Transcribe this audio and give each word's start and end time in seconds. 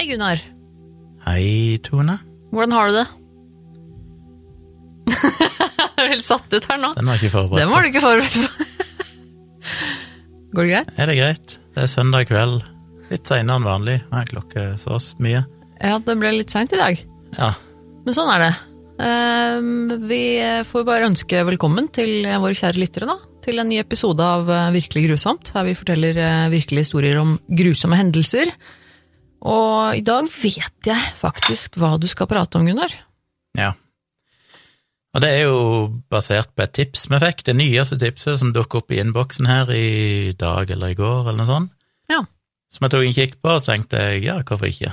Hei, 0.00 0.06
Gunnar. 0.08 0.40
Hei, 1.26 1.76
Tone. 1.84 2.14
Hvordan 2.56 2.72
har 2.72 2.86
du 2.88 2.94
det? 2.94 3.02
Jeg 5.12 6.06
er 6.06 6.08
helt 6.14 6.24
satt 6.24 6.56
ut 6.56 6.68
her 6.70 6.80
nå. 6.80 6.94
Den 6.96 7.10
var 7.10 7.20
ikke 7.20 7.28
forberedt 7.34 7.60
Den 7.60 7.68
var 7.74 7.84
du 7.84 7.88
ikke 7.90 8.02
forberedt 8.06 8.38
på. 8.40 8.64
Går 10.56 10.64
det 10.64 10.70
greit? 10.70 10.88
Er 10.96 11.12
det 11.12 11.18
greit? 11.18 11.58
Det 11.76 11.84
er 11.84 11.92
søndag 11.92 12.30
kveld. 12.32 12.64
Litt 13.10 13.28
seinere 13.28 13.60
enn 13.60 13.68
vanlig. 13.68 13.98
Nei, 14.08 14.24
klokka 14.32 14.64
er 14.70 14.80
så 14.80 14.96
mye. 15.20 15.44
Ja, 15.76 16.00
det 16.08 16.16
ble 16.24 16.32
litt 16.38 16.56
seint 16.56 16.72
i 16.72 16.80
dag. 16.80 17.04
Ja. 17.36 17.52
Men 18.08 18.16
sånn 18.22 18.32
er 18.38 18.46
det. 18.46 18.50
Ehm, 19.04 19.94
Vi 20.08 20.24
får 20.72 20.88
bare 20.88 21.12
ønske 21.12 21.44
velkommen 21.52 21.92
til 21.92 22.24
våre 22.24 22.56
kjære 22.56 22.86
lyttere, 22.86 23.12
da. 23.12 23.20
Til 23.44 23.60
en 23.60 23.68
ny 23.68 23.84
episode 23.84 24.24
av 24.24 24.48
eh, 24.48 24.72
Virkelig 24.80 25.10
grusomt, 25.10 25.52
her 25.52 25.68
vi 25.68 25.76
forteller 25.76 26.24
eh, 26.24 26.50
virkelige 26.56 26.88
historier 26.88 27.20
om 27.20 27.36
grusomme 27.52 28.00
hendelser. 28.00 28.48
Og 29.40 29.96
i 29.96 30.02
dag 30.04 30.26
vet 30.28 30.88
jeg 30.90 31.12
faktisk 31.16 31.78
hva 31.80 31.94
du 32.00 32.06
skal 32.10 32.28
prate 32.30 32.58
om, 32.60 32.66
Gunnar. 32.68 32.92
ja. 33.56 33.72
Og 35.10 35.18
det 35.24 35.30
er 35.40 35.48
jo 35.48 35.88
basert 36.06 36.52
på 36.54 36.62
et 36.62 36.70
tips 36.76 37.08
vi 37.10 37.18
fikk, 37.18 37.40
det 37.48 37.56
nyeste 37.58 37.96
tipset 37.98 38.38
som 38.38 38.52
dukket 38.54 38.76
opp 38.78 38.92
i 38.94 39.00
innboksen 39.02 39.48
her 39.50 39.72
i 39.74 40.30
dag 40.38 40.70
eller 40.70 40.92
i 40.92 40.94
går, 40.94 41.24
eller 41.24 41.40
noe 41.40 41.48
sånt. 41.48 41.72
Ja. 42.06 42.20
Som 42.70 42.86
jeg 42.86 42.92
tok 42.94 43.06
en 43.08 43.16
kikk 43.16 43.34
på, 43.42 43.50
og 43.56 43.58
så 43.64 43.72
tenkte 43.72 43.98
jeg 44.04 44.22
ja, 44.28 44.36
hvorfor 44.46 44.70
ikke? 44.70 44.92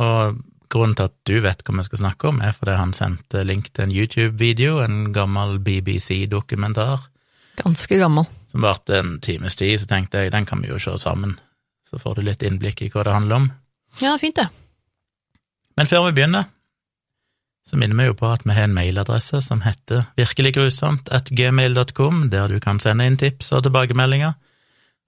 Og 0.00 0.38
grunnen 0.72 0.96
til 0.96 1.10
at 1.10 1.16
du 1.28 1.34
vet 1.44 1.60
hva 1.66 1.76
vi 1.76 1.84
skal 1.90 2.00
snakke 2.06 2.30
om, 2.30 2.40
er 2.40 2.56
fordi 2.56 2.78
han 2.80 2.96
sendte 2.96 3.44
link 3.44 3.68
til 3.74 3.84
en 3.84 3.92
YouTube-video, 3.92 4.78
en 4.80 5.12
gammel 5.12 5.58
BBC-dokumentar, 5.60 7.04
Ganske 7.60 7.98
gammel. 8.00 8.24
som 8.48 8.64
varte 8.64 8.96
en 8.96 9.18
times 9.20 9.56
tid, 9.60 9.76
så 9.82 9.86
tenkte 9.92 10.24
jeg 10.24 10.32
den 10.32 10.46
kan 10.48 10.62
vi 10.64 10.72
jo 10.72 10.78
se 10.80 10.96
sammen. 10.96 11.36
Så 11.84 12.00
får 12.00 12.16
du 12.16 12.22
litt 12.22 12.42
innblikk 12.46 12.80
i 12.80 12.88
hva 12.88 13.04
det 13.04 13.12
handler 13.12 13.36
om. 13.42 13.50
Ja, 13.98 14.14
fint 14.20 14.38
det. 14.38 14.46
Men 15.76 15.88
før 15.90 16.06
vi 16.06 16.16
begynner, 16.20 16.46
så 17.66 17.78
minner 17.78 17.98
vi 17.98 18.08
jo 18.08 18.16
på 18.18 18.28
at 18.30 18.44
vi 18.46 18.54
har 18.56 18.68
en 18.68 18.74
mailadresse 18.74 19.42
som 19.44 19.62
heter 19.64 20.06
virkeliggrusomt 20.18 21.10
at 21.14 21.30
gmail.com, 21.34 22.28
der 22.32 22.50
du 22.50 22.58
kan 22.62 22.80
sende 22.82 23.06
inn 23.06 23.18
tips 23.20 23.52
og 23.56 23.64
tilbakemeldinger. 23.66 24.34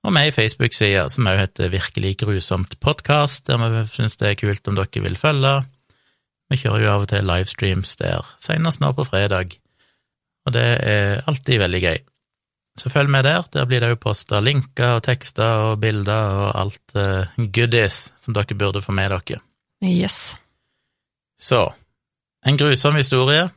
Og 0.02 0.14
vi 0.14 0.20
er 0.20 0.30
i 0.30 0.34
Facebook-side 0.34 1.04
som 1.14 1.28
også 1.30 1.44
heter 1.44 1.70
Virkelig 1.70 2.16
grusomt 2.24 2.78
podkast, 2.82 3.46
der 3.46 3.62
vi 3.62 3.84
syns 3.90 4.18
det 4.18 4.32
er 4.32 4.38
kult 4.40 4.68
om 4.68 4.78
dere 4.78 5.02
vil 5.04 5.18
følge. 5.18 5.54
Vi 6.50 6.58
kjører 6.58 6.82
jo 6.84 6.92
av 6.92 7.04
og 7.06 7.10
til 7.12 7.26
livestreams 7.26 7.94
der, 8.00 8.26
senest 8.42 8.82
nå 8.82 8.90
på 8.92 9.06
fredag, 9.08 9.54
og 10.46 10.52
det 10.52 10.66
er 10.84 11.22
alltid 11.30 11.62
veldig 11.62 11.82
gøy. 11.86 12.00
Så 12.78 12.88
følg 12.88 13.10
med 13.12 13.26
der, 13.26 13.44
der 13.52 13.66
blir 13.68 13.82
det 13.84 13.90
jo 13.92 14.00
posta 14.00 14.40
linker 14.40 14.96
og 14.96 15.02
tekster 15.04 15.66
og 15.68 15.80
bilder 15.82 16.36
og 16.44 16.60
alt 16.62 16.94
uh, 16.96 17.48
goodies 17.52 18.12
som 18.18 18.32
dere 18.36 18.56
burde 18.56 18.80
få 18.80 18.94
med 18.96 19.12
dere. 19.12 19.42
Yes. 19.84 20.34
Så, 21.36 21.66
en 22.46 22.56
grusom 22.56 22.96
historie. 22.96 23.50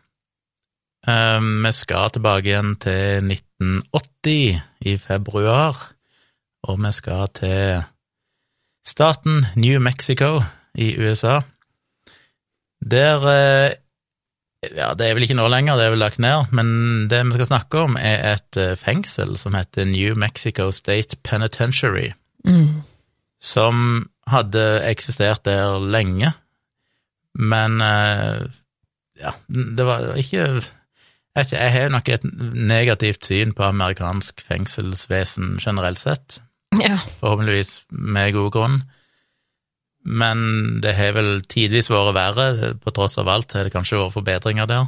Um, 1.06 1.62
vi 1.62 1.72
skal 1.78 2.10
tilbake 2.12 2.50
igjen 2.50 2.76
til 2.82 3.30
1980 3.30 4.62
i 4.90 4.98
februar, 4.98 5.78
og 6.66 6.80
vi 6.82 6.92
skal 6.98 7.28
til 7.40 7.84
staten 8.86 9.46
New 9.56 9.80
Mexico 9.80 10.42
i 10.74 10.96
USA. 10.98 11.40
Der 12.82 13.28
eh, 13.32 13.72
Ja, 14.76 14.94
det 14.98 15.08
er 15.10 15.14
vel 15.18 15.24
ikke 15.28 15.38
nå 15.38 15.46
lenger, 15.52 15.78
det 15.78 15.86
er 15.86 15.94
vel 15.94 16.02
lagt 16.02 16.20
ned, 16.24 16.50
men 16.56 17.08
det 17.12 17.20
vi 17.28 17.36
skal 17.38 17.50
snakke 17.50 17.84
om, 17.86 17.98
er 18.00 18.24
et 18.36 18.58
eh, 18.62 18.74
fengsel 18.80 19.36
som 19.38 19.54
heter 19.58 19.86
New 19.90 20.16
Mexico 20.16 20.72
State 20.76 21.18
Penitentiary. 21.24 22.12
Mm. 22.46 22.84
som 23.42 24.08
hadde 24.30 24.62
eksistert 24.86 25.44
der 25.46 25.80
lenge, 25.82 26.32
men 27.36 27.82
eh, 27.82 28.46
ja, 29.22 29.32
det 29.50 29.86
var 29.86 30.14
ikke, 30.18 30.62
jeg 31.36 31.72
har 31.74 31.90
nok 31.94 32.10
et 32.10 32.24
negativt 32.56 33.26
syn 33.26 33.52
på 33.58 33.64
amerikansk 33.68 34.42
fengselsvesen 34.46 35.58
generelt 35.62 36.00
sett, 36.00 36.40
Ja. 36.80 36.98
forhåpentligvis 37.20 37.84
med 37.90 38.34
god 38.34 38.52
grunn, 38.52 38.82
men 40.06 40.40
det 40.86 40.94
har 40.94 41.16
vel 41.18 41.40
tidvis 41.50 41.90
vært 41.90 42.14
verre, 42.16 42.74
på 42.78 42.94
tross 42.94 43.18
av 43.18 43.30
alt 43.32 43.56
har 43.58 43.66
det 43.66 43.74
kanskje 43.74 44.00
vært 44.00 44.14
forbedringer 44.14 44.70
der. 44.70 44.88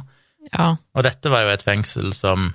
ja. 0.52 0.76
Og 0.94 1.04
dette 1.06 1.32
var 1.32 1.44
jo 1.44 1.52
et 1.52 1.64
fengsel 1.66 2.12
som 2.14 2.52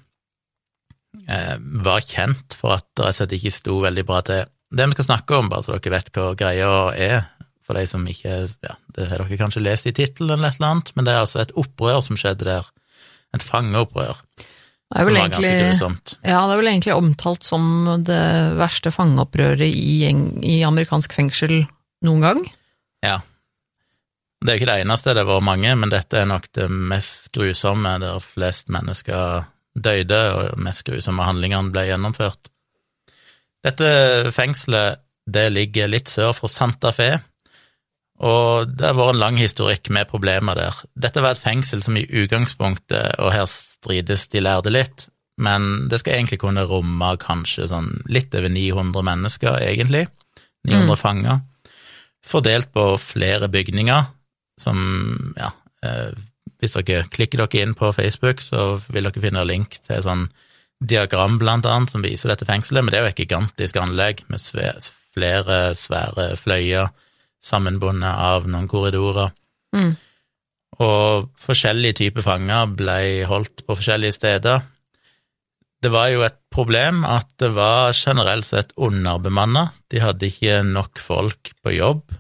eh, 1.27 1.57
var 1.59 2.05
kjent 2.07 2.55
for 2.55 2.77
at 2.77 2.87
det 2.95 3.03
rett 3.03 3.17
og 3.17 3.19
slett 3.19 3.37
ikke 3.39 3.53
sto 3.53 3.77
veldig 3.83 4.05
bra 4.07 4.21
til. 4.29 4.47
Det 4.73 4.87
vi 4.89 4.97
skal 4.97 5.09
snakke 5.11 5.37
om, 5.37 5.51
bare 5.51 5.65
så 5.65 5.75
dere 5.75 5.95
vet 5.97 6.09
hva 6.15 6.31
greia 6.39 6.71
er, 6.95 7.19
for 7.63 7.79
de 7.79 7.83
som 7.87 8.03
ikke 8.09 8.31
ja, 8.47 8.73
Det 8.95 9.05
har 9.07 9.21
dere 9.21 9.37
kanskje 9.39 9.63
lest 9.63 9.87
i 9.87 9.93
tittelen 9.95 10.33
eller 10.35 10.51
et 10.51 10.57
eller 10.59 10.71
annet, 10.71 10.95
men 10.95 11.05
det 11.05 11.13
er 11.13 11.21
altså 11.25 11.43
et 11.43 11.53
opprør 11.59 12.01
som 12.03 12.19
skjedde 12.19 12.47
der. 12.47 12.71
Et 13.33 13.43
fangeopprør, 13.43 14.19
Det 14.37 14.99
er 15.01 15.07
vel 15.07 15.15
egentlig. 15.17 15.51
Ja, 16.21 16.43
det 16.45 16.53
er 16.53 16.59
vel 16.59 16.69
egentlig 16.69 16.93
omtalt 16.93 17.43
som 17.43 17.87
det 18.05 18.23
verste 18.59 18.91
fangeopprøret 18.93 19.67
i, 19.67 20.03
i 20.45 20.59
amerikansk 20.63 21.15
fengsel 21.17 21.63
noen 22.03 22.23
gang. 22.23 22.43
Ja. 23.03 23.19
Det 24.43 24.51
er 24.51 24.57
jo 24.57 24.61
ikke 24.61 24.71
det 24.73 24.83
eneste, 24.83 25.15
det 25.15 25.23
var 25.27 25.43
mange, 25.45 25.71
men 25.79 25.91
dette 25.91 26.19
er 26.19 26.27
nok 26.27 26.49
det 26.55 26.67
mest 26.67 27.31
grusomme, 27.35 27.95
der 28.03 28.23
flest 28.23 28.71
mennesker 28.73 29.45
døde, 29.73 30.19
og 30.35 30.59
mest 30.61 30.83
grusomme 30.87 31.23
handlingene 31.23 31.71
ble 31.73 31.85
gjennomført. 31.87 32.51
Dette 33.63 34.33
fengselet, 34.35 34.99
det 35.23 35.45
ligger 35.55 35.87
litt 35.87 36.11
sør 36.11 36.33
for 36.35 36.51
Santa 36.51 36.91
Fe, 36.91 37.13
og 38.23 38.73
det 38.75 38.89
har 38.89 38.97
vært 38.97 39.15
en 39.15 39.21
lang 39.21 39.39
historikk 39.39 39.87
med 39.95 40.11
problemer 40.11 40.59
der. 40.59 40.75
Dette 40.91 41.23
var 41.23 41.37
et 41.37 41.43
fengsel 41.43 41.81
som 41.83 41.95
i 41.97 42.03
utgangspunktet, 42.03 43.15
og 43.23 43.31
her 43.31 43.47
strides 43.49 44.27
de 44.35 44.43
lærde 44.43 44.75
litt, 44.75 45.07
men 45.39 45.87
det 45.89 46.01
skal 46.03 46.17
egentlig 46.19 46.41
kunne 46.43 46.67
romme 46.67 47.15
kanskje 47.23 47.71
sånn 47.71 47.89
litt 48.11 48.35
over 48.35 48.51
900 48.51 49.07
mennesker, 49.07 49.63
egentlig. 49.63 50.05
900 50.67 50.99
fanger 50.99 51.41
fordelt 52.23 52.71
på 52.73 52.93
flere 53.01 53.49
bygninger, 53.51 54.07
som, 54.61 54.79
ja, 55.37 55.51
eh, 55.85 56.13
hvis 56.61 56.77
dere 56.77 57.05
klikker 57.11 57.43
dere 57.43 57.63
inn 57.63 57.75
på 57.75 57.91
Facebook, 57.95 58.41
så 58.41 58.77
vil 58.87 59.09
dere 59.09 59.23
finne 59.23 59.45
link 59.47 59.79
til 59.81 59.97
et 59.97 60.05
sånn 60.05 60.27
diagram, 60.83 61.37
blant 61.39 61.67
annet, 61.69 61.91
som 61.91 62.03
viser 62.03 62.31
dette 62.31 62.47
fengselet, 62.47 62.83
men 62.83 62.91
det 62.91 62.99
er 62.99 63.05
jo 63.05 63.13
et 63.13 63.23
gigantisk 63.23 63.79
anlegg 63.79 64.23
med 64.31 64.43
flere 65.13 65.59
svære 65.77 66.33
fløyer 66.39 66.91
sammenbundet 67.43 68.09
av 68.09 68.47
noen 68.47 68.67
korridorer. 68.71 69.31
Mm. 69.75 69.93
Og 70.83 71.29
forskjellige 71.43 71.99
typer 72.01 72.25
fanger 72.25 72.71
ble 72.77 72.99
holdt 73.29 73.65
på 73.67 73.77
forskjellige 73.77 74.15
steder. 74.15 74.63
Det 75.83 75.91
var 75.91 76.09
jo 76.13 76.21
et 76.23 76.37
problem 76.53 77.03
at 77.03 77.27
det 77.41 77.49
var 77.57 77.91
generelt 77.97 78.47
sett 78.47 78.71
underbemanna. 78.79 79.67
De 79.91 79.99
hadde 79.99 80.29
ikke 80.29 80.61
nok 80.63 81.01
folk 81.01 81.51
på 81.59 81.73
jobb, 81.75 82.13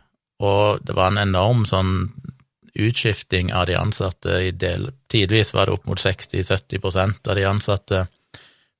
og 0.43 0.83
det 0.83 0.95
var 0.97 1.13
en 1.13 1.21
enorm 1.23 1.63
sånn 1.69 1.93
utskifting 2.73 3.53
av 3.53 3.67
de 3.69 3.77
ansatte 3.77 4.39
i 4.47 4.51
del 4.51 4.89
Tidvis 5.13 5.53
var 5.53 5.69
det 5.69 5.75
opp 5.75 5.83
mot 5.85 6.01
60-70% 6.01 7.29
av 7.29 7.37
de 7.37 7.43
ansatte 7.45 7.99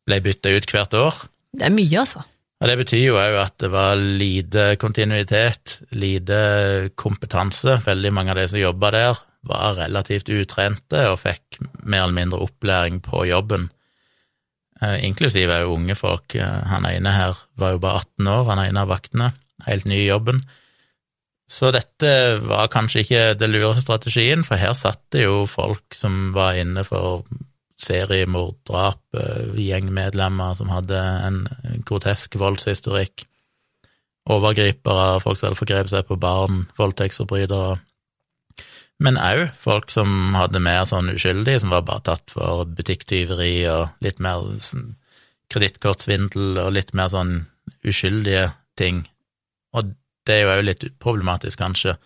ble 0.04 0.18
bytta 0.26 0.50
ut 0.50 0.72
hvert 0.74 0.96
år. 0.98 1.20
Det 1.54 1.68
er 1.68 1.76
mye, 1.76 2.00
altså. 2.02 2.24
Og 2.64 2.70
det 2.72 2.78
betyr 2.80 3.04
jo 3.04 3.20
òg 3.20 3.38
at 3.38 3.56
det 3.62 3.70
var 3.70 4.00
lite 4.00 4.66
kontinuitet, 4.82 5.78
lite 6.00 6.40
kompetanse. 7.00 7.78
Veldig 7.86 8.12
mange 8.16 8.34
av 8.34 8.40
de 8.42 8.48
som 8.50 8.62
jobba 8.62 8.92
der, 8.96 9.22
var 9.44 9.78
relativt 9.78 10.32
utrente 10.32 11.06
og 11.12 11.20
fikk 11.22 11.60
mer 11.84 12.06
eller 12.06 12.18
mindre 12.18 12.42
opplæring 12.46 13.02
på 13.04 13.26
jobben. 13.30 13.68
Eh, 14.84 15.06
inklusive 15.08 15.64
unge 15.70 15.96
folk. 15.96 16.36
Eh, 16.36 16.60
Han 16.68 16.86
ene 16.90 17.14
her 17.16 17.38
var 17.56 17.76
jo 17.76 17.80
bare 17.84 18.04
18 18.04 18.28
år, 18.28 18.44
han 18.50 18.66
ene 18.66 18.84
av 18.84 18.92
vaktene. 18.92 19.32
Helt 19.68 19.86
ny 19.86 20.02
i 20.02 20.10
jobben. 20.10 20.42
Så 21.48 21.72
dette 21.76 22.40
var 22.42 22.72
kanskje 22.72 23.04
ikke 23.04 23.24
det 23.38 23.50
lure 23.52 23.80
strategien, 23.82 24.44
for 24.44 24.58
her 24.58 24.74
satt 24.74 25.02
det 25.12 25.26
jo 25.28 25.44
folk 25.46 25.94
som 25.96 26.32
var 26.34 26.58
inne 26.58 26.84
for 26.88 27.24
seriemord, 27.78 28.56
drap, 28.68 29.02
eh, 29.18 29.54
gjengmedlemmer 29.60 30.56
som 30.56 30.70
hadde 30.70 30.98
en 31.28 31.48
grotesk 31.86 32.36
voldshistorikk, 32.40 33.26
overgripere, 34.30 35.20
folk 35.22 35.38
som 35.38 35.50
hadde 35.50 35.60
forgrepet 35.60 35.90
seg 35.92 36.08
på 36.08 36.20
barn, 36.20 36.68
voldtektsforbrytere, 36.78 37.80
men 39.04 39.20
òg 39.20 39.50
folk 39.60 39.92
som 39.92 40.36
hadde 40.38 40.62
mer 40.64 40.86
sånn 40.88 41.12
uskyldige, 41.12 41.60
som 41.64 41.74
var 41.74 41.84
bare 41.88 42.06
tatt 42.08 42.32
for 42.32 42.64
butikktyveri 42.78 43.56
og 43.72 44.06
litt 44.06 44.22
mer 44.24 44.46
sånn 44.64 44.94
kredittkortsvindel 45.54 46.62
og 46.64 46.72
litt 46.78 46.94
mer 46.98 47.12
sånn 47.12 47.36
uskyldige 47.86 48.48
ting. 48.80 49.04
Og 49.76 49.94
det 50.28 50.38
er 50.38 50.46
jo 50.46 50.56
òg 50.56 50.66
litt 50.70 50.88
problematisk, 51.04 51.60
kanskje. 51.60 51.98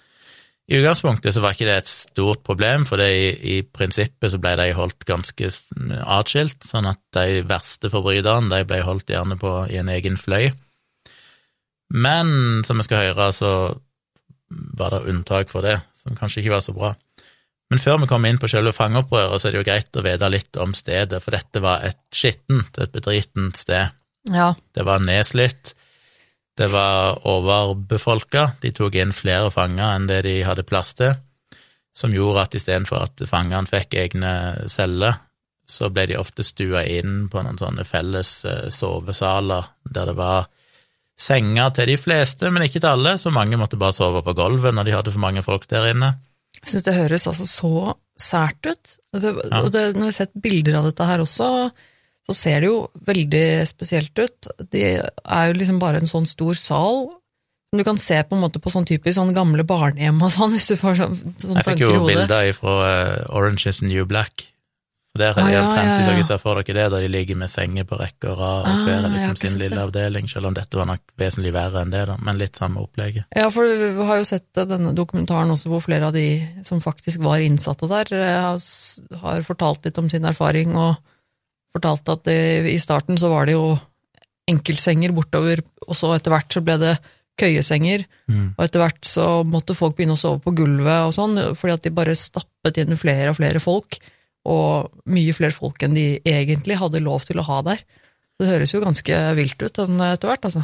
I 0.68 0.82
utgangspunktet 0.82 1.32
så 1.32 1.40
var 1.44 1.54
ikke 1.56 1.68
det 1.70 1.78
et 1.80 1.90
stort 1.90 2.42
problem, 2.44 2.84
for 2.90 3.00
i, 3.00 3.30
i 3.40 3.62
prinsippet 3.64 4.34
så 4.34 4.40
ble 4.42 4.58
de 4.60 4.72
holdt 4.76 5.06
ganske 5.08 5.52
atskilt, 6.04 6.66
sånn 6.68 6.90
at 6.90 7.00
de 7.16 7.44
verste 7.48 7.92
forbryterne 7.94 8.52
de 8.52 8.66
ble 8.68 8.82
holdt 8.84 9.14
gjerne 9.14 9.38
på 9.40 9.54
i 9.72 9.78
en 9.80 9.92
egen 9.94 10.20
fløy. 10.20 10.50
Men 11.96 12.66
som 12.68 12.82
vi 12.82 12.84
skal 12.84 13.06
høre, 13.06 13.30
så 13.32 13.52
var 14.50 14.96
det 14.96 15.12
unntak 15.12 15.52
for 15.52 15.66
det, 15.66 15.80
som 15.96 16.16
kanskje 16.18 16.44
ikke 16.44 16.56
var 16.56 16.64
så 16.66 16.76
bra. 16.76 16.94
Men 17.68 17.82
før 17.84 18.00
vi 18.02 18.08
kommer 18.08 18.32
inn 18.32 18.40
på 18.40 18.48
selve 18.52 18.72
fangeopprøret, 18.76 19.42
så 19.42 19.50
er 19.50 19.56
det 19.56 19.60
jo 19.60 19.68
greit 19.68 20.00
å 20.00 20.06
vite 20.06 20.30
litt 20.32 20.60
om 20.64 20.76
stedet, 20.78 21.20
for 21.24 21.36
dette 21.36 21.64
var 21.64 21.84
et 21.88 22.00
skittent, 22.16 22.80
et 22.80 22.94
bedritent 22.94 23.60
sted. 23.60 23.92
Ja. 24.32 24.54
Det 24.76 24.86
var 24.88 25.04
nedslitt, 25.04 25.74
det 26.58 26.72
var 26.74 27.20
overbefolka, 27.28 28.54
de 28.64 28.72
tok 28.74 28.96
inn 28.98 29.14
flere 29.14 29.52
fanger 29.54 29.94
enn 29.94 30.08
det 30.10 30.24
de 30.26 30.40
hadde 30.48 30.66
plass 30.68 30.96
til, 30.98 31.14
som 31.98 32.14
gjorde 32.14 32.48
at 32.48 32.58
istedenfor 32.58 33.04
at 33.04 33.24
fangene 33.30 33.70
fikk 33.70 33.98
egne 34.00 34.34
celler, 34.72 35.20
så 35.68 35.90
ble 35.92 36.08
de 36.10 36.18
ofte 36.18 36.46
stua 36.48 36.86
inn 36.88 37.26
på 37.28 37.44
noen 37.44 37.60
sånne 37.60 37.84
felles 37.84 38.32
eh, 38.48 38.68
sovesaler 38.72 39.68
der 39.84 40.08
det 40.08 40.16
var 40.16 40.48
senger 41.18 41.72
til 41.74 41.90
de 41.90 41.98
fleste, 41.98 42.52
men 42.54 42.64
ikke 42.68 42.80
til 42.82 42.92
alle, 42.92 43.16
så 43.18 43.32
mange 43.34 43.58
måtte 43.58 43.80
bare 43.80 43.96
sove 43.96 44.22
på 44.26 44.36
gulvet 44.38 44.76
når 44.78 44.86
de 44.86 44.96
hadde 44.98 45.14
for 45.14 45.24
mange 45.24 45.42
folk 45.46 45.66
der 45.72 45.90
inne. 45.92 46.14
Jeg 46.62 46.72
syns 46.74 46.86
det 46.88 46.96
høres 46.98 47.28
altså 47.30 47.46
så 47.50 47.72
sært 48.20 48.66
ut. 48.70 48.96
Det, 49.14 49.32
Ja. 49.34 49.62
og 49.64 49.72
det, 49.74 49.84
når 49.96 50.00
vi 50.08 50.10
har 50.12 50.18
sett 50.20 50.34
bilder 50.42 50.78
av 50.80 50.90
dette 50.90 51.06
her 51.06 51.20
også, 51.24 51.72
så 52.28 52.36
ser 52.36 52.60
det 52.62 52.70
jo 52.70 52.90
veldig 53.08 53.68
spesielt 53.70 54.18
ut. 54.20 54.48
Det 54.72 54.84
er 55.00 55.48
jo 55.48 55.54
liksom 55.58 55.80
bare 55.80 56.02
en 56.02 56.10
sånn 56.10 56.28
stor 56.28 56.54
sal. 56.60 57.08
Du 57.76 57.84
kan 57.84 57.98
se 57.98 58.22
på 58.24 58.36
en 58.36 58.42
måte 58.42 58.60
på 58.64 58.72
sånn 58.72 58.86
typisk 58.88 59.18
sånn 59.18 59.34
gamle 59.36 59.64
barnehjem 59.68 60.22
og 60.24 60.32
sånn, 60.32 60.52
hvis 60.56 60.68
du 60.72 60.76
får 60.80 60.96
sånn, 61.02 61.18
sånn 61.38 61.56
Jeg 61.60 61.66
fikk 61.66 61.82
jo 61.86 62.06
bilder 62.06 62.54
fra 62.54 63.26
Orange 63.30 63.68
is 63.68 63.80
the 63.80 63.88
New 63.88 64.06
Black. 64.06 64.48
For 65.18 65.24
der 65.24 65.34
er 65.34 65.42
Ah, 65.42 65.48
de 65.50 65.54
ja, 65.56 65.64
omtrent, 65.66 65.98
hvis 65.98 66.08
dere 66.08 66.24
ser 66.30 66.38
for 66.44 66.62
dere 66.62 66.76
det, 66.78 66.86
da 66.94 67.00
de 67.02 67.10
ligger 67.10 67.36
med 67.42 67.50
senger 67.50 67.84
på 67.90 67.98
rekke 68.00 68.30
og 68.32 68.38
rad, 68.40 68.62
og 68.62 68.68
Ah, 68.70 68.84
hver 68.86 69.06
ah, 69.08 69.12
liksom 69.18 69.36
sin 69.42 69.58
lille 69.60 69.76
det. 69.76 69.84
avdeling, 69.88 70.30
selv 70.30 70.46
om 70.48 70.54
dette 70.54 70.78
var 70.78 70.86
nok 70.86 71.02
vesentlig 71.18 71.54
verre 71.58 71.82
enn 71.82 71.92
det, 71.92 72.06
da, 72.08 72.16
men 72.22 72.38
litt 72.38 72.56
samme 72.56 72.80
opplegget. 72.86 73.26
Ja, 73.36 73.50
for 73.50 73.66
vi 73.66 74.06
har 74.06 74.18
jo 74.22 74.30
sett 74.30 74.48
denne 74.54 74.94
dokumentaren 74.96 75.52
også, 75.52 75.68
hvor 75.74 75.82
flere 75.82 76.08
av 76.08 76.14
de 76.14 76.28
som 76.64 76.80
faktisk 76.80 77.20
var 77.26 77.40
innsatte 77.44 77.90
der, 77.90 78.14
eh, 78.14 78.40
har 78.42 78.60
har 79.26 79.42
fortalt 79.42 79.84
litt 79.86 79.98
om 79.98 80.10
sin 80.10 80.24
erfaring, 80.26 80.76
og 80.78 80.96
fortalt 81.76 82.08
at 82.10 82.24
det, 82.24 82.66
i 82.72 82.78
starten 82.80 83.18
så 83.18 83.30
var 83.30 83.46
det 83.46 83.54
jo 83.58 83.80
enkeltsenger 84.50 85.12
bortover, 85.16 85.62
og 85.88 85.96
så 85.98 86.14
etter 86.16 86.32
hvert 86.34 86.54
så 86.56 86.62
ble 86.64 86.78
det 86.80 86.98
køyesenger, 87.38 88.06
Mm. 88.30 88.56
og 88.58 88.64
etter 88.66 88.80
hvert 88.82 89.02
så 89.06 89.44
måtte 89.46 89.76
folk 89.78 89.96
begynne 89.96 90.16
å 90.16 90.20
sove 90.20 90.42
på 90.42 90.56
gulvet 90.58 91.06
og 91.06 91.14
sånn, 91.14 91.38
fordi 91.56 91.74
at 91.74 91.84
de 91.84 91.90
bare 91.92 92.16
stappet 92.16 92.78
inn 92.82 92.96
flere 92.98 93.30
og 93.30 93.36
flere 93.38 93.60
folk, 93.62 94.00
og 94.48 95.08
mye 95.12 95.36
flere 95.36 95.56
folk 95.56 95.84
enn 95.84 95.96
de 95.98 96.08
egentlig 96.24 96.80
hadde 96.80 97.04
lov 97.04 97.28
til 97.28 97.42
å 97.42 97.48
ha 97.50 97.62
der. 97.68 97.82
Det 98.38 98.50
høres 98.50 98.74
jo 98.74 98.84
ganske 98.84 99.22
vilt 99.38 99.62
ut 99.62 99.80
etter 99.82 100.30
hvert, 100.30 100.46
altså. 100.46 100.64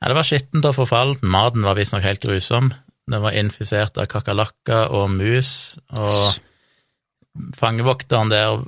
Ja, 0.00 0.08
det 0.08 0.16
var 0.16 0.28
skittent 0.28 0.64
og 0.64 0.76
forfallent, 0.78 1.26
maten 1.26 1.66
var 1.66 1.76
visstnok 1.76 2.06
helt 2.06 2.22
grusom. 2.24 2.70
Den 3.10 3.24
var 3.24 3.36
infisert 3.36 3.98
av 4.00 4.08
kakerlakker 4.08 4.94
og 4.96 5.10
mus, 5.12 5.76
og 5.98 6.38
fangevokteren 7.58 8.30
der 8.32 8.62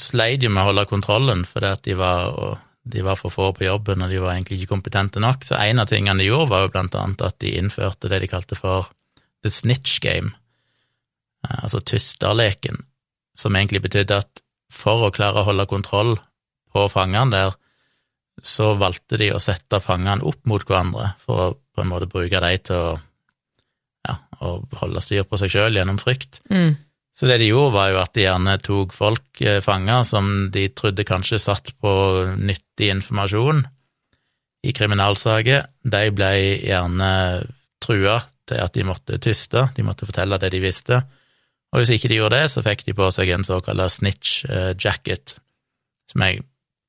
sleit 0.00 0.44
jo 0.44 0.50
med 0.52 0.62
å 0.62 0.70
holde 0.70 0.88
kontrollen 0.90 1.44
fordi 1.48 1.70
at 1.70 1.84
de 1.86 1.96
var, 1.98 2.58
de 2.88 3.04
var 3.06 3.18
for 3.20 3.34
få 3.34 3.50
på 3.56 3.66
jobben, 3.66 4.04
og 4.04 4.12
de 4.12 4.20
var 4.22 4.34
egentlig 4.34 4.62
ikke 4.62 4.74
kompetente 4.76 5.22
nok. 5.22 5.44
Så 5.46 5.58
en 5.58 5.82
av 5.82 5.90
tingene 5.90 6.22
de 6.22 6.30
gjorde, 6.30 6.50
var 6.52 6.64
jo 6.64 6.72
blant 6.74 6.96
annet 6.98 7.26
at 7.26 7.38
de 7.42 7.56
innførte 7.58 8.10
det 8.10 8.22
de 8.24 8.30
kalte 8.30 8.58
for 8.58 8.88
the 9.44 9.52
snitch 9.52 10.00
game, 10.04 10.32
eh, 11.46 11.58
altså 11.62 11.82
tysterleken, 11.84 12.80
som 13.38 13.56
egentlig 13.56 13.84
betydde 13.86 14.18
at 14.24 14.42
for 14.72 15.06
å 15.06 15.14
klare 15.14 15.42
å 15.42 15.48
holde 15.48 15.68
kontroll 15.70 16.16
på 16.74 16.84
fangene 16.92 17.32
der, 17.32 17.54
så 18.42 18.72
valgte 18.78 19.18
de 19.18 19.32
å 19.34 19.42
sette 19.42 19.80
fangene 19.82 20.26
opp 20.26 20.44
mot 20.46 20.62
hverandre 20.62 21.12
for 21.22 21.42
å 21.42 21.48
på 21.78 21.84
en 21.84 21.90
måte 21.92 22.10
bruke 22.10 22.40
dem 22.42 22.62
til 22.66 22.74
å, 22.74 22.92
ja, 24.08 24.16
å 24.42 24.58
holde 24.80 25.02
styr 25.04 25.26
på 25.28 25.38
seg 25.38 25.52
sjøl 25.52 25.78
gjennom 25.78 26.00
frykt. 26.02 26.40
Mm. 26.50 26.74
Så 27.18 27.26
det 27.26 27.40
de 27.42 27.48
gjorde, 27.50 27.74
var 27.74 27.92
jo 27.92 28.00
at 28.02 28.14
de 28.14 28.24
gjerne 28.24 28.54
tok 28.62 28.94
folk 28.94 29.42
eh, 29.42 29.60
fanger 29.62 30.04
som 30.06 30.48
de 30.54 30.68
trodde 30.74 31.06
kanskje 31.06 31.40
satt 31.42 31.72
på 31.82 31.92
nyttig 32.38 32.90
informasjon 32.94 33.64
i 34.66 34.74
kriminalsaker. 34.74 35.66
De 35.82 36.02
ble 36.14 36.32
gjerne 36.66 37.12
trua 37.82 38.20
til 38.48 38.62
at 38.62 38.74
de 38.74 38.86
måtte 38.86 39.18
tyste, 39.22 39.68
de 39.74 39.86
måtte 39.86 40.06
fortelle 40.08 40.38
det 40.42 40.50
de 40.54 40.62
visste. 40.62 41.00
Og 41.72 41.82
hvis 41.82 41.92
ikke 41.94 42.08
de 42.10 42.20
gjorde 42.20 42.38
det, 42.38 42.52
så 42.52 42.64
fikk 42.64 42.86
de 42.86 42.94
på 42.96 43.10
seg 43.12 43.32
en 43.34 43.44
såkalt 43.44 43.92
snitch 43.92 44.44
eh, 44.48 44.72
jacket, 44.72 45.36
som 46.08 46.24
jeg 46.24 46.40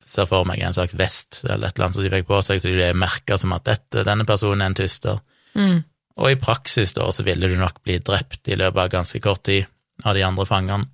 ser 0.05 0.29
for 0.29 0.47
meg 0.47 0.61
en 0.63 0.75
slags 0.75 0.95
vest 0.97 1.41
eller 1.43 1.67
et 1.67 1.75
eller 1.75 1.89
annet 1.89 1.97
som 1.97 2.05
de 2.05 2.11
fikk 2.13 2.29
på 2.29 2.39
seg, 2.45 2.61
så 2.61 2.69
de 2.69 2.77
ble 2.77 2.91
merka 2.97 3.37
som 3.37 3.51
at 3.55 3.65
dette, 3.67 4.05
denne 4.07 4.25
personen 4.27 4.63
er 4.63 4.71
en 4.71 4.77
tyster. 4.79 5.19
Mm. 5.59 5.81
Og 6.19 6.31
i 6.31 6.39
praksis 6.39 6.93
da 6.95 7.09
så 7.15 7.25
ville 7.27 7.49
du 7.51 7.57
nok 7.59 7.81
bli 7.83 7.99
drept 8.03 8.47
i 8.51 8.57
løpet 8.59 8.85
av 8.85 8.93
ganske 8.95 9.21
kort 9.23 9.43
tid 9.47 9.67
av 10.07 10.15
de 10.15 10.23
andre 10.23 10.47
fangene. 10.47 10.87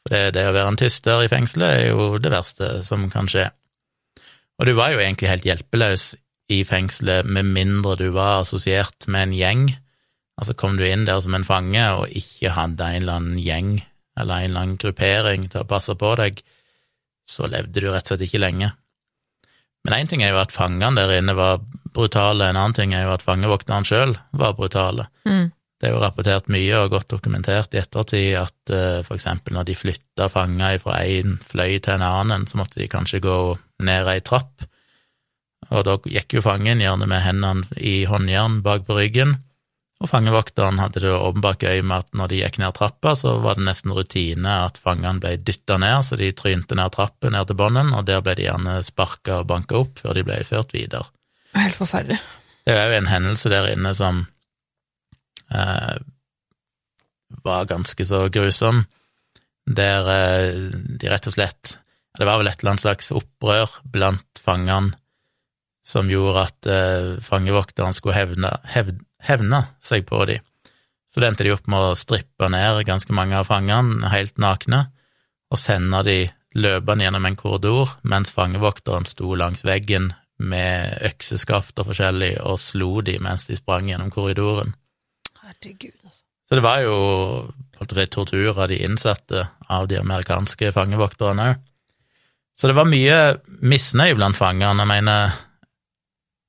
For 0.00 0.14
det, 0.14 0.34
det 0.34 0.46
å 0.48 0.54
være 0.56 0.72
en 0.72 0.80
tyster 0.80 1.22
i 1.22 1.30
fengselet 1.30 1.76
er 1.76 1.88
jo 1.92 2.16
det 2.22 2.32
verste 2.32 2.80
som 2.86 3.06
kan 3.12 3.28
skje. 3.30 3.46
Og 4.60 4.68
du 4.68 4.74
var 4.76 4.92
jo 4.92 5.00
egentlig 5.00 5.30
helt 5.30 5.46
hjelpeløs 5.46 6.10
i 6.50 6.62
fengselet 6.66 7.28
med 7.28 7.48
mindre 7.48 7.96
du 8.00 8.08
var 8.14 8.42
assosiert 8.42 9.06
med 9.08 9.28
en 9.28 9.36
gjeng. 9.36 9.64
Altså 10.40 10.56
kom 10.56 10.78
du 10.80 10.86
inn 10.86 11.04
der 11.04 11.20
som 11.20 11.36
en 11.36 11.44
fange 11.44 11.82
og 11.98 12.12
ikke 12.16 12.54
hadde 12.56 12.86
en 12.86 13.02
eller 13.02 13.20
annen 13.20 13.40
gjeng 13.44 13.74
eller 14.18 14.40
en 14.40 14.50
eller 14.50 14.64
annen 14.64 14.80
gruppering 14.80 15.46
til 15.52 15.62
å 15.62 15.68
passe 15.68 15.94
på 15.96 16.14
deg, 16.18 16.40
så 17.28 17.48
levde 17.48 17.80
du 17.80 17.88
rett 17.90 18.04
og 18.08 18.14
slett 18.14 18.26
ikke 18.26 18.42
lenge. 18.42 18.72
Men 19.86 20.02
én 20.02 20.10
ting 20.10 20.24
er 20.24 20.34
jo 20.34 20.42
at 20.42 20.52
fangene 20.52 20.98
der 20.98 21.14
inne 21.20 21.36
var 21.38 21.62
brutale, 21.94 22.50
en 22.50 22.58
annen 22.58 22.76
ting 22.76 22.92
er 22.94 23.06
jo 23.06 23.14
at 23.14 23.24
fangevokterne 23.24 23.88
sjøl 23.88 24.16
var 24.36 24.56
brutale. 24.58 25.06
Mm. 25.28 25.48
Det 25.80 25.88
er 25.88 25.94
jo 25.94 26.02
rapportert 26.02 26.50
mye 26.52 26.82
og 26.82 26.90
godt 26.92 27.08
dokumentert 27.14 27.72
i 27.72 27.80
ettertid 27.80 28.34
at 28.36 28.72
uh, 28.74 29.00
for 29.06 29.16
eksempel 29.16 29.56
når 29.56 29.70
de 29.70 29.78
flytta 29.78 30.28
fanger 30.28 30.76
fra 30.82 30.98
en 31.08 31.38
fløy 31.40 31.78
til 31.78 31.94
en 31.96 32.04
annen, 32.04 32.44
så 32.50 32.60
måtte 32.60 32.82
de 32.82 32.90
kanskje 32.92 33.22
gå 33.24 33.36
ned 33.88 34.10
ei 34.12 34.20
trapp, 34.20 34.66
og 35.70 35.86
da 35.86 35.96
gikk 36.04 36.36
jo 36.36 36.44
fangen 36.44 36.82
gjerne 36.82 37.08
med 37.08 37.24
hendene 37.24 37.80
i 37.80 38.02
håndjern 38.08 38.60
bak 38.66 38.84
på 38.88 38.98
ryggen, 38.98 39.38
og 40.00 40.08
fangevokteren 40.08 40.80
hadde 40.80 41.02
det 41.04 41.12
åpenbart 41.12 41.60
gøy 41.60 41.82
med 41.84 42.06
at 42.06 42.14
når 42.16 42.32
de 42.32 42.38
gikk 42.40 42.56
ned 42.62 42.72
trappa, 42.76 43.12
så 43.18 43.34
var 43.44 43.58
det 43.58 43.66
nesten 43.66 43.92
rutine 43.92 44.54
at 44.64 44.80
fangene 44.80 45.20
ble 45.20 45.34
dytta 45.36 45.76
ned, 45.82 46.06
så 46.08 46.16
de 46.16 46.30
trynte 46.36 46.78
ned 46.78 46.94
trappen 46.94 47.34
ned 47.36 47.50
til 47.50 47.58
bånden, 47.60 47.92
og 47.92 48.06
der 48.08 48.22
ble 48.24 48.38
de 48.38 48.46
gjerne 48.46 48.78
sparka 48.86 49.42
og 49.42 49.50
banka 49.50 49.82
opp 49.82 50.00
før 50.00 50.16
de 50.16 50.24
ble 50.24 50.38
ført 50.48 50.72
videre. 50.72 51.04
Helt 51.52 51.76
forferdelig. 51.76 52.16
Det 52.64 52.76
er 52.76 52.88
jo 52.88 52.96
en 53.00 53.10
hendelse 53.10 53.52
der 53.52 53.68
inne 53.74 53.92
som 53.96 54.22
eh, 55.52 56.00
var 57.44 57.68
ganske 57.68 58.06
så 58.08 58.24
grusom, 58.32 58.86
der 59.68 60.10
eh, 60.16 60.64
de 61.00 61.12
rett 61.12 61.28
og 61.28 61.36
slett 61.36 61.76
Det 62.18 62.26
var 62.26 62.40
vel 62.40 62.48
et 62.50 62.58
eller 62.58 62.72
annet 62.72 62.82
slags 62.82 63.12
opprør 63.14 63.76
blant 63.84 64.40
fangene 64.42 64.96
som 65.86 66.10
gjorde 66.10 66.46
at 66.46 66.68
eh, 66.70 67.18
fangevokteren 67.24 67.96
skulle 67.96 68.18
hevne, 68.18 68.52
hevd, 68.74 69.00
hevne 69.26 69.64
seg 69.84 70.06
på 70.08 70.22
dem. 70.28 70.44
Så 71.10 71.22
det 71.22 71.30
endte 71.30 71.46
de 71.46 71.54
opp 71.54 71.66
med 71.70 71.90
å 71.90 71.98
strippe 71.98 72.50
ned 72.52 72.84
ganske 72.86 73.14
mange 73.16 73.38
av 73.38 73.48
fangene 73.48 74.12
helt 74.12 74.36
nakne, 74.38 74.84
og 75.50 75.58
sende 75.58 76.04
de 76.06 76.18
løpende 76.54 77.06
gjennom 77.06 77.26
en 77.26 77.38
korridor, 77.38 77.96
mens 78.06 78.30
fangevokteren 78.34 79.08
sto 79.10 79.34
langs 79.38 79.64
veggen 79.66 80.12
med 80.40 81.02
økseskaft 81.10 81.78
og 81.82 81.90
forskjellig 81.90 82.36
og 82.46 82.58
slo 82.62 83.00
de 83.04 83.18
mens 83.22 83.48
de 83.48 83.58
sprang 83.58 83.90
gjennom 83.90 84.12
korridoren. 84.14 84.72
Herregud, 85.42 85.96
altså. 86.04 86.20
Så 86.48 86.58
det 86.58 86.64
var 86.64 86.80
jo 86.82 86.94
si, 87.78 88.06
tortur 88.10 88.56
av 88.56 88.70
de 88.70 88.80
innsatte 88.82 89.44
av 89.70 89.86
de 89.90 90.00
amerikanske 90.00 90.72
fangevokterne 90.74 91.50
òg. 91.52 91.66
Så 92.58 92.68
det 92.68 92.76
var 92.76 92.88
mye 92.90 93.20
misnøye 93.64 94.16
blant 94.18 94.36
fangene. 94.36 94.82
Jeg 94.82 94.88
mener, 94.90 95.36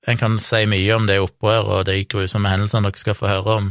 en 0.07 0.17
kan 0.17 0.39
si 0.41 0.63
mye 0.69 0.95
om 0.95 1.05
det 1.09 1.19
opprøret 1.21 1.69
og 1.75 1.85
de 1.89 1.99
grusomme 2.09 2.49
hendelsene 2.49 2.89
dere 2.89 3.01
skal 3.01 3.17
få 3.17 3.29
høre 3.29 3.57
om, 3.59 3.69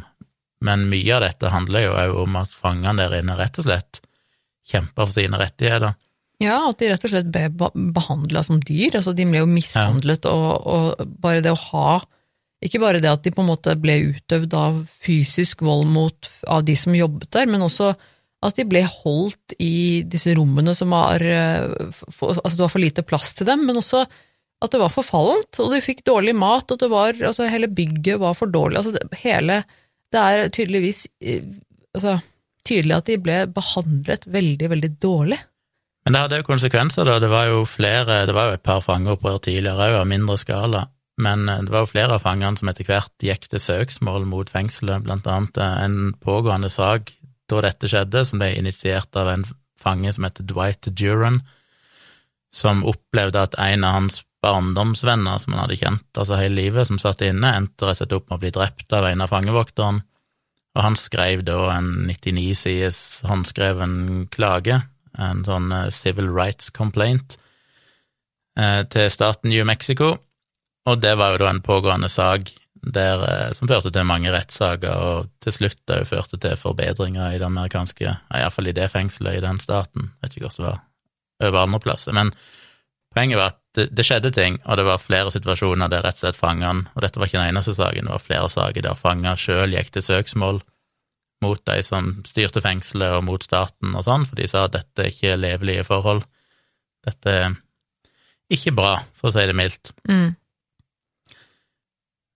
men 0.67 0.87
mye 0.93 1.17
av 1.17 1.25
dette 1.25 1.51
handler 1.51 1.87
jo 1.87 1.97
òg 1.97 2.21
om 2.23 2.39
at 2.43 2.55
fangene 2.55 3.01
der 3.01 3.19
inne 3.19 3.37
rett 3.39 3.59
og 3.59 3.67
slett 3.67 4.03
kjemper 4.71 5.09
for 5.09 5.17
sine 5.17 5.41
rettigheter. 5.41 5.97
Ja, 6.41 6.61
at 6.71 6.81
de 6.81 6.89
rett 6.89 7.05
og 7.05 7.13
slett 7.13 7.29
ble 7.33 7.49
behandla 7.93 8.43
som 8.47 8.63
dyr. 8.65 8.95
altså 8.97 9.13
De 9.17 9.27
ble 9.29 9.43
jo 9.43 9.51
mishandlet, 9.51 10.25
og, 10.29 10.49
og 10.65 11.11
bare 11.21 11.43
det 11.45 11.53
å 11.53 11.65
ha 11.67 11.99
Ikke 12.65 12.81
bare 12.81 13.01
det 13.01 13.11
at 13.11 13.25
de 13.25 13.33
på 13.33 13.43
en 13.45 13.51
måte 13.51 13.75
ble 13.81 13.99
utøvd 14.15 14.57
av 14.57 14.81
fysisk 15.05 15.65
vold 15.65 15.89
mot 15.93 16.31
av 16.49 16.65
de 16.65 16.77
som 16.77 16.97
jobbet 16.97 17.31
der, 17.33 17.49
men 17.49 17.65
også 17.65 17.93
at 18.41 18.57
de 18.57 18.65
ble 18.65 18.81
holdt 18.89 19.55
i 19.61 20.01
disse 20.09 20.33
rommene 20.37 20.73
som 20.77 20.93
var 20.95 21.21
eh, 21.21 21.61
Altså 22.21 22.55
det 22.55 22.65
var 22.65 22.73
for 22.73 22.81
lite 22.81 23.05
plass 23.05 23.35
til 23.37 23.49
dem, 23.49 23.67
men 23.69 23.81
også 23.81 24.07
at 24.61 24.75
det 24.75 24.81
var 24.83 24.93
forfallent, 24.93 25.61
og 25.63 25.73
de 25.73 25.81
fikk 25.85 26.03
dårlig 26.09 26.35
mat, 26.37 26.69
og 26.71 26.81
det 26.83 26.91
var 26.93 27.17
Altså 27.17 27.49
hele 27.49 27.69
bygget 27.69 28.21
var 28.21 28.37
for 28.37 28.51
dårlig. 28.53 28.81
Altså 28.81 28.93
det, 28.93 29.07
hele 29.23 29.63
Det 30.13 30.21
er 30.21 30.49
tydeligvis 30.53 31.07
eh, 31.21 31.47
Altså 31.95 32.19
tydelig 32.67 32.97
at 32.99 33.09
de 33.09 33.17
ble 33.19 33.39
behandlet 33.51 34.27
veldig, 34.29 34.67
veldig 34.71 34.91
dårlig. 35.01 35.39
Men 36.05 36.13
det 36.13 36.21
hadde 36.21 36.39
jo 36.43 36.47
konsekvenser, 36.47 37.09
da. 37.09 37.17
Det 37.19 37.31
var 37.33 37.49
jo 37.49 37.65
flere, 37.67 38.27
det 38.29 38.35
var 38.37 38.51
jo 38.51 38.59
et 38.59 38.63
par 38.63 38.83
fangeopprør 38.85 39.41
tidligere 39.47 39.89
òg, 39.89 39.97
av 40.03 40.11
mindre 40.11 40.37
skala. 40.39 40.85
men 41.21 41.47
det 41.47 41.73
var 41.73 41.83
jo 41.85 41.91
flere 41.91 42.15
av 42.17 42.23
fangene 42.25 42.57
som 42.57 42.69
etter 42.71 42.87
hvert 42.89 43.25
gikk 43.25 43.49
til 43.49 43.61
søksmål 43.61 44.29
mot 44.29 44.49
fengselet, 44.49 45.03
blant 45.05 45.27
annet 45.27 45.59
en 45.61 46.15
pågående 46.21 46.71
sak 46.71 47.11
da 47.51 47.61
dette 47.65 47.89
skjedde, 47.91 48.25
som 48.25 48.41
ble 48.41 48.53
initiert 48.57 49.17
av 49.17 49.29
en 49.29 49.45
fange 49.81 50.13
som 50.13 50.25
heter 50.25 50.47
Dwight 50.49 50.89
Duran, 50.97 51.41
som 52.53 52.85
opplevde 52.89 53.43
at 53.43 53.57
en 53.59 53.85
av 53.85 53.99
hans 53.99 54.23
barndomsvenner 54.45 55.41
som 55.41 55.55
han 55.55 55.65
hadde 55.65 55.79
kjent 55.81 56.21
altså 56.21 56.39
hele 56.41 56.63
livet, 56.63 56.89
som 56.89 57.01
satt 57.01 57.25
inne, 57.27 57.53
endte 57.57 57.85
rett 57.85 57.99
og 57.99 58.01
slett 58.01 58.17
opp 58.17 58.31
med 58.31 58.39
å 58.39 58.45
bli 58.45 58.53
drept 58.57 58.97
av 58.97 59.09
en 59.09 59.25
av 59.25 59.33
fangevokterne, 59.33 60.05
og 60.71 60.85
han 60.87 60.97
skrev 60.97 61.43
da 61.45 61.59
en 61.75 61.91
99 62.07 62.55
sides 62.57 62.99
håndskreven 63.27 63.95
klage, 64.31 64.79
en 65.19 65.43
sånn 65.45 65.73
eh, 65.75 65.89
civil 65.95 66.31
rights 66.31 66.71
complaint, 66.71 67.37
eh, 68.59 68.83
til 68.87 69.11
staten 69.11 69.51
New 69.51 69.67
Mexico, 69.67 70.15
og 70.87 71.03
det 71.03 71.17
var 71.19 71.35
jo 71.35 71.43
da 71.43 71.51
en 71.51 71.65
pågående 71.65 72.09
sak 72.09 72.53
der, 72.81 73.25
eh, 73.27 73.51
som 73.53 73.69
førte 73.69 73.93
til 73.93 74.07
mange 74.09 74.31
rettssaker, 74.33 74.95
og 74.95 75.35
til 75.43 75.57
slutt 75.59 75.97
òg 75.97 76.07
førte 76.09 76.39
til 76.41 76.57
forbedringer 76.57 77.35
i 77.35 77.43
det 77.43 77.49
amerikanske, 77.51 78.15
iallfall 78.39 78.71
i 78.71 78.77
det 78.79 78.89
fengselet 78.95 79.41
i 79.41 79.45
den 79.45 79.61
staten, 79.61 80.13
vet 80.23 80.39
ikke 80.39 80.49
hvordan 80.49 80.65
det 80.65 80.71
var 80.71 81.51
over 81.51 81.65
andre 81.65 81.81
plasser, 81.83 82.15
men 82.17 82.33
poenget 83.15 83.41
var 83.41 83.55
at 83.55 83.59
det, 83.91 84.03
skjedde 84.03 84.33
ting, 84.35 84.59
og 84.67 84.81
det 84.81 84.85
var 84.89 85.03
flere 85.03 85.31
situasjoner 85.31 85.91
der 85.93 86.03
rett 86.03 86.19
og 86.19 86.25
slett 86.25 86.39
fangene 86.39 86.91
Og 86.91 87.05
dette 87.05 87.21
var 87.21 87.29
ikke 87.31 87.39
den 87.39 87.53
eneste 87.53 87.75
saken, 87.77 88.09
det 88.09 88.17
var 88.17 88.25
flere 88.25 88.49
saker 88.51 88.83
der 88.83 88.99
fanger 88.99 89.39
sjøl 89.39 89.77
gikk 89.77 89.93
til 89.95 90.03
søksmål 90.03 90.59
mot 91.41 91.63
de 91.65 91.79
som 91.87 92.11
styrte 92.29 92.61
fengselet, 92.61 93.15
og 93.17 93.25
mot 93.25 93.45
staten 93.45 93.95
og 93.97 94.05
sånn, 94.05 94.27
for 94.29 94.37
de 94.37 94.49
sa 94.51 94.67
at 94.67 94.75
dette 94.75 95.07
ikke 95.09 95.31
er 95.33 95.41
levelige 95.41 95.87
forhold. 95.89 96.27
Dette 97.07 97.33
er 97.33 97.55
ikke 98.53 98.75
bra, 98.77 98.99
for 99.17 99.31
å 99.31 99.35
si 99.35 99.47
det 99.49 99.57
mildt. 99.57 99.95
Mm. 100.11 100.35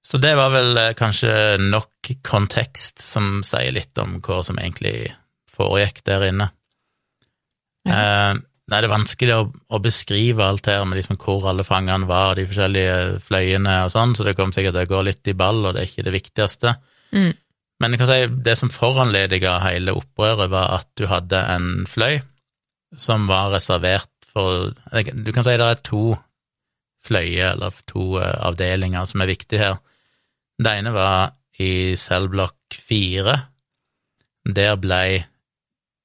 Så 0.05 0.21
det 0.23 0.35
var 0.39 0.53
vel 0.55 0.77
eh, 0.79 0.95
kanskje 0.97 1.35
nok 1.61 2.13
kontekst 2.25 3.01
som 3.03 3.43
sier 3.47 3.73
litt 3.75 3.99
om 4.01 4.19
hva 4.25 4.43
som 4.47 4.61
egentlig 4.61 5.11
foregikk 5.55 6.03
der 6.09 6.29
inne. 6.31 6.51
Ja. 7.89 8.01
Eh, 8.01 8.43
Nei, 8.65 8.79
det 8.81 8.89
er 8.89 8.95
vanskelig 8.95 9.35
å, 9.37 9.45
å 9.77 9.79
beskrive 9.85 10.45
alt 10.47 10.69
her 10.71 10.87
med 10.89 10.97
liksom 10.97 11.19
hvor 11.21 11.51
alle 11.51 11.67
fangene 11.69 12.09
var, 12.09 12.31
og 12.33 12.39
de 12.39 12.47
forskjellige 12.49 12.95
fløyene 13.27 13.83
og 13.85 13.93
sånn, 13.93 14.15
så 14.17 14.25
det 14.25 14.33
kommer 14.39 14.57
sikkert 14.57 14.79
til 14.79 14.87
å 14.87 14.93
gå 14.95 15.03
litt 15.05 15.29
i 15.29 15.37
ball, 15.37 15.61
og 15.67 15.75
det 15.77 15.83
er 15.83 15.91
ikke 15.91 16.07
det 16.07 16.15
viktigste. 16.15 16.73
Mm. 17.13 17.33
Men 17.83 17.93
jeg 17.93 18.01
kan 18.01 18.09
si 18.09 18.21
det 18.47 18.55
som 18.57 18.73
foranlediga 18.73 19.59
hele 19.67 19.97
opprøret, 19.99 20.49
var 20.53 20.79
at 20.79 20.89
du 20.97 21.05
hadde 21.11 21.43
en 21.53 21.69
fløy 21.91 22.23
som 22.97 23.27
var 23.29 23.53
reservert 23.53 24.11
for 24.35 24.73
Du 25.15 25.31
kan 25.31 25.45
si 25.47 25.53
det 25.55 25.67
er 25.67 25.83
to 25.87 26.17
fløyer, 27.05 27.53
eller 27.53 27.77
to 27.87 28.17
eh, 28.19 28.33
avdelinger, 28.49 29.05
som 29.07 29.23
er 29.23 29.31
viktige 29.31 29.61
her. 29.61 29.77
Det 30.59 30.73
ene 30.73 30.95
var 30.95 31.35
i 31.61 31.95
cellblokk 32.01 32.75
fire. 32.75 33.37
Der 34.45 34.75
blei 34.81 35.21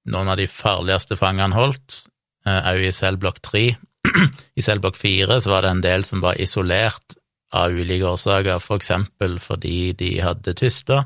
noen 0.09 0.29
av 0.29 0.37
de 0.37 0.45
farligste 0.51 1.17
fangene 1.19 1.57
holdt, 1.57 2.03
òg 2.49 2.81
eh, 2.83 2.89
i 2.89 2.95
cellblokk 2.95 3.41
3. 3.45 3.63
I 4.59 4.65
cellblokk 4.65 4.97
4 4.99 5.39
så 5.43 5.53
var 5.53 5.65
det 5.65 5.73
en 5.75 5.85
del 5.85 6.05
som 6.07 6.23
var 6.23 6.39
isolert 6.41 7.17
av 7.55 7.73
ulike 7.73 8.05
årsaker, 8.05 8.59
for 8.61 8.77
eksempel 8.77 9.39
fordi 9.41 9.93
de 9.97 10.11
hadde 10.21 10.53
tysta, 10.57 11.03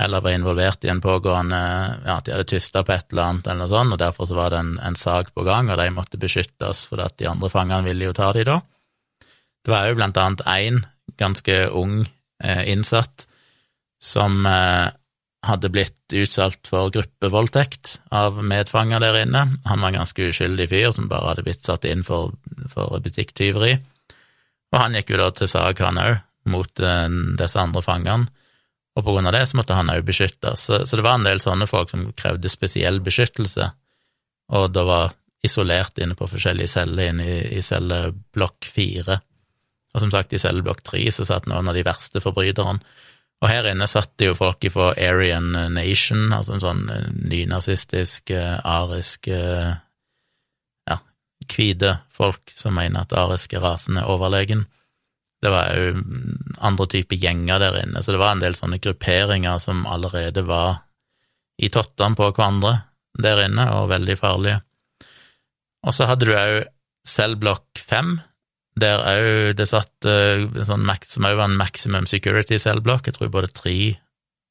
eller 0.00 0.22
var 0.22 0.36
involvert 0.36 0.84
i 0.86 0.90
en 0.92 1.02
pågående 1.02 1.58
ja, 2.06 2.20
de 2.24 2.34
hadde 2.34 2.46
tysta 2.52 2.84
på 2.86 2.94
et 2.94 3.10
eller 3.10 3.26
annet, 3.26 3.48
eller 3.48 3.64
noe 3.64 3.72
sånt, 3.72 3.96
og 3.96 4.02
derfor 4.02 4.30
så 4.30 4.38
var 4.38 4.54
det 4.54 4.60
en, 4.62 4.76
en 4.86 4.98
sak 4.98 5.34
på 5.34 5.44
gang, 5.46 5.72
og 5.72 5.80
de 5.80 5.88
måtte 5.94 6.20
beskyttes, 6.22 6.84
for 6.88 7.02
at 7.02 7.18
de 7.18 7.28
andre 7.30 7.50
fangene 7.52 7.88
ville 7.88 8.06
jo 8.06 8.14
ta 8.16 8.30
de 8.36 8.46
da. 8.46 8.60
Det 9.60 9.74
var 9.74 9.90
jo 9.90 9.98
blant 9.98 10.22
annet 10.22 10.46
én 10.48 10.80
ganske 11.20 11.58
ung 11.76 11.98
eh, 12.44 12.62
innsatt 12.70 13.26
som 14.00 14.46
eh, 14.46 14.88
hadde 15.46 15.70
blitt 15.72 16.12
utsatt 16.12 16.68
for 16.68 16.90
gruppevoldtekt 16.92 18.00
av 18.12 18.42
medfanger 18.44 19.00
der 19.00 19.22
inne. 19.22 19.46
Han 19.64 19.80
var 19.80 19.92
en 19.92 20.02
ganske 20.02 20.26
uskyldig 20.28 20.66
fyr 20.68 20.90
som 20.92 21.08
bare 21.08 21.32
hadde 21.32 21.46
blitt 21.46 21.64
satt 21.64 21.86
inn 21.88 22.04
for, 22.04 22.34
for 22.72 23.00
butikktyveri. 23.00 23.78
Og 24.70 24.78
han 24.78 24.98
gikk 24.98 25.14
jo 25.14 25.22
da 25.22 25.30
til 25.34 25.50
sak, 25.50 25.80
han 25.82 26.00
òg, 26.00 26.20
mot 26.50 26.82
uh, 26.84 27.08
disse 27.40 27.60
andre 27.60 27.82
fangene, 27.84 28.28
og 28.96 29.04
på 29.06 29.14
grunn 29.14 29.28
av 29.28 29.34
det 29.36 29.44
så 29.48 29.58
måtte 29.58 29.76
han 29.76 29.90
òg 29.92 30.02
beskyttes. 30.06 30.66
Så, 30.66 30.82
så, 30.84 30.98
det 30.98 31.04
var 31.06 31.18
en 31.18 31.26
del 31.26 31.40
sånne 31.42 31.68
folk 31.70 31.92
som 31.92 32.08
krevde 32.16 32.52
spesiell 32.52 33.00
beskyttelse, 33.04 33.70
og 34.50 34.70
da 34.74 34.84
var 34.86 35.16
isolert 35.46 35.96
inne 36.02 36.16
på 36.18 36.28
forskjellige 36.28 36.72
celler 36.74 37.12
inne 37.12 37.24
i, 37.24 37.36
i 37.56 37.64
celleblokk 37.64 38.66
fire. 38.68 39.20
Og 39.94 40.02
som 40.02 40.12
sagt, 40.12 40.34
i 40.34 40.40
celleblokk 40.42 40.82
tre 40.86 41.04
så 41.14 41.24
satt 41.26 41.48
noen 41.48 41.70
av 41.70 41.76
de 41.76 41.86
verste 41.86 42.20
forbryterne. 42.22 42.82
Og 43.40 43.48
her 43.48 43.70
inne 43.70 43.88
satt 43.88 44.12
det 44.20 44.28
jo 44.28 44.36
folk 44.36 44.66
fra 44.72 44.90
Aryan 45.00 45.54
Nation, 45.72 46.28
altså 46.36 46.56
en 46.56 46.64
sånn 46.64 46.82
eh, 46.92 47.06
nynazistisk, 47.32 48.34
eh, 48.36 48.58
arisk 48.68 49.30
eh, 49.32 49.70
Ja, 50.90 50.98
hvite 51.48 51.94
folk 52.12 52.52
som 52.52 52.76
mener 52.76 53.06
at 53.06 53.16
ariske 53.16 53.62
rasen 53.62 53.96
er 54.00 54.10
overlegen. 54.12 54.66
Det 55.40 55.52
var 55.52 55.72
jo 55.72 55.94
mm, 55.96 56.56
andre 56.68 56.86
typer 56.92 57.16
gjenger 57.16 57.62
der 57.62 57.80
inne, 57.80 58.02
så 58.04 58.12
det 58.12 58.20
var 58.20 58.34
en 58.36 58.44
del 58.44 58.56
sånne 58.58 58.80
grupperinger 58.82 59.60
som 59.62 59.86
allerede 59.88 60.44
var 60.44 60.82
i 61.60 61.72
tottene 61.72 62.16
på 62.16 62.28
hverandre 62.28 62.74
der 63.20 63.46
inne, 63.46 63.70
og 63.76 63.88
veldig 63.90 64.16
farlige. 64.20 64.60
Og 65.88 65.96
så 65.96 66.06
hadde 66.10 66.28
du 66.28 66.36
òg 66.36 66.58
cellblokk 67.08 67.80
fem, 67.80 68.18
der 68.78 69.02
òg 69.02 69.56
det 69.58 69.66
satt 69.68 70.06
en 70.06 70.66
sånn 70.66 70.86
max, 70.86 71.16
som 71.16 71.26
òg 71.26 71.38
var 71.38 71.50
en 71.50 71.58
maximum 71.58 72.06
security 72.10 72.58
cellblokk. 72.62 73.08
Jeg 73.08 73.18
tror 73.18 73.32
både 73.34 73.50
tre 73.54 73.76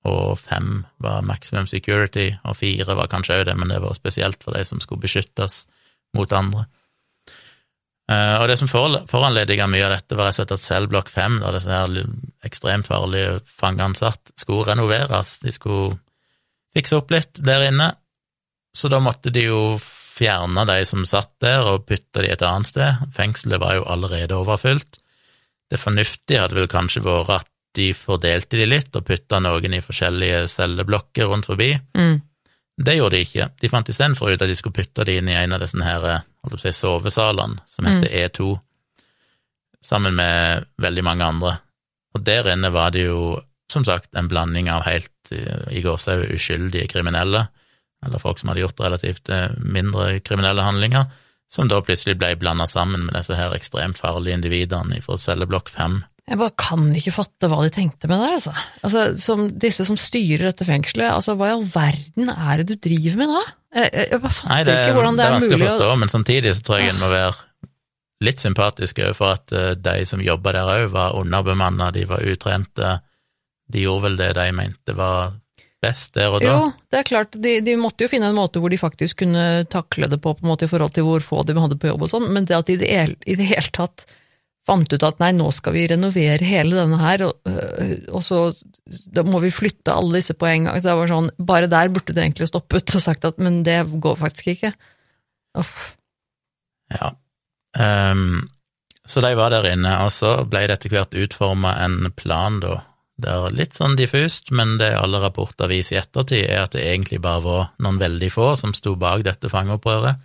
og 0.08 0.40
fem 0.40 0.84
var 1.04 1.26
maximum 1.28 1.68
security, 1.68 2.32
og 2.48 2.58
fire 2.60 2.96
var 2.96 3.10
kanskje 3.12 3.40
òg 3.40 3.48
det, 3.50 3.56
men 3.60 3.72
det 3.72 3.82
var 3.84 3.98
spesielt 3.98 4.44
for 4.44 4.56
de 4.56 4.64
som 4.68 4.80
skulle 4.84 5.04
beskyttes 5.04 5.66
mot 6.16 6.32
andre. 6.34 6.66
Uh, 8.10 8.42
og 8.42 8.48
det 8.50 8.56
som 8.58 8.70
foranlediga 8.72 9.68
mye 9.70 9.86
av 9.86 9.94
dette, 9.94 10.18
var 10.18 10.34
at 10.34 10.54
cellblokk 10.64 11.12
fem, 11.14 11.38
der 11.44 11.54
disse 11.54 11.70
her 11.70 12.00
ekstremt 12.48 12.90
farlige 12.90 13.38
fangene 13.60 13.98
satt, 13.98 14.32
skulle 14.40 14.66
renoveres. 14.72 15.38
De 15.44 15.54
skulle 15.54 16.00
fikse 16.74 16.98
opp 16.98 17.14
litt 17.14 17.38
der 17.46 17.68
inne, 17.68 17.92
så 18.74 18.90
da 18.90 19.02
måtte 19.04 19.34
de 19.34 19.46
jo 19.50 19.62
fjerna 20.20 20.66
de 20.68 20.82
som 20.88 21.06
satt 21.08 21.32
der, 21.44 21.64
og 21.64 21.86
putta 21.88 22.24
de 22.24 22.32
et 22.34 22.44
annet 22.46 22.70
sted. 22.70 23.06
Fengselet 23.16 23.62
var 23.62 23.78
jo 23.78 23.88
allerede 23.88 24.38
overfylt. 24.38 25.00
Det 25.70 25.80
fornuftige 25.80 26.42
hadde 26.44 26.58
vel 26.58 26.72
kanskje 26.72 27.04
vært 27.06 27.36
at 27.38 27.52
de 27.78 27.92
fordelte 27.96 28.58
de 28.58 28.66
litt, 28.68 28.90
og 28.98 29.06
putta 29.08 29.40
noen 29.44 29.78
i 29.78 29.84
forskjellige 29.86 30.48
celleblokker 30.52 31.30
rundt 31.30 31.48
forbi. 31.50 31.72
Mm. 31.98 32.18
Det 32.80 32.96
gjorde 32.96 33.18
de 33.18 33.26
ikke. 33.28 33.50
De 33.60 33.70
fant 33.72 33.92
istedenfor 33.92 34.32
ut 34.32 34.42
at 34.42 34.50
de 34.50 34.56
skulle 34.58 34.76
putte 34.80 35.06
de 35.08 35.20
inn 35.20 35.30
i 35.30 35.38
en 35.38 35.54
av 35.56 35.62
disse 35.64 35.80
her, 35.84 36.08
si, 36.58 36.74
sovesalene, 36.76 37.62
som 37.70 37.88
heter 37.88 38.08
mm. 38.08 38.18
E2, 38.24 38.50
sammen 39.84 40.18
med 40.18 40.66
veldig 40.82 41.06
mange 41.06 41.28
andre. 41.28 41.54
Og 42.16 42.24
der 42.26 42.50
inne 42.52 42.72
var 42.74 42.96
det 42.96 43.06
jo, 43.06 43.38
som 43.72 43.86
sagt, 43.86 44.12
en 44.18 44.32
blanding 44.32 44.72
av 44.74 44.88
helt 44.88 45.32
i 45.32 45.84
gåsehud 45.86 46.32
uskyldige 46.34 46.90
kriminelle 46.90 47.46
eller 48.06 48.22
folk 48.22 48.40
som 48.40 48.52
hadde 48.52 48.64
gjort 48.64 48.80
relativt 48.84 49.32
eh, 49.34 49.50
mindre 49.60 50.20
kriminelle 50.26 50.64
handlinger, 50.66 51.10
som 51.50 51.68
da 51.70 51.82
plutselig 51.82 52.20
ble 52.20 52.36
blanda 52.40 52.68
sammen 52.70 53.08
med 53.08 53.16
disse 53.18 53.36
her 53.36 53.56
ekstremt 53.58 54.00
farlige 54.00 54.38
individene 54.38 55.02
fra 55.04 55.18
celleblokk 55.20 55.72
fem. 55.74 56.02
Jeg 56.30 56.38
bare 56.38 56.54
kan 56.62 56.84
ikke 56.94 57.14
fatte 57.16 57.50
hva 57.50 57.64
de 57.66 57.72
tenkte 57.74 58.10
med 58.10 58.22
det, 58.22 58.34
altså. 58.36 58.52
altså 58.86 59.06
som 59.18 59.48
disse 59.62 59.86
som 59.88 59.98
styrer 59.98 60.52
dette 60.52 60.68
fengselet, 60.68 61.10
altså 61.10 61.34
hva 61.40 61.50
i 61.50 61.56
all 61.56 61.66
verden 61.74 62.30
er 62.30 62.62
det 62.62 62.68
du 62.70 62.90
driver 62.90 63.18
med 63.24 63.34
da? 63.34 63.42
Jeg, 63.80 63.90
jeg 64.12 64.22
bare 64.22 64.36
fatter 64.36 64.54
Nei, 64.54 64.60
det, 64.68 64.76
ikke 64.84 64.98
hvordan 65.00 65.18
det, 65.18 65.26
er, 65.26 65.34
mulig 65.34 65.40
å 65.40 65.50
Det 65.50 65.56
er 65.56 65.58
vanskelig 65.58 65.60
å 65.60 65.72
forstå, 65.72 65.90
men 66.02 66.14
samtidig 66.14 66.54
så 66.54 66.66
tror 66.68 66.80
jeg 66.80 66.94
en 66.94 67.02
må 67.02 67.10
være 67.14 67.34
litt 68.30 68.44
sympatisk 68.44 69.02
overfor 69.04 69.34
at 69.34 69.56
eh, 69.56 69.74
de 69.80 70.06
som 70.06 70.22
jobba 70.24 70.54
der 70.54 70.72
òg, 70.76 70.86
var 70.94 71.18
underbemanna, 71.18 71.90
de 71.96 72.06
var 72.10 72.26
utrente, 72.30 72.96
de 73.70 73.86
gjorde 73.86 74.06
vel 74.08 74.20
det 74.20 74.32
de 74.38 74.48
mente 74.58 74.96
var 74.98 75.34
best 75.84 76.16
der 76.18 76.34
og 76.34 76.44
da? 76.44 76.52
Jo, 76.52 76.70
det 76.92 77.00
er 77.00 77.08
klart, 77.08 77.36
de, 77.40 77.58
de, 77.66 77.76
måtte 77.80 78.06
jo 78.06 78.12
finne 78.12 78.30
en 78.32 78.38
måte 78.38 78.62
hvor 78.62 78.72
de 78.72 78.80
faktisk 78.80 79.22
kunne 79.24 79.66
takle 79.72 80.10
det 80.12 80.20
på, 80.24 80.34
på 80.36 80.46
en 80.46 80.52
måte 80.52 80.68
i 80.68 80.72
forhold 80.72 80.96
til 80.96 81.08
hvor 81.08 81.24
få 81.24 81.44
de 81.48 81.58
hadde 81.58 81.80
på 81.80 81.92
jobb 81.92 82.08
og 82.08 82.12
sånn, 82.12 82.28
men 82.36 82.48
det 82.50 82.58
at 82.58 82.70
de 82.70 82.76
i 82.78 82.82
det, 82.82 82.90
i 83.30 83.38
det 83.40 83.48
hele 83.52 83.72
tatt 83.76 84.08
fant 84.70 84.92
ut 84.94 85.06
at 85.06 85.22
nei, 85.22 85.32
nå 85.36 85.48
skal 85.56 85.74
vi 85.76 85.88
renovere 85.90 86.46
hele 86.46 86.78
denne 86.78 87.00
her, 87.02 87.24
og, 87.30 87.50
øh, 87.50 87.96
og, 88.12 88.22
så 88.26 88.42
da 89.10 89.24
må 89.26 89.42
vi 89.44 89.54
flytte 89.54 89.96
alle 89.96 90.20
disse 90.20 90.36
på 90.38 90.50
en 90.50 90.68
gang. 90.68 90.78
Så 90.78 90.92
det 90.92 90.98
var 91.00 91.12
sånn, 91.12 91.32
Bare 91.40 91.72
der 91.72 91.92
burde 91.94 92.14
det 92.14 92.26
egentlig 92.26 92.50
stoppet 92.52 92.94
og 92.98 93.04
sagt 93.04 93.26
at 93.26 93.42
men 93.42 93.64
det 93.66 93.82
går 94.04 94.20
faktisk 94.20 94.54
ikke. 94.54 94.74
Uff. 95.58 95.96
Ja. 96.94 97.14
Um, 97.80 98.50
så 99.10 99.24
de 99.26 99.34
var 99.38 99.54
der 99.54 99.66
inne, 99.72 99.96
og 100.06 100.12
så 100.14 100.36
ble 100.50 100.68
det 100.70 100.78
etter 100.78 100.94
hvert 100.94 101.18
utforma 101.18 101.74
en 101.86 102.12
plan, 102.18 102.60
da, 102.62 102.82
det 103.20 103.32
er 103.32 103.56
litt 103.56 103.76
sånn 103.76 103.98
diffust, 104.00 104.52
men 104.56 104.78
det 104.80 104.94
alle 104.96 105.20
rapporter 105.22 105.70
viser 105.72 105.98
i 105.98 106.00
ettertid, 106.02 106.46
er 106.46 106.64
at 106.64 106.76
det 106.76 106.86
egentlig 106.88 107.20
bare 107.24 107.44
var 107.44 107.66
noen 107.84 108.00
veldig 108.00 108.30
få 108.32 108.54
som 108.60 108.76
sto 108.78 108.96
bak 109.00 109.26
dette 109.28 109.52
fangeopprøret. 109.52 110.22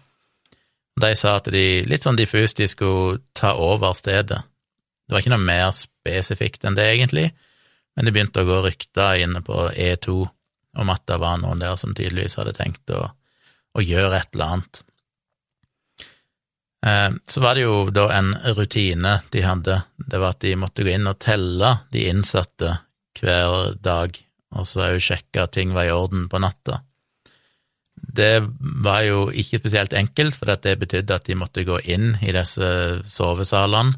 De 1.01 1.11
sa 1.19 1.37
at 1.41 1.51
de 1.51 1.83
litt 1.91 2.07
sånn 2.07 2.19
diffust 2.19 2.61
de 2.61 2.69
skulle 2.71 3.19
ta 3.35 3.57
over 3.59 3.97
stedet, 3.99 4.43
Det 5.05 5.13
var 5.13 5.21
ikke 5.21 5.35
noe 5.35 5.45
mer 5.45 5.73
spesifikt 5.77 6.63
enn 6.65 6.79
det, 6.79 6.85
egentlig, 6.95 7.27
men 7.93 8.07
det 8.07 8.13
begynte 8.15 8.41
å 8.41 8.47
gå 8.49 8.63
rykter 8.65 9.21
inne 9.21 9.43
på 9.45 9.67
E2 9.69 10.15
om 10.81 10.91
at 10.95 11.05
det 11.11 11.19
var 11.21 11.43
noen 11.43 11.61
der 11.61 11.77
som 11.77 11.93
tydeligvis 11.93 12.39
hadde 12.41 12.55
tenkt 12.57 12.89
å, 12.89 13.03
å 13.77 13.85
gjøre 13.85 14.17
et 14.17 14.31
eller 14.33 14.55
annet. 14.55 14.81
Eh, 16.87 17.11
så 17.27 17.45
var 17.45 17.55
det 17.55 17.67
jo 17.67 17.91
da 17.93 18.09
en 18.17 18.33
rutine 18.57 19.19
de 19.31 19.45
hadde, 19.45 19.83
det 19.97 20.23
var 20.23 20.35
at 20.35 20.41
de 20.41 20.57
måtte 20.57 20.85
gå 20.85 20.97
inn 20.97 21.13
og 21.13 21.21
telle 21.21 21.71
de 21.93 22.09
innsatte 22.09 22.79
hver 23.21 23.75
dag, 23.83 24.17
og 24.55 24.67
så 24.69 24.89
òg 24.89 25.03
sjekke 25.03 25.45
at 25.45 25.55
ting 25.57 25.75
var 25.75 25.89
i 25.89 25.95
orden 25.95 26.29
på 26.31 26.41
natta. 26.43 26.81
Det 27.95 28.45
var 28.85 29.03
jo 29.07 29.29
ikke 29.31 29.61
spesielt 29.63 29.95
enkelt, 29.97 30.37
for 30.37 30.51
det 30.51 30.79
betydde 30.81 31.17
at 31.17 31.27
de 31.27 31.39
måtte 31.39 31.67
gå 31.67 31.81
inn 31.91 32.15
i 32.23 32.35
disse 32.35 32.69
sovesalene, 33.11 33.97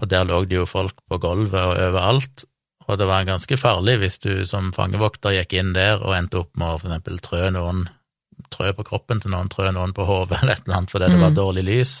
og 0.00 0.08
der 0.08 0.24
lå 0.24 0.44
det 0.48 0.56
jo 0.56 0.68
folk 0.68 0.96
på 1.08 1.18
gulvet 1.20 1.60
og 1.60 1.76
overalt, 1.76 2.44
og 2.88 2.98
det 2.98 3.06
var 3.06 3.26
ganske 3.28 3.56
farlig 3.60 3.98
hvis 4.00 4.18
du 4.22 4.32
som 4.48 4.72
fangevokter 4.74 5.36
gikk 5.36 5.54
inn 5.60 5.74
der 5.76 6.00
og 6.00 6.16
endte 6.16 6.40
opp 6.40 6.56
med 6.58 6.74
å 6.74 6.78
for 6.80 6.90
eksempel 6.90 7.20
trø 7.22 7.42
noen 7.54 7.84
trø 8.50 8.72
på 8.74 8.86
kroppen 8.88 9.20
til 9.22 9.34
noen, 9.34 9.50
trø 9.52 9.68
noen 9.74 9.92
på 9.94 10.06
hodet 10.08 10.40
eller 10.40 10.56
et 10.56 10.64
eller 10.64 10.80
annet 10.80 10.94
fordi 10.94 11.10
det 11.12 11.20
var 11.20 11.34
mm. 11.34 11.36
dårlig 11.36 11.64
lys, 11.68 11.92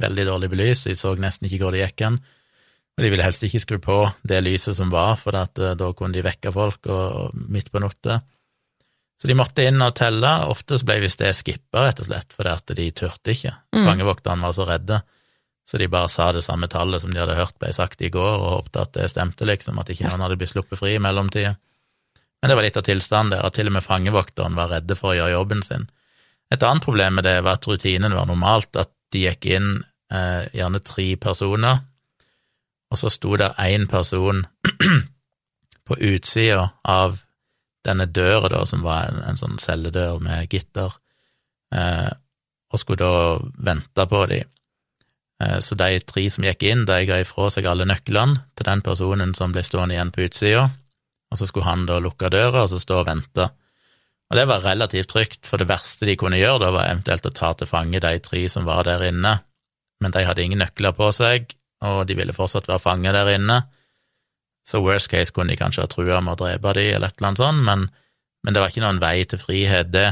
veldig 0.00 0.26
dårlig 0.28 0.50
belys, 0.52 0.82
de 0.88 0.96
så 0.98 1.14
nesten 1.20 1.48
ikke 1.48 1.60
hvor 1.62 1.76
det 1.76 1.84
gikk 1.84 2.06
hen. 2.06 2.18
Og 2.96 3.04
de 3.04 3.10
ville 3.12 3.24
helst 3.24 3.44
ikke 3.44 3.60
skru 3.60 3.76
på 3.82 3.98
det 4.24 4.38
lyset 4.44 4.78
som 4.78 4.88
var, 4.92 5.18
for 5.20 5.36
at, 5.36 5.58
eh, 5.60 5.76
da 5.76 5.90
kunne 5.92 6.16
de 6.16 6.24
vekke 6.24 6.52
folk 6.52 6.88
og, 6.88 7.36
midt 7.52 7.68
på 7.72 7.82
natta. 7.84 8.22
Så 9.20 9.28
de 9.28 9.36
måtte 9.36 9.64
inn 9.64 9.80
og 9.84 9.94
telle. 9.96 10.30
Ofte 10.48 10.78
så 10.78 10.88
ble 10.88 11.00
visst 11.04 11.20
det 11.20 11.32
skippa, 11.36 11.84
rett 11.84 12.00
og 12.00 12.08
slett, 12.08 12.32
fordi 12.36 12.52
at 12.52 12.72
de 12.76 12.88
turte 12.92 13.32
ikke. 13.32 13.52
Mm. 13.76 13.84
Fangevokterne 13.84 14.44
var 14.44 14.56
så 14.56 14.66
redde. 14.68 15.00
Så 15.66 15.80
de 15.80 15.88
bare 15.88 16.08
sa 16.12 16.30
det 16.32 16.44
samme 16.46 16.68
tallet 16.70 17.02
som 17.02 17.12
de 17.12 17.20
hadde 17.20 17.36
hørt 17.36 17.56
ble 17.58 17.72
sagt 17.74 18.04
i 18.04 18.10
går, 18.12 18.36
og 18.38 18.52
håpte 18.60 18.84
at 18.84 18.92
det 18.96 19.08
stemte, 19.10 19.48
liksom, 19.48 19.80
at 19.80 19.90
ikke 19.90 20.06
noen 20.06 20.22
hadde 20.24 20.36
blitt 20.40 20.52
sluppet 20.52 20.78
fri 20.78 20.94
i 20.94 21.02
mellomtida. 21.02 21.56
Men 22.40 22.52
det 22.52 22.56
var 22.56 22.66
litt 22.68 22.76
av 22.76 22.84
tilstanden 22.86 23.34
der, 23.34 23.44
at 23.48 23.56
til 23.56 23.68
og 23.70 23.74
med 23.76 23.84
fangevokteren 23.84 24.56
var 24.56 24.70
redde 24.70 24.96
for 24.96 25.12
å 25.12 25.18
gjøre 25.18 25.34
jobben 25.34 25.64
sin. 25.66 25.88
Et 26.52 26.62
annet 26.62 26.84
problem 26.84 27.18
med 27.18 27.26
det 27.26 27.40
var 27.42 27.58
at 27.58 27.66
rutinen 27.66 28.14
var 28.14 28.28
normalt, 28.28 28.76
at 28.78 28.92
de 29.12 29.24
gikk 29.24 29.48
inn 29.56 29.70
eh, 30.12 30.44
gjerne 30.54 30.82
tre 30.86 31.08
personer, 31.18 31.80
og 32.90 33.00
så 33.00 33.10
sto 33.10 33.36
der 33.36 33.56
én 33.62 33.86
person 33.90 34.44
på 35.86 35.98
utsida 35.98 36.70
av 36.84 37.18
denne 37.86 38.06
døra, 38.10 38.50
da, 38.50 38.64
som 38.66 38.82
var 38.82 39.10
en, 39.10 39.22
en 39.30 39.38
sånn 39.38 39.58
celledør 39.62 40.18
med 40.22 40.50
gitter, 40.50 40.94
eh, 41.74 42.10
og 42.72 42.82
skulle 42.82 43.02
da 43.02 43.36
vente 43.68 44.06
på 44.10 44.22
dem. 44.30 44.48
Eh, 45.42 45.58
så 45.62 45.78
de 45.78 46.00
tre 46.02 46.24
som 46.32 46.46
gikk 46.46 46.64
inn, 46.66 46.86
de 46.88 46.98
ga 47.08 47.20
ifra 47.22 47.50
seg 47.52 47.68
alle 47.70 47.86
nøklene 47.88 48.40
til 48.58 48.68
den 48.68 48.82
personen 48.86 49.36
som 49.38 49.54
ble 49.54 49.62
stående 49.66 49.96
igjen 49.96 50.12
på 50.14 50.26
utsida, 50.26 50.66
og 51.30 51.38
så 51.38 51.48
skulle 51.48 51.68
han 51.68 51.86
da 51.88 52.00
lukke 52.02 52.30
døra 52.32 52.64
og 52.64 52.72
så 52.72 52.80
stå 52.82 53.02
og 53.02 53.08
vente. 53.10 53.48
Og 54.26 54.38
det 54.38 54.46
var 54.50 54.64
relativt 54.64 55.12
trygt, 55.12 55.46
for 55.46 55.62
det 55.62 55.68
verste 55.70 56.06
de 56.08 56.16
kunne 56.18 56.40
gjøre 56.40 56.64
da, 56.64 56.72
var 56.74 56.90
eventuelt 56.90 57.28
å 57.28 57.34
ta 57.34 57.52
til 57.54 57.70
fange 57.70 58.02
de 58.02 58.16
tre 58.22 58.42
som 58.50 58.66
var 58.66 58.86
der 58.88 59.04
inne, 59.06 59.36
men 60.02 60.12
de 60.12 60.24
hadde 60.26 60.42
ingen 60.42 60.60
nøkler 60.64 60.94
på 60.96 61.12
seg, 61.14 61.54
og 61.84 62.06
de 62.08 62.16
ville 62.16 62.36
fortsatt 62.36 62.68
være 62.70 62.82
fange 62.82 63.12
der 63.12 63.34
inne, 63.34 63.60
så 64.66 64.80
worst 64.82 65.10
case 65.12 65.34
kunne 65.34 65.52
de 65.52 65.60
kanskje 65.60 65.84
ha 65.84 65.90
trua 65.90 66.20
med 66.24 66.34
å 66.34 66.40
drepe 66.44 66.72
de 66.78 66.86
eller 66.94 67.10
et 67.12 67.20
eller 67.20 67.28
annet 67.28 67.42
sånt, 67.42 67.66
men, 67.66 67.84
men 68.42 68.54
det 68.54 68.62
var 68.62 68.72
ikke 68.72 68.82
noen 68.86 69.02
vei 69.02 69.18
til 69.28 69.42
frihet, 69.42 69.92
det, 69.94 70.08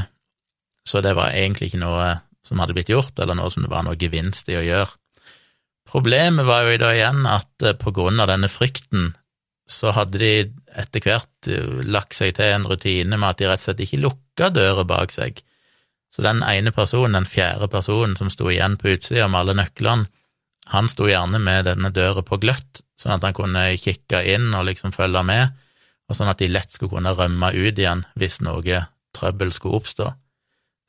så 0.87 1.01
det 1.03 1.15
var 1.17 1.35
egentlig 1.35 1.71
ikke 1.71 1.81
noe 1.83 2.13
som 2.45 2.61
hadde 2.61 2.75
blitt 2.77 2.93
gjort, 2.93 3.17
eller 3.19 3.37
noe 3.37 3.49
som 3.51 3.65
det 3.65 3.73
var 3.73 3.83
noe 3.87 3.97
gevinst 3.99 4.49
i 4.53 4.59
å 4.59 4.63
gjøre. 4.63 4.93
Problemet 5.89 6.47
var 6.47 6.65
jo 6.65 6.77
da 6.81 6.91
igjen 6.95 7.25
at 7.29 7.65
eh, 7.65 7.77
på 7.77 7.93
grunn 7.93 8.21
av 8.21 8.29
denne 8.31 8.49
frykten 8.49 9.11
så 9.69 9.93
hadde 9.95 10.21
de 10.21 10.31
etter 10.77 11.01
hvert 11.05 11.49
eh, 11.49 11.81
lagt 11.85 12.17
seg 12.17 12.35
til 12.37 12.53
en 12.53 12.67
rutine 12.69 13.17
med 13.17 13.27
at 13.29 13.41
de 13.41 13.49
rett 13.49 13.61
og 13.61 13.67
slett 13.67 13.83
ikke 13.85 14.01
lukka 14.01 14.49
døra 14.53 14.85
bak 14.87 15.13
seg. 15.13 15.41
Så 16.13 16.23
den 16.25 16.41
ene 16.47 16.73
personen, 16.73 17.17
den 17.17 17.29
fjerde 17.29 17.69
personen 17.69 18.15
som 18.17 18.31
sto 18.33 18.49
igjen 18.49 18.77
på 18.81 18.93
utsida 18.95 19.27
med 19.27 19.41
alle 19.43 19.57
nøklene, 19.61 20.09
han 20.73 20.89
sto 20.89 21.07
gjerne 21.09 21.39
med 21.41 21.67
denne 21.67 21.91
døra 21.93 22.23
på 22.25 22.39
gløtt, 22.41 22.81
sånn 22.97 23.17
at 23.17 23.25
han 23.27 23.37
kunne 23.37 23.67
kikke 23.77 24.23
inn 24.33 24.49
og 24.55 24.65
liksom 24.69 24.93
følge 24.95 25.21
med, 25.27 25.53
og 26.09 26.17
sånn 26.17 26.31
at 26.31 26.41
de 26.41 26.49
lett 26.49 26.71
skulle 26.73 26.95
kunne 26.97 27.13
rømme 27.17 27.51
ut 27.53 27.77
igjen 27.77 28.05
hvis 28.17 28.41
noe 28.45 28.85
trøbbel 29.15 29.53
skulle 29.53 29.81
oppstå. 29.81 30.11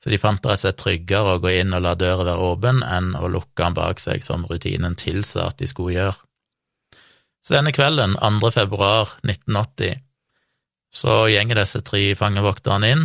Så 0.02 0.12
de 0.12 0.20
fant 0.20 0.40
det 0.42 0.52
rett 0.54 0.78
tryggere 0.78 1.34
å 1.34 1.42
gå 1.42 1.50
inn 1.60 1.74
og 1.74 1.82
la 1.82 1.96
døra 1.98 2.24
være 2.28 2.48
åpen 2.52 2.82
enn 2.86 3.14
å 3.18 3.28
lukke 3.32 3.58
den 3.58 3.76
bak 3.76 4.00
seg, 4.02 4.24
som 4.24 4.44
rutinen 4.46 4.94
tilsa 4.94 5.48
at 5.50 5.58
de 5.58 5.68
skulle 5.70 5.96
gjøre. 5.96 6.18
Så 7.46 7.54
denne 7.54 7.72
kvelden, 7.74 8.16
2. 8.18 8.50
februar 8.54 9.16
1980, 9.22 10.00
så 10.94 11.26
gjenger 11.30 11.60
disse 11.60 11.82
tre 11.86 12.02
fangevokterne 12.18 12.90
inn, 12.94 13.04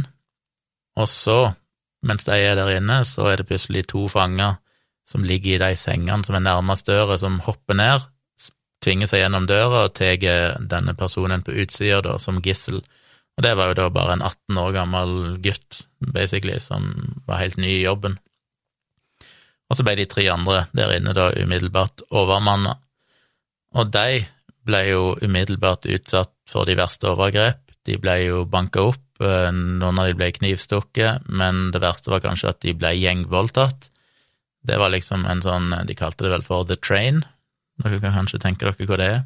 og 0.97 1.07
så, 1.10 1.39
mens 2.05 2.25
de 2.27 2.38
er 2.38 2.57
der 2.57 2.71
inne, 2.77 3.01
så 3.05 3.31
er 3.31 3.41
det 3.41 3.47
plutselig 3.49 3.88
to 3.91 4.07
fanger 4.12 4.61
som 5.08 5.26
ligger 5.28 5.56
i 5.56 5.62
de 5.62 5.78
sengene 5.80 6.26
som 6.26 6.38
er 6.38 6.46
nærmest 6.46 6.88
døra, 6.88 7.18
som 7.20 7.42
hopper 7.46 7.78
ned, 7.78 8.08
tvinger 8.82 9.10
seg 9.10 9.24
gjennom 9.24 9.46
døra 9.50 9.86
og 9.86 9.94
tar 9.98 10.18
denne 10.72 10.96
personen 10.98 11.44
på 11.46 11.54
utsida 11.64 12.18
som 12.20 12.42
gissel. 12.44 12.82
Og 13.38 13.46
det 13.46 13.54
var 13.58 13.72
jo 13.72 13.78
da 13.78 13.88
bare 13.94 14.18
en 14.18 14.26
18 14.26 14.60
år 14.60 14.76
gammel 14.76 15.16
gutt, 15.44 15.86
basically, 16.14 16.58
som 16.60 16.90
var 17.28 17.44
helt 17.44 17.60
ny 17.62 17.78
i 17.78 17.86
jobben. 17.86 18.18
Og 19.72 19.78
så 19.78 19.86
ble 19.88 19.96
de 20.02 20.08
tre 20.10 20.26
andre 20.34 20.66
der 20.76 20.98
inne 20.98 21.16
da 21.16 21.30
umiddelbart 21.32 22.04
overmanna. 22.10 22.76
Og 23.80 23.88
de 23.94 24.26
ble 24.68 24.82
jo 24.90 25.04
umiddelbart 25.22 25.88
utsatt 25.88 26.34
for 26.50 26.68
de 26.68 26.76
verste 26.76 27.08
overgrep. 27.08 27.72
De 27.88 27.96
ble 28.02 28.18
jo 28.26 28.44
banka 28.46 28.84
opp, 28.92 29.06
eh, 29.24 29.50
noen 29.56 30.02
av 30.02 30.10
de 30.10 30.18
ble 30.20 30.28
knivstukket, 30.36 31.30
men 31.30 31.72
det 31.72 31.82
verste 31.82 32.12
var 32.12 32.22
kanskje 32.26 32.52
at 32.52 32.60
de 32.66 32.76
ble 32.78 32.92
gjengvoldtatt. 33.00 33.90
Det 34.67 34.78
var 34.78 34.91
liksom 34.93 35.26
en 35.26 35.41
sånn 35.41 35.71
De 35.89 35.95
kalte 35.97 36.28
det 36.28 36.34
vel 36.36 36.43
for 36.45 36.67
The 36.69 36.78
Train. 36.78 37.24
Dere 37.82 38.02
kan 38.02 38.13
kanskje 38.13 38.41
tenke 38.43 38.67
dere 38.67 38.88
hva 38.89 39.00
det 39.00 39.08
er. 39.15 39.24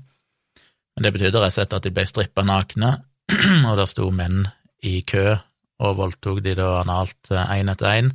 Men 0.96 1.08
det 1.08 1.12
betydde 1.18 1.42
rett 1.44 1.52
og 1.52 1.58
slett 1.58 1.76
at 1.76 1.84
de 1.84 1.92
ble 1.92 2.06
strippa 2.08 2.46
nakne, 2.48 2.94
og 3.68 3.74
der 3.76 3.90
sto 3.90 4.08
menn 4.16 4.46
i 4.86 5.02
kø 5.08 5.36
og 5.84 5.98
voldtok 5.98 6.40
de 6.46 6.54
da 6.56 6.70
analt 6.80 7.32
én 7.36 7.72
etter 7.72 7.90
én. 7.92 8.14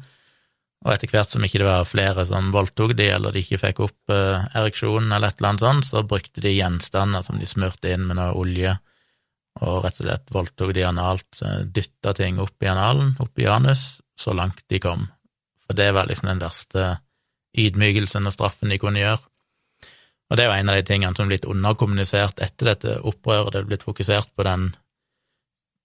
Og 0.81 0.95
etter 0.95 1.11
hvert 1.13 1.29
som 1.29 1.45
ikke 1.45 1.61
det 1.61 1.67
var 1.69 1.89
flere 1.89 2.25
som 2.25 2.49
voldtok 2.55 2.95
de, 2.97 3.11
eller 3.13 3.35
de 3.37 3.43
ikke 3.45 3.61
fikk 3.61 3.83
opp 3.85 4.13
eh, 4.15 4.47
ereksjonen 4.57 5.13
eller 5.13 5.29
et 5.29 5.43
eller 5.43 5.51
annet 5.51 5.65
sånt, 5.67 5.89
så 5.91 6.05
brukte 6.09 6.41
de 6.41 6.55
gjenstander 6.55 7.25
som 7.27 7.37
de 7.37 7.49
smurte 7.49 7.93
inn 7.93 8.07
med 8.09 8.17
noe 8.17 8.33
olje, 8.41 8.73
og 9.61 9.85
rett 9.85 10.01
og 10.01 10.07
slett 10.07 10.33
voldtok 10.33 10.73
de 10.73 10.87
analt, 10.89 11.43
dytta 11.69 12.15
ting 12.17 12.41
opp 12.41 12.65
i 12.65 12.71
analen, 12.71 13.13
opp 13.21 13.43
i 13.43 13.49
anus, 13.51 14.01
så 14.17 14.33
langt 14.33 14.63
de 14.73 14.81
kom. 14.81 15.05
For 15.67 15.77
det 15.77 15.91
var 15.93 16.09
liksom 16.09 16.31
den 16.31 16.41
verste 16.41 16.95
ydmykelsen 17.59 18.29
og 18.29 18.35
straffen 18.35 18.71
de 18.73 18.79
kunne 18.81 19.03
gjøre. 19.03 19.23
Og 20.31 20.39
det 20.39 20.45
er 20.45 20.51
jo 20.51 20.59
en 20.61 20.71
av 20.71 20.79
de 20.79 20.87
tingene 20.87 21.17
som 21.17 21.27
er 21.27 21.33
blitt 21.33 21.49
underkommunisert 21.51 22.39
etter 22.45 22.71
dette 22.71 23.01
opprøret. 23.03 23.51
Det 23.53 23.63
er 23.63 23.71
blitt 23.73 23.87
fokusert 23.87 24.31
på 24.39 24.47
den 24.47 24.69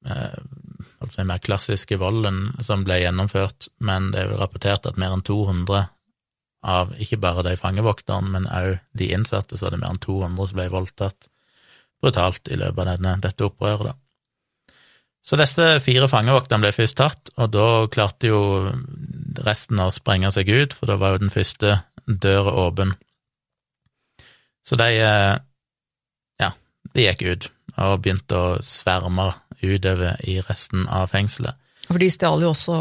eh, 0.05 0.37
mer 1.17 1.41
klassiske 1.41 1.97
volden 2.01 2.51
som 2.63 2.85
ble 2.85 2.99
gjennomført, 3.01 3.71
men 3.81 4.11
det 4.13 4.21
er 4.21 4.31
jo 4.31 4.39
rapportert 4.41 4.85
at 4.85 5.01
mer 5.01 5.15
enn 5.15 5.25
200 5.25 5.87
av 6.65 6.93
ikke 7.01 7.21
bare 7.21 7.45
de 7.45 7.57
fangevokterne, 7.57 8.31
men 8.33 8.47
òg 8.49 8.77
de 8.97 9.09
innsatte, 9.13 9.57
så 9.57 9.67
var 9.67 9.75
det 9.75 9.81
mer 9.83 9.93
enn 9.93 10.01
200 10.01 10.49
som 10.49 10.59
ble 10.61 10.71
voldtatt 10.73 11.29
brutalt 12.01 12.49
i 12.49 12.57
løpet 12.59 12.81
av 12.81 12.89
denne, 12.95 13.17
dette 13.21 13.45
opprøret. 13.45 13.91
da. 13.91 14.75
Så 15.25 15.37
disse 15.41 15.79
fire 15.81 16.09
fangevokterne 16.09 16.67
ble 16.67 16.73
først 16.75 16.97
tatt, 16.99 17.31
og 17.37 17.49
da 17.53 17.67
klarte 17.89 18.29
jo 18.29 18.41
resten 19.45 19.81
å 19.83 19.91
sprenge 19.93 20.31
seg 20.33 20.49
ut, 20.49 20.75
for 20.75 20.89
da 20.89 20.99
var 21.01 21.15
jo 21.15 21.25
den 21.25 21.33
første 21.33 21.79
døra 22.05 22.53
åpen. 22.65 22.93
Så 24.65 24.77
de, 24.79 24.89
eh, 25.01 25.35
ja, 26.41 26.51
de 26.93 27.07
gikk 27.07 27.25
ut 27.25 27.49
og 27.75 27.99
begynte 28.01 28.37
å 28.39 28.55
sverme 28.65 29.33
utover 29.61 30.15
i 30.23 30.39
resten 30.45 30.87
av 30.87 31.11
fengselet. 31.11 31.57
For 31.85 32.01
de 32.01 32.09
stjal 32.13 32.41
jo 32.41 32.53
også 32.53 32.79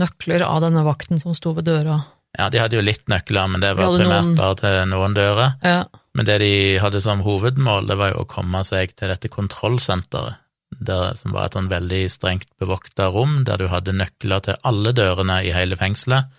nøkler 0.00 0.44
av 0.44 0.60
denne 0.64 0.84
vakten 0.84 1.20
som 1.22 1.36
sto 1.36 1.54
ved 1.56 1.68
døra. 1.68 2.00
Ja, 2.34 2.48
de 2.50 2.58
hadde 2.58 2.76
jo 2.80 2.84
litt 2.84 3.06
nøkler, 3.10 3.50
men 3.50 3.62
det 3.62 3.76
var 3.78 3.92
primært 3.94 4.26
noen... 4.26 4.38
bare 4.38 4.56
til 4.58 4.80
noen 4.90 5.14
dører. 5.14 5.54
Ja. 5.62 5.84
Men 6.14 6.26
det 6.26 6.40
de 6.42 6.54
hadde 6.82 7.02
som 7.02 7.22
hovedmål, 7.26 7.86
det 7.90 7.98
var 7.98 8.12
jo 8.12 8.24
å 8.24 8.30
komme 8.30 8.62
seg 8.66 8.94
til 8.98 9.10
dette 9.10 9.30
kontrollsenteret, 9.30 10.40
der, 10.80 11.14
som 11.18 11.34
var 11.34 11.48
et 11.48 11.56
sånn 11.58 11.70
veldig 11.70 12.00
strengt 12.12 12.50
bevokta 12.60 13.10
rom, 13.14 13.42
der 13.46 13.60
du 13.60 13.68
hadde 13.72 13.96
nøkler 13.96 14.42
til 14.44 14.58
alle 14.66 14.94
dørene 14.96 15.40
i 15.46 15.52
hele 15.54 15.78
fengselet, 15.80 16.30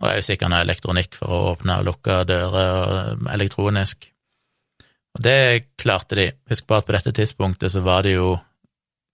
og 0.00 0.06
det 0.06 0.12
er 0.14 0.20
jo 0.22 0.28
sikkert 0.30 0.52
noe 0.52 0.64
elektronikk 0.64 1.18
for 1.18 1.32
å 1.32 1.40
åpne 1.50 1.80
og 1.80 1.88
lukke 1.90 2.22
dører 2.24 3.18
elektronisk. 3.34 4.06
Og 5.16 5.24
det 5.26 5.66
klarte 5.80 6.16
de. 6.16 6.24
Husk 6.48 6.64
på 6.64 6.78
at 6.78 6.86
på 6.88 6.94
dette 6.96 7.12
tidspunktet 7.18 7.74
så 7.74 7.82
var 7.84 8.06
det 8.06 8.14
jo, 8.14 8.38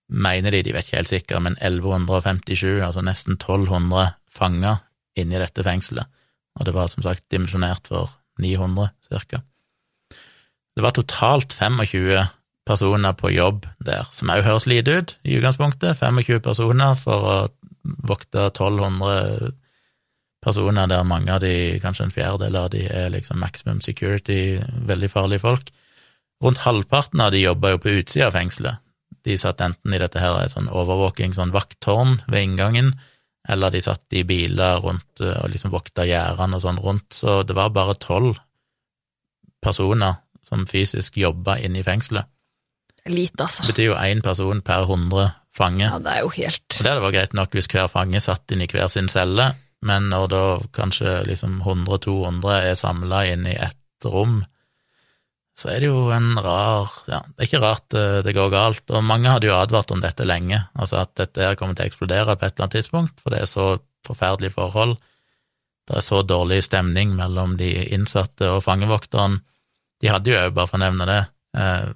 mener 0.07 0.55
de, 0.55 0.63
de 0.63 0.77
vet 0.77 0.87
ikke 0.87 1.01
helt 1.01 1.11
sikkert, 1.11 1.43
men 1.43 1.59
1157, 1.59 2.79
altså 2.87 3.03
nesten 3.03 3.35
1200 3.35 4.15
fanger 4.31 4.85
inni 5.19 5.41
dette 5.41 5.65
fengselet, 5.67 6.07
og 6.57 6.69
det 6.69 6.77
var 6.77 6.93
som 6.93 7.03
sagt 7.03 7.25
dimensjonert 7.33 7.89
for 7.91 8.13
900, 8.39 8.93
cirka. 9.09 9.43
Det 10.77 10.85
var 10.85 10.93
totalt 10.93 11.57
25 11.57 11.81
personer 12.67 13.15
på 13.15 13.31
jobb 13.31 13.67
der, 13.85 14.09
som 14.11 14.33
òg 14.35 14.43
høres 14.47 14.67
lite 14.67 14.99
ut 14.99 15.15
i 15.25 15.39
utgangspunktet. 15.39 15.99
25 16.01 16.43
personer 16.45 16.99
for 16.99 17.31
å 17.31 17.37
vokte 18.09 18.49
1200 18.51 19.53
personer, 20.47 20.87
der 20.91 21.07
mange 21.07 21.33
av 21.33 21.43
de, 21.43 21.79
kanskje 21.83 22.07
en 22.07 22.15
fjerdedel 22.15 22.59
av 22.61 22.71
de, 22.75 22.85
er 22.87 23.13
liksom 23.15 23.41
maximum 23.43 23.81
security, 23.83 24.59
veldig 24.89 25.11
farlige 25.11 25.45
folk. 25.47 25.73
Rundt 26.45 26.63
halvparten 26.67 27.23
av 27.23 27.33
de 27.33 27.43
jobba 27.47 27.73
jo 27.75 27.83
på 27.83 27.95
utsida 28.01 28.29
av 28.29 28.37
fengselet. 28.37 28.83
De 29.27 29.35
satt 29.41 29.63
enten 29.65 29.95
i 29.95 29.99
dette 29.99 30.21
her 30.23 30.37
et 30.39 30.55
sånn 30.55 30.71
overvåking, 30.71 31.35
sånn 31.35 31.55
vakttårn 31.55 32.21
ved 32.29 32.45
inngangen, 32.47 32.93
eller 33.49 33.73
de 33.75 33.83
satt 33.83 34.15
i 34.15 34.23
biler 34.27 34.83
rundt 34.83 35.23
eh, 35.23 35.39
og 35.41 35.51
liksom 35.53 35.73
vokta 35.75 36.07
gjerdene 36.07 36.59
og 36.59 36.63
sånn 36.63 36.81
rundt, 36.83 37.09
så 37.15 37.41
det 37.47 37.55
var 37.57 37.75
bare 37.75 37.95
tolv 38.03 38.39
personer 39.63 40.21
som 40.47 40.67
fysisk 40.71 41.19
jobba 41.19 41.57
inne 41.63 41.81
i 41.81 41.87
fengselet. 41.87 42.27
Lite, 43.07 43.47
altså. 43.47 43.65
Det 43.65 43.75
betyr 43.75 43.91
jo 43.91 43.99
én 44.01 44.23
person 44.25 44.63
per 44.67 44.87
100 44.87 45.31
fanger. 45.57 45.93
Ja, 45.93 46.01
det 46.03 46.13
er 46.13 46.25
jo 46.25 46.33
helt 46.35 46.67
Og 46.75 46.83
det 46.83 46.91
hadde 46.91 47.05
vært 47.05 47.17
greit 47.17 47.39
nok 47.39 47.57
hvis 47.57 47.71
hver 47.73 47.89
fange 47.93 48.21
satt 48.23 48.53
inn 48.53 48.65
i 48.65 48.69
hver 48.71 48.91
sin 48.93 49.09
celle, 49.13 49.53
men 49.87 50.11
når 50.11 50.29
da 50.33 50.43
kanskje 50.77 51.21
liksom 51.29 51.61
100-200 51.63 52.71
er 52.73 52.79
samla 52.79 53.25
inn 53.31 53.49
i 53.49 53.57
ett 53.57 54.09
rom, 54.11 54.41
så 55.57 55.71
er 55.73 55.81
det 55.81 55.89
jo 55.89 56.11
en 56.13 56.35
rar 56.37 56.91
Ja, 57.09 57.23
det 57.33 57.41
er 57.41 57.49
ikke 57.49 57.63
rart 57.63 57.97
eh, 57.97 58.19
det 58.27 58.35
går 58.37 58.51
galt, 58.53 58.85
og 58.93 59.05
mange 59.07 59.33
hadde 59.33 59.49
jo 59.49 59.57
advart 59.57 59.93
om 59.95 60.03
dette 60.05 60.27
lenge, 60.29 60.67
altså 60.77 61.01
at 61.01 61.15
dette 61.17 61.45
her 61.47 61.57
kommer 61.57 61.77
til 61.77 61.87
å 61.87 61.91
eksplodere 61.91 62.37
på 62.37 62.45
et 62.45 62.53
eller 62.53 62.67
annet 62.67 62.79
tidspunkt, 62.81 63.23
for 63.23 63.33
det 63.33 63.43
er 63.43 63.51
så 63.51 63.69
forferdelige 64.07 64.55
forhold. 64.55 64.99
Det 65.87 65.97
er 65.97 66.05
så 66.05 66.21
dårlig 66.27 66.61
stemning 66.67 67.15
mellom 67.17 67.57
de 67.59 67.71
innsatte 67.95 68.51
og 68.53 68.65
fangevokteren. 68.67 69.39
De 70.03 70.11
hadde 70.11 70.33
jo 70.33 70.41
òg, 70.43 70.53
bare 70.55 70.69
for 70.69 70.79
å 70.79 70.85
nevne 70.85 71.09
det, 71.09 71.23
eh, 71.57 71.89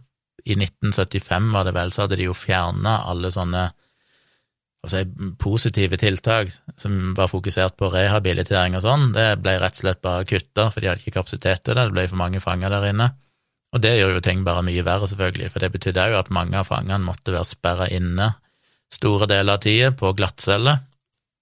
i 0.44 0.56
1975 0.56 1.52
var 1.54 1.68
det 1.68 1.76
vel, 1.76 1.92
så 1.92 2.04
hadde 2.04 2.18
de 2.20 2.28
jo 2.28 2.36
fjerna 2.36 3.00
alle 3.10 3.30
sånne 3.34 3.64
altså, 4.84 5.04
positive 5.40 5.98
tiltak 6.00 6.52
som 6.80 7.14
var 7.18 7.30
fokusert 7.32 7.76
på 7.80 7.90
rehabilitering 7.92 8.78
og 8.78 8.84
sånn. 8.86 9.10
Det 9.16 9.32
ble 9.42 9.58
rett 9.60 9.78
og 9.78 9.84
slett 9.84 10.02
bare 10.04 10.28
kutta, 10.28 10.70
for 10.70 10.80
de 10.80 10.90
hadde 10.90 11.04
ikke 11.04 11.18
kapasitet 11.20 11.64
til 11.64 11.76
det, 11.76 11.88
det 11.88 11.96
ble 11.96 12.06
for 12.10 12.22
mange 12.22 12.42
fanger 12.44 12.72
der 12.72 12.90
inne. 12.92 13.10
Og 13.70 13.82
det 13.84 13.94
gjør 14.00 14.16
jo 14.16 14.22
ting 14.26 14.42
bare 14.46 14.64
mye 14.66 14.82
verre, 14.86 15.06
selvfølgelig, 15.06 15.50
for 15.52 15.62
det 15.62 15.72
betydde 15.74 16.06
òg 16.10 16.16
at 16.24 16.32
mange 16.34 16.58
av 16.58 16.66
fangene 16.66 17.04
måtte 17.06 17.34
være 17.34 17.46
sperra 17.46 17.86
inne 17.92 18.32
store 18.90 19.28
deler 19.30 19.54
av 19.54 19.62
tida 19.62 19.92
på 19.94 20.12
glattcelle, 20.18 20.76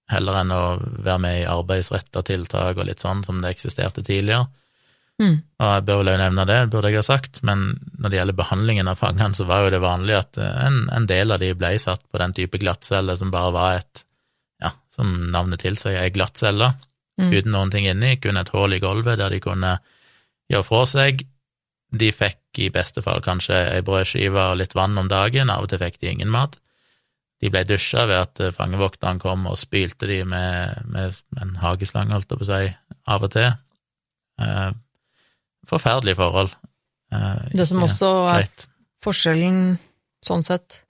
heller 0.09 0.39
enn 0.41 0.53
å 0.53 0.63
være 0.79 1.21
med 1.21 1.39
i 1.41 1.47
arbeidsretta 1.49 2.21
tiltak 2.25 2.77
og 2.77 2.87
litt 2.87 3.01
sånn 3.01 3.23
som 3.25 3.41
det 3.41 3.53
eksisterte 3.55 4.03
tidligere. 4.05 4.47
Mm. 5.19 5.37
Og 5.59 5.71
jeg 5.73 5.85
bør 5.87 5.97
vel 5.99 6.11
også 6.13 6.21
nevne 6.23 6.45
det, 6.47 6.59
burde 6.71 6.91
jeg 6.93 7.01
ha 7.01 7.03
sagt, 7.03 7.41
men 7.43 7.63
når 7.99 8.11
det 8.11 8.19
gjelder 8.21 8.37
behandlingen 8.39 8.87
av 8.87 8.99
fangene, 9.01 9.35
så 9.35 9.47
var 9.49 9.65
jo 9.65 9.73
det 9.73 9.81
vanlig 9.83 10.15
at 10.15 10.39
eh, 10.39 10.59
en, 10.67 10.85
en 10.95 11.07
del 11.09 11.35
av 11.35 11.41
de 11.43 11.49
ble 11.59 11.73
satt 11.81 12.05
på 12.07 12.21
den 12.21 12.35
type 12.37 12.61
glattcelle 12.61 13.17
som 13.19 13.33
bare 13.33 13.51
var 13.55 13.81
et, 13.81 14.05
ja, 14.63 14.71
som 14.95 15.11
navnet 15.33 15.59
tilsier, 15.65 15.99
ei 16.03 16.13
glattcelle, 16.15 16.73
Mm. 17.19 17.33
uten 17.35 17.51
noen 17.51 17.71
ting 17.73 17.83
inni, 17.83 18.13
kun 18.23 18.39
et 18.39 18.49
hull 18.53 18.71
i 18.71 18.79
gulvet 18.79 19.19
der 19.19 19.33
de 19.33 19.41
kunne 19.43 19.73
gjøre 20.47 20.63
fra 20.63 20.85
seg. 20.87 21.25
De 21.91 22.11
fikk 22.15 22.61
i 22.63 22.69
beste 22.71 23.03
fall 23.03 23.19
kanskje 23.25 23.57
ei 23.73 23.81
brødskive 23.83 24.45
og 24.53 24.59
litt 24.61 24.75
vann 24.77 24.95
om 25.01 25.09
dagen, 25.11 25.51
av 25.51 25.65
og 25.65 25.71
til 25.71 25.81
fikk 25.81 25.99
de 25.99 26.13
ingen 26.13 26.31
mat. 26.31 26.55
De 27.43 27.51
ble 27.51 27.65
dusja 27.67 28.05
ved 28.07 28.21
at 28.21 28.39
eh, 28.39 28.53
fangevokteren 28.55 29.19
kom 29.19 29.47
og 29.51 29.59
spylte 29.59 30.07
de 30.07 30.21
med, 30.23 30.79
med 30.87 31.19
en 31.41 31.57
hageslange, 31.59 32.15
holdt 32.15 32.31
jeg 32.31 32.39
på 32.39 32.47
å 32.47 32.51
si, 32.53 32.71
av 33.11 33.27
og 33.27 33.35
til. 33.35 33.51
Eh, 35.69 35.77
forferdelige 35.77 36.17
forhold. 36.19 36.51
Eh, 37.13 37.49
Det 37.53 37.67
som 37.69 37.83
også 37.85 38.09
er 38.33 38.43
greit. 38.43 38.67
forskjellen, 39.05 39.77
sånn 40.25 40.43
sett, 40.43 40.81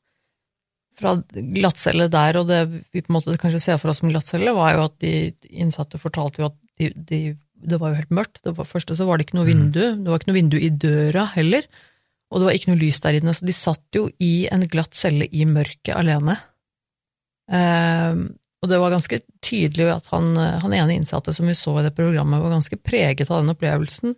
fra 1.00 1.14
glattcelle 1.32 2.10
der 2.12 2.36
og 2.42 2.48
det 2.50 2.58
vi 2.92 3.02
på 3.02 3.08
en 3.12 3.16
måte 3.22 3.38
kanskje 3.40 3.62
ser 3.62 3.78
for 3.80 3.90
oss 3.92 4.00
som 4.02 4.10
glattcelle, 4.12 4.52
var 4.56 4.74
jo 4.76 4.82
at 4.90 4.98
de 5.00 5.34
innsatte 5.50 6.00
fortalte 6.02 6.42
jo 6.42 6.50
at 6.50 6.58
de, 6.78 6.90
de, 6.96 7.20
det 7.56 7.80
var 7.80 7.94
jo 7.94 8.00
helt 8.02 8.12
mørkt. 8.12 8.42
Det 8.44 8.56
var, 8.58 8.66
første 8.68 8.96
så 8.98 9.06
var 9.08 9.18
det 9.18 9.28
ikke 9.28 9.38
noe 9.40 9.46
Mm. 9.48 9.54
vindu, 9.54 10.04
det 10.04 10.08
var 10.12 10.20
ikke 10.20 10.28
noe 10.32 10.40
vindu 10.42 10.58
i 10.60 10.70
døra 10.70 11.26
heller, 11.36 11.64
og 12.32 12.40
det 12.40 12.46
var 12.46 12.54
ikke 12.54 12.72
noe 12.74 12.82
lys 12.84 13.00
der 13.00 13.14
inne, 13.20 13.34
så 13.34 13.46
de 13.48 13.54
satt 13.56 13.96
jo 13.96 14.10
i 14.20 14.48
en 14.52 14.68
glatt 14.68 14.94
celle 14.94 15.28
i 15.32 15.46
mørket 15.46 15.96
alene. 15.96 16.38
Ehm, 17.50 18.36
og 18.62 18.70
det 18.70 18.78
var 18.80 18.92
ganske 18.92 19.22
tydelig 19.42 19.88
at 19.96 20.10
han, 20.12 20.36
han 20.36 20.74
ene 20.76 20.98
innsatte 21.00 21.34
som 21.34 21.48
vi 21.48 21.56
så 21.56 21.80
i 21.80 21.86
det 21.88 21.96
programmet, 21.96 22.42
var 22.44 22.52
ganske 22.58 22.76
preget 22.84 23.32
av 23.32 23.42
den 23.42 23.54
opplevelsen 23.56 24.16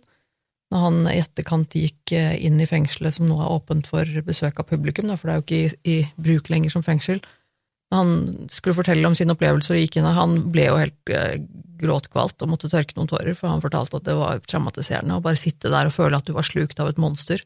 når 0.72 0.82
han 0.86 0.98
i 1.10 1.20
etterkant 1.20 1.76
gikk 1.76 2.14
eh, 2.16 2.34
inn 2.46 2.60
i 2.62 2.68
fengselet, 2.68 3.14
som 3.18 3.28
nå 3.28 3.36
er 3.38 3.52
åpent 3.52 3.88
for 3.90 4.08
besøk 4.24 4.62
av 4.62 4.68
publikum, 4.70 5.10
da, 5.10 5.18
for 5.20 5.28
det 5.28 5.34
er 5.34 5.40
jo 5.40 5.46
ikke 5.46 5.60
i, 5.60 5.94
i 5.94 6.26
bruk 6.28 6.48
lenger 6.52 6.72
som 6.72 6.84
fengsel. 6.86 7.20
Han 7.92 8.14
skulle 8.48 8.78
fortelle 8.78 9.04
om 9.04 9.16
sin 9.18 9.32
opplevelse 9.34 9.74
og 9.74 9.82
gikk 9.82 9.98
inn, 10.00 10.08
og 10.08 10.16
han 10.16 10.38
ble 10.54 10.70
jo 10.70 10.78
helt 10.80 11.12
eh, 11.12 11.42
gråtkvalt 11.82 12.40
og 12.40 12.54
måtte 12.54 12.70
tørke 12.72 12.96
noen 12.96 13.10
tårer, 13.10 13.36
for 13.36 13.52
han 13.52 13.60
fortalte 13.64 14.00
at 14.00 14.08
det 14.08 14.16
var 14.16 14.40
traumatiserende 14.48 15.18
å 15.18 15.24
bare 15.24 15.40
sitte 15.40 15.72
der 15.72 15.90
og 15.90 15.96
føle 15.98 16.16
at 16.16 16.30
du 16.30 16.32
var 16.36 16.48
slukt 16.48 16.80
av 16.80 16.88
et 16.88 17.02
monster. 17.02 17.44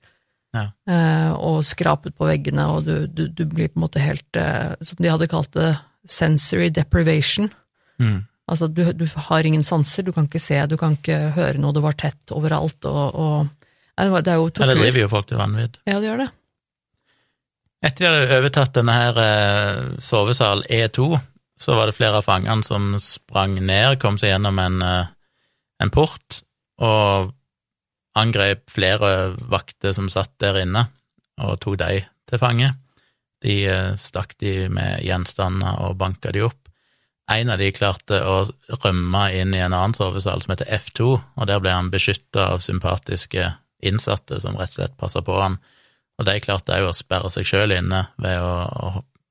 Ja. 0.54 0.68
Eh, 0.86 1.32
og 1.34 1.64
skrapet 1.66 2.14
på 2.14 2.30
veggene, 2.30 2.68
og 2.70 2.86
du, 2.86 3.10
du, 3.10 3.26
du 3.26 3.42
blir 3.42 3.72
på 3.72 3.80
en 3.80 3.88
måte 3.88 4.04
helt, 4.04 4.38
som 4.86 5.02
de 5.02 5.10
hadde 5.10 5.30
kalt 5.32 5.50
det, 5.58 5.74
sensory 6.06 6.70
deprivation. 6.70 7.50
Mm. 7.98 8.22
Altså, 8.48 8.68
du, 8.70 8.84
du 8.94 9.06
har 9.26 9.46
ingen 9.48 9.62
sanser, 9.66 10.04
du 10.06 10.12
kan 10.14 10.28
ikke 10.28 10.38
se, 10.42 10.60
du 10.70 10.76
kan 10.78 10.94
ikke 10.94 11.16
høre 11.34 11.58
noe, 11.58 11.74
det 11.74 11.82
var 11.82 11.96
tett 11.98 12.30
overalt, 12.30 12.84
og, 12.86 13.14
og 13.18 13.48
det 13.98 14.10
var- 14.12 14.22
Det 14.22 14.32
er 14.32 14.36
jo 14.38 14.50
Ja, 14.60 14.66
det 14.70 14.76
driver 14.78 15.00
jo 15.00 15.08
folk 15.08 15.26
til 15.26 15.38
vanvidd. 15.40 15.78
Ja, 15.86 15.96
det 16.00 16.08
gjør 16.10 16.18
det. 16.22 16.28
Etter 17.86 18.04
de 18.04 18.10
hadde 18.12 18.36
overtatt 18.40 18.72
denne 18.76 18.94
her 18.96 19.18
eh, 19.22 19.80
sovesal 20.02 20.62
E2, 20.72 21.08
så 21.58 21.74
var 21.76 21.86
det 21.90 21.96
flere 21.96 22.18
av 22.20 22.24
fangene 22.26 22.64
som 22.66 22.94
sprang 23.02 23.56
ned, 23.64 23.98
kom 24.02 24.18
seg 24.20 24.30
gjennom 24.34 24.58
en, 24.62 24.78
eh, 24.82 25.06
en 25.82 25.90
port, 25.94 26.40
og 26.82 27.32
angrep 28.16 28.68
flere 28.72 29.34
vakter 29.50 29.92
som 29.96 30.08
satt 30.12 30.32
der 30.40 30.62
inne, 30.62 30.86
og 31.40 31.58
tok 31.60 31.78
de 31.82 32.04
til 32.28 32.38
fange. 32.40 32.72
De 33.44 33.58
eh, 33.68 33.94
stakk 34.00 34.36
de 34.40 34.68
med 34.72 35.02
gjenstander 35.04 35.82
og 35.86 35.98
banka 36.00 36.32
de 36.32 36.46
opp. 36.48 36.65
En 37.28 37.50
av 37.50 37.58
de 37.58 37.72
klarte 37.74 38.20
å 38.22 38.36
rømme 38.84 39.22
inn 39.34 39.54
i 39.54 39.58
en 39.58 39.74
annen 39.74 39.94
sovesal 39.96 40.42
som 40.44 40.52
heter 40.54 40.68
F2, 40.78 41.06
og 41.36 41.46
der 41.50 41.58
ble 41.62 41.72
han 41.74 41.90
beskytta 41.90 42.52
av 42.52 42.62
sympatiske 42.62 43.48
innsatte 43.82 44.38
som 44.40 44.54
rett 44.56 44.70
og 44.70 44.76
slett 44.76 44.94
passa 45.00 45.22
på 45.26 45.34
han. 45.40 45.58
Og 46.18 46.24
de 46.28 46.36
klarte 46.40 46.76
òg 46.78 46.86
å 46.88 46.94
sperre 46.96 47.28
seg 47.34 47.48
sjøl 47.48 47.74
inne 47.76 48.06
ved 48.22 48.38
å, 48.40 48.52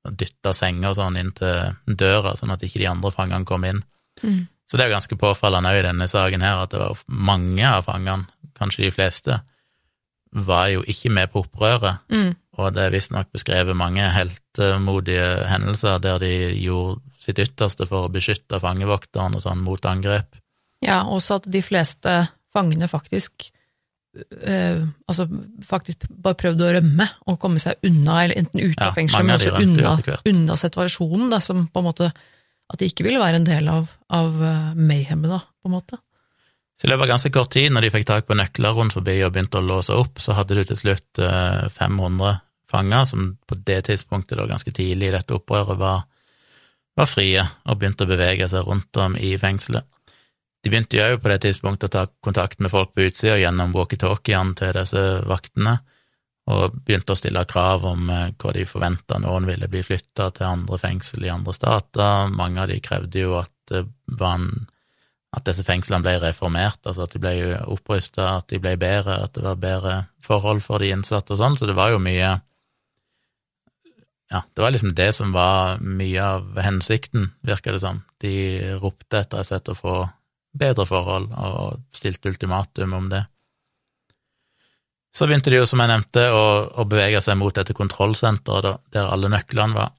å 0.04 0.12
dytte 0.12 0.52
senger 0.54 0.92
og 0.92 0.98
sånn 1.00 1.16
inn 1.18 1.32
til 1.34 1.96
døra, 1.98 2.36
sånn 2.38 2.52
at 2.54 2.62
ikke 2.62 2.82
de 2.84 2.90
andre 2.92 3.10
fangene 3.14 3.48
kom 3.48 3.64
inn. 3.66 3.80
Mm. 4.22 4.44
Så 4.68 4.76
det 4.76 4.84
er 4.84 4.90
jo 4.90 4.96
ganske 4.98 5.18
påfallende 5.18 5.72
òg 5.72 5.80
i 5.80 5.86
denne 5.88 6.06
saken 6.10 6.44
her, 6.44 6.62
at 6.62 6.72
det 6.74 6.82
var 6.82 7.00
mange 7.08 7.66
av 7.66 7.86
fangene, 7.88 8.28
kanskje 8.58 8.86
de 8.86 8.92
fleste, 8.94 9.40
var 10.36 10.68
jo 10.68 10.82
ikke 10.84 11.10
med 11.16 11.30
på 11.32 11.42
opprøret, 11.46 12.02
Mm. 12.12 12.34
og 12.58 12.74
det 12.74 12.82
er 12.84 12.90
visstnok 12.92 13.32
beskrevet 13.32 13.76
mange 13.76 14.04
heltemodige 14.12 15.46
hendelser 15.48 15.98
der 16.02 16.18
de 16.18 16.30
gjorde 16.60 17.00
sitt 17.26 17.42
ytterste 17.42 17.88
for 17.88 18.06
å 18.06 18.12
beskytte 18.12 18.60
fangevokteren 18.62 19.36
og 19.36 19.44
sånn 19.44 19.64
mot 19.64 19.84
angrep. 19.88 20.38
Ja, 20.84 21.02
også 21.10 21.40
at 21.40 21.50
de 21.50 21.62
fleste 21.64 22.14
fangene 22.54 22.88
faktisk 22.88 23.48
eh, 24.16 24.80
altså 25.08 25.26
faktisk 25.66 26.06
bare 26.08 26.38
prøvde 26.38 26.66
å 26.66 26.72
rømme 26.78 27.08
og 27.26 27.38
komme 27.42 27.60
seg 27.62 27.80
unna, 27.88 28.22
eller 28.24 28.40
enten 28.40 28.62
ut 28.62 28.78
Ja, 28.78 28.90
av 28.90 28.96
fengselet, 28.96 29.26
men 29.26 29.36
også 29.36 29.60
unna, 29.60 30.18
unna 30.32 30.58
situasjonen, 30.60 31.28
da, 31.32 31.42
som 31.44 31.66
på 31.68 31.82
en 31.82 31.88
måte 31.90 32.10
At 32.66 32.80
de 32.80 32.88
ikke 32.90 33.04
ville 33.06 33.20
være 33.22 33.38
en 33.38 33.46
del 33.46 33.68
av, 33.70 33.92
av 34.10 34.40
mayhemmet, 34.74 35.30
da, 35.30 35.38
på 35.62 35.68
en 35.70 35.76
måte. 35.76 36.00
Så 36.76 36.88
i 36.88 36.90
løpet 36.90 37.06
av 37.06 37.12
ganske 37.14 37.30
kort 37.32 37.52
tid, 37.54 37.70
når 37.72 37.86
de 37.86 37.92
fikk 37.94 38.08
tak 38.08 38.26
på 38.28 38.36
nøkler 38.36 38.74
rundt 38.76 38.96
forbi 38.96 39.14
og 39.24 39.32
begynte 39.32 39.60
å 39.62 39.64
låse 39.64 39.94
opp, 39.96 40.20
så 40.20 40.34
hadde 40.36 40.58
du 40.58 40.64
til 40.68 40.80
slutt 40.80 41.20
eh, 41.24 41.68
500 41.72 42.34
fanger, 42.70 43.06
som 43.08 43.30
på 43.48 43.56
det 43.64 43.86
tidspunktet, 43.88 44.36
da 44.36 44.48
ganske 44.50 44.72
tidlig 44.76 45.08
i 45.08 45.14
dette 45.14 45.38
opprøret, 45.38 45.78
var, 45.80 46.04
var 46.96 47.10
frie 47.10 47.42
og 47.42 47.78
begynte 47.78 48.06
å 48.06 48.10
bevege 48.10 48.48
seg 48.48 48.66
rundt 48.66 49.00
om 49.02 49.16
i 49.20 49.34
fengselet. 49.40 49.84
De 50.64 50.72
begynte 50.72 50.98
jo 50.98 51.18
på 51.22 51.30
det 51.30 51.42
tidspunktet 51.44 51.90
å 51.90 51.94
ta 51.94 52.06
kontakt 52.24 52.58
med 52.58 52.72
folk 52.72 52.94
på 52.94 53.06
utsida 53.06 53.36
gjennom 53.38 53.74
walkietalkiene 53.76 54.56
til 54.58 54.72
disse 54.74 55.04
vaktene, 55.28 55.76
og 56.50 56.78
begynte 56.86 57.14
å 57.14 57.18
stille 57.18 57.42
krav 57.50 57.84
om 57.86 58.10
eh, 58.10 58.32
hva 58.38 58.52
de 58.54 58.62
forventa 58.66 59.18
noen 59.18 59.48
ville 59.48 59.66
bli 59.70 59.82
flytta 59.82 60.30
til 60.34 60.46
andre 60.46 60.78
fengsel 60.78 61.26
i 61.26 61.30
andre 61.32 61.54
stater. 61.54 62.30
Mange 62.30 62.62
av 62.62 62.70
de 62.70 62.78
krevde 62.82 63.24
jo 63.24 63.34
at 63.40 63.74
en 63.74 64.50
at 65.36 65.44
disse 65.44 65.64
fengslene 65.66 66.04
ble 66.04 66.16
reformert, 66.22 66.80
altså 66.86 67.04
at 67.04 67.14
de 67.14 67.20
ble 67.20 67.34
opprusta, 67.68 68.38
at 68.38 68.48
de 68.52 68.60
ble 68.62 68.76
bedre, 68.80 69.18
at 69.26 69.34
det 69.36 69.44
var 69.44 69.58
bedre 69.60 69.96
forhold 70.24 70.62
for 70.64 70.80
de 70.80 70.92
innsatte 70.94 71.34
og 71.34 71.40
sånn, 71.40 71.58
så 71.58 71.68
det 71.68 71.76
var 71.76 71.92
jo 71.92 72.00
mye 72.02 72.36
Ja, 74.32 74.42
det 74.54 74.62
var 74.62 74.74
liksom 74.74 74.94
det 74.98 75.12
som 75.14 75.32
var 75.34 75.78
mye 75.78 76.22
av 76.24 76.58
hensikten, 76.58 77.30
virker 77.46 77.76
det 77.76 77.82
som. 77.84 78.02
De 78.22 78.34
ropte 78.80 79.20
etter 79.22 79.42
et 79.42 79.48
sett 79.48 79.70
å 79.70 79.78
få 79.78 80.00
bedre 80.56 80.86
forhold, 80.88 81.30
og 81.30 81.82
stilte 81.94 82.32
ultimatum 82.32 82.96
om 82.96 83.10
det. 83.12 83.22
Så 85.16 85.28
begynte 85.28 85.52
de 85.52 85.60
jo, 85.60 85.68
som 85.68 85.80
jeg 85.80 85.92
nevnte, 85.92 86.26
å, 86.34 86.42
å 86.82 86.84
bevege 86.88 87.22
seg 87.24 87.38
mot 87.40 87.54
dette 87.54 87.76
kontrollsenteret 87.76 88.82
der 88.92 89.08
alle 89.08 89.30
nøklene 89.32 89.78
var. 89.78 89.94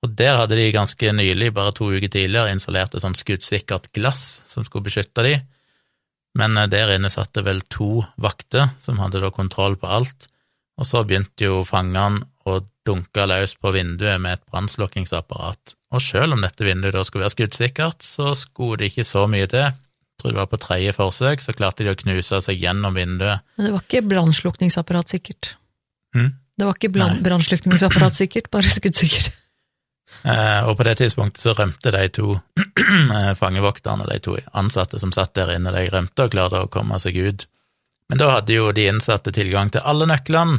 Og 0.00 0.16
der 0.16 0.38
hadde 0.40 0.56
de 0.56 0.70
ganske 0.74 1.12
nylig, 1.12 1.52
bare 1.54 1.74
to 1.76 1.90
uker 1.92 2.08
tidligere, 2.08 2.54
installert 2.54 2.96
et 2.96 3.04
sånt 3.04 3.20
skuddsikkert 3.20 3.90
glass 3.94 4.40
som 4.48 4.64
skulle 4.64 4.88
beskytte 4.88 5.26
de. 5.26 5.36
Men 6.40 6.56
eh, 6.56 6.68
der 6.72 6.94
inne 6.96 7.10
satt 7.12 7.34
det 7.36 7.44
vel 7.46 7.60
to 7.68 8.00
vakter 8.20 8.72
som 8.80 9.00
hadde 9.02 9.22
da 9.22 9.30
kontroll 9.34 9.76
på 9.78 9.90
alt. 9.90 10.30
Og 10.80 10.88
så 10.88 11.02
begynte 11.04 11.44
jo 11.44 11.60
fangene 11.68 12.24
å 12.48 12.60
dunke 12.88 13.26
løs 13.28 13.52
på 13.60 13.72
vinduet 13.74 14.20
med 14.22 14.38
et 14.38 14.44
brannslukkingsapparat. 14.48 15.74
Og 15.92 16.02
selv 16.02 16.36
om 16.36 16.44
dette 16.44 16.64
vinduet 16.64 16.96
da 16.96 17.04
skulle 17.04 17.26
være 17.26 17.36
skuddsikkert, 17.36 18.04
så 18.06 18.32
skulle 18.38 18.80
det 18.80 18.92
ikke 18.92 19.06
så 19.06 19.26
mye 19.30 19.48
til 19.50 19.66
Jeg 19.68 20.24
tror 20.24 20.34
det 20.34 20.40
var 20.42 20.48
på 20.52 20.60
tredje 20.60 20.92
forsøk, 20.92 21.40
så 21.40 21.54
klarte 21.56 21.84
de 21.84 21.92
å 21.94 21.96
knuse 21.96 22.40
seg 22.44 22.58
gjennom 22.60 22.92
vinduet. 22.92 23.40
Men 23.56 23.66
det 23.66 23.70
var 23.72 23.84
ikke 23.86 24.02
brannslukningsapparat 24.04 25.14
sikkert? 25.14 25.54
Hmm? 26.12 26.34
Det 26.60 26.66
var 26.68 26.76
ikke 26.76 26.90
brannslukningsapparat 27.24 28.18
sikkert, 28.18 28.50
bare 28.52 28.68
skuddsikkert? 28.68 29.30
Eh, 30.28 30.68
og 30.68 30.74
på 30.76 30.84
det 30.84 30.98
tidspunktet 31.00 31.40
så 31.40 31.54
rømte 31.56 31.92
de 31.94 32.02
to 32.12 32.34
eh, 33.16 33.32
fangevokterne, 33.38 34.04
de 34.10 34.18
to 34.20 34.36
ansatte 34.52 35.00
som 35.00 35.12
satt 35.16 35.32
der 35.38 35.54
inne, 35.54 35.72
de 35.72 35.86
rømte 35.88 36.26
og 36.26 36.34
klarte 36.34 36.60
å 36.60 36.68
komme 36.72 37.00
seg 37.00 37.16
ut. 37.16 37.46
Men 38.10 38.20
da 38.20 38.32
hadde 38.34 38.58
jo 38.58 38.68
de 38.76 38.88
innsatte 38.90 39.32
tilgang 39.32 39.70
til 39.72 39.86
alle 39.86 40.08
nøklene. 40.10 40.58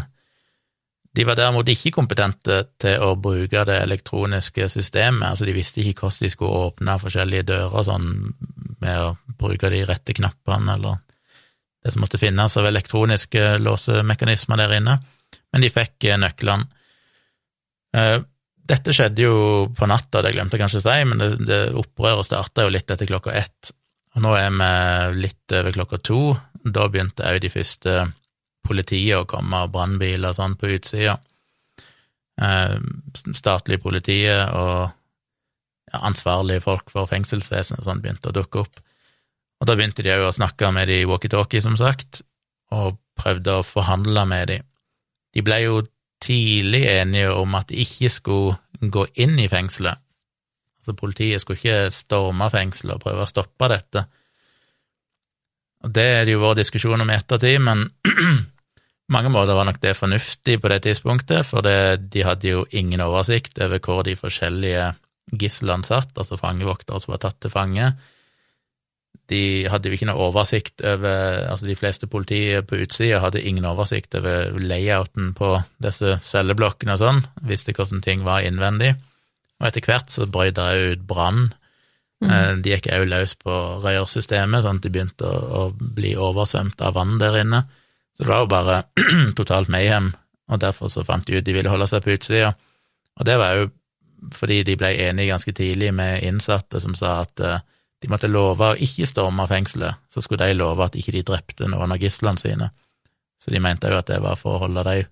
De 1.11 1.25
var 1.27 1.35
derimot 1.35 1.67
ikke 1.67 1.91
kompetente 1.91 2.61
til 2.79 3.03
å 3.03 3.17
bruke 3.19 3.65
det 3.67 3.81
elektroniske 3.83 4.69
systemet, 4.71 5.27
altså 5.27 5.47
de 5.47 5.55
visste 5.55 5.83
ikke 5.83 6.05
hvordan 6.05 6.23
de 6.23 6.31
skulle 6.31 6.67
åpne 6.69 6.97
forskjellige 7.01 7.47
dører 7.49 7.87
sånn 7.87 8.11
med 8.81 9.01
å 9.03 9.09
bruke 9.41 9.71
de 9.73 9.83
rette 9.89 10.15
knappene 10.15 10.77
eller 10.77 11.01
det 11.83 11.91
som 11.91 12.03
måtte 12.05 12.19
finnes 12.21 12.55
av 12.57 12.67
elektroniske 12.69 13.57
låsemekanismer 13.59 14.61
der 14.61 14.77
inne, 14.77 14.99
men 15.51 15.63
de 15.65 15.71
fikk 15.73 16.05
eh, 16.07 16.19
nøklene. 16.21 16.67
Eh, 17.97 18.17
dette 18.71 18.93
skjedde 18.95 19.25
jo 19.25 19.35
på 19.75 19.89
natta, 19.89 20.21
det 20.23 20.31
glemte 20.35 20.55
jeg 20.55 20.63
kanskje 20.63 20.79
å 20.79 20.85
si, 20.85 20.97
men 21.09 21.19
det, 21.19 21.29
det 21.43 21.61
opprøret 21.75 22.29
starta 22.29 22.67
jo 22.67 22.71
litt 22.71 22.93
etter 22.93 23.09
klokka 23.09 23.33
ett, 23.35 23.73
og 24.15 24.23
nå 24.23 24.35
er 24.37 24.53
vi 24.53 25.23
litt 25.25 25.55
over 25.57 25.75
klokka 25.75 25.99
to. 26.03 26.21
Da 26.61 26.85
begynte 26.91 27.25
òg 27.25 27.41
de 27.41 27.49
første 27.51 27.93
politiet 28.71 29.19
å 29.19 29.27
komme, 29.29 29.65
og 29.65 29.75
brannbiler 29.75 30.31
og 30.31 30.39
sånn 30.39 30.57
på 30.59 30.71
utsida. 30.77 31.19
Eh, 32.41 32.77
statlige 33.35 33.83
politiet 33.83 34.55
og 34.55 34.89
ansvarlige 35.91 36.63
folk 36.63 36.91
for 36.93 37.09
fengselsvesenet 37.09 37.83
sånn 37.85 38.01
begynte 38.01 38.31
å 38.31 38.35
dukke 38.35 38.63
opp. 38.63 38.79
Og 39.61 39.67
da 39.69 39.75
begynte 39.77 40.03
de 40.05 40.13
òg 40.15 40.29
å 40.29 40.35
snakke 40.35 40.71
med 40.73 40.89
de 40.89 41.03
walkietalkie, 41.05 41.61
som 41.61 41.75
sagt, 41.77 42.23
og 42.73 42.97
prøvde 43.19 43.59
å 43.59 43.65
forhandle 43.67 44.23
med 44.29 44.47
de. 44.49 44.61
De 45.35 45.43
ble 45.45 45.59
jo 45.65 45.81
tidlig 46.21 46.85
enige 46.89 47.33
om 47.35 47.53
at 47.57 47.69
de 47.69 47.81
ikke 47.83 48.09
skulle 48.13 48.89
gå 48.93 49.05
inn 49.21 49.37
i 49.41 49.49
fengselet. 49.51 49.99
Altså, 50.81 50.95
politiet 50.97 51.43
skulle 51.43 51.59
ikke 51.59 51.93
storme 51.93 52.47
fengselet 52.49 52.95
og 52.95 53.03
prøve 53.03 53.25
å 53.25 53.29
stoppe 53.29 53.69
dette. 53.69 54.05
Og 55.85 55.93
det 55.93 56.07
er 56.15 56.25
det 56.25 56.35
jo 56.35 56.41
vår 56.41 56.57
diskusjon 56.61 57.01
om 57.03 57.09
i 57.09 57.17
ettertid, 57.17 57.61
men 57.61 57.85
mange 59.11 59.31
måter 59.33 59.57
var 59.57 59.67
nok 59.67 59.81
det 59.83 59.97
fornuftig 59.97 60.57
på 60.61 60.71
det 60.71 60.81
tidspunktet, 60.87 61.45
for 61.47 61.65
det, 61.65 62.09
de 62.13 62.23
hadde 62.25 62.47
jo 62.49 62.65
ingen 62.71 63.03
oversikt 63.03 63.59
over 63.63 63.81
hvor 63.83 64.05
de 64.07 64.15
forskjellige 64.19 64.91
gislene 65.39 65.87
satt, 65.87 66.15
altså 66.17 66.39
fangevoktere 66.39 66.99
som 67.03 67.13
var 67.13 67.21
tatt 67.25 67.39
til 67.43 67.53
fange 67.53 67.91
de 69.31 69.67
hadde 69.71 69.89
jo 69.89 69.95
ikke 69.95 70.09
noe 70.09 70.27
oversikt 70.29 70.83
over 70.83 71.47
Altså, 71.51 71.67
de 71.69 71.77
fleste 71.79 72.09
politiet 72.11 72.67
på 72.67 72.81
utsida 72.83 73.21
hadde 73.23 73.43
ingen 73.43 73.67
oversikt 73.69 74.15
over 74.19 74.57
layouten 74.59 75.31
på 75.37 75.53
disse 75.83 76.17
celleblokkene 76.25 76.95
og 76.95 77.01
sånn, 77.01 77.23
visste 77.47 77.75
hvordan 77.75 78.03
ting 78.03 78.25
var 78.27 78.45
innvendig. 78.47 78.93
Og 79.61 79.67
etter 79.69 79.85
hvert 79.85 80.11
så 80.11 80.27
brøt 80.31 80.57
det 80.57 80.69
ut 80.93 81.03
brann. 81.07 81.51
Mm. 82.21 82.61
De 82.61 82.73
gikk 82.73 82.89
òg 82.93 83.07
løs 83.09 83.35
på 83.41 83.57
rørsystemet, 83.83 84.63
sånn 84.63 84.79
at 84.81 84.85
de 84.85 84.93
begynte 84.93 85.27
å, 85.27 85.37
å, 85.59 85.63
bli 85.71 86.13
oversvømt 86.17 86.81
av 86.85 86.97
vann 86.97 87.17
der 87.21 87.39
inne. 87.41 87.63
Så 88.21 88.25
det 88.27 88.33
var 88.35 88.43
jo 88.43 88.49
bare 88.53 88.81
totalt 89.39 89.71
mayhem, 89.73 90.11
og 90.53 90.59
derfor 90.61 90.91
så 90.93 91.01
fant 91.01 91.25
de 91.25 91.39
ut 91.39 91.45
de 91.45 91.55
ville 91.55 91.71
holde 91.73 91.87
seg 91.89 92.03
på 92.05 92.13
utsida. 92.13 92.51
Og 93.17 93.25
det 93.25 93.37
var 93.41 93.55
jo 93.57 93.69
fordi 94.37 94.59
de 94.61 94.75
ble 94.77 94.91
enige 95.07 95.31
ganske 95.31 95.53
tidlig 95.57 95.89
med 95.97 96.21
innsatte 96.27 96.77
som 96.83 96.93
sa 96.93 97.15
at 97.23 97.41
uh, 97.41 97.63
de 97.97 98.09
måtte 98.11 98.29
love 98.29 98.67
å 98.67 98.77
ikke 98.77 99.07
storme 99.09 99.47
fengselet, 99.49 100.05
så 100.05 100.21
skulle 100.21 100.45
de 100.45 100.59
love 100.59 100.85
at 100.85 100.99
ikke 101.01 101.15
de 101.15 101.23
drepte 101.25 101.65
noen 101.65 101.95
av 101.95 101.97
gislene 101.97 102.37
sine. 102.37 102.69
Så 103.41 103.49
de 103.49 103.61
mente 103.63 103.89
jo 103.89 103.97
at 103.97 104.13
det 104.13 104.21
var 104.21 104.37
for 104.37 104.59
å 104.59 104.67
holde 104.67 104.85
dem 104.85 105.09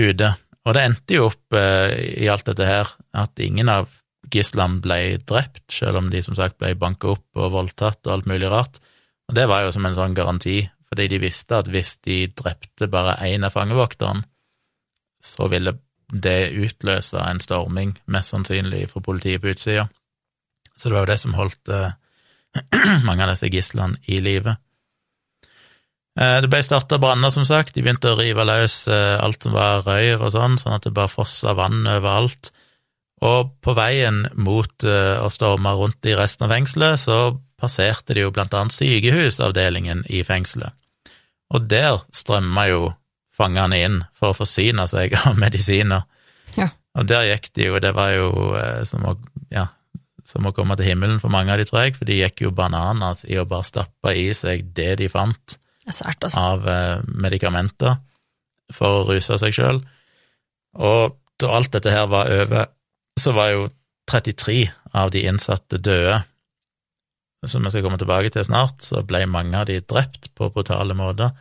ute. 0.00 0.32
Og 0.64 0.72
det 0.72 0.86
endte 0.88 1.18
jo 1.18 1.28
opp 1.28 1.56
eh, 1.58 1.92
i 2.24 2.32
alt 2.32 2.48
dette 2.48 2.64
her 2.64 2.88
at 3.20 3.44
ingen 3.44 3.68
av 3.68 3.92
gislene 4.32 4.80
ble 4.80 5.18
drept, 5.28 5.66
selv 5.68 6.00
om 6.00 6.08
de 6.08 6.24
som 6.24 6.36
sagt 6.38 6.56
ble 6.56 6.72
banka 6.80 7.12
opp 7.12 7.26
og 7.36 7.52
voldtatt 7.52 8.00
og 8.06 8.14
alt 8.14 8.32
mulig 8.32 8.48
rart. 8.48 8.80
Og 9.28 9.36
det 9.36 9.44
var 9.52 9.66
jo 9.66 9.74
som 9.76 9.84
en 9.84 9.98
sånn 10.00 10.16
garanti, 10.16 10.62
fordi 10.92 11.06
de 11.08 11.22
visste 11.22 11.56
at 11.56 11.70
hvis 11.72 11.94
de 12.04 12.26
drepte 12.36 12.84
bare 12.92 13.16
én 13.24 13.46
av 13.48 13.54
fangevokterne, 13.54 14.26
så 15.24 15.46
ville 15.48 15.72
det 16.12 16.52
utløse 16.52 17.16
en 17.16 17.40
storming, 17.40 17.94
mest 18.12 18.34
sannsynlig 18.34 18.84
for 18.90 19.00
politiet 19.00 19.40
på 19.40 19.54
utsida. 19.54 19.86
Så 20.76 20.90
det 20.90 20.96
var 20.98 21.06
jo 21.06 21.10
det 21.12 21.16
som 21.22 21.38
holdt 21.38 21.72
eh, 21.72 21.94
mange 23.06 23.24
av 23.24 23.32
disse 23.32 23.48
gislene 23.48 23.96
i 24.12 24.18
live. 24.20 24.52
Eh, 26.20 26.36
det 26.44 26.50
ble 26.52 26.60
starta 26.66 26.98
branner, 27.00 27.32
som 27.32 27.46
sagt. 27.48 27.72
De 27.72 27.86
begynte 27.86 28.12
å 28.12 28.18
rive 28.18 28.44
løs 28.44 28.82
eh, 28.92 29.14
alt 29.16 29.48
som 29.48 29.56
var 29.56 29.86
røyr 29.86 30.20
og 30.20 30.34
sånn, 30.34 30.58
sånn 30.60 30.76
at 30.76 30.84
det 30.84 30.92
bare 30.92 31.12
fossa 31.12 31.56
vann 31.56 31.86
overalt. 31.86 32.52
Og 33.24 33.56
på 33.64 33.72
veien 33.78 34.26
mot 34.34 34.82
å 34.82 35.28
storme 35.30 35.70
rundt 35.78 36.10
i 36.10 36.16
resten 36.18 36.48
av 36.48 36.56
fengselet, 36.56 36.98
så 36.98 37.18
passerte 37.54 38.16
de 38.18 38.24
jo 38.24 38.32
blant 38.34 38.52
annet 38.58 38.74
sykehusavdelingen 38.74 40.02
i 40.10 40.24
fengselet. 40.26 40.74
Og 41.52 41.68
der 41.68 42.00
strømma 42.14 42.66
jo 42.70 42.92
fangene 43.36 43.78
inn 43.84 44.00
for 44.16 44.32
å 44.32 44.36
forsyne 44.36 44.86
seg 44.90 45.14
av 45.20 45.38
medisiner. 45.44 46.06
Ja. 46.56 46.70
Og 46.98 47.08
der 47.08 47.28
gikk 47.30 47.52
de 47.56 47.70
jo, 47.70 47.78
det 47.80 47.94
var 47.96 48.12
jo 48.12 48.32
som 48.88 49.06
å 49.08 49.16
ja, 49.52 49.68
som 50.28 50.46
å 50.46 50.52
komme 50.54 50.76
til 50.78 50.88
himmelen 50.92 51.20
for 51.22 51.32
mange 51.32 51.52
av 51.52 51.60
de, 51.60 51.66
tror 51.68 51.86
jeg, 51.86 51.96
for 51.98 52.08
de 52.08 52.20
gikk 52.20 52.44
jo 52.46 52.54
bananas 52.56 53.24
i 53.28 53.38
å 53.40 53.46
bare 53.48 53.66
stappe 53.68 54.14
i 54.16 54.28
seg 54.36 54.68
det 54.76 54.94
de 55.02 55.08
fant 55.12 55.56
Sært, 55.88 56.22
altså. 56.22 56.38
av 56.38 56.68
eh, 56.70 57.02
medikamenter 57.24 57.98
for 58.72 59.00
å 59.00 59.06
ruse 59.10 59.36
seg 59.40 59.54
sjøl. 59.56 59.82
Og 60.78 61.16
da 61.42 61.54
alt 61.56 61.72
dette 61.74 61.92
her 61.92 62.06
var 62.10 62.30
over, 62.32 62.70
så 63.20 63.34
var 63.36 63.50
jo 63.52 63.66
33 64.08 64.62
av 64.98 65.10
de 65.14 65.24
innsatte 65.28 65.80
døde. 65.82 66.22
Som 67.42 67.64
jeg 67.66 67.74
skal 67.74 67.82
komme 67.82 67.98
tilbake 67.98 68.30
til 68.30 68.44
snart, 68.46 68.84
så 68.86 69.02
ble 69.06 69.24
mange 69.26 69.58
av 69.58 69.66
de 69.66 69.80
drept 69.82 70.30
på 70.38 70.50
brutale 70.54 70.94
måter. 70.94 71.32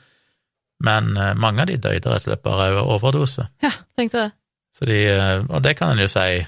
Men 0.81 1.11
eh, 1.17 1.35
mange 1.37 1.61
av 1.61 1.69
de 1.69 1.77
døde 1.77 1.99
rett 1.99 2.09
og 2.09 2.23
slett 2.23 2.43
bare 2.45 2.71
av 2.73 2.89
overdose. 2.89 3.45
Ja, 3.61 3.73
tenkte 3.97 4.25
det. 4.25 4.31
De, 4.81 4.97
eh, 5.11 5.43
og 5.45 5.61
det 5.61 5.75
kan 5.77 5.93
en 5.93 6.01
jo 6.01 6.09
si 6.09 6.41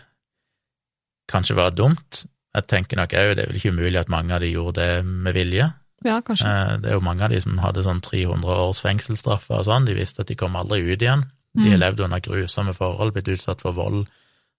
kanskje 1.29 1.57
var 1.59 1.75
dumt. 1.77 2.23
Jeg 2.53 2.67
tenker 2.69 2.99
nok 2.99 3.13
òg 3.17 3.35
det 3.37 3.45
er 3.45 3.51
vel 3.51 3.59
ikke 3.59 3.73
umulig 3.73 4.01
at 4.01 4.11
mange 4.11 4.33
av 4.33 4.41
de 4.43 4.49
gjorde 4.49 4.81
det 4.81 5.05
med 5.05 5.37
vilje. 5.37 5.69
Ja, 6.03 6.17
kanskje. 6.25 6.49
Eh, 6.49 6.73
det 6.81 6.91
er 6.91 6.97
jo 6.97 7.05
mange 7.05 7.25
av 7.25 7.33
de 7.33 7.43
som 7.43 7.61
hadde 7.61 7.85
sånn 7.85 8.01
300 8.03 8.57
års 8.65 8.81
fengselsstraffer 8.83 9.61
og 9.61 9.69
sånn, 9.69 9.87
de 9.87 9.97
visste 9.97 10.25
at 10.25 10.33
de 10.33 10.39
kom 10.39 10.57
aldri 10.59 10.81
ut 10.81 10.97
igjen. 10.97 11.27
De 11.53 11.67
har 11.69 11.77
mm. 11.77 11.83
levd 11.83 12.03
under 12.07 12.25
grusomme 12.25 12.73
forhold, 12.73 13.13
blitt 13.13 13.29
utsatt 13.35 13.61
for 13.61 13.77
vold, 13.77 14.07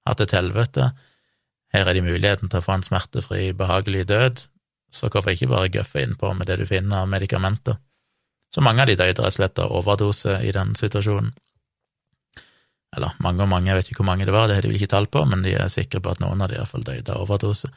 hatt 0.06 0.22
et 0.22 0.34
helvete. 0.36 0.92
Her 1.74 1.90
er 1.90 1.96
de 1.96 2.04
muligheten 2.06 2.50
til 2.50 2.60
å 2.60 2.64
få 2.64 2.76
en 2.76 2.86
smertefri, 2.86 3.48
behagelig 3.58 4.06
død, 4.12 4.44
så 4.94 5.10
hvorfor 5.10 5.34
ikke 5.34 5.50
bare 5.50 5.72
gøffe 5.74 6.04
innpå 6.04 6.30
med 6.38 6.46
det 6.46 6.60
du 6.60 6.66
finner 6.68 7.02
av 7.02 7.10
medikamenter? 7.10 7.80
Så 8.54 8.62
mange 8.62 8.84
av 8.84 8.86
de 8.86 8.94
døde 8.94 9.10
rett 9.10 9.22
og 9.24 9.34
slett 9.34 9.58
av 9.58 9.72
overdose 9.74 10.38
i 10.46 10.52
den 10.54 10.76
situasjonen. 10.78 11.32
Eller 12.94 13.16
mange 13.18 13.42
og 13.42 13.50
mange, 13.50 13.72
jeg 13.72 13.80
vet 13.80 13.90
ikke 13.90 14.04
hvor 14.04 14.12
mange 14.12 14.28
det 14.28 14.34
var, 14.36 14.46
det 14.46 14.60
har 14.60 14.66
de 14.66 14.76
ikke 14.76 14.92
tall 14.92 15.08
på, 15.10 15.24
men 15.26 15.42
de 15.42 15.56
er 15.58 15.72
sikre 15.72 15.98
på 16.00 16.12
at 16.14 16.22
noen 16.22 16.44
av 16.44 16.52
de 16.52 16.60
iallfall 16.60 16.86
døde 16.86 17.10
av 17.10 17.24
overdose. 17.24 17.72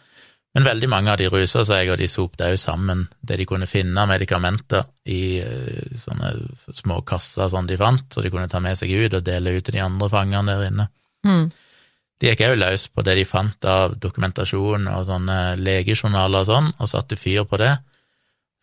Men 0.54 0.66
veldig 0.66 0.90
mange 0.90 1.12
av 1.12 1.18
de 1.20 1.28
rusa 1.30 1.64
seg, 1.68 1.90
og 1.90 1.98
de 2.00 2.08
sopte 2.10 2.46
òg 2.48 2.58
sammen 2.62 3.04
det 3.26 3.40
de 3.42 3.46
kunne 3.50 3.68
finne 3.70 4.02
av 4.02 4.10
medikamenter 4.10 4.86
i 5.10 5.22
uh, 5.42 5.98
sånne 6.02 6.32
små 6.74 7.02
kasser 7.06 7.50
som 7.54 7.68
de 7.70 7.78
fant, 7.78 8.06
så 8.14 8.22
de 8.22 8.32
kunne 8.34 8.50
ta 8.50 8.62
med 8.64 8.78
seg 8.80 8.94
ut 8.94 9.18
og 9.18 9.26
dele 9.26 9.58
ut 9.58 9.66
til 9.66 9.80
de 9.80 9.84
andre 9.86 10.10
fangene 10.14 10.54
der 10.54 10.70
inne. 10.70 10.88
Mm. 11.28 11.48
De 12.18 12.32
gikk 12.32 12.42
òg 12.48 12.56
løs 12.58 12.88
på 12.90 13.04
det 13.06 13.18
de 13.20 13.26
fant 13.30 13.68
av 13.70 13.94
dokumentasjon 14.02 14.90
og 14.90 15.06
sånne 15.06 15.38
legejournaler 15.62 16.42
og 16.42 16.50
sånn, 16.50 16.72
og 16.82 16.90
satte 16.90 17.20
fyr 17.20 17.46
på 17.50 17.60
det. 17.62 17.76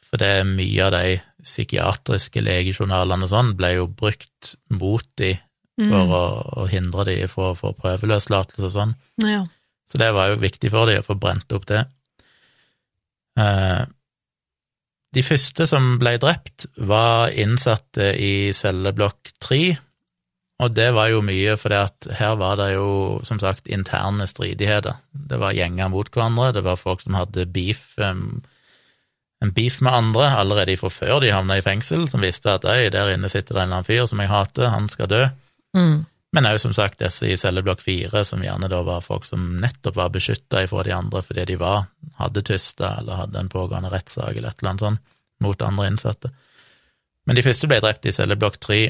For 0.04 0.20
det 0.20 0.30
er 0.40 0.48
mye 0.48 0.86
av 0.86 0.94
de 0.96 1.16
psykiatriske 1.44 2.42
legejournalene 2.42 3.26
og 3.26 3.30
sånn 3.30 3.52
ble 3.58 3.74
jo 3.76 3.88
brukt 3.90 4.54
mot 4.74 5.06
de 5.20 5.34
for 5.74 6.06
mm. 6.06 6.14
å, 6.14 6.22
å, 6.62 6.64
hindre 6.70 7.06
de 7.08 7.16
fra 7.30 7.50
å 7.50 7.58
få 7.58 7.72
prøveløslatelse 7.78 8.68
og 8.68 8.74
sånn. 8.74 8.94
Ja. 9.24 9.42
Så 9.90 9.98
det 10.00 10.12
var 10.14 10.30
jo 10.30 10.40
viktig 10.42 10.70
for 10.72 10.90
de 10.90 11.00
å 11.00 11.06
få 11.06 11.16
brent 11.20 11.50
opp 11.56 11.66
det. 11.70 11.82
Eh, 13.40 13.82
De 15.14 15.22
første 15.22 15.66
som 15.70 15.92
ble 16.00 16.16
drept, 16.18 16.66
var 16.90 17.30
innsatte 17.38 18.14
i 18.18 18.50
celleblokk 18.50 19.34
tre, 19.38 19.76
og 20.64 20.72
det 20.76 20.88
var 20.96 21.10
jo 21.12 21.20
mye 21.24 21.54
at 21.76 22.08
her 22.18 22.38
var 22.40 22.56
det 22.60 22.70
jo, 22.74 23.20
som 23.26 23.38
sagt, 23.42 23.68
interne 23.68 24.26
stridigheter. 24.28 24.96
Det 25.12 25.38
var 25.40 25.56
gjenger 25.56 25.90
mot 25.92 26.08
hverandre, 26.08 26.52
det 26.56 26.64
var 26.64 26.80
folk 26.80 27.04
som 27.04 27.16
hadde 27.18 27.46
beef, 27.52 27.92
um, 27.98 28.42
en 29.44 29.52
beef 29.52 29.80
med 29.84 29.92
andre 29.92 30.30
allerede 30.38 30.78
fra 30.80 30.90
før 30.92 31.20
de 31.20 31.34
havna 31.34 31.58
i 31.60 31.64
fengsel, 31.64 32.06
som 32.08 32.24
visste 32.24 32.54
at 32.54 32.64
øy, 32.64 32.88
der 32.92 33.12
inne 33.12 33.28
sitter 33.28 33.54
det 33.54 33.60
en 33.60 33.68
eller 33.68 33.82
annen 33.82 33.88
fyr 33.90 34.08
som 34.08 34.22
jeg 34.22 34.32
hater, 34.32 34.70
han 34.72 34.88
skal 34.88 35.10
dø. 35.10 35.22
Mm. 35.76 36.04
Men 36.34 36.48
òg 36.50 36.58
som 36.58 36.72
sagt 36.74 36.98
disse 37.02 37.28
i 37.30 37.36
celleblokk 37.38 37.84
fire, 37.84 38.24
som 38.26 38.42
gjerne 38.42 38.70
da 38.70 38.80
var 38.86 39.04
folk 39.04 39.26
som 39.28 39.52
nettopp 39.62 40.00
var 40.00 40.10
beskytta 40.14 40.64
ifra 40.64 40.82
de 40.86 40.94
andre 40.96 41.22
fordi 41.22 41.44
de 41.52 41.58
var, 41.60 41.84
hadde 42.18 42.42
tysta 42.46 42.96
eller 43.02 43.20
hadde 43.20 43.42
en 43.42 43.52
pågående 43.52 43.92
rettssak 43.92 44.32
eller 44.32 44.50
et 44.50 44.62
eller 44.62 44.72
annet 44.72 44.86
sånt 44.86 45.04
mot 45.44 45.62
andre 45.62 45.86
innsatte. 45.92 46.32
Men 47.24 47.38
de 47.38 47.44
første 47.44 47.68
ble 47.70 47.78
drept 47.84 48.08
i 48.08 48.14
celleblokk 48.14 48.58
tre, 48.62 48.80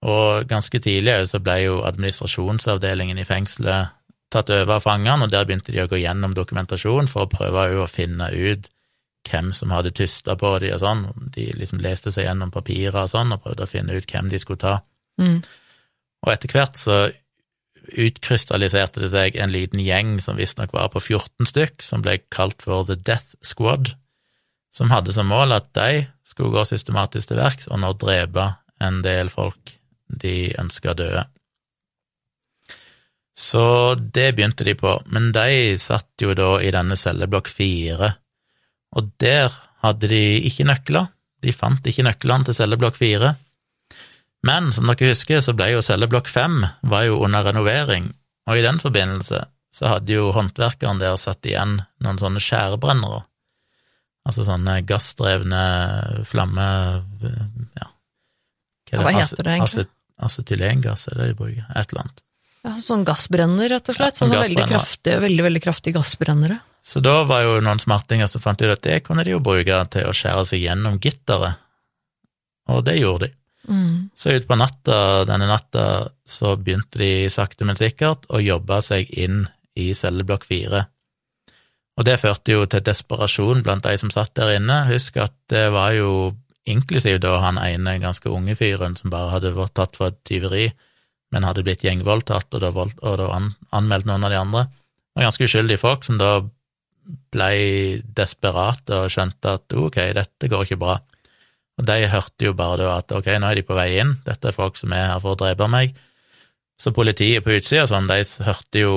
og 0.00 0.48
ganske 0.48 0.80
tidlig 0.80 1.16
så 1.28 1.40
ble 1.44 1.58
jo 1.66 1.80
administrasjonsavdelingen 1.84 3.20
i 3.20 3.26
fengselet 3.28 3.96
tatt 4.30 4.50
over 4.54 4.78
av 4.78 4.84
fangene, 4.84 5.26
og 5.26 5.32
der 5.32 5.46
begynte 5.46 5.74
de 5.74 5.82
å 5.82 5.88
gå 5.90 5.98
gjennom 6.00 6.34
dokumentasjon 6.36 7.10
for 7.10 7.26
å 7.26 7.32
prøve 7.32 7.66
å 7.82 7.88
finne 7.90 8.30
ut 8.30 8.70
hvem 9.28 9.50
som 9.54 9.72
hadde 9.74 9.92
tysta 9.94 10.36
på 10.38 10.52
de 10.62 10.70
og 10.74 10.80
sånn. 10.82 11.02
De 11.34 11.50
liksom 11.58 11.82
leste 11.82 12.12
seg 12.14 12.28
gjennom 12.28 12.52
papirer 12.54 13.02
og 13.02 13.10
sånn 13.12 13.34
og 13.34 13.42
prøvde 13.44 13.66
å 13.66 13.70
finne 13.70 13.98
ut 13.98 14.06
hvem 14.08 14.30
de 14.30 14.40
skulle 14.40 14.62
ta. 14.62 14.76
Mm. 15.20 15.42
Og 16.24 16.32
etter 16.32 16.54
hvert 16.54 16.78
så 16.78 17.00
utkrystalliserte 18.00 19.02
det 19.02 19.10
seg 19.12 19.36
en 19.40 19.52
liten 19.52 19.82
gjeng 19.82 20.18
som 20.22 20.38
visstnok 20.38 20.72
var 20.76 20.92
på 20.94 21.02
14 21.02 21.48
stykk, 21.48 21.82
som 21.84 22.04
ble 22.04 22.20
kalt 22.32 22.62
for 22.64 22.86
The 22.88 22.96
Death 22.96 23.34
Squad, 23.44 23.94
som 24.72 24.92
hadde 24.94 25.12
som 25.16 25.28
mål 25.28 25.56
at 25.56 25.72
de 25.76 26.06
skulle 26.28 26.54
gå 26.54 26.64
systematisk 26.68 27.32
til 27.32 27.40
verks 27.40 27.68
og 27.68 27.82
nå 27.82 27.92
drepe 27.98 28.52
en 28.80 29.00
del 29.04 29.32
folk 29.32 29.79
de 30.22 30.50
ønska 30.58 30.94
døde. 30.98 31.24
Så 33.36 33.94
det 33.94 34.34
begynte 34.36 34.66
de 34.66 34.74
på, 34.76 34.96
men 35.08 35.30
de 35.32 35.78
satt 35.80 36.20
jo 36.20 36.34
da 36.36 36.58
i 36.60 36.72
denne 36.74 36.96
celleblokk 36.98 37.48
fire, 37.48 38.12
og 38.96 39.12
der 39.22 39.54
hadde 39.84 40.10
de 40.10 40.24
ikke 40.48 40.66
nøkler, 40.68 41.08
de 41.40 41.54
fant 41.56 41.86
ikke 41.86 42.04
nøklene 42.04 42.44
til 42.48 42.58
celleblokk 42.58 42.98
fire. 43.00 43.32
Men 44.44 44.68
som 44.76 44.90
dere 44.90 45.12
husker, 45.14 45.40
så 45.44 45.54
ble 45.56 45.70
jo 45.72 45.84
celleblokk 45.84 46.28
fem 46.28 46.60
under 46.84 47.46
renovering, 47.48 48.10
og 48.48 48.58
i 48.58 48.66
den 48.66 48.80
forbindelse 48.82 49.44
så 49.72 49.94
hadde 49.94 50.12
jo 50.12 50.32
håndverkeren 50.34 51.00
der 51.00 51.16
satt 51.20 51.46
igjen 51.46 51.78
noen 52.02 52.18
sånne 52.20 52.42
skjærebrennere, 52.42 53.22
altså 54.26 54.44
sånne 54.44 54.80
gassdrevne 54.84 55.64
flamme... 56.28 56.66
ja, 57.78 57.88
Ja, 58.90 59.04
hva 59.04 59.12
heter 59.14 59.46
det 59.46 59.52
egentlig? 59.54 59.86
Acet- 60.20 60.44
Acetylengass 60.44 61.08
er 61.10 61.18
det 61.18 61.28
de 61.30 61.34
bruker, 61.38 61.64
et 61.74 61.92
eller 61.92 62.02
annet. 62.04 62.22
Ja, 62.64 62.74
sånn 62.76 63.04
gassbrenner, 63.08 63.70
rett 63.72 63.88
og 63.88 63.96
slett. 63.96 64.12
Ja, 64.14 64.18
sånn 64.18 64.28
Sånne 64.28 64.42
veldig 64.42 64.56
gassbrenner. 64.60 64.84
kraftige, 64.84 65.20
veldig, 65.24 65.44
veldig 65.46 65.62
kraftige 65.64 65.94
gassbrennere. 65.96 66.60
Så 66.84 67.00
da 67.04 67.24
var 67.24 67.42
jo 67.44 67.60
noen 67.64 67.80
smartinger 67.80 68.28
som 68.28 68.40
fant 68.40 68.60
ut 68.62 68.70
at 68.72 68.82
det 68.82 69.02
kunne 69.04 69.24
de 69.24 69.30
jo 69.34 69.40
bruke 69.40 69.78
til 69.90 70.04
å 70.08 70.12
skjære 70.16 70.44
seg 70.48 70.60
gjennom 70.64 70.98
gitteret, 71.00 71.56
og 72.68 72.84
det 72.84 72.98
gjorde 73.00 73.28
de. 73.28 73.34
Mm. 73.70 74.10
Så 74.16 74.32
utpå 74.32 74.56
natta, 74.56 75.24
denne 75.28 75.46
natta, 75.48 76.08
så 76.26 76.54
begynte 76.56 76.98
de 76.98 77.28
sakte, 77.32 77.64
men 77.68 77.76
sikkert 77.76 78.24
å 78.32 78.40
jobbe 78.42 78.80
seg 78.82 79.10
inn 79.20 79.46
i 79.76 79.90
celleblokk 79.94 80.44
fire. 80.48 80.86
Og 82.00 82.04
det 82.08 82.18
førte 82.22 82.54
jo 82.54 82.64
til 82.70 82.80
desperasjon 82.80 83.62
blant 83.62 83.84
de 83.84 83.96
som 84.00 84.10
satt 84.12 84.32
der 84.34 84.54
inne. 84.56 84.86
Husk 84.88 85.18
at 85.20 85.34
det 85.52 85.66
var 85.74 85.92
jo 85.92 86.32
inklusiv 86.68 87.20
da 87.22 87.38
han 87.42 87.58
ene 87.62 87.98
ganske 88.02 88.28
unge 88.30 88.56
fyren 88.58 88.96
som 88.98 89.12
bare 89.12 89.34
hadde 89.36 89.54
vært 89.56 89.74
tatt 89.78 89.98
for 89.98 90.10
et 90.10 90.20
tyveri, 90.28 90.68
men 91.30 91.46
hadde 91.46 91.64
blitt 91.66 91.84
gjengvoldtatt 91.86 92.52
og 92.56 92.62
da, 92.62 92.72
vold, 92.74 92.96
og 93.00 93.18
da 93.20 93.28
an, 93.36 93.52
anmeldt 93.76 94.08
noen 94.08 94.26
av 94.26 94.32
de 94.32 94.40
andre. 94.40 94.64
Var 95.14 95.28
ganske 95.28 95.46
uskyldige 95.46 95.80
folk 95.80 96.04
som 96.06 96.18
da 96.20 96.40
ble 97.32 98.02
desperate 98.16 99.04
og 99.04 99.12
skjønte 99.12 99.56
at 99.58 99.78
ok, 99.78 99.98
dette 100.16 100.50
går 100.50 100.66
ikke 100.66 100.80
bra. 100.80 100.98
Og 101.80 101.86
de 101.88 102.10
hørte 102.12 102.44
jo 102.44 102.52
bare 102.56 102.82
da 102.82 102.98
at 102.98 103.14
ok, 103.16 103.30
nå 103.40 103.50
er 103.50 103.60
de 103.60 103.66
på 103.66 103.78
vei 103.78 103.88
inn, 104.02 104.18
dette 104.26 104.50
er 104.50 104.56
folk 104.56 104.76
som 104.78 104.92
er 104.92 105.14
her 105.14 105.22
for 105.22 105.34
å 105.34 105.40
drepe 105.40 105.70
meg. 105.70 105.94
Så 106.80 106.92
politiet 106.96 107.44
på 107.44 107.54
utsida 107.56 107.86
sånn, 107.88 108.08
de 108.10 108.20
hørte 108.44 108.82
jo 108.82 108.94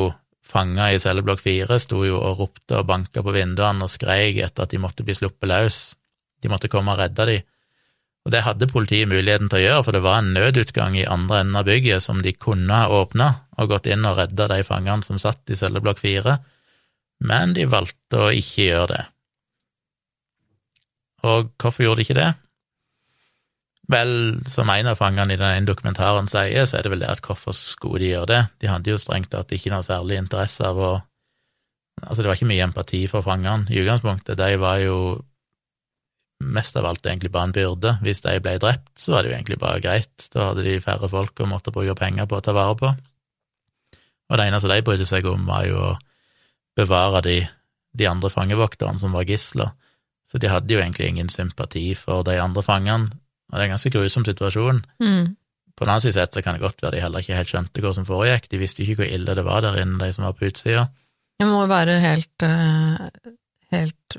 fanger 0.54 0.94
i 0.94 1.00
celleblokk 1.02 1.42
fire, 1.42 1.80
sto 1.82 2.04
jo 2.06 2.20
og 2.20 2.42
ropte 2.42 2.78
og 2.80 2.88
banka 2.90 3.24
på 3.24 3.34
vinduene 3.34 3.86
og 3.86 3.92
skreik 3.92 4.42
etter 4.44 4.66
at 4.66 4.74
de 4.74 4.82
måtte 4.82 5.06
bli 5.06 5.16
sluppet 5.18 5.50
løs. 5.50 5.80
De 6.44 6.52
måtte 6.52 6.70
komme 6.72 6.94
og 6.94 7.00
redde 7.00 7.28
de. 7.30 7.40
Og 8.24 8.32
det 8.32 8.46
hadde 8.46 8.70
politiet 8.72 9.10
muligheten 9.12 9.50
til 9.52 9.60
å 9.60 9.64
gjøre, 9.64 9.84
for 9.84 9.96
det 9.96 10.04
var 10.06 10.22
en 10.22 10.32
nødutgang 10.36 10.96
i 10.96 11.08
andre 11.10 11.42
enden 11.44 11.60
av 11.60 11.68
bygget 11.68 12.06
som 12.06 12.22
de 12.24 12.32
kunne 12.32 12.72
ha 12.72 12.88
åpna 13.02 13.30
og 13.60 13.74
gått 13.74 13.90
inn 13.92 14.08
og 14.08 14.16
redda 14.22 14.48
de 14.54 14.62
fangene 14.64 15.04
som 15.04 15.20
satt 15.20 15.52
i 15.52 15.58
celleblokk 15.60 16.00
fire, 16.00 16.38
men 17.24 17.56
de 17.58 17.68
valgte 17.68 18.22
å 18.22 18.32
ikke 18.32 18.70
gjøre 18.70 18.88
det. 18.94 19.04
Og 21.28 21.52
hvorfor 21.60 21.86
gjorde 21.86 22.02
de 22.02 22.08
ikke 22.08 22.20
det? 22.20 22.32
Vel, 23.92 24.14
som 24.48 24.72
en 24.72 24.88
av 24.88 25.00
fangene 25.00 25.36
i 25.36 25.40
den 25.40 25.68
dokumentaren 25.68 26.30
sier, 26.32 26.64
så 26.68 26.80
er 26.80 26.86
det 26.86 26.94
vel 26.94 27.04
det 27.04 27.12
at 27.12 27.24
hvorfor 27.24 27.56
skulle 27.56 28.00
de 28.00 28.14
gjøre 28.14 28.32
det? 28.32 28.42
De 28.64 28.72
hadde 28.72 28.92
jo 28.94 29.02
strengt 29.02 29.32
tatt 29.36 29.52
ikke 29.52 29.72
noe 29.74 29.84
særlig 29.84 30.22
interesse 30.24 30.68
av 30.68 30.80
å 30.80 30.94
Altså, 32.04 32.24
det 32.24 32.28
var 32.28 32.40
ikke 32.40 32.50
mye 32.50 32.64
empati 32.66 33.00
for 33.08 33.24
fangene 33.24 33.70
i 33.70 33.78
utgangspunktet. 33.80 34.36
De 34.36 34.58
var 34.60 34.80
jo 34.82 34.96
mest 36.44 36.78
av 36.80 36.86
alt 36.90 37.06
egentlig 37.06 37.32
bare 37.34 37.50
en 37.50 37.56
byrde. 37.56 37.96
Hvis 38.06 38.24
de 38.26 38.36
ble 38.44 38.58
drept, 38.62 38.92
så 39.00 39.16
var 39.16 39.24
det 39.24 39.32
jo 39.32 39.38
egentlig 39.38 39.60
bare 39.62 39.82
greit. 39.84 40.28
Da 40.34 40.50
hadde 40.50 40.66
de 40.66 40.80
færre 40.84 41.10
folk 41.12 41.40
og 41.44 41.52
måtte 41.52 41.74
bruke 41.76 41.96
penger 42.00 42.30
på 42.30 42.40
å 42.40 42.46
ta 42.46 42.56
vare 42.56 42.78
på. 42.80 42.94
Og 44.30 44.40
det 44.40 44.48
eneste 44.48 44.72
de 44.72 44.86
brydde 44.86 45.08
seg 45.10 45.28
om, 45.30 45.46
var 45.48 45.68
jo 45.68 45.80
å 45.80 45.94
bevare 46.78 47.22
de, 47.26 47.38
de 47.94 48.10
andre 48.10 48.32
fangevokterne 48.34 49.02
som 49.02 49.14
var 49.16 49.28
gisler. 49.30 49.74
Så 50.30 50.40
de 50.42 50.50
hadde 50.50 50.74
jo 50.74 50.82
egentlig 50.82 51.12
ingen 51.12 51.30
sympati 51.30 51.92
for 51.98 52.26
de 52.26 52.40
andre 52.42 52.64
fangene, 52.66 53.12
og 53.52 53.54
det 53.54 53.62
er 53.62 53.68
en 53.68 53.76
ganske 53.76 53.92
grusom 53.94 54.26
situasjon. 54.26 54.80
Mm. 55.04 55.36
På 55.78 55.86
den 55.86 55.92
annen 55.92 56.06
side 56.06 56.16
sett 56.16 56.34
så 56.34 56.42
kan 56.42 56.58
det 56.58 56.64
godt 56.64 56.82
være 56.82 56.96
de 56.96 57.04
heller 57.04 57.22
ikke 57.22 57.38
helt 57.38 57.52
skjønte 57.52 57.84
hva 57.84 57.92
som 57.94 58.08
foregikk, 58.08 58.50
de 58.50 58.62
visste 58.62 58.82
ikke 58.82 59.04
hvor 59.04 59.12
ille 59.14 59.36
det 59.38 59.46
var 59.46 59.62
der 59.66 59.78
inne, 59.84 60.00
de 60.02 60.10
som 60.16 60.26
var 60.26 60.34
på 60.38 60.50
utsida. 60.50 60.88
Det 61.38 61.50
må 61.50 61.64
jo 61.66 61.70
være 61.70 62.00
helt 62.02 62.46
eh, 62.46 63.34
helt 63.74 64.18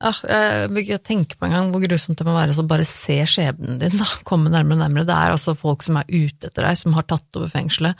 ah, 0.00 0.18
Jeg 0.28 0.70
vil 0.74 0.90
på 0.98 1.38
på 1.38 1.48
engang 1.48 1.70
hvor 1.72 1.84
grusomt 1.84 2.18
det 2.18 2.26
må 2.26 2.34
være 2.36 2.56
å 2.58 2.66
bare 2.68 2.84
se 2.88 3.18
skjebnen 3.28 3.78
din 3.80 3.96
da, 3.96 4.08
komme 4.24 4.52
nærmere 4.52 4.78
og 4.78 4.84
nærmere. 4.84 5.08
Det 5.08 5.16
er 5.16 5.34
altså 5.34 5.56
folk 5.58 5.82
som 5.86 6.00
er 6.00 6.10
ute 6.10 6.50
etter 6.50 6.66
deg, 6.66 6.76
som 6.78 6.96
har 6.98 7.06
tatt 7.08 7.38
over 7.38 7.48
fengselet, 7.52 7.96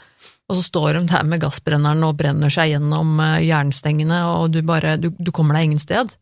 og 0.47 0.55
så 0.59 0.63
står 0.63 0.99
de 0.99 1.03
der 1.11 1.27
med 1.27 1.41
gassbrenneren 1.43 2.05
og 2.07 2.15
brenner 2.19 2.53
seg 2.53 2.71
gjennom 2.71 3.17
eh, 3.23 3.43
jernstengene, 3.49 4.23
og 4.37 4.53
du 4.55 4.61
bare 4.67 4.95
du, 5.01 5.11
du 5.17 5.33
kommer 5.35 5.57
deg 5.57 5.69
ingen 5.69 5.83
sted. 5.83 6.15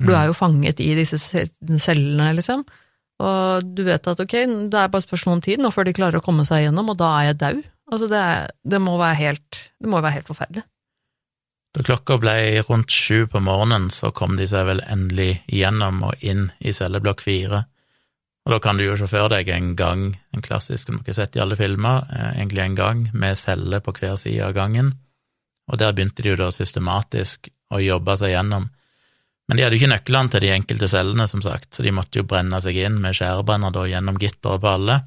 Du 0.00 0.14
er 0.16 0.30
jo 0.30 0.36
fanget 0.36 0.80
i 0.80 0.94
disse 0.96 1.18
cellene, 1.20 2.30
liksom. 2.32 2.64
Og 3.20 3.72
du 3.76 3.82
vet 3.84 4.06
at 4.08 4.20
ok, 4.22 4.34
det 4.72 4.78
er 4.80 4.92
bare 4.92 5.04
spørsmål 5.04 5.36
om 5.36 5.42
tid 5.44 5.60
nå 5.60 5.68
før 5.74 5.88
de 5.88 5.96
klarer 5.96 6.20
å 6.20 6.24
komme 6.24 6.46
seg 6.48 6.64
gjennom, 6.64 6.88
og 6.92 6.96
da 7.00 7.10
er 7.18 7.30
jeg 7.30 7.40
dau. 7.42 7.58
Altså, 7.90 8.06
det, 8.08 8.22
det 8.70 8.78
må 8.78 8.94
være 9.00 9.18
helt 9.18 9.58
Det 9.82 9.90
må 9.90 9.98
være 9.98 10.20
helt 10.20 10.30
forferdelig. 10.30 10.62
Da 11.70 11.84
klokka 11.86 12.16
ble 12.18 12.62
rundt 12.66 12.90
sju 12.90 13.28
på 13.30 13.40
morgenen, 13.46 13.90
så 13.94 14.10
kom 14.10 14.34
de 14.38 14.48
seg 14.50 14.66
vel 14.66 14.80
endelig 14.90 15.44
gjennom 15.46 16.02
og 16.08 16.24
inn 16.26 16.48
i 16.58 16.74
celleblokk 16.74 17.22
fire. 17.22 17.62
Og 18.46 18.54
da 18.54 18.58
kan 18.64 18.80
du 18.80 18.86
jo 18.86 18.96
se 18.98 19.06
for 19.06 19.30
deg 19.30 19.48
en 19.54 19.74
gang, 19.78 20.08
en 20.34 20.42
klassisk 20.42 20.88
som 20.88 20.98
dere 20.98 21.12
har 21.12 21.18
sett 21.20 21.38
i 21.38 21.42
alle 21.44 21.58
filmer, 21.60 22.08
eh, 22.10 22.40
egentlig 22.40 22.64
en 22.64 22.74
gang 22.74 23.04
med 23.12 23.38
celler 23.38 23.84
på 23.84 23.94
hver 23.94 24.16
side 24.18 24.42
av 24.42 24.56
gangen, 24.56 24.94
og 25.70 25.78
der 25.78 25.92
begynte 25.94 26.24
de 26.24 26.32
jo 26.32 26.40
da 26.40 26.50
systematisk 26.50 27.50
å 27.70 27.78
jobbe 27.78 28.16
seg 28.18 28.34
gjennom. 28.34 28.66
Men 29.46 29.56
de 29.56 29.62
hadde 29.62 29.76
jo 29.76 29.82
ikke 29.82 29.92
nøklene 29.92 30.30
til 30.30 30.40
de 30.40 30.52
enkelte 30.54 30.88
cellene, 30.90 31.28
som 31.28 31.42
sagt, 31.42 31.74
så 31.74 31.82
de 31.86 31.94
måtte 31.94 32.18
jo 32.18 32.26
brenne 32.26 32.58
seg 32.62 32.76
inn 32.82 32.98
med 33.02 33.14
skjærebrenner 33.14 33.70
da 33.74 33.86
gjennom 33.86 34.18
gitteret 34.18 34.62
på 34.62 34.72
alle. 34.74 35.00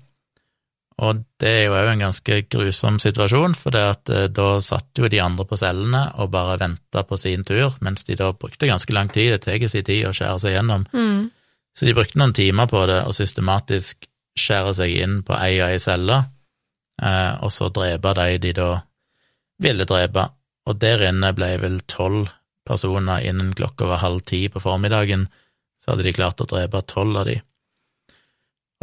Og 1.01 1.23
det 1.41 1.49
er 1.49 1.63
jo 1.65 1.75
òg 1.77 1.89
en 1.89 2.03
ganske 2.05 2.35
grusom 2.53 2.99
situasjon, 3.01 3.55
for 3.57 3.75
at 3.79 4.09
eh, 4.13 4.27
da 4.29 4.59
satt 4.61 4.99
jo 4.99 5.09
de 5.09 5.21
andre 5.23 5.45
på 5.49 5.57
cellene 5.57 6.03
og 6.21 6.29
bare 6.35 6.59
venta 6.61 7.01
på 7.07 7.17
sin 7.17 7.45
tur, 7.47 7.73
mens 7.81 8.05
de 8.05 8.17
da 8.19 8.29
brukte 8.37 8.69
ganske 8.69 8.93
lang 8.93 9.09
tid, 9.09 9.33
det 9.33 9.41
tar 9.47 9.69
sin 9.71 9.87
tid 9.87 10.05
å 10.09 10.13
skjære 10.13 10.43
seg 10.43 10.57
gjennom. 10.57 10.85
Så 11.73 11.87
de 11.89 11.95
brukte 11.97 12.19
noen 12.21 12.35
timer 12.37 12.69
på 12.69 12.85
det 12.89 12.99
og 13.07 13.15
systematisk 13.17 14.05
skjære 14.37 14.73
seg 14.77 14.93
inn 15.01 15.19
på 15.25 15.35
ei 15.37 15.57
og 15.61 15.71
ei 15.71 15.81
celle, 15.81 16.19
eh, 17.01 17.33
og 17.41 17.53
så 17.53 17.71
drepe 17.73 18.13
de 18.19 18.37
de 18.45 18.53
da 18.61 18.69
ville 19.63 19.89
drepe. 19.89 20.27
Og 20.69 20.77
der 20.79 21.09
inne 21.09 21.33
ble 21.35 21.55
vel 21.59 21.81
tolv 21.89 22.29
personer 22.63 23.25
innen 23.25 23.51
klokka 23.57 23.89
var 23.89 24.03
halv 24.03 24.21
ti 24.29 24.45
på 24.49 24.61
formiddagen, 24.63 25.27
så 25.81 25.91
hadde 25.91 26.05
de 26.07 26.13
klart 26.15 26.39
å 26.39 26.47
drepe 26.47 26.85
tolv 26.87 27.17
av 27.19 27.27
de. 27.27 27.41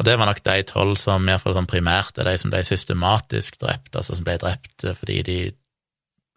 Og 0.01 0.07
det 0.09 0.17
var 0.17 0.31
nok 0.31 0.41
de 0.41 0.63
tolv 0.65 0.97
som 0.97 1.25
mer 1.29 1.41
for 1.43 1.53
sånn 1.53 1.69
primært 1.69 2.17
er 2.17 2.31
de 2.31 2.39
som 2.41 2.53
ble 2.53 2.63
systematisk 2.65 3.59
drept, 3.61 3.93
altså 3.93 4.17
som 4.17 4.25
ble 4.25 4.39
drept 4.41 4.87
fordi 4.97 5.19
de 5.27 5.39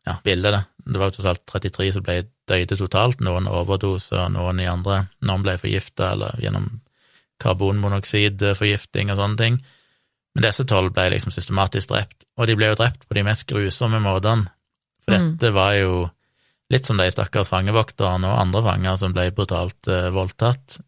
ja, 0.04 0.18
ville 0.26 0.52
det. 0.52 0.64
Det 0.84 1.00
var 1.00 1.08
jo 1.08 1.16
totalt 1.22 1.46
33 1.48 1.92
som 1.96 2.04
ble 2.04 2.18
døde 2.50 2.76
totalt, 2.76 3.22
noen 3.24 3.48
overdose, 3.48 4.18
og 4.20 4.34
noen 4.36 4.60
i 4.60 4.68
andre 4.68 5.06
Noen 5.24 5.46
ble 5.46 5.56
forgifta 5.62 6.10
eller 6.12 6.36
gjennom 6.44 6.68
karbonmonoksidforgifting 7.44 9.14
og 9.14 9.22
sånne 9.22 9.40
ting. 9.40 9.62
Men 10.36 10.48
disse 10.48 10.66
tolv 10.68 10.92
ble 10.96 11.08
liksom 11.14 11.32
systematisk 11.32 11.94
drept, 11.94 12.28
og 12.36 12.50
de 12.50 12.58
ble 12.60 12.74
jo 12.74 12.80
drept 12.82 13.08
på 13.08 13.16
de 13.16 13.24
mest 13.24 13.48
grusomme 13.48 14.02
måtene. 14.04 14.50
For 15.06 15.16
Mm. 15.16 15.38
dette 15.38 15.54
var 15.54 15.74
jo 15.76 16.10
litt 16.72 16.86
som 16.86 16.98
de 16.98 17.10
stakkars 17.12 17.52
fangevokterne 17.52 18.28
og 18.28 18.40
andre 18.40 18.62
fanger 18.64 18.96
som 18.98 19.14
ble 19.14 19.32
brutalt 19.32 19.88
uh, 19.88 20.10
voldtatt, 20.10 20.80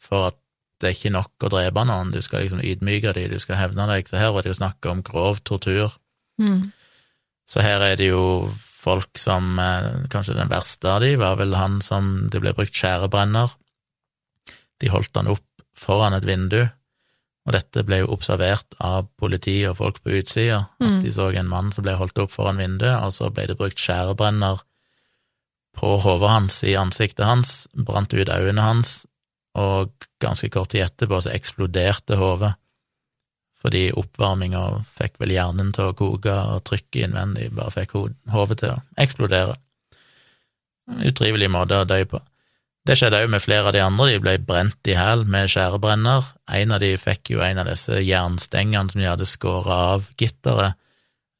for 0.00 0.28
at 0.28 0.41
det 0.82 0.90
er 0.90 0.96
ikke 0.98 1.14
nok 1.14 1.46
å 1.46 1.50
drepe 1.52 1.84
noen, 1.88 2.10
du 2.12 2.20
skal 2.24 2.42
liksom 2.44 2.60
ydmyke 2.66 3.14
dem, 3.16 3.30
du 3.32 3.38
skal 3.42 3.60
hevne 3.60 3.86
deg. 3.88 4.08
Så 4.10 4.18
her 4.20 4.32
var 4.34 4.42
det 4.44 4.52
jo 4.52 4.58
snakk 4.58 4.90
om 4.90 5.00
grov 5.06 5.40
tortur. 5.46 5.94
Mm. 6.42 6.72
Så 7.48 7.62
her 7.64 7.82
er 7.86 7.96
det 8.00 8.10
jo 8.10 8.50
folk 8.82 9.18
som 9.20 9.58
eh, 9.62 10.06
Kanskje 10.10 10.34
den 10.34 10.50
verste 10.50 10.90
av 10.90 11.02
de 11.04 11.12
var 11.20 11.36
vel 11.38 11.54
han 11.54 11.80
som 11.84 12.28
det 12.32 12.40
ble 12.42 12.54
brukt 12.56 12.74
skjærebrenner. 12.74 13.52
De 14.82 14.90
holdt 14.90 15.14
han 15.14 15.30
opp 15.30 15.46
foran 15.78 16.16
et 16.16 16.26
vindu, 16.26 16.64
og 17.46 17.54
dette 17.54 17.82
ble 17.86 18.00
jo 18.02 18.10
observert 18.14 18.74
av 18.82 19.06
politi 19.18 19.60
og 19.66 19.76
folk 19.78 20.02
på 20.02 20.18
utsida, 20.18 20.64
at 20.80 20.86
Mm. 20.88 21.00
de 21.02 21.10
så 21.14 21.30
en 21.34 21.48
mann 21.50 21.70
som 21.72 21.84
ble 21.86 21.94
holdt 21.98 22.18
opp 22.18 22.30
foran 22.34 22.58
vinduet, 22.58 23.02
og 23.02 23.12
så 23.14 23.30
ble 23.34 23.46
det 23.46 23.58
brukt 23.58 23.78
skjærebrenner 23.78 24.62
på 25.78 25.94
hodet 26.02 26.28
hans, 26.30 26.62
i 26.64 26.74
ansiktet 26.78 27.24
hans, 27.24 27.66
brant 27.74 28.12
ut 28.14 28.28
øynene 28.28 28.62
hans, 28.62 29.06
og 29.58 30.06
ganske 30.22 30.48
kort 30.52 30.72
tid 30.72 30.86
etterpå 30.86 31.20
så 31.24 31.32
eksploderte 31.34 32.16
hodet 32.20 32.54
fordi 33.62 33.92
oppvarminga 33.94 34.60
fikk 34.90 35.20
vel 35.22 35.36
hjernen 35.36 35.68
til 35.74 35.92
å 35.92 35.94
koke, 35.94 36.32
og 36.34 36.64
trykket 36.66 37.04
innvendig 37.06 37.52
bare 37.54 37.70
fikk 37.70 37.92
ho- 37.94 38.08
hodet 38.34 38.56
til 38.58 38.72
å 38.74 38.80
eksplodere. 38.98 39.54
Utrivelig 41.06 41.46
måte 41.52 41.78
å 41.78 41.86
dø 41.86 42.00
på. 42.10 42.18
Det 42.82 42.96
skjedde 42.98 43.20
òg 43.22 43.30
med 43.30 43.44
flere 43.44 43.70
av 43.70 43.76
de 43.76 43.82
andre, 43.84 44.08
de 44.10 44.18
ble 44.24 44.34
brent 44.42 44.90
i 44.90 44.96
hæl 44.98 45.22
med 45.30 45.46
skjærebrenner. 45.52 46.26
En 46.58 46.74
av 46.74 46.82
de 46.82 46.90
fikk 46.98 47.30
jo 47.36 47.44
en 47.46 47.62
av 47.62 47.70
disse 47.70 48.00
jernstengene 48.02 48.90
som 48.90 48.98
de 49.04 49.06
hadde 49.06 49.28
skåret 49.30 49.70
av 49.76 50.08
gitteret, 50.18 50.74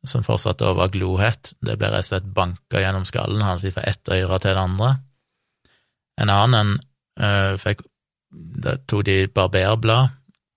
som 0.07 0.23
fortsatt 0.27 0.63
også 0.63 0.79
var 0.79 0.95
glohett. 0.95 1.53
Det 1.59 1.75
ble 1.79 1.91
rett 1.91 2.07
og 2.07 2.11
slett 2.13 2.31
banka 2.39 2.83
gjennom 2.83 3.07
skallen 3.09 3.43
hans 3.43 3.67
fra 3.67 3.83
ett 3.91 4.15
øre 4.15 4.39
til 4.39 4.55
det 4.55 4.63
andre. 4.63 4.93
En 6.23 6.31
annen 6.31 6.77
øh, 7.19 7.59
fikk 7.59 7.83
Da 8.33 8.79
tok 8.89 9.05
de 9.05 9.27
barberblad 9.29 10.11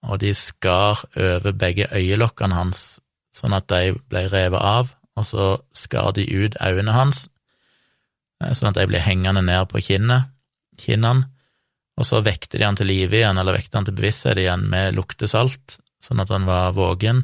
og 0.05 0.21
de 0.21 0.33
skar 0.37 1.01
over 1.17 1.53
begge 1.57 1.87
øyelokkene 1.93 2.57
hans, 2.57 2.99
sånn 3.35 3.55
at 3.57 3.67
de 3.71 3.95
ble 4.09 4.25
revet 4.31 4.61
av, 4.61 4.91
og 5.15 5.27
så 5.27 5.47
skar 5.75 6.11
de 6.15 6.25
ut 6.29 6.57
øynene 6.61 6.93
hans, 6.95 7.25
eh, 8.43 8.53
sånn 8.53 8.71
at 8.71 8.79
de 8.79 8.87
ble 8.89 9.01
hengende 9.01 9.43
ned 9.45 9.65
på 9.71 9.81
kinnet, 9.87 10.29
kinnene, 10.81 11.29
og 11.95 12.07
så 12.07 12.19
vekte 12.19 12.59
de 12.59 12.67
han 12.67 12.75
til 12.75 12.89
live 12.91 13.15
igjen, 13.15 13.39
eller 13.39 13.55
vekte 13.55 13.79
han 13.79 13.87
til 13.87 13.95
bevissthet 13.95 14.41
igjen 14.41 14.67
med 14.69 14.97
luktesalt, 14.97 15.79
sånn 16.03 16.21
at 16.21 16.33
han 16.33 16.45
var 16.47 16.75
våken, 16.75 17.23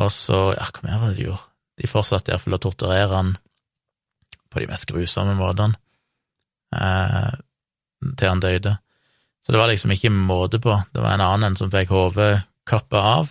og 0.00 0.10
så, 0.14 0.50
ja, 0.56 0.66
hva 0.72 0.86
mer 0.86 0.98
var 1.02 1.12
det 1.12 1.20
de 1.20 1.28
gjorde? 1.28 1.46
De 1.80 1.88
fortsatte 1.88 2.32
iallfall 2.32 2.56
å 2.56 2.62
torturere 2.62 3.14
han 3.14 3.34
på 4.50 4.62
de 4.62 4.68
mest 4.70 4.88
grusomme 4.90 5.36
måtene, 5.38 5.78
eh, 6.74 7.36
til 8.16 8.28
han 8.28 8.42
døde. 8.42 8.78
Så 9.46 9.52
det 9.52 9.60
var 9.60 9.70
liksom 9.70 9.92
ikke 9.94 10.12
måte 10.12 10.60
på. 10.62 10.74
Det 10.92 11.02
var 11.02 11.16
en 11.16 11.24
annen 11.24 11.56
som 11.56 11.70
fikk 11.72 11.92
hodet 11.92 12.42
kappa 12.68 13.04
av. 13.16 13.30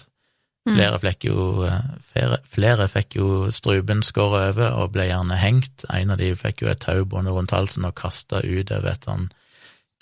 Mm. 0.67 0.75
Flere 0.75 0.99
fikk 1.01 1.25
jo, 1.29 1.63
eh, 1.65 1.85
flere, 2.11 2.39
flere 2.45 2.87
fikk 2.91 3.15
jo 3.17 3.27
strupen 3.53 4.03
skåret 4.05 4.51
over 4.53 4.75
og 4.81 4.93
ble 4.93 5.07
gjerne 5.09 5.37
hengt. 5.39 5.85
En 5.89 6.11
av 6.13 6.19
de 6.21 6.33
fikk 6.37 6.63
jo 6.63 6.71
et 6.71 6.81
tau 6.83 7.05
bundet 7.05 7.33
rundt 7.33 7.53
halsen 7.55 7.87
og 7.87 7.95
kasta 7.97 8.41
utover 8.43 8.91
et 8.91 9.07
sånn 9.07 9.29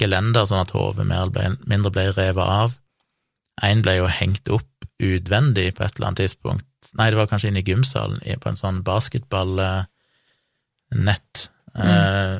gelender, 0.02 0.46
sånn 0.46 0.66
at 0.66 0.74
hodet 0.76 1.06
mer 1.08 1.28
eller 1.28 1.58
mindre 1.66 1.92
ble 1.94 2.10
revet 2.12 2.44
av. 2.44 2.78
En 3.64 3.82
ble 3.86 3.98
jo 4.00 4.08
hengt 4.12 4.50
opp 4.54 4.70
utvendig 5.02 5.76
på 5.78 5.84
et 5.86 5.98
eller 5.98 6.08
annet 6.10 6.24
tidspunkt. 6.26 6.66
Nei, 6.98 7.10
det 7.12 7.20
var 7.20 7.30
kanskje 7.30 7.52
inne 7.52 7.62
i 7.62 7.68
gymsalen, 7.68 8.18
på 8.42 8.50
en 8.50 8.60
sånn 8.60 8.84
basketballnett. 8.86 9.88
Eh, 11.78 12.38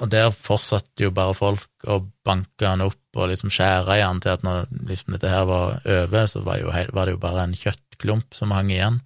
og 0.00 0.10
der 0.10 0.32
fortsatte 0.34 1.06
jo 1.06 1.12
bare 1.14 1.34
folk 1.36 1.88
å 1.90 2.00
banke 2.26 2.66
han 2.66 2.82
opp 2.84 3.18
og 3.18 3.30
liksom 3.30 3.52
skjære 3.52 3.98
i 3.98 4.02
han 4.02 4.20
til 4.22 4.34
at 4.34 4.44
når 4.46 4.66
liksom 4.88 5.14
dette 5.14 5.30
her 5.30 5.44
var 5.48 5.78
over, 5.84 6.26
så 6.30 6.42
var, 6.46 6.64
var 6.94 7.06
det 7.06 7.14
jo 7.14 7.22
bare 7.22 7.44
en 7.44 7.54
kjøttklump 7.58 8.34
som 8.34 8.54
hang 8.54 8.72
igjen. 8.72 8.98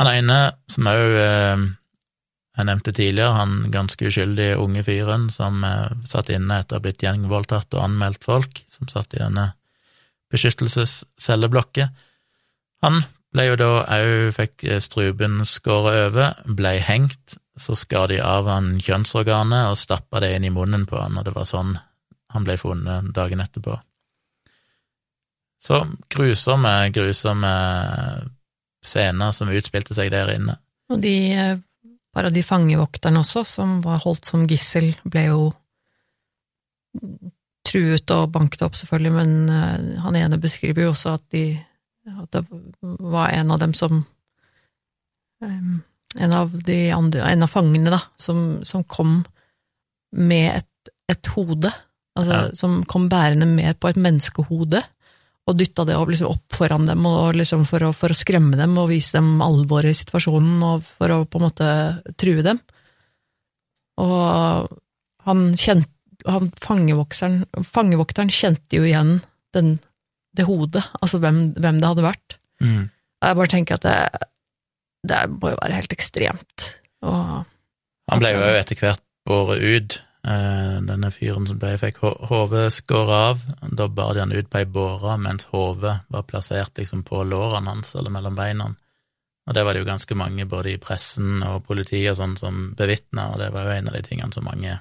Han 0.00 0.10
ene, 0.10 0.38
som 0.72 0.88
òg 0.90 1.16
eh, 1.20 1.64
jeg 2.52 2.68
nevnte 2.68 2.92
tidligere, 2.92 3.36
han 3.38 3.70
ganske 3.72 4.08
uskyldige 4.08 4.58
unge 4.60 4.84
fyren 4.84 5.28
som 5.32 5.62
eh, 5.64 5.92
satt 6.08 6.32
inne 6.34 6.60
etter 6.60 6.76
å 6.76 6.80
ha 6.80 6.84
blitt 6.84 7.04
gjengvoldtatt 7.04 7.76
og 7.76 7.84
anmeldt 7.86 8.24
folk, 8.26 8.64
som 8.72 8.90
satt 8.92 9.14
i 9.16 9.22
denne 9.22 9.52
beskyttelsescelleblokket, 10.32 11.92
han 12.82 13.02
ble 13.32 13.46
jo 13.48 13.56
da 13.60 13.70
òg 13.96 14.32
fikk 14.36 14.66
struben 14.82 14.82
strupen 14.84 15.38
skåret 15.48 16.08
over, 16.08 16.34
ble 16.44 16.76
hengt, 16.84 17.38
så 17.56 17.76
skar 17.76 18.08
de 18.12 18.20
av 18.24 18.48
han 18.48 18.76
kjønnsorganet 18.80 19.70
og 19.70 19.80
stappa 19.80 20.20
det 20.24 20.34
inn 20.36 20.48
i 20.48 20.52
munnen 20.54 20.86
på 20.88 21.00
han, 21.00 21.18
og 21.18 21.24
det 21.26 21.34
var 21.36 21.48
sånn 21.48 21.76
han 22.32 22.46
ble 22.46 22.56
funnet 22.60 23.12
dagen 23.14 23.42
etterpå. 23.44 23.76
Så 25.62 25.84
grusomme, 26.10 26.90
grusomme 26.90 27.50
scener 28.82 29.34
som 29.36 29.52
utspilte 29.52 29.94
seg 29.94 30.10
der 30.10 30.32
inne. 30.34 30.56
Og 30.90 31.00
de, 31.00 31.16
eh, 31.32 31.58
bare 32.14 32.32
de 32.34 32.42
fangevokterne 32.42 33.20
også, 33.22 33.44
som 33.46 33.76
var 33.84 34.02
holdt 34.02 34.26
som 34.26 34.46
gissel, 34.50 34.90
ble 35.04 35.26
jo 35.28 35.42
truet 37.68 38.10
og 38.10 38.32
banket 38.34 38.64
opp, 38.66 38.74
selvfølgelig, 38.80 39.12
men 39.14 39.36
eh, 39.48 40.00
han 40.02 40.18
ene 40.18 40.40
beskriver 40.42 40.88
jo 40.88 40.94
også 40.96 41.14
at, 41.14 41.24
de, 41.30 41.44
at 42.10 42.30
det 42.34 42.42
var 42.80 43.30
en 43.30 43.50
av 43.54 43.60
dem 43.62 43.74
som 43.74 44.04
En 45.42 46.32
av 46.32 46.52
de 46.62 46.76
andre, 46.94 47.24
en 47.24 47.42
av 47.42 47.50
fangene, 47.50 47.90
da, 47.90 47.98
som, 48.20 48.60
som 48.62 48.84
kom 48.84 49.24
med 50.14 50.58
et, 50.60 50.90
et 51.10 51.30
hode, 51.34 51.72
altså 52.14 52.36
Ja. 52.36 52.50
som 52.54 52.82
kom 52.84 53.08
bærende 53.08 53.48
med 53.48 53.80
på 53.80 53.88
et 53.88 53.96
menneskehode, 53.96 54.82
og 55.48 55.56
dytta 55.58 55.86
det 55.88 55.96
opp, 55.98 56.12
liksom 56.12 56.30
opp 56.30 56.54
foran 56.54 56.86
dem 56.86 57.06
og 57.08 57.34
liksom 57.34 57.64
for, 57.66 57.82
å, 57.88 57.90
for 57.96 58.12
å 58.12 58.18
skremme 58.18 58.54
dem 58.60 58.76
og 58.78 58.92
vise 58.92 59.16
dem 59.16 59.40
alvoret 59.42 59.90
i 59.90 59.98
situasjonen 59.98 60.62
og 60.62 60.84
for 60.86 61.10
å 61.10 61.24
på 61.26 61.40
en 61.40 61.46
måte 61.48 61.70
true 62.20 62.44
dem. 62.46 62.60
Og 63.98 64.68
han 65.26 65.42
kjente 65.58 65.90
han 66.28 66.52
fangevokteren, 66.62 67.40
fangevokteren 67.66 68.30
kjente 68.30 68.78
jo 68.78 68.84
igjen 68.86 69.16
den, 69.56 69.80
det 70.36 70.46
hodet, 70.48 70.82
altså 71.00 71.18
hvem, 71.20 71.52
hvem 71.58 71.80
det 71.80 71.88
hadde 71.88 72.04
vært. 72.06 72.36
Mm. 72.62 72.90
Jeg 73.22 73.36
bare 73.38 73.52
tenker 73.52 73.74
at 73.78 73.82
det, 73.86 74.28
det 75.10 75.18
må 75.30 75.50
jo 75.52 75.58
være 75.60 75.76
helt 75.80 75.92
ekstremt. 75.92 76.68
Og, 77.02 77.44
Han 78.10 78.22
ble 78.22 78.32
jo 78.34 78.40
etter 78.56 78.78
hvert 78.80 79.02
båret 79.28 79.62
ut, 79.62 79.96
eh, 80.26 80.78
denne 80.88 81.10
fyren 81.14 81.46
som 81.46 81.58
ble, 81.62 81.74
fikk 81.78 82.00
ho- 82.02 82.16
hodet 82.30 82.72
skåret 82.74 83.12
av. 83.30 83.42
Da 83.70 83.88
bar 83.88 84.14
de 84.14 84.20
han 84.24 84.32
ut 84.32 84.48
på 84.50 84.58
ei 84.62 84.64
båre 84.66 85.18
mens 85.20 85.46
hodet 85.52 86.00
var 86.10 86.22
plassert 86.28 86.78
liksom 86.78 87.04
på 87.06 87.22
lårene 87.28 87.68
hans, 87.74 87.94
eller 87.94 88.10
mellom 88.14 88.34
beina. 88.38 88.70
Og 89.46 89.54
det 89.54 89.64
var 89.66 89.74
det 89.74 89.82
jo 89.82 89.88
ganske 89.90 90.14
mange, 90.14 90.44
både 90.46 90.72
i 90.72 90.78
pressen 90.78 91.42
og 91.42 91.64
politiet 91.66 92.12
og 92.12 92.20
sånn, 92.20 92.36
som 92.38 92.74
bevitna, 92.78 93.32
og 93.32 93.38
det 93.42 93.50
var 93.52 93.64
jo 93.66 93.70
en 93.76 93.88
av 93.90 93.94
de 93.98 94.02
tingene 94.06 94.32
som 94.32 94.44
mange 94.46 94.78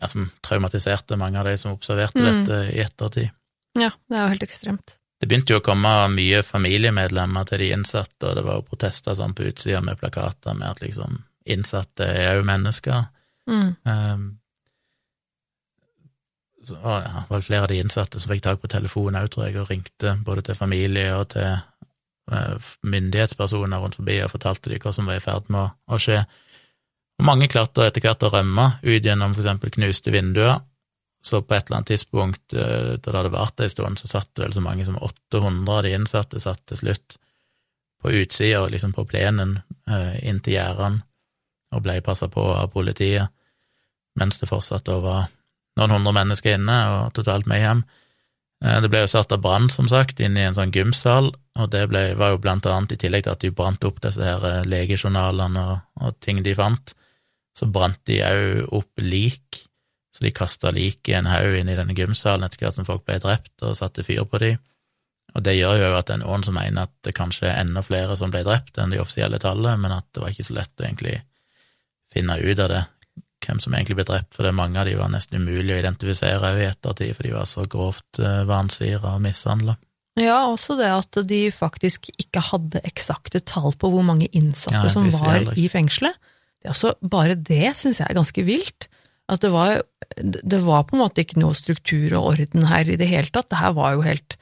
ja, 0.00 0.08
som 0.08 0.30
traumatiserte 0.42 1.16
mange 1.20 1.38
av 1.38 1.44
de 1.46 1.56
som 1.60 1.72
observerte 1.76 2.18
Mm. 2.18 2.44
dette 2.46 2.60
i 2.74 2.80
ettertid. 2.80 3.30
Ja, 3.78 3.92
det 4.08 4.18
er 4.18 4.26
jo 4.26 4.32
helt 4.34 4.44
ekstremt. 4.46 4.96
Det 5.22 5.28
begynte 5.30 5.54
jo 5.54 5.60
å 5.60 5.64
komme 5.64 5.90
mye 6.10 6.42
familiemedlemmer 6.42 7.46
til 7.46 7.62
de 7.62 7.68
innsatte, 7.76 8.26
og 8.26 8.34
det 8.34 8.42
var 8.42 8.58
jo 8.58 8.66
protester 8.66 9.14
sånn 9.14 9.36
på 9.38 9.46
utsida 9.52 9.78
med 9.84 10.00
plakater 10.00 10.56
med 10.58 10.66
at 10.72 10.82
liksom 10.82 11.20
innsatte 11.46 12.08
er 12.10 12.40
jo 12.40 12.46
mennesker. 12.46 13.04
Mm. 13.50 13.68
Um, 13.86 14.24
så, 16.62 16.74
og, 16.78 16.96
ja, 17.04 17.22
det 17.22 17.30
var 17.30 17.44
flere 17.46 17.66
av 17.66 17.70
de 17.70 17.78
innsatte 17.82 18.22
som 18.22 18.32
fikk 18.32 18.42
tak 18.48 18.62
på 18.62 18.70
telefonen 18.70 19.20
òg, 19.22 19.30
tror 19.30 19.46
jeg, 19.46 19.60
og 19.62 19.70
ringte 19.70 20.16
både 20.26 20.44
til 20.46 20.58
familie 20.58 21.14
og 21.14 21.28
til 21.36 21.54
uh, 21.54 22.72
myndighetspersoner 22.82 23.82
rundt 23.82 23.98
forbi 23.98 24.20
og 24.22 24.34
fortalte 24.34 24.74
dem 24.74 24.82
hva 24.82 24.94
som 24.94 25.06
var 25.10 25.18
i 25.18 25.24
ferd 25.24 25.46
med 25.50 25.62
å, 25.62 25.70
å 25.94 26.02
skje. 26.02 26.18
Og 27.22 27.26
mange 27.30 27.50
klarte 27.50 27.86
etter 27.86 28.02
hvert 28.02 28.26
å 28.26 28.30
rømme 28.34 28.68
ut 28.82 29.06
gjennom 29.06 29.34
eksempel 29.38 29.70
knuste 29.74 30.14
vinduer, 30.14 30.62
så 31.22 31.42
på 31.42 31.54
et 31.54 31.68
eller 31.68 31.80
annet 31.80 31.92
tidspunkt 31.92 32.54
eh, 32.54 32.94
da 32.98 33.10
det 33.10 33.18
hadde 33.18 33.34
vart 33.34 33.62
ei 33.62 33.70
stund, 33.70 34.00
så 34.00 34.10
satt 34.10 34.32
det 34.34 34.46
vel 34.46 34.56
så 34.56 34.62
mange 34.64 34.86
som 34.88 34.98
800 34.98 35.76
av 35.76 35.84
de 35.86 35.94
innsatte 35.94 36.42
satt 36.42 36.64
til 36.66 36.80
slutt 36.82 37.18
på 38.02 38.10
utsida, 38.18 38.64
liksom 38.66 38.92
på 38.96 39.04
plenen, 39.06 39.60
eh, 39.86 40.16
inntil 40.26 40.58
gjerdene, 40.58 41.04
og 41.72 41.84
ble 41.84 42.00
passa 42.04 42.28
på 42.28 42.42
av 42.56 42.72
politiet, 42.74 43.30
mens 44.18 44.42
det 44.42 44.50
fortsatt 44.50 44.84
da 44.88 44.98
var 45.00 45.28
noen 45.78 45.94
hundre 45.94 46.12
mennesker 46.18 46.58
inne, 46.58 46.78
og 46.92 47.12
totalt 47.16 47.46
mayhem. 47.48 47.84
hjem. 48.62 48.82
Det 48.82 48.90
ble 48.92 49.00
jo 49.02 49.10
satt 49.10 49.32
av 49.32 49.40
brann, 49.42 49.70
som 49.72 49.88
sagt, 49.88 50.20
inn 50.20 50.36
i 50.36 50.44
en 50.44 50.54
sånn 50.54 50.74
gymsal, 50.74 51.32
og 51.58 51.70
det 51.72 51.86
ble, 51.90 52.02
var 52.18 52.32
jo 52.32 52.40
blant 52.42 52.66
annet 52.68 52.94
i 52.94 53.00
tillegg 53.00 53.26
til 53.26 53.34
at 53.34 53.44
de 53.44 53.50
brant 53.54 53.84
opp 53.84 54.00
disse 54.04 54.22
her 54.24 54.44
eh, 54.48 54.62
legejournalene 54.68 55.64
og, 55.74 55.80
og 56.00 56.18
ting 56.24 56.42
de 56.44 56.56
fant, 56.58 56.94
Så 57.52 57.66
brant 57.68 57.98
de 58.08 58.22
òg 58.24 58.70
opp 58.72 59.00
lik, 59.04 59.58
så 60.22 60.28
de 60.28 60.34
kasta 60.38 60.70
lik 60.70 61.08
i 61.10 61.16
en 61.18 61.26
haug 61.26 61.56
inn 61.58 61.70
i 61.72 61.74
denne 61.74 61.96
gymsalen 61.98 62.46
etter 62.46 62.62
hvert 62.62 62.76
som 62.76 62.86
folk 62.86 63.02
ble 63.08 63.18
drept, 63.18 63.56
og 63.66 63.74
satte 63.74 64.04
fyr 64.06 64.22
på 64.30 64.38
de. 64.38 64.54
Og 65.34 65.42
det 65.42 65.56
gjør 65.56 65.80
jo 65.80 65.92
at 65.96 66.06
det 66.06 66.14
er 66.14 66.22
noen 66.22 66.44
som 66.46 66.54
mener 66.54 66.86
at 66.86 66.92
det 67.02 67.16
kanskje 67.16 67.48
er 67.48 67.62
enda 67.64 67.82
flere 67.82 68.14
som 68.20 68.30
ble 68.30 68.44
drept 68.46 68.78
enn 68.78 68.92
de 68.92 69.00
offisielle 69.02 69.40
tallet, 69.42 69.80
men 69.80 69.94
at 69.96 70.06
det 70.14 70.22
var 70.22 70.30
ikke 70.30 70.46
så 70.46 70.58
lett 70.60 70.78
å 70.78 70.86
egentlig 70.86 71.16
finne 72.12 72.36
ut 72.38 72.60
av 72.60 72.68
det, 72.70 72.82
hvem 73.42 73.62
som 73.64 73.74
egentlig 73.74 73.96
ble 73.98 74.06
drept, 74.12 74.36
for 74.36 74.46
det 74.46 74.54
mange 74.54 74.78
av 74.78 74.86
de 74.86 74.94
var 75.00 75.10
nesten 75.10 75.40
umulig 75.40 75.74
å 75.74 75.80
identifisere 75.80 76.52
òg 76.52 76.60
i 76.60 76.68
ettertid, 76.68 77.16
for 77.16 77.26
de 77.26 77.34
var 77.34 77.48
så 77.48 77.64
grovt 77.66 78.20
vansira 78.46 79.16
og 79.16 79.24
mishandla. 79.24 79.74
Ja, 80.20 80.42
også 80.52 80.76
det 80.76 80.92
at 80.92 81.18
de 81.26 81.46
faktisk 81.50 82.10
ikke 82.20 82.44
hadde 82.52 82.84
eksakte 82.84 83.40
tall 83.40 83.72
på 83.80 83.88
hvor 83.90 84.04
mange 84.04 84.28
innsatte 84.30 84.84
Ja, 84.84 84.92
som 84.92 85.08
var 85.08 85.56
i 85.56 85.66
fengselet. 85.72 86.20
Det 86.60 86.68
er 86.68 86.76
også, 86.76 86.92
bare 87.00 87.34
det 87.34 87.72
syns 87.80 87.98
jeg 87.98 88.06
er 88.06 88.20
ganske 88.20 88.44
vilt. 88.46 88.91
At 89.32 89.40
det 89.44 89.52
var, 89.52 89.80
det 90.20 90.60
var 90.60 90.84
på 90.84 90.96
en 90.96 91.04
måte 91.06 91.24
ikke 91.24 91.40
noe 91.40 91.56
struktur 91.56 92.12
og 92.18 92.34
orden 92.34 92.66
her 92.68 92.88
i 92.90 92.98
det 93.00 93.08
hele 93.08 93.32
tatt. 93.32 93.48
Det 93.52 93.60
her 93.62 93.72
var 93.78 93.94
jo 93.96 94.04
helt 94.04 94.36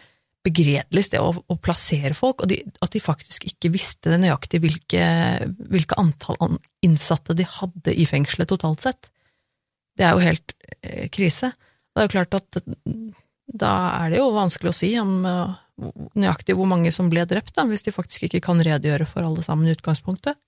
begredelig 0.46 1.04
sted 1.06 1.20
å, 1.20 1.34
å 1.36 1.56
plassere 1.60 2.16
folk, 2.16 2.42
og 2.42 2.50
de, 2.50 2.62
at 2.80 2.94
de 2.94 3.02
faktisk 3.02 3.44
ikke 3.50 3.72
visste 3.74 4.16
nøyaktig 4.16 4.62
hvilke, 4.64 5.04
hvilke 5.68 5.98
antall 6.00 6.56
innsatte 6.86 7.36
de 7.36 7.44
hadde 7.44 7.92
i 7.92 8.06
fengselet 8.08 8.48
totalt 8.50 8.86
sett. 8.86 9.10
Det 9.98 10.06
er 10.06 10.16
jo 10.16 10.24
helt 10.24 10.54
eh, 10.80 11.08
krise. 11.12 11.52
Det 11.92 12.00
er 12.00 12.08
jo 12.08 12.14
klart 12.16 12.38
at 12.38 12.60
da 13.50 13.74
er 14.00 14.12
det 14.12 14.20
jo 14.22 14.30
vanskelig 14.32 14.72
å 14.72 14.78
si 14.80 14.94
om 15.00 15.20
eh, 15.28 15.58
nøyaktig 16.16 16.56
hvor 16.56 16.68
mange 16.70 16.92
som 16.94 17.10
ble 17.12 17.26
drept, 17.28 17.52
da, 17.58 17.66
hvis 17.68 17.84
de 17.84 17.94
faktisk 17.94 18.28
ikke 18.28 18.42
kan 18.48 18.62
redegjøre 18.64 19.08
for 19.10 19.26
alle 19.26 19.44
sammen 19.44 19.68
i 19.68 19.76
utgangspunktet. 19.76 20.40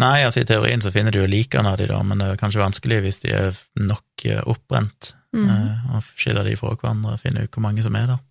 Nei, 0.00 0.22
altså 0.24 0.42
i 0.42 0.48
teorien 0.48 0.80
så 0.80 0.92
finner 0.94 1.12
du 1.12 1.20
jo 1.20 1.28
likene 1.28 1.72
av 1.72 1.80
de 1.80 1.88
da, 1.90 1.98
men 2.06 2.22
det 2.22 2.30
er 2.30 2.40
kanskje 2.40 2.62
vanskelig 2.62 3.02
hvis 3.04 3.22
de 3.24 3.34
er 3.36 3.58
nok 3.80 4.24
eh, 4.24 4.40
oppbrent, 4.48 5.12
mm. 5.36 5.44
eh, 5.44 5.90
og 5.96 6.12
skiller 6.14 6.46
de 6.46 6.56
fra 6.58 6.72
hverandre 6.74 7.16
og 7.16 7.22
finne 7.22 7.44
ut 7.44 7.52
hvor 7.52 7.66
mange 7.66 7.84
som 7.84 7.98
er 7.98 8.08
der. 8.14 8.22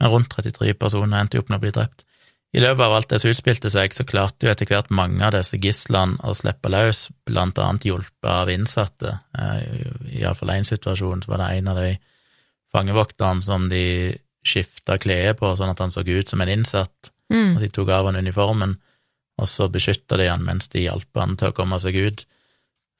Men 0.00 0.14
rundt 0.14 0.32
33 0.32 0.72
personer 0.80 1.20
endte 1.20 1.38
jo 1.38 1.44
opp 1.44 1.52
med 1.52 1.60
å 1.60 1.64
bli 1.66 1.74
drept. 1.76 2.06
I 2.52 2.60
løpet 2.60 2.84
av 2.84 2.92
alt 2.92 3.08
det 3.08 3.18
som 3.22 3.30
utspilte 3.32 3.70
seg, 3.72 3.94
så 3.96 4.04
klarte 4.04 4.44
jo 4.44 4.52
etter 4.52 4.68
hvert 4.68 4.90
mange 4.92 5.24
av 5.24 5.32
disse 5.32 5.56
gislene 5.60 6.18
å 6.20 6.34
slippe 6.36 6.68
løs, 6.72 7.06
blant 7.24 7.60
annet 7.62 7.86
hjulpet 7.88 8.28
av 8.28 8.50
innsatte. 8.52 9.14
Eh, 9.38 10.18
Iallfall 10.20 10.52
én 10.58 10.68
situasjon 10.68 11.24
så 11.24 11.32
var 11.32 11.40
det 11.40 11.52
en 11.56 11.72
av 11.72 11.80
de 11.80 11.94
fangevokterne 12.72 13.44
som 13.44 13.68
de 13.72 13.84
skifta 14.44 14.98
klede 15.00 15.36
på, 15.38 15.52
sånn 15.56 15.72
at 15.72 15.80
han 15.80 15.94
så 15.94 16.04
ut 16.04 16.28
som 16.28 16.42
en 16.44 16.52
innsatt. 16.52 17.12
Mm. 17.32 17.56
Og 17.56 17.62
de 17.64 17.70
tok 17.72 17.92
av 17.94 18.10
han 18.10 18.20
uniformen, 18.20 18.76
og 19.42 19.50
så 19.50 19.68
beskytta 19.72 20.18
de 20.20 20.28
han 20.30 20.44
mens 20.46 20.70
de 20.72 20.86
hjalp 20.86 21.18
han 21.18 21.36
til 21.38 21.50
å 21.50 21.56
komme 21.56 21.78
seg 21.82 21.98
ut. 21.98 22.24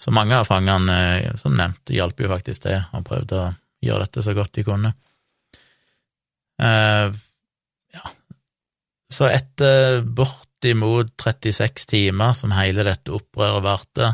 Så 0.03 0.11
mange 0.15 0.35
av 0.35 0.49
fangene, 0.49 0.99
eh, 1.21 1.37
som 1.39 1.55
nevnt, 1.55 1.93
hjalp 1.95 2.21
jo 2.21 2.31
faktisk 2.33 2.67
til, 2.67 2.81
og 2.93 3.07
prøvde 3.07 3.39
å 3.39 3.53
gjøre 3.83 4.07
dette 4.07 4.25
så 4.27 4.35
godt 4.35 4.57
de 4.59 4.65
kunne. 4.67 4.95
Eh, 6.63 7.21
ja. 7.95 8.11
Så 9.13 9.29
etter 9.29 10.03
bortimot 10.03 11.15
36 11.21 11.87
timer 11.91 12.35
som 12.39 12.55
hele 12.57 12.87
dette 12.89 13.15
opprøret 13.15 13.65
varte, 13.67 14.13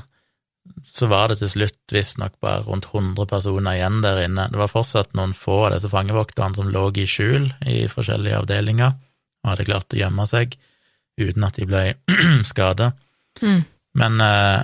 så 0.84 1.08
var 1.08 1.30
det 1.30 1.38
til 1.40 1.50
slutt 1.52 1.94
visstnok 1.94 2.36
bare 2.44 2.64
rundt 2.66 2.88
100 2.90 3.28
personer 3.30 3.78
igjen 3.78 4.02
der 4.04 4.20
inne. 4.26 4.48
Det 4.52 4.60
var 4.60 4.70
fortsatt 4.70 5.14
noen 5.16 5.34
få 5.36 5.62
av 5.66 5.76
disse 5.76 5.90
fangevokterne 5.92 6.58
som 6.58 6.68
lå 6.72 6.88
i 7.00 7.06
skjul 7.08 7.48
i 7.68 7.86
forskjellige 7.90 8.42
avdelinger 8.42 8.92
og 8.92 9.52
hadde 9.52 9.68
klart 9.68 9.94
å 9.94 10.00
gjemme 10.00 10.26
seg 10.28 10.58
uten 11.18 11.46
at 11.46 11.58
de 11.58 11.66
ble 11.68 11.84
skada. 12.50 12.92
Mm. 13.42 13.62
Men, 13.98 14.20
eh, 14.24 14.60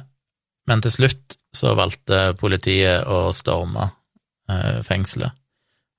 men 0.71 0.85
til 0.85 0.95
slutt 0.95 1.39
så 1.55 1.75
valgte 1.79 2.35
politiet 2.39 3.07
å 3.07 3.29
storme 3.35 3.89
eh, 4.51 4.81
fengselet, 4.87 5.35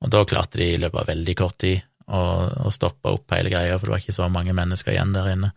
og 0.03 0.11
da 0.11 0.23
klarte 0.27 0.59
de 0.59 0.73
i 0.73 0.79
løpet 0.81 1.01
av 1.01 1.11
veldig 1.13 1.35
kort 1.39 1.57
tid 1.63 1.79
å, 2.11 2.21
å 2.67 2.73
stoppe 2.73 3.13
opp 3.15 3.31
hele 3.33 3.53
greia, 3.53 3.77
for 3.79 3.87
det 3.87 3.95
var 3.95 4.03
ikke 4.03 4.17
så 4.17 4.27
mange 4.31 4.53
mennesker 4.55 4.93
igjen 4.93 5.15
der 5.15 5.31
inne. 5.31 5.53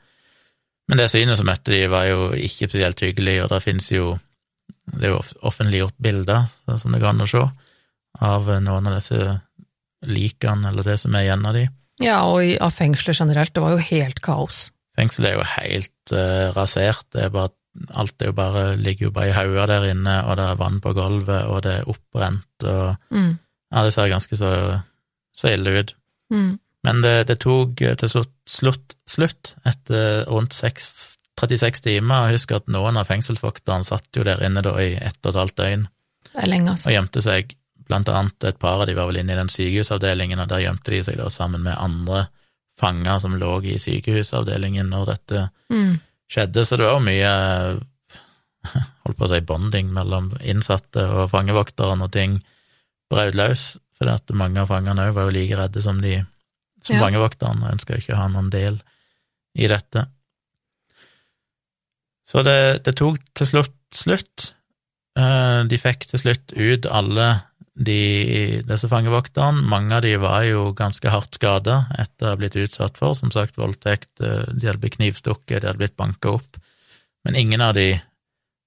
Men 0.88 1.02
det 1.02 1.10
synet 1.12 1.36
som 1.36 1.48
møtte 1.50 1.74
de, 1.74 1.82
var 1.92 2.06
jo 2.08 2.30
ikke 2.32 2.70
spesielt 2.70 3.02
hyggelig, 3.04 3.42
og 3.44 3.50
det 3.52 3.64
finnes 3.66 3.90
jo 3.92 4.14
det 4.88 5.08
er 5.08 5.12
jo 5.12 5.20
offentliggjort 5.44 5.96
bilder, 6.00 6.46
som 6.80 6.94
det 6.94 7.02
går 7.02 7.12
an 7.12 7.24
å 7.24 7.28
se, 7.28 7.42
av 8.24 8.48
noen 8.64 8.88
av 8.88 8.96
disse 8.96 9.34
likene, 10.08 10.70
eller 10.70 10.86
det 10.86 10.96
som 11.02 11.14
er 11.14 11.26
igjen 11.26 11.44
av 11.48 11.56
de. 11.58 11.66
Ja, 12.00 12.22
og 12.30 12.40
i, 12.46 12.54
av 12.62 12.72
fengselet 12.74 13.20
generelt, 13.20 13.52
det 13.54 13.62
var 13.64 13.74
jo 13.74 13.84
helt 13.90 14.22
kaos. 14.24 14.68
Fengselet 14.98 15.30
er 15.30 15.36
jo 15.38 15.46
helt 15.54 16.12
uh, 16.12 16.48
rasert, 16.56 17.06
det 17.14 17.28
er 17.28 17.34
bare, 17.34 17.52
alt 17.94 18.22
er 18.22 18.32
jo 18.32 18.34
bare, 18.34 18.64
ligger 18.76 19.08
jo 19.08 19.14
bare 19.14 19.30
i 19.30 19.36
hauger 19.36 19.70
der 19.70 19.84
inne, 19.92 20.16
og 20.26 20.38
det 20.40 20.46
er 20.48 20.58
vann 20.58 20.80
på 20.82 20.92
gulvet, 20.96 21.44
og 21.46 21.62
det 21.66 21.76
er 21.80 21.92
oppbrent, 21.92 22.66
og 22.66 22.96
Mm. 23.14 23.36
ja, 23.72 23.84
det 23.84 23.92
ser 23.94 24.08
ganske 24.10 24.36
så, 24.36 24.50
så 25.34 25.52
ille 25.54 25.78
ut. 25.78 25.94
Mm. 26.34 26.58
Men 26.86 27.02
det, 27.02 27.28
det 27.28 27.38
tok 27.42 27.80
eh, 27.82 27.94
til 27.98 28.10
slutt, 28.10 28.34
slutt, 28.48 28.94
slutt 29.08 29.54
etter 29.66 30.24
rundt 30.30 30.54
6, 30.54 30.90
36 31.40 31.82
timer, 31.84 32.26
og 32.26 32.34
husker 32.34 32.58
at 32.58 32.68
noen 32.72 32.98
av 32.98 33.06
fengselsvokterne 33.10 33.86
satt 33.86 34.08
jo 34.16 34.24
der 34.26 34.42
inne 34.46 34.62
da 34.64 34.74
i 34.82 34.96
ett 34.96 35.18
og 35.24 35.32
et 35.32 35.40
halvt 35.42 35.56
døgn, 35.62 35.86
Det 36.32 36.42
er 36.42 36.50
lenge, 36.50 36.70
altså. 36.74 36.88
og 36.88 36.96
gjemte 36.96 37.22
seg, 37.22 37.54
blant 37.88 38.08
annet 38.12 38.44
et 38.44 38.58
par 38.60 38.82
av 38.82 38.86
de 38.86 38.94
var 38.98 39.06
vel 39.08 39.22
inne 39.22 39.32
i 39.32 39.38
den 39.38 39.48
sykehusavdelingen, 39.52 40.42
og 40.42 40.50
der 40.50 40.64
gjemte 40.66 40.92
de 40.92 41.02
seg 41.06 41.16
da 41.20 41.28
sammen 41.32 41.62
med 41.64 41.78
andre 41.78 42.26
fanger 42.78 43.18
som 43.22 43.34
lå 43.40 43.56
i 43.66 43.76
sykehusavdelingen 43.82 44.88
når 44.92 45.06
dette 45.14 45.44
Mm. 45.70 45.98
skjedde, 46.30 46.64
så 46.64 46.76
det 46.78 46.86
var 46.88 47.00
mye 47.00 47.32
holdt 49.04 49.16
på 49.18 49.26
å 49.26 49.30
si 49.32 49.40
bonding 49.48 49.90
mellom 49.94 50.30
innsatte 50.42 51.04
og 51.08 51.30
fangevokteren, 51.32 52.02
og 52.04 52.12
ting 52.12 52.38
brøt 53.10 53.34
løs, 53.38 53.76
for 53.98 54.10
at 54.12 54.30
mange 54.36 54.60
av 54.62 54.68
fangene 54.70 55.08
òg 55.08 55.14
var 55.16 55.28
jo 55.28 55.34
like 55.38 55.56
redde 55.58 55.82
som 55.82 56.00
de 56.02 56.20
som 56.84 56.96
Ja. 56.96 57.02
fangevokterne, 57.02 57.64
og 57.66 57.72
ønska 57.74 57.96
ikke 57.98 58.14
å 58.14 58.20
ha 58.22 58.28
noen 58.28 58.50
del 58.50 58.78
i 59.58 59.66
dette. 59.68 60.06
Så 62.28 62.42
det, 62.44 62.84
det 62.84 62.94
tok 63.00 63.18
til 63.34 63.46
slutt 63.48 63.74
slutt. 63.96 64.50
Eh, 65.18 65.62
De 65.64 65.78
fikk 65.80 66.06
til 66.10 66.20
slutt 66.20 66.52
ut 66.54 66.86
alle 66.92 67.28
de, 67.78 68.62
disse 68.66 68.88
fangevokterne. 68.90 69.62
Mange 69.70 69.94
av 69.94 70.02
de 70.02 70.16
var 70.18 70.42
jo 70.48 70.72
ganske 70.76 71.12
hardt 71.12 71.38
skada 71.38 71.84
etter 71.98 72.26
å 72.26 72.32
ha 72.32 72.40
blitt 72.40 72.58
utsatt 72.58 72.98
for, 72.98 73.14
som 73.14 73.30
sagt, 73.34 73.58
voldtekt. 73.60 74.10
eh, 74.20 74.50
De 74.50 74.66
hadde 74.66 74.82
blitt 74.82 74.98
knivstukket, 74.98 75.62
de 75.62 75.70
hadde 75.70 75.78
blitt 75.78 75.96
banka 75.96 76.34
opp. 76.38 76.58
Men 77.24 77.38
ingen 77.38 77.62
av 77.62 77.74
de 77.78 77.92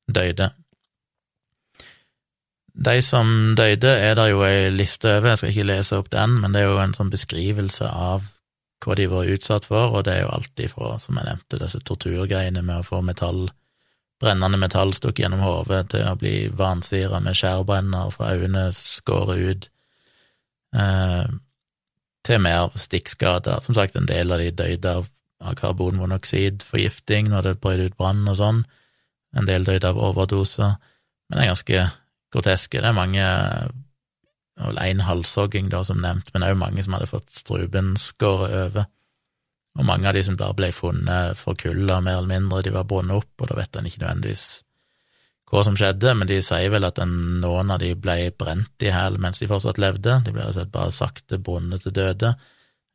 døde. 0.07 0.51
De 2.71 3.01
som 3.03 3.55
døde, 3.55 3.91
er 3.91 4.15
det 4.15 4.29
jo 4.31 4.43
ei 4.47 4.69
liste 4.71 5.17
over, 5.17 5.33
jeg 5.33 5.41
skal 5.41 5.51
ikke 5.51 5.67
lese 5.67 5.97
opp 5.99 6.11
den, 6.13 6.37
men 6.39 6.53
det 6.53 6.61
er 6.61 6.69
jo 6.71 6.79
en 6.79 6.95
sånn 6.95 7.11
beskrivelse 7.11 7.89
av 7.91 8.29
hva 8.81 8.95
de 8.97 9.05
var 9.11 9.29
utsatt 9.29 9.67
for, 9.67 9.97
og 9.97 10.05
det 10.07 10.15
er 10.15 10.23
jo 10.23 10.31
alt 10.33 10.63
ifra, 10.63 10.95
som 10.99 11.19
jeg 11.19 11.27
nevnte, 11.27 11.59
disse 11.61 11.81
torturgreiene 11.85 12.63
med 12.65 12.79
å 12.79 12.87
få 12.87 13.01
metall, 13.05 13.49
brennende 14.21 14.59
metall 14.61 14.93
stukket 14.95 15.25
gjennom 15.25 15.43
hodet, 15.45 15.89
til 15.93 16.05
å 16.07 16.17
bli 16.19 16.35
vansira 16.55 17.21
med 17.23 17.37
skjærbrenner, 17.37 18.11
fra 18.13 18.33
øynene 18.35 18.67
skåret 18.75 19.41
ut, 19.41 19.69
eh, 20.77 21.25
til 22.23 22.39
mer 22.39 22.69
stikkskader. 22.75 23.61
Som 23.65 23.75
sagt, 23.75 23.95
en 23.95 24.09
del 24.09 24.31
av 24.31 24.39
de 24.39 24.51
døde 24.51 24.95
av, 25.01 25.09
karbonmonoksidforgifting 25.57 27.31
når 27.31 27.41
det 27.41 27.59
brøt 27.63 27.79
ut 27.81 27.95
brann 27.97 28.27
og 28.29 28.35
sånn, 28.37 28.59
en 29.33 29.47
del 29.47 29.63
døde 29.65 29.89
av 29.89 29.97
overdoser, 29.97 30.75
men 31.29 31.39
det 31.39 31.41
er 31.41 31.49
ganske 31.49 31.79
groteske. 32.31 32.77
Det 32.77 32.91
er 32.91 32.93
mange 32.93 33.25
vel 34.61 34.77
én 34.83 35.01
halshogging, 35.01 35.71
da, 35.71 35.81
som 35.87 36.01
nevnt, 36.03 36.29
men 36.33 36.45
òg 36.45 36.59
mange 36.59 36.83
som 36.85 36.93
hadde 36.93 37.09
fått 37.09 37.31
strupen 37.33 37.95
skåret 37.97 38.53
over. 38.67 38.85
Og 39.79 39.85
mange 39.87 40.07
av 40.09 40.13
de 40.13 40.23
som 40.23 40.35
bare 40.35 40.53
ble 40.57 40.71
funnet 40.75 41.37
for 41.39 41.55
kulda, 41.55 42.01
mer 42.01 42.17
eller 42.19 42.27
mindre, 42.27 42.61
de 42.65 42.73
var 42.75 42.83
bundet 42.89 43.21
opp, 43.21 43.31
og 43.39 43.47
da 43.47 43.55
vet 43.55 43.75
en 43.79 43.87
ikke 43.87 44.01
nødvendigvis 44.03 44.45
hva 45.51 45.61
som 45.67 45.75
skjedde, 45.75 46.13
men 46.15 46.27
de 46.29 46.37
sier 46.43 46.71
vel 46.71 46.85
at 46.87 46.99
en, 47.03 47.11
noen 47.43 47.71
av 47.73 47.79
de 47.81 47.89
ble 47.99 48.31
brent 48.39 48.83
i 48.87 48.91
hæl 48.91 49.17
mens 49.19 49.41
de 49.41 49.49
fortsatt 49.51 49.81
levde, 49.83 50.21
de 50.23 50.31
ble 50.31 50.45
altså 50.45 50.63
bare 50.71 50.93
sakte 50.95 51.39
bundet 51.43 51.83
til 51.83 51.91
døde, 51.91 52.33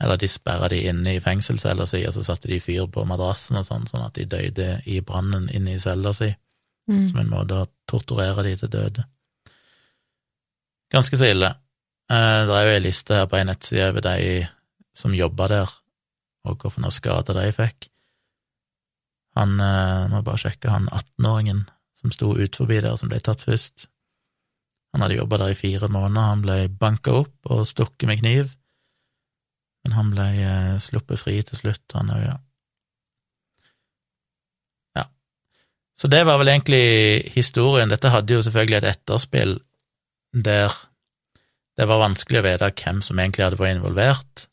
eller 0.00 0.16
de 0.20 0.28
sperra 0.28 0.68
de 0.72 0.78
inne 0.88 1.16
i 1.16 1.20
fengselscella 1.20 1.84
si, 1.88 2.00
og 2.08 2.14
så 2.16 2.24
satte 2.24 2.48
de 2.48 2.60
fyr 2.60 2.88
på 2.92 3.04
madrassen 3.08 3.56
og 3.60 3.64
sånn, 3.68 3.84
sånn 3.88 4.06
at 4.06 4.16
de 4.16 4.24
døde 4.24 4.70
i 4.88 5.02
brannen 5.04 5.50
inne 5.52 5.76
i 5.76 5.80
cella 5.80 6.12
si, 6.16 6.32
Mm. 6.88 7.08
som 7.08 7.16
en 7.18 7.30
måte 7.32 7.54
å 7.58 7.66
torturere 7.90 8.44
de 8.46 8.56
til 8.56 8.68
døde. 8.70 9.02
Ganske 10.92 11.18
så 11.18 11.26
ille. 11.32 11.48
Eh, 12.10 12.46
Det 12.46 12.54
er 12.54 12.64
jo 12.64 12.74
ei 12.76 12.80
liste 12.84 13.14
her 13.14 13.26
på 13.26 13.36
ei 13.36 13.44
nettside 13.44 13.88
over 13.88 14.00
de 14.00 14.48
som 14.94 15.10
jobba 15.12 15.48
der, 15.48 15.66
og 16.46 16.62
hvilke 16.62 16.92
skader 16.94 17.38
de 17.38 17.50
fikk. 17.54 17.90
Han 19.36 19.60
eh, 19.60 20.06
Må 20.12 20.22
bare 20.24 20.40
sjekke 20.40 20.72
han 20.72 20.88
18-åringen 20.88 21.66
som 21.96 22.12
sto 22.12 22.32
ut 22.36 22.56
forbi 22.56 22.80
der, 22.84 22.96
som 23.00 23.10
ble 23.10 23.20
tatt 23.24 23.44
først. 23.44 23.88
Han 24.94 25.04
hadde 25.04 25.18
jobba 25.18 25.40
der 25.42 25.52
i 25.52 25.58
fire 25.58 25.88
måneder, 25.92 26.30
han 26.30 26.44
ble 26.44 26.56
banka 26.72 27.14
opp 27.22 27.50
og 27.52 27.66
stukket 27.68 28.08
med 28.08 28.20
kniv, 28.22 28.50
men 29.84 29.96
han 29.96 30.10
ble 30.12 30.26
eh, 30.40 30.74
sluppet 30.82 31.20
fri 31.20 31.38
til 31.44 31.60
slutt, 31.60 31.84
han 31.96 32.12
òg, 32.14 32.22
ja. 32.24 32.36
Ja. 34.96 35.06
Så 35.96 36.08
det 36.12 36.24
var 36.28 36.40
vel 36.40 36.52
egentlig 36.52 37.32
historien. 37.36 37.92
Dette 37.92 38.12
hadde 38.12 38.38
jo 38.38 38.44
selvfølgelig 38.44 38.80
et 38.80 38.90
etterspill 38.94 39.58
der 40.32 40.72
det 41.76 41.84
var 41.88 42.00
vanskelig 42.00 42.40
å 42.40 42.44
vite 42.46 42.72
hvem 42.80 43.02
som 43.04 43.18
egentlig 43.20 43.44
hadde 43.44 43.58
vært 43.60 43.76
involvert. 43.76 44.46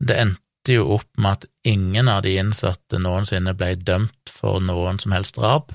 Det 0.00 0.16
endte 0.16 0.47
jo 0.76 0.86
opp 0.98 1.08
med 1.16 1.38
at 1.38 1.46
ingen 1.68 2.08
av 2.12 2.22
de 2.26 2.36
innsatte 2.40 3.00
noensinne 3.00 3.54
ble 3.56 3.74
dømt 3.80 4.32
for 4.32 4.60
noen 4.62 5.00
som 5.02 5.14
helst 5.16 5.38
drap, 5.38 5.72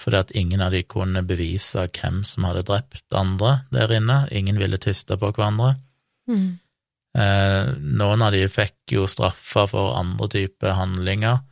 fordi 0.00 0.20
at 0.20 0.32
ingen 0.36 0.62
av 0.64 0.72
de 0.72 0.82
kunne 0.88 1.22
bevise 1.26 1.86
hvem 1.96 2.22
som 2.24 2.46
hadde 2.48 2.64
drept 2.68 3.16
andre 3.16 3.60
der 3.74 3.92
inne. 3.92 4.22
Ingen 4.32 4.60
ville 4.60 4.80
tyste 4.80 5.18
på 5.20 5.32
hverandre. 5.34 5.74
Mm. 6.30 6.58
Eh, 7.18 7.70
noen 8.00 8.22
av 8.22 8.32
de 8.32 8.44
fikk 8.48 8.94
jo 8.94 9.06
straffer 9.10 9.68
for 9.70 9.96
andre 9.98 10.28
typer 10.30 10.76
handlinger, 10.78 11.42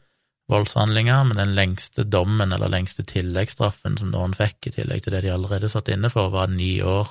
voldshandlinger, 0.48 1.26
men 1.28 1.40
den 1.40 1.54
lengste 1.58 2.06
dommen 2.08 2.54
eller 2.54 2.72
lengste 2.72 3.04
tilleggsstraffen 3.04 3.98
som 4.00 4.14
noen 4.14 4.36
fikk, 4.38 4.70
i 4.70 4.76
tillegg 4.78 5.04
til 5.04 5.16
det 5.16 5.26
de 5.26 5.34
allerede 5.34 5.68
satt 5.68 5.90
inne 5.92 6.08
for, 6.12 6.30
var 6.32 6.48
ni 6.52 6.78
år. 6.80 7.10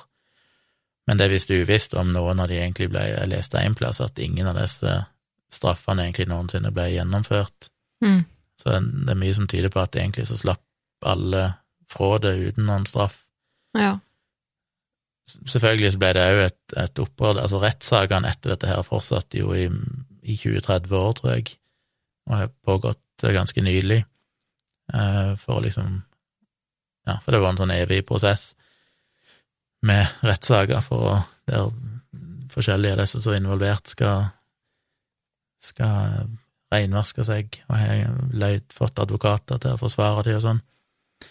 Men 1.06 1.20
det 1.20 1.28
er 1.28 1.36
visst 1.36 1.52
uvisst 1.54 1.94
om 1.96 2.10
noen 2.12 2.42
av 2.42 2.50
de 2.50 2.58
egentlig 2.58 2.90
ble 2.92 3.06
Jeg 3.06 3.30
leste 3.30 3.60
en 3.62 3.76
plass 3.78 4.02
at 4.04 4.18
ingen 4.20 4.48
av 4.50 4.58
disse 4.58 4.98
straffene 5.52 6.04
egentlig 6.04 6.28
noensinne 6.30 6.72
ble 6.74 6.88
gjennomført. 6.92 7.70
Mm. 8.04 8.24
Så 8.60 8.74
det 8.82 9.14
er 9.14 9.20
mye 9.20 9.36
som 9.36 9.48
tyder 9.50 9.72
på 9.72 9.80
at 9.82 9.96
egentlig 9.96 10.26
så 10.28 10.36
slapp 10.38 10.64
alle 11.06 11.44
fra 11.88 12.18
det 12.22 12.34
uten 12.50 12.66
noen 12.68 12.86
straff. 12.88 13.22
Ja. 13.78 13.96
Selvfølgelig 15.28 15.94
så 15.94 16.02
ble 16.02 16.12
det 16.16 16.24
òg 16.24 16.42
et, 16.46 16.60
et 16.84 17.00
opprør, 17.02 17.40
altså 17.42 17.60
rettssakene 17.62 18.30
etter 18.32 18.54
dette 18.54 18.70
her 18.70 18.84
fortsatte 18.86 19.40
jo 19.40 19.52
i, 19.56 19.66
i 20.24 20.36
20-30 20.40 20.94
år, 20.98 21.16
tror 21.18 21.34
jeg, 21.34 21.52
og 22.28 22.36
har 22.36 22.52
pågått 22.64 23.26
ganske 23.34 23.64
nylig, 23.64 24.02
eh, 24.94 25.32
for 25.40 25.64
liksom 25.64 26.04
Ja, 27.08 27.14
for 27.24 27.32
det 27.32 27.38
var 27.40 27.54
en 27.54 27.60
sånn 27.62 27.70
evig 27.72 28.02
prosess 28.04 28.50
med 29.80 30.04
rettssaker 30.20 30.82
for 30.84 31.06
å 31.08 31.14
der 31.48 31.70
forskjellige 32.52 32.96
av 32.96 33.00
disse 33.02 33.20
som 33.22 33.32
er 33.32 33.40
involvert, 33.40 33.88
skal, 33.88 34.28
skal 35.58 36.28
reinvaske 36.72 37.24
seg, 37.24 37.60
og 37.68 37.78
har 37.80 38.58
fått 38.74 39.00
advokater 39.02 39.60
til 39.62 39.76
å 39.76 39.80
forsvare 39.80 40.26
dem 40.26 40.38
og 40.38 40.44
sånn. 40.44 40.60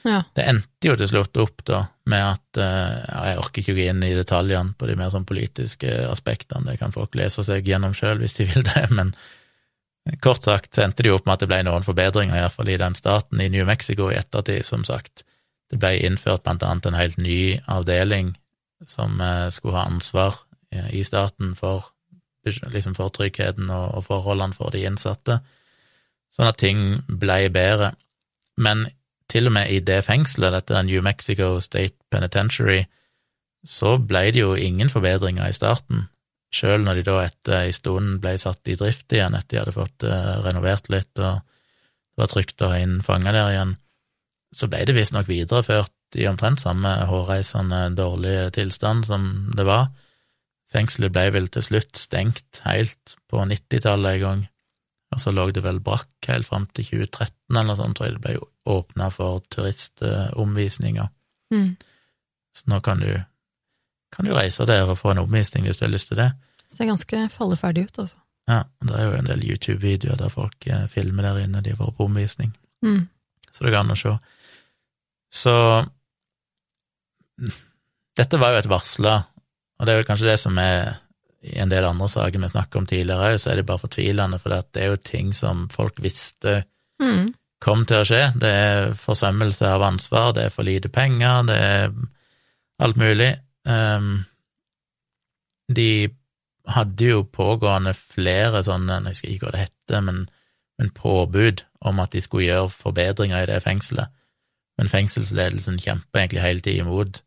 ja. 0.04 0.22
Det 0.36 0.46
endte 0.50 0.90
jo 0.90 0.96
til 1.00 1.10
slutt 1.12 1.38
opp 1.40 1.64
da 1.68 1.84
med 2.12 2.24
at 2.26 2.60
eh, 2.60 2.96
ja, 3.08 3.20
Jeg 3.30 3.42
orker 3.44 3.62
ikke 3.62 3.76
å 3.76 3.78
gå 3.78 3.86
inn 3.92 4.04
i 4.04 4.16
detaljene 4.18 4.74
på 4.78 4.90
de 4.90 4.96
mer 5.00 5.12
sånn 5.14 5.28
politiske 5.30 5.94
aspektene, 6.10 6.72
det 6.72 6.80
kan 6.82 6.96
folk 6.96 7.16
lese 7.16 7.46
seg 7.46 7.68
gjennom 7.68 7.96
sjøl 7.96 8.20
hvis 8.24 8.40
de 8.40 8.50
vil 8.50 8.66
det, 8.68 8.88
men 8.98 9.14
kort 10.24 10.44
sagt 10.48 10.76
så 10.76 10.86
endte 10.86 11.04
det 11.04 11.12
jo 11.12 11.20
opp 11.20 11.28
med 11.28 11.38
at 11.38 11.46
det 11.46 11.52
ble 11.52 11.62
noen 11.68 11.86
forbedringer, 11.86 12.40
iallfall 12.40 12.70
i 12.72 12.80
den 12.80 12.96
staten, 12.96 13.42
i 13.44 13.50
New 13.54 13.68
Mexico 13.68 14.10
i 14.12 14.18
ettertid, 14.20 14.66
som 14.66 14.86
sagt. 14.88 15.26
Det 15.68 15.80
ble 15.82 15.98
innført 16.08 16.46
blant 16.46 16.64
annet 16.64 16.88
en 16.88 16.98
helt 16.98 17.20
ny 17.20 17.60
avdeling 17.68 18.34
som 18.88 19.20
eh, 19.22 19.48
skulle 19.54 19.78
ha 19.78 19.88
ansvar 19.90 20.38
eh, 20.72 20.90
i 20.96 21.04
staten 21.08 21.56
for, 21.60 21.92
liksom 22.74 22.95
for 22.98 23.14
tryggheten 23.14 23.70
og, 23.70 23.98
og 23.98 24.06
forholdene 24.10 24.56
for 24.58 24.74
de 24.74 24.84
innsatte, 24.88 25.39
sånn 26.36 26.50
at 26.50 26.60
ting 26.62 26.84
ble 27.08 27.48
bedre. 27.54 27.93
Men 28.62 28.88
til 29.32 29.50
og 29.50 29.56
med 29.58 29.72
i 29.74 29.82
det 29.84 30.04
fengselet, 30.08 30.56
dette 30.56 30.84
New 30.88 31.04
Mexico 31.04 31.58
State 31.64 31.98
Penitentiary, 32.14 32.86
så 33.68 33.98
ble 34.00 34.30
det 34.32 34.43
jo 34.43 34.54
ingen 34.56 34.89
forbedringer 34.91 35.50
i 35.50 35.56
starten, 35.56 36.08
sjøl 36.54 36.86
når 36.86 37.02
de 37.02 37.08
da 37.10 37.18
etter 37.26 37.58
en 37.66 37.76
stund 37.76 38.20
ble 38.24 38.38
satt 38.39 38.72
i 38.72 38.78
drift 38.80 39.12
igjen, 39.12 39.36
etter 39.36 39.58
de 39.58 39.62
hadde 39.62 39.76
fått 39.76 40.06
uh, 40.08 40.39
renovert 40.45 40.88
litt 40.93 41.12
og 41.20 41.41
det 42.18 42.24
var 42.24 42.32
trygt 42.32 42.64
å 42.66 42.72
ha 42.72 42.80
inn 42.82 43.02
fanger 43.06 43.36
der 43.36 43.52
igjen, 43.52 43.76
så 44.56 44.70
ble 44.72 44.80
det 44.88 44.95
visstnok 44.98 45.28
videreført 45.30 45.93
i 46.18 46.26
omtrent 46.26 46.64
samme 46.64 46.89
hårreisende 47.10 47.91
dårlige 47.93 48.48
tilstand 48.56 49.06
som 49.06 49.28
det 49.54 49.68
var. 49.68 49.91
Fengselet 50.74 51.13
ble 51.15 51.26
vel 51.32 51.47
til 51.53 51.63
slutt 51.63 51.95
stengt 51.95 52.59
helt 52.65 53.15
på 53.32 53.39
90-tallet 53.47 54.18
en 54.18 54.24
gang, 54.24 54.41
og 55.15 55.22
så 55.24 55.32
lå 55.32 55.45
det 55.55 55.63
vel 55.63 55.80
brakk 55.80 56.28
helt 56.28 56.47
fram 56.49 56.65
til 56.76 56.84
2013 56.89 57.32
eller 57.55 57.70
noe 57.70 57.78
sånt, 57.80 57.95
tror 57.95 58.09
jeg 58.09 58.18
det 58.18 58.24
ble 58.26 58.34
åpna 58.68 59.07
for 59.13 59.39
turistomvisninger. 59.55 61.07
Mm. 61.55 61.70
Så 62.57 62.68
nå 62.74 62.82
kan 62.84 62.99
du, 62.99 63.13
kan 64.11 64.28
du 64.28 64.34
reise 64.36 64.65
der 64.68 64.89
og 64.91 64.97
få 64.99 65.13
en 65.13 65.24
omvisning 65.24 65.63
hvis 65.70 65.80
du 65.80 65.86
har 65.86 65.93
lyst 65.93 66.11
til 66.11 66.20
det. 66.20 66.32
Ser 66.68 66.89
ganske 66.89 67.22
falleferdig 67.32 67.86
ut, 67.88 67.99
altså. 68.03 68.20
Ja, 68.51 68.61
det 68.84 68.95
er 68.95 69.05
jo 69.07 69.15
en 69.22 69.28
del 69.32 69.41
YouTube-videoer 69.47 70.20
der 70.20 70.32
folk 70.32 70.68
eh, 70.68 70.84
filmer 70.91 71.24
der 71.30 71.39
inne, 71.45 71.63
de 71.63 71.76
får 71.80 71.93
på 71.97 72.07
omvisning, 72.11 72.51
Mm. 72.84 73.07
så 73.51 73.63
det 73.65 73.72
går 73.74 73.80
an 73.86 73.95
å 73.95 73.97
se. 73.97 74.11
Så 75.34 75.53
dette 78.18 78.39
var 78.41 78.53
jo 78.53 78.59
et 78.61 78.70
varsla, 78.72 79.15
og 79.78 79.86
det 79.86 79.94
er 79.94 80.02
jo 80.02 80.08
kanskje 80.08 80.32
det 80.32 80.40
som 80.42 80.58
er 80.62 80.98
i 81.48 81.60
en 81.62 81.70
del 81.72 81.86
andre 81.86 82.10
saker 82.10 82.42
vi 82.42 82.50
snakket 82.50 82.80
om 82.80 82.88
tidligere 82.90 83.32
òg, 83.32 83.40
så 83.40 83.52
er 83.52 83.60
det 83.60 83.68
bare 83.70 83.84
fortvilende, 83.84 84.40
for 84.42 84.52
det 84.52 84.82
er 84.82 84.92
jo 84.92 85.02
ting 85.02 85.34
som 85.36 85.68
folk 85.74 86.02
visste 86.04 86.64
Mm. 87.00 87.28
kom 87.62 87.86
til 87.86 88.02
å 88.02 88.06
skje. 88.06 88.22
Det 88.42 88.50
er 88.50 88.94
forsømmelse 88.98 89.66
av 89.70 89.84
ansvar, 89.86 90.32
det 90.34 90.48
er 90.48 90.50
for 90.54 90.66
lite 90.66 90.90
penger, 90.90 91.44
det 91.46 91.58
er 91.58 91.92
alt 92.80 92.98
mulig. 92.98 93.36
Um, 93.66 94.26
de 95.70 96.10
hadde 96.68 97.06
jo 97.06 97.24
pågående 97.24 97.94
flere 97.94 98.64
sånne, 98.64 99.02
jeg 99.04 99.16
husker 99.16 99.30
ikke 99.30 99.46
hva 99.46 99.54
det 99.56 99.66
heter, 99.68 100.02
men, 100.02 100.24
men 100.80 100.90
påbud 100.96 101.64
om 101.82 102.00
at 102.00 102.12
de 102.12 102.22
skulle 102.22 102.48
gjøre 102.48 102.74
forbedringer 102.74 103.44
i 103.44 103.50
det 103.50 103.62
fengselet. 103.64 104.14
Men 104.78 104.92
fengselsledelsen 104.92 105.80
kjempa 105.82 106.22
egentlig 106.22 106.44
hele 106.44 106.62
tida 106.62 106.86
imot, 106.86 107.22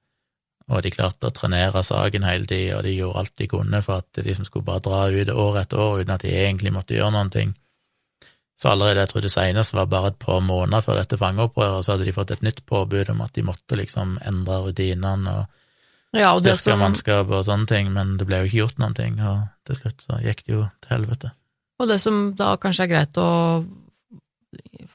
og 0.71 0.85
de 0.85 0.93
klarte 0.95 1.29
å 1.29 1.35
trenere 1.35 1.83
saken 1.83 2.27
hele 2.27 2.47
tida, 2.47 2.79
og 2.79 2.85
de 2.87 2.95
gjorde 2.95 3.23
alt 3.25 3.33
de 3.41 3.49
kunne 3.51 3.81
for 3.83 4.05
at 4.05 4.21
de 4.23 4.35
som 4.37 4.47
skulle 4.47 4.67
bare 4.69 4.85
dra 4.87 5.01
ut 5.11 5.33
år 5.35 5.59
etter 5.65 5.83
år 5.83 6.03
uten 6.03 6.15
at 6.15 6.25
de 6.25 6.35
egentlig 6.45 6.73
måtte 6.75 6.95
gjøre 6.95 7.15
noen 7.17 7.33
ting. 7.35 7.55
Så 8.61 8.69
allerede, 8.69 9.01
jeg 9.01 9.11
tror 9.13 9.25
det 9.25 9.33
seneste 9.33 9.77
var 9.79 9.89
bare 9.89 10.11
et 10.13 10.19
par 10.21 10.43
måneder 10.45 10.85
før 10.85 11.01
dette 11.01 11.17
fangeopprøret, 11.17 11.85
så 11.85 11.95
hadde 11.95 12.07
de 12.07 12.15
fått 12.15 12.35
et 12.35 12.45
nytt 12.45 12.61
påbud 12.69 13.09
om 13.15 13.23
at 13.25 13.33
de 13.35 13.45
måtte 13.47 13.79
liksom 13.81 14.19
endre 14.29 14.61
rutinene 14.67 15.39
og 15.39 15.59
Ja, 16.19 16.33
og 16.35 16.43
styrke 16.43 16.73
som, 16.73 16.81
mannskapet 16.83 17.37
og 17.39 17.45
sånne 17.47 17.71
ting, 17.71 17.93
men 17.95 18.17
det 18.19 18.27
ble 18.29 18.43
jo 18.43 18.49
ikke 18.51 18.59
gjort 18.65 18.81
noen 18.83 18.97
ting, 18.99 19.21
og 19.23 19.47
til 19.67 19.79
slutt 19.79 20.05
så 20.05 20.19
gikk 20.25 20.43
det 20.45 20.57
jo 20.57 20.65
til 20.83 20.97
helvete. 20.97 21.31
og 21.81 21.89
det 21.89 22.01
som 22.03 22.19
da 22.37 22.57
kanskje 22.61 22.85
er 22.85 22.91
greit 22.91 23.21
å 23.23 23.31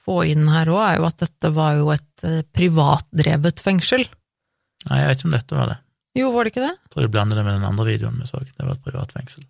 få 0.06 0.22
inn 0.30 0.46
her 0.52 0.70
òg, 0.70 0.82
er 0.84 1.00
jo 1.00 1.08
at 1.08 1.24
dette 1.24 1.52
var 1.56 1.80
jo 1.80 1.90
et 1.96 2.28
eh, 2.28 2.44
privatdrevet 2.54 3.64
fengsel. 3.64 4.06
Nei, 4.90 5.02
jeg 5.02 5.12
vet 5.12 5.22
ikke 5.22 5.30
om 5.30 5.36
dette 5.36 5.60
var 5.60 5.74
det. 5.74 5.78
Jo, 6.16 6.32
var 6.32 6.48
det 6.48 6.54
ikke 6.54 6.64
det? 6.64 6.74
Jeg 6.78 6.94
tror 6.94 7.06
de 7.08 7.12
blander 7.12 7.40
det 7.42 7.46
med 7.46 7.58
den 7.58 7.68
andre 7.68 7.86
videoen 7.90 8.20
vi 8.22 8.28
så, 8.30 8.40
det 8.40 8.64
var 8.66 8.78
et 8.78 8.86
privat 8.86 9.12
fengsel. 9.16 9.44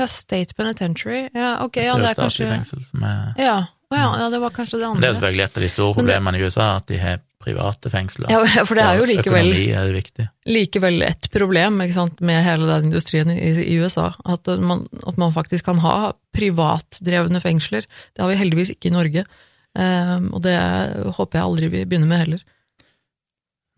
Ja, 0.00 0.06
State 0.08 0.56
Penitentiary. 0.56 1.28
Ja, 1.34 1.56
ok, 1.64 1.76
ja, 1.82 1.96
det 2.00 2.12
er 2.12 2.20
kanskje 2.22 2.48
fengsel 2.48 2.84
som 2.86 3.06
er 3.06 3.32
Ja, 3.40 3.56
Oh, 3.92 3.98
ja, 3.98 4.12
ja, 4.22 4.28
det 4.32 4.38
var 4.40 4.50
kanskje 4.56 4.78
det 4.80 4.86
andre. 4.86 4.94
Men 4.96 5.02
Det 5.02 5.08
er 5.10 5.16
selvfølgelig 5.18 5.44
et 5.44 5.56
av 5.56 5.62
de 5.62 5.68
store 5.68 5.94
problemene 5.94 6.32
det- 6.32 6.40
i 6.40 6.44
USA, 6.46 6.76
at 6.76 6.86
de 6.86 6.96
har 6.96 7.18
private 7.42 7.90
fengsler. 7.90 8.30
Ja, 8.30 8.38
for 8.68 8.74
det 8.74 8.84
er 8.84 8.96
jo 8.96 9.04
likevel 9.04 9.52
er 9.52 10.30
likevel 10.46 11.02
et 11.02 11.28
problem 11.30 11.82
sant, 11.92 12.20
med 12.20 12.42
hele 12.44 12.66
den 12.66 12.88
industrien 12.88 13.28
i, 13.28 13.50
i 13.60 13.76
USA, 13.82 14.14
at 14.24 14.46
man, 14.60 14.86
at 15.06 15.18
man 15.18 15.32
faktisk 15.34 15.64
kan 15.64 15.78
ha 15.78 16.12
privatdrevne 16.32 17.42
fengsler. 17.42 17.84
Det 18.14 18.22
har 18.22 18.30
vi 18.30 18.40
heldigvis 18.40 18.70
ikke 18.70 18.88
i 18.88 18.94
Norge, 18.96 19.26
um, 19.76 20.32
og 20.32 20.42
det 20.42 20.56
håper 21.18 21.38
jeg 21.38 21.44
aldri 21.44 21.68
vi 21.68 21.84
begynner 21.84 22.08
med 22.08 22.24
heller. 22.24 22.42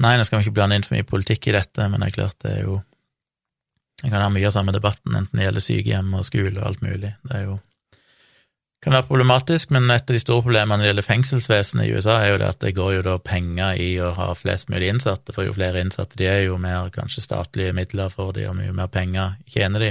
Nei, 0.04 0.16
nå 0.20 0.24
skal 0.26 0.40
vi 0.40 0.48
ikke 0.48 0.58
blande 0.58 0.76
inn 0.76 0.84
for 0.84 0.96
mye 0.96 1.06
politikk 1.08 1.48
i 1.48 1.56
dette, 1.56 1.88
men 1.88 2.02
det 2.02 2.10
er 2.10 2.18
klart 2.18 2.42
det 2.44 2.58
er 2.58 2.66
jo 2.68 2.82
En 4.04 4.10
kan 4.12 4.20
ha 4.20 4.26
mye 4.28 4.44
av 4.44 4.52
samme 4.52 4.72
debatten, 4.74 5.14
enten 5.16 5.38
det 5.38 5.46
gjelder 5.46 5.62
sykehjem 5.64 6.10
og 6.18 6.26
skole 6.28 6.58
og 6.58 6.64
alt 6.68 6.82
mulig. 6.84 7.14
Det 7.24 7.38
er 7.38 7.44
jo 7.46 7.54
kan 8.84 8.92
være 8.92 9.06
problematisk, 9.08 9.70
men 9.72 9.88
et 9.88 10.04
av 10.04 10.12
de 10.12 10.20
store 10.20 10.44
problemene 10.44 10.76
når 10.76 10.82
det 10.82 10.88
gjelder 10.90 11.06
fengselsvesenet 11.06 11.86
i 11.86 11.94
USA, 11.96 12.18
er 12.20 12.34
jo 12.34 12.40
det 12.42 12.50
at 12.52 12.60
det 12.60 12.74
går 12.76 12.90
jo 12.98 13.04
da 13.06 13.14
penger 13.16 13.78
i 13.80 13.88
å 14.04 14.10
ha 14.18 14.26
flest 14.36 14.68
mulig 14.72 14.90
innsatte, 14.92 15.32
for 15.32 15.46
jo 15.46 15.54
flere 15.56 15.80
innsatte 15.80 16.18
de 16.20 16.28
er, 16.28 16.42
jo 16.50 16.58
mer 16.60 16.90
kanskje 16.92 17.24
statlige 17.24 17.72
midler 17.76 18.12
for 18.12 18.36
de, 18.36 18.44
og 18.50 18.58
mye 18.58 18.74
mer 18.76 18.90
penger 18.92 19.38
tjener 19.48 19.86
de. 19.86 19.90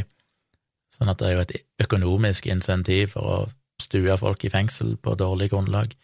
Sånn 0.94 1.10
at 1.10 1.24
det 1.24 1.30
er 1.30 1.34
jo 1.34 1.46
et 1.48 1.56
økonomisk 1.88 2.46
insentiv 2.54 3.16
for 3.16 3.34
å 3.34 3.40
stue 3.82 4.18
folk 4.22 4.46
i 4.46 4.54
fengsel 4.54 4.94
på 5.02 5.18
dårlig 5.18 5.50
grunnlag. 5.56 5.98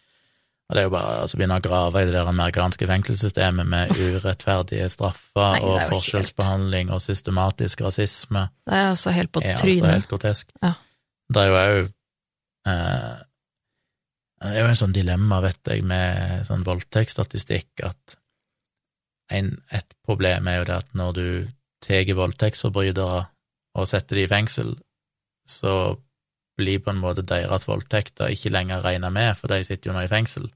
Og 0.70 0.76
det 0.76 0.82
er 0.82 0.86
jo 0.86 0.92
bare 0.94 1.14
altså, 1.24 1.38
begynne 1.40 1.56
å 1.58 1.64
grave 1.66 2.02
i 2.02 2.06
det 2.06 2.14
der 2.14 2.28
amerikanske 2.30 2.88
fengselssystemet 2.92 3.70
med 3.72 3.94
urettferdige 3.98 4.90
straffer 4.94 5.56
Nei, 5.56 5.62
og 5.66 5.80
forskjellsbehandling 5.90 6.92
og 6.94 7.02
systematisk 7.02 7.82
rasisme 7.88 8.46
Det 8.70 8.78
er 8.78 8.92
altså 8.92 9.14
helt 9.16 9.32
på 9.34 9.42
er 9.42 9.56
altså 9.56 9.66
trynet. 9.66 9.96
helt 9.96 10.12
grotesk. 10.12 10.54
Ja. 10.62 10.76
Det 11.34 11.42
er 11.42 11.50
jo 11.50 11.58
òg 11.62 11.80
eh, 12.70 13.16
Det 14.40 14.52
er 14.52 14.60
jo 14.62 14.68
en 14.70 14.80
sånn 14.84 14.94
dilemma, 14.96 15.42
vet 15.44 15.74
jeg, 15.74 15.84
med 15.90 16.46
sånn 16.48 16.68
voldtektsstatistikk, 16.68 17.72
at 17.84 18.20
en, 19.34 19.50
et 19.74 19.98
problem 20.06 20.48
er 20.48 20.62
jo 20.62 20.70
det 20.70 20.78
at 20.78 20.94
når 20.98 21.18
du 21.18 21.26
tar 21.86 22.14
voldtektsforbrytere 22.16 23.26
og 23.78 23.90
setter 23.90 24.16
dem 24.22 24.30
i 24.30 24.32
fengsel, 24.32 24.72
så 25.50 25.74
blir 26.60 26.82
på 26.84 26.94
en 26.94 27.02
måte 27.02 27.26
deres 27.26 27.68
voldtekter 27.68 28.32
ikke 28.34 28.52
lenger 28.54 28.84
regna 28.86 29.12
med, 29.14 29.36
for 29.40 29.52
de 29.52 29.64
sitter 29.66 29.92
jo 29.92 29.98
nå 29.98 30.06
i 30.06 30.12
fengsel. 30.12 30.50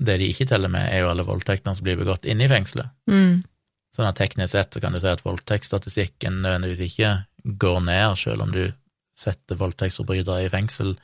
Det 0.00 0.16
de 0.20 0.30
ikke 0.32 0.46
teller 0.48 0.72
med, 0.72 0.88
er 0.88 1.02
jo 1.04 1.10
alle 1.12 1.26
voldtektene 1.28 1.76
som 1.76 1.84
blir 1.84 1.98
begått 2.00 2.24
inne 2.24 2.46
i 2.46 2.50
fengselet. 2.50 2.88
Mm. 3.10 3.42
Sånn 3.92 4.08
at 4.08 4.16
teknisk 4.16 4.54
sett 4.54 4.72
så 4.72 4.80
kan 4.80 4.94
du 4.94 5.00
si 5.02 5.10
at 5.10 5.24
voldtektsstatistikken 5.26 6.40
nødvendigvis 6.44 6.84
ikke 6.86 7.10
går 7.60 7.80
ned, 7.84 8.16
selv 8.16 8.46
om 8.46 8.54
du 8.54 8.64
setter 9.18 9.58
voldtektsforbrytere 9.60 10.46
i 10.46 10.52
fengsel 10.52 10.94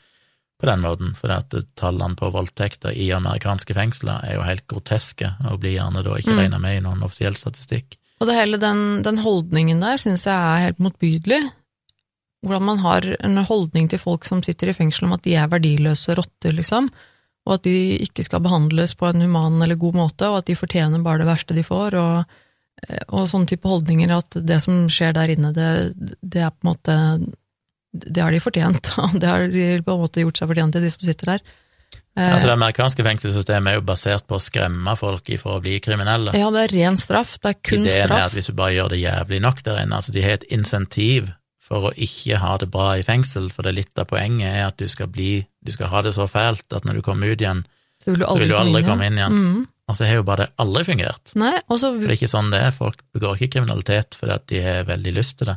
på 0.56 0.68
den 0.70 0.80
måten, 0.80 1.12
for 1.18 1.34
at 1.34 1.52
tallene 1.76 2.16
på 2.16 2.30
voldtekter 2.32 2.94
i 2.96 3.10
amerikanske 3.12 3.74
fengsler 3.76 4.22
er 4.24 4.38
jo 4.38 4.46
helt 4.46 4.64
groteske, 4.70 5.34
og 5.50 5.60
blir 5.60 5.76
gjerne 5.76 6.04
da 6.06 6.16
ikke 6.16 6.32
Mm. 6.32 6.38
regna 6.38 6.58
med 6.62 6.78
i 6.78 6.84
noen 6.86 7.02
offisiell 7.04 7.36
statistikk. 7.36 7.98
Og 8.20 8.30
det 8.30 8.38
hele 8.38 8.56
den, 8.56 9.02
den 9.02 9.18
holdningen 9.20 9.80
der 9.80 10.00
syns 10.00 10.24
jeg 10.24 10.32
er 10.32 10.64
helt 10.70 10.78
motbydelig. 10.80 11.42
Hvordan 12.46 12.62
man 12.62 12.78
har 12.80 13.16
en 13.20 13.36
holdning 13.44 13.90
til 13.90 13.98
folk 13.98 14.24
som 14.24 14.42
sitter 14.42 14.70
i 14.70 14.72
fengsel 14.72 15.04
om 15.04 15.12
at 15.12 15.22
de 15.22 15.34
er 15.34 15.48
verdiløse 15.48 16.14
rotter, 16.16 16.52
liksom. 16.56 16.88
Og 17.46 17.54
at 17.58 17.66
de 17.66 17.76
ikke 18.02 18.24
skal 18.26 18.42
behandles 18.42 18.96
på 18.98 19.06
en 19.06 19.22
human 19.22 19.60
eller 19.62 19.78
god 19.78 19.94
måte, 19.94 20.26
og 20.28 20.40
at 20.40 20.48
de 20.50 20.58
fortjener 20.58 21.04
bare 21.04 21.22
det 21.22 21.28
verste 21.28 21.54
de 21.54 21.62
får. 21.66 21.94
Og, 21.94 22.38
eh, 22.88 23.04
og 23.08 23.28
sånne 23.30 23.46
type 23.52 23.68
holdninger 23.70 24.10
at 24.16 24.40
det 24.42 24.58
som 24.64 24.88
skjer 24.90 25.14
der 25.14 25.30
inne, 25.36 25.52
det, 25.54 25.70
det 26.22 26.42
er 26.42 26.50
på 26.54 26.66
en 26.66 26.72
måte 26.72 26.96
Det 27.96 28.20
har 28.20 28.34
de 28.34 28.42
fortjent, 28.42 28.90
og 29.00 29.14
det 29.22 29.30
har 29.30 29.46
de 29.48 29.68
på 29.86 29.94
en 29.94 30.02
måte 30.02 30.20
gjort 30.26 30.42
seg 30.42 30.50
fortjent 30.50 30.74
til, 30.76 30.84
de 30.84 30.90
som 30.92 31.06
sitter 31.06 31.30
der. 31.36 31.46
Eh, 32.18 32.32
Altså 32.32 32.50
Det 32.50 32.56
amerikanske 32.56 33.04
fengselssystemet 33.06 33.70
er 33.70 33.78
jo 33.78 33.86
basert 33.86 34.26
på 34.26 34.36
å 34.36 34.42
skremme 34.42 34.96
folk 34.98 35.30
for 35.40 35.56
å 35.56 35.62
bli 35.64 35.78
kriminelle. 35.84 36.34
ja, 36.36 36.50
det 36.52 36.66
er 36.66 36.74
ren 36.80 36.98
straff. 37.00 37.38
Det 37.40 37.54
er 37.54 37.58
kun 37.62 37.86
Ideen 37.86 38.10
er 38.12 38.26
at 38.26 38.36
hvis 38.36 38.50
du 38.50 38.56
bare 38.58 38.74
gjør 38.74 38.92
det 38.92 39.00
jævlig 39.04 39.40
nok 39.46 39.62
der 39.64 39.82
inne, 39.84 39.96
altså 40.02 40.12
de 40.12 40.24
har 40.26 40.40
et 40.40 40.48
insentiv 40.50 41.30
for 41.66 41.88
å 41.88 41.94
ikke 41.98 42.38
ha 42.38 42.56
det 42.62 42.68
bra 42.70 42.92
i 42.98 43.04
fengsel, 43.06 43.48
for 43.50 43.66
det 43.66 43.72
er 43.72 43.80
litt 43.80 43.98
av 43.98 44.06
poenget 44.10 44.46
er 44.52 44.68
at 44.68 44.76
du 44.78 44.86
skal 44.90 45.10
bli, 45.10 45.40
du 45.66 45.72
skal 45.74 45.90
ha 45.90 46.02
det 46.06 46.14
så 46.14 46.28
fælt 46.30 46.76
at 46.76 46.86
når 46.86 47.00
du 47.00 47.06
kommer 47.06 47.32
ut 47.32 47.42
igjen, 47.42 47.64
Så 48.02 48.12
vil 48.12 48.22
du 48.22 48.26
aldri, 48.28 48.44
vil 48.44 48.52
du 48.52 48.58
aldri 48.60 48.82
komme 48.86 49.08
inn 49.08 49.18
igjen. 49.18 49.40
Mm. 49.40 49.64
Altså 49.90 50.06
har 50.06 50.18
jo 50.18 50.26
bare 50.26 50.46
det 50.46 50.62
aldri 50.62 50.82
fungert. 50.86 51.32
Nei, 51.38 51.54
også... 51.66 51.92
For 51.94 52.04
det 52.04 52.14
er 52.14 52.18
ikke 52.18 52.30
sånn 52.30 52.50
det 52.50 52.60
er. 52.68 52.74
Folk 52.74 53.02
begår 53.14 53.38
ikke 53.38 53.56
kriminalitet 53.56 54.18
fordi 54.18 54.34
at 54.34 54.46
de 54.50 54.62
har 54.64 54.88
veldig 54.88 55.14
lyst 55.14 55.38
til 55.40 55.50
det. 55.52 55.56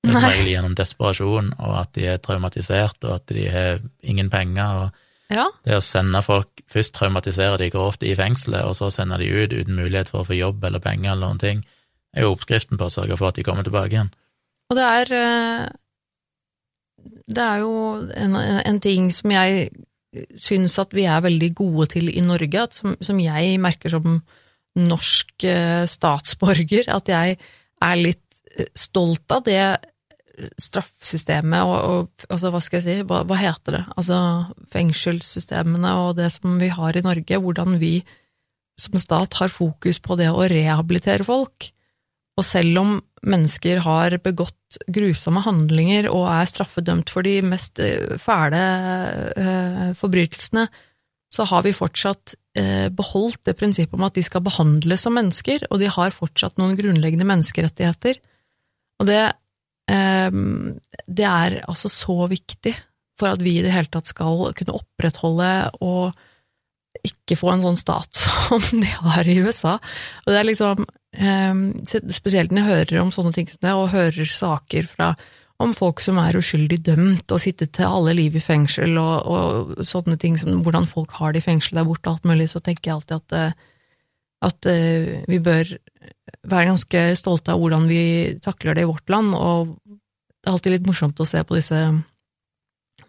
Det 0.00 0.10
er 0.10 0.16
som 0.16 0.26
regel 0.26 0.48
gjennom 0.48 0.74
desperasjon, 0.78 1.52
og 1.60 1.74
at 1.76 1.90
de 1.98 2.06
er 2.08 2.20
traumatisert, 2.24 3.02
og 3.04 3.18
at 3.18 3.34
de 3.36 3.46
har 3.52 3.82
ingen 4.00 4.30
penger. 4.32 4.84
og 4.84 5.34
Ja, 5.34 5.46
Det 5.66 5.76
å 5.76 5.82
sende 5.84 6.22
folk, 6.26 6.62
først 6.70 6.94
traumatisere 6.96 7.58
de 7.60 7.68
grovt 7.70 8.02
i 8.02 8.14
fengselet, 8.18 8.64
og 8.64 8.74
så 8.78 8.88
sende 8.90 9.18
de 9.20 9.28
ut 9.28 9.52
uten 9.52 9.76
mulighet 9.76 10.08
for 10.08 10.22
å 10.22 10.26
få 10.30 10.38
jobb 10.38 10.64
eller 10.64 10.82
penger 10.82 11.12
eller 11.12 11.26
noen 11.26 11.42
ting, 11.42 11.62
er 12.16 12.26
jo 12.26 12.32
oppskriften 12.34 12.80
på 12.80 12.88
å 12.88 12.94
sørge 12.94 13.18
for 13.20 13.30
at 13.30 13.38
de 13.38 13.44
kommer 13.46 13.66
tilbake 13.66 13.94
igjen. 13.94 14.10
Og 14.70 14.78
det 14.78 14.86
er 14.86 15.14
eh, 15.18 15.68
Det 17.30 17.44
er 17.44 17.62
jo 17.62 17.74
en, 18.16 18.36
en 18.36 18.80
ting 18.82 19.10
som 19.14 19.30
jeg 19.34 19.70
syns 20.34 20.74
at 20.82 20.94
vi 20.94 21.04
er 21.06 21.22
veldig 21.22 21.52
gode 21.54 21.86
til 21.94 22.10
i 22.10 22.22
Norge, 22.24 22.66
som, 22.74 22.96
som 23.00 23.20
jeg 23.22 23.60
merker 23.62 23.92
som 23.92 24.18
norsk 24.78 25.46
eh, 25.46 25.86
statsborger, 25.90 26.90
at 26.90 27.10
jeg 27.10 27.38
er 27.38 28.00
litt 28.00 28.42
eh, 28.56 28.66
stolt 28.74 29.30
av 29.30 29.44
det 29.46 29.62
straffesystemet 30.60 31.68
og, 31.68 31.76
og 31.76 32.30
altså, 32.32 32.50
hva 32.52 32.60
skal 32.64 32.80
jeg 32.80 32.86
si, 32.86 33.06
hva, 33.06 33.22
hva 33.28 33.36
heter 33.36 33.76
det, 33.76 33.82
altså 34.00 34.20
fengselssystemene 34.72 35.92
og 36.04 36.14
det 36.20 36.30
som 36.32 36.56
vi 36.60 36.70
har 36.72 36.96
i 36.96 37.04
Norge, 37.04 37.40
hvordan 37.44 37.76
vi 37.82 37.98
som 38.80 38.96
stat 39.00 39.36
har 39.40 39.52
fokus 39.52 40.00
på 40.00 40.16
det 40.16 40.30
å 40.32 40.46
rehabilitere 40.48 41.26
folk. 41.26 41.68
Og 42.38 42.46
selv 42.46 42.80
om 42.80 42.94
mennesker 43.26 43.82
har 43.84 44.16
begått 44.24 44.56
grusomme 44.92 45.42
handlinger 45.44 46.08
og 46.12 46.26
er 46.30 46.48
straffedømt 46.48 47.10
for 47.12 47.26
de 47.26 47.40
mest 47.46 47.80
eh, 47.82 48.16
fæle 48.20 48.62
eh, 49.34 49.90
forbrytelsene, 49.98 50.66
så 51.30 51.46
har 51.46 51.62
vi 51.66 51.74
fortsatt 51.74 52.34
eh, 52.58 52.88
beholdt 52.94 53.44
det 53.46 53.56
prinsippet 53.58 53.98
om 53.98 54.06
at 54.08 54.16
de 54.18 54.24
skal 54.26 54.44
behandles 54.46 55.06
som 55.06 55.14
mennesker, 55.18 55.66
og 55.70 55.82
de 55.82 55.90
har 55.90 56.14
fortsatt 56.14 56.58
noen 56.58 56.76
grunnleggende 56.78 57.26
menneskerettigheter. 57.28 58.18
Og 59.00 59.08
det, 59.08 59.20
det 59.88 61.24
er 61.24 61.54
altså 61.64 61.88
så 61.88 62.26
viktig 62.28 62.74
for 63.20 63.32
at 63.32 63.40
vi 63.40 63.54
i 63.56 63.62
det 63.64 63.72
hele 63.72 63.88
tatt 63.88 64.10
skal 64.10 64.50
kunne 64.58 64.76
opprettholde 64.76 65.52
og 65.80 66.18
ikke 67.06 67.38
få 67.38 67.54
en 67.54 67.64
sånn 67.64 67.78
stat 67.78 68.22
som 68.48 68.80
de 68.80 68.88
har 68.88 69.28
i 69.28 69.38
USA. 69.40 69.76
Og 70.24 70.32
det 70.32 70.40
er 70.40 70.48
liksom 70.48 70.86
eh, 70.86 71.60
Spesielt 72.14 72.54
når 72.54 72.62
jeg 72.62 72.70
hører 72.70 73.02
om 73.04 73.12
sånne 73.14 73.34
ting 73.36 73.50
som 73.50 73.62
det, 73.64 73.76
og 73.76 73.92
hører 73.94 74.34
saker 74.34 74.88
fra 74.90 75.14
om 75.60 75.74
folk 75.76 76.00
som 76.00 76.16
er 76.22 76.38
uskyldig 76.40 76.78
dømt 76.86 77.32
og 77.34 77.42
sitter 77.42 77.68
til 77.68 77.84
alle 77.84 78.14
liv 78.16 78.36
i 78.38 78.42
fengsel, 78.42 78.96
og, 79.00 79.26
og 79.28 79.82
sånne 79.86 80.16
ting 80.20 80.38
som 80.40 80.62
hvordan 80.64 80.88
folk 80.88 81.12
har 81.18 81.34
det 81.34 81.42
i 81.42 81.48
fengsel 81.50 81.76
der 81.76 81.88
borte 81.88 82.08
og 82.08 82.16
alt 82.16 82.30
mulig, 82.30 82.48
så 82.48 82.62
tenker 82.64 82.88
jeg 82.88 82.96
alltid 82.96 83.16
at, 83.18 83.34
eh, 83.36 83.66
at 84.48 84.70
eh, 84.72 85.10
vi 85.28 85.40
bør 85.44 85.74
være 86.48 86.70
ganske 86.70 87.02
stolte 87.20 87.52
av 87.52 87.60
hvordan 87.60 87.88
vi 87.90 88.02
takler 88.40 88.78
det 88.78 88.86
i 88.86 88.88
vårt 88.88 89.12
land, 89.12 89.34
og 89.36 89.76
det 89.84 90.48
er 90.48 90.54
alltid 90.54 90.76
litt 90.78 90.88
morsomt 90.88 91.20
å 91.20 91.28
se 91.28 91.42
på 91.44 91.58
disse 91.58 91.82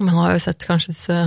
Man 0.02 0.18
har 0.18 0.34
jo 0.34 0.42
sett 0.44 0.66
kanskje 0.66 0.96
disse 0.96 1.18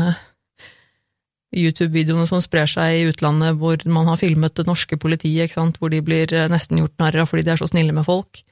YouTube-videoene 1.55 2.27
som 2.29 2.43
sprer 2.43 2.69
seg 2.71 2.97
i 2.99 3.07
utlandet, 3.11 3.59
hvor 3.61 3.81
man 3.91 4.09
har 4.11 4.21
filmet 4.21 4.57
det 4.59 4.67
norske 4.69 4.99
politiet, 5.01 5.47
ikke 5.47 5.61
sant? 5.61 5.79
hvor 5.81 5.93
de 5.93 6.03
blir 6.05 6.33
eh, 6.35 6.51
nesten 6.53 6.81
gjort 6.81 6.99
narr 7.01 7.23
av 7.23 7.31
fordi 7.31 7.47
de 7.47 7.55
er 7.55 7.61
så 7.61 7.69
snille 7.71 7.95
med 7.97 8.07
folk. 8.07 8.43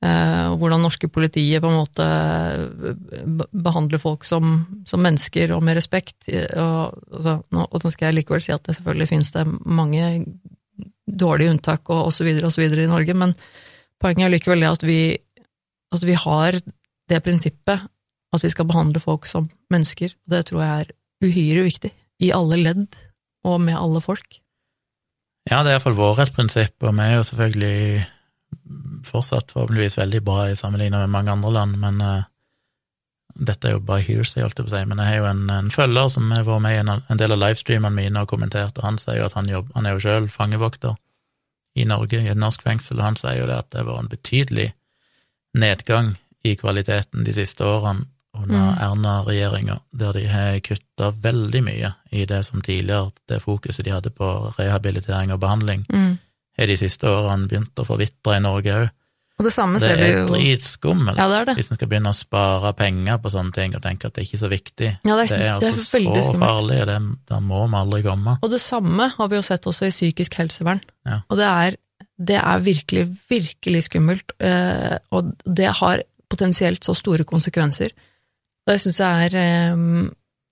Eh, 0.00 0.46
og 0.48 0.62
hvordan 0.62 0.84
norske 0.84 1.10
politiet 1.12 1.62
på 1.62 1.70
en 1.70 1.78
måte 1.78 2.06
eh, 2.06 3.44
behandler 3.52 4.00
folk 4.02 4.26
som, 4.28 4.62
som 4.88 5.02
mennesker 5.04 5.54
og 5.56 5.62
med 5.66 5.78
respekt. 5.78 6.28
Og, 6.30 6.98
altså, 7.12 7.38
nå, 7.52 7.66
og 7.68 7.84
nå 7.84 7.92
skal 7.92 8.10
jeg 8.10 8.20
likevel 8.20 8.44
si 8.44 8.54
at 8.56 8.64
det 8.66 8.78
selvfølgelig 8.78 9.10
finnes 9.12 9.32
det 9.36 9.46
mange 9.50 10.10
dårlige 11.04 11.54
unntak 11.54 11.90
og 11.92 12.10
osv. 12.10 12.32
osv. 12.46 12.66
i 12.66 12.90
Norge, 12.90 13.16
men 13.16 13.34
poenget 14.00 14.28
er 14.28 14.34
likevel 14.36 14.64
det 14.64 14.74
at 14.74 14.86
vi, 14.86 15.00
at 15.92 16.06
vi 16.06 16.16
har 16.16 16.60
det 17.10 17.24
prinsippet 17.26 17.88
at 18.30 18.44
vi 18.44 18.50
skal 18.52 18.68
behandle 18.68 19.02
folk 19.02 19.26
som 19.26 19.48
mennesker. 19.74 20.14
Det 20.30 20.44
tror 20.48 20.62
jeg 20.62 20.84
er 20.84 20.92
uhyre 21.26 21.64
viktig 21.66 21.90
i 22.20 22.30
alle 22.36 22.58
ledd 22.60 22.98
og 23.48 23.60
med 23.64 23.78
alle 23.78 24.02
folk. 24.04 24.40
Ja, 25.48 25.62
det 25.64 25.70
er 25.70 25.78
iallfall 25.78 25.96
vårt 25.96 26.34
prinsipp, 26.36 26.76
og 26.84 26.92
vi 26.94 27.06
er 27.06 27.16
jo 27.16 27.26
selvfølgelig 27.26 28.06
fortsatt 29.08 29.54
forhåpentligvis 29.54 29.96
veldig 29.98 30.20
bra 30.26 30.44
i 30.50 30.58
sammenlignet 30.58 31.00
med 31.00 31.14
mange 31.14 31.32
andre 31.32 31.52
land, 31.54 31.78
men 31.80 32.02
uh, 32.04 32.26
dette 33.34 33.68
er 33.68 33.78
jo 33.78 33.84
bare 33.86 34.04
hearsay, 34.04 34.42
holdt 34.44 34.60
jeg 34.60 34.66
på 34.66 34.72
å 34.72 34.76
si, 34.76 34.88
men 34.90 35.00
jeg 35.00 35.08
har 35.08 35.22
jo 35.22 35.28
en, 35.30 35.44
en 35.54 35.70
følger 35.72 36.10
som 36.12 36.28
har 36.34 36.44
vært 36.46 36.64
med 36.66 36.76
i 36.76 36.80
en, 36.82 36.92
en 37.00 37.22
del 37.22 37.34
av 37.34 37.40
livestreamene 37.40 37.96
mine 37.96 38.24
og 38.24 38.30
kommentert, 38.30 38.76
og 38.78 38.86
han 38.86 39.00
sier 39.00 39.22
jo 39.22 39.30
at 39.30 39.38
han, 39.38 39.48
jobb, 39.48 39.72
han 39.76 39.88
er 39.88 39.96
jo 39.96 40.04
sjøl 40.04 40.28
fangevokter 40.32 40.98
i 41.78 41.86
Norge, 41.88 42.20
i 42.20 42.30
et 42.30 42.38
norsk 42.38 42.62
fengsel, 42.66 43.00
og 43.00 43.08
han 43.08 43.20
sier 43.20 43.40
jo 43.40 43.48
det 43.48 43.58
at 43.62 43.70
det 43.72 43.86
var 43.88 44.02
en 44.02 44.10
betydelig 44.12 44.72
nedgang 45.56 46.14
i 46.46 46.56
kvaliteten 46.58 47.24
de 47.26 47.34
siste 47.34 47.64
årene 47.66 48.06
under 48.42 48.72
Mm. 48.72 48.78
Erna-regjeringa, 48.86 49.80
der 49.92 50.12
de 50.12 50.26
har 50.28 50.58
kutta 50.60 51.10
veldig 51.22 51.62
mye 51.64 51.94
i 52.12 52.24
det 52.24 52.44
som 52.46 52.60
tidligere, 52.60 53.10
det 53.28 53.42
fokuset 53.42 53.84
de 53.84 53.90
hadde 53.90 54.10
på 54.10 54.52
rehabilitering 54.58 55.32
og 55.32 55.40
behandling, 55.40 55.84
Mm. 55.92 56.18
har 56.58 56.66
de 56.66 56.76
siste 56.76 57.04
årene 57.08 57.48
begynt 57.48 57.74
å 57.76 57.84
forvitre 57.86 58.36
i 58.36 58.40
Norge 58.40 58.72
òg. 58.72 58.90
Og 59.40 59.44
det 59.44 59.52
samme 59.54 59.78
Det 59.80 59.88
ser 59.88 59.96
vi 59.96 60.10
er 60.12 60.26
dritskummelt 60.26 61.16
Ja, 61.16 61.26
det 61.28 61.36
er 61.40 61.44
det. 61.46 61.54
hvis 61.56 61.70
en 61.70 61.76
skal 61.78 61.88
begynne 61.88 62.10
å 62.10 62.14
spare 62.14 62.74
penger 62.76 63.16
på 63.18 63.30
sånne 63.32 63.52
ting 63.54 63.74
og 63.74 63.80
tenke 63.80 64.04
at 64.04 64.12
det 64.12 64.20
er 64.22 64.26
ikke 64.28 64.42
så 64.44 64.50
viktig. 64.50 64.98
Ja, 65.02 65.16
det 65.16 65.30
er- 65.32 65.36
det 65.38 65.46
er 65.46 65.54
altså 65.54 65.60
det 65.60 66.04
er 66.04 66.10
veldig 66.10 66.24
så 66.24 66.32
skummelt. 66.34 66.40
farlig, 66.40 66.80
og 66.82 66.86
det, 66.86 67.18
der 67.30 67.40
må 67.40 67.66
vi 67.70 67.76
aldri 67.76 68.02
komme. 68.02 68.38
Og 68.42 68.50
det 68.50 68.60
samme 68.60 69.08
har 69.16 69.28
vi 69.28 69.36
jo 69.36 69.42
sett 69.42 69.62
også 69.62 69.86
i 69.86 69.90
psykisk 69.90 70.34
helsevern. 70.34 70.80
Ja. 71.06 71.20
Og 71.30 71.38
det 71.38 71.46
er, 71.46 71.76
det 72.22 72.36
er 72.36 72.58
virkelig, 72.60 73.16
virkelig 73.30 73.84
skummelt, 73.88 74.30
eh, 74.40 74.98
og 75.10 75.32
det 75.46 75.72
har 75.72 76.02
potensielt 76.28 76.80
så 76.84 76.94
store 76.94 77.24
konsekvenser. 77.24 77.90
Det 78.70 78.80
syns 78.84 79.00
jeg 79.02 79.28
er 79.28 79.38
eh, 79.40 79.84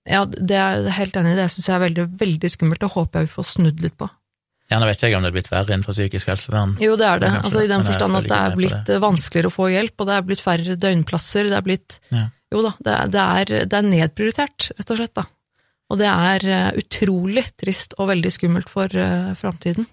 Ja, 0.09 0.23
det 0.29 0.55
er 0.55 0.85
jeg 0.85 0.97
helt 0.99 1.19
enig 1.19 1.35
i, 1.35 1.39
det 1.39 1.49
syns 1.53 1.69
jeg 1.69 1.77
er 1.77 1.85
veldig, 1.87 2.07
veldig 2.19 2.53
skummelt, 2.55 2.87
og 2.87 2.95
håper 2.97 3.21
jeg 3.21 3.29
vi 3.29 3.35
får 3.37 3.51
snudd 3.55 3.85
litt 3.85 3.97
på. 3.99 4.09
Ja, 4.69 4.77
nå 4.77 4.85
vet 4.85 5.01
jeg 5.01 5.09
ikke 5.09 5.17
om 5.17 5.25
det 5.25 5.31
er 5.31 5.37
blitt 5.39 5.49
verre 5.49 5.73
innenfor 5.73 5.95
psykisk 5.95 6.29
helsevern. 6.29 6.75
Jo, 6.81 6.93
det 6.99 7.07
er 7.07 7.21
det. 7.23 7.29
Altså, 7.39 7.63
I 7.65 7.69
den 7.71 7.85
forstand 7.87 8.19
at 8.19 8.27
det 8.29 8.37
er 8.37 8.57
blitt 8.59 8.91
eh, 8.93 9.01
vanskeligere 9.01 9.49
å 9.49 9.55
få 9.55 9.69
hjelp, 9.73 9.95
og 9.97 10.09
det 10.09 10.15
er 10.15 10.27
blitt 10.27 10.43
færre 10.45 10.75
døgnplasser, 10.83 11.49
det 11.49 11.57
er 11.57 11.65
blitt 11.65 11.97
Ja. 12.13 12.27
Jo 12.49 12.63
da, 12.65 12.71
det 12.81 12.93
er, 12.93 13.09
det, 13.13 13.23
er, 13.23 13.51
er 13.77 13.83
nedprioritert, 13.85 14.71
rett 14.73 14.91
og 14.93 14.97
slett, 14.97 15.13
da. 15.19 15.23
Og 15.89 15.99
det 16.01 16.09
er 16.09 16.45
eh, 16.49 16.69
utrolig 16.81 17.43
trist 17.57 17.95
og 17.97 18.09
veldig 18.11 18.31
skummelt 18.33 18.69
for 18.69 18.93
uh, 18.93 19.31
framtiden. 19.37 19.85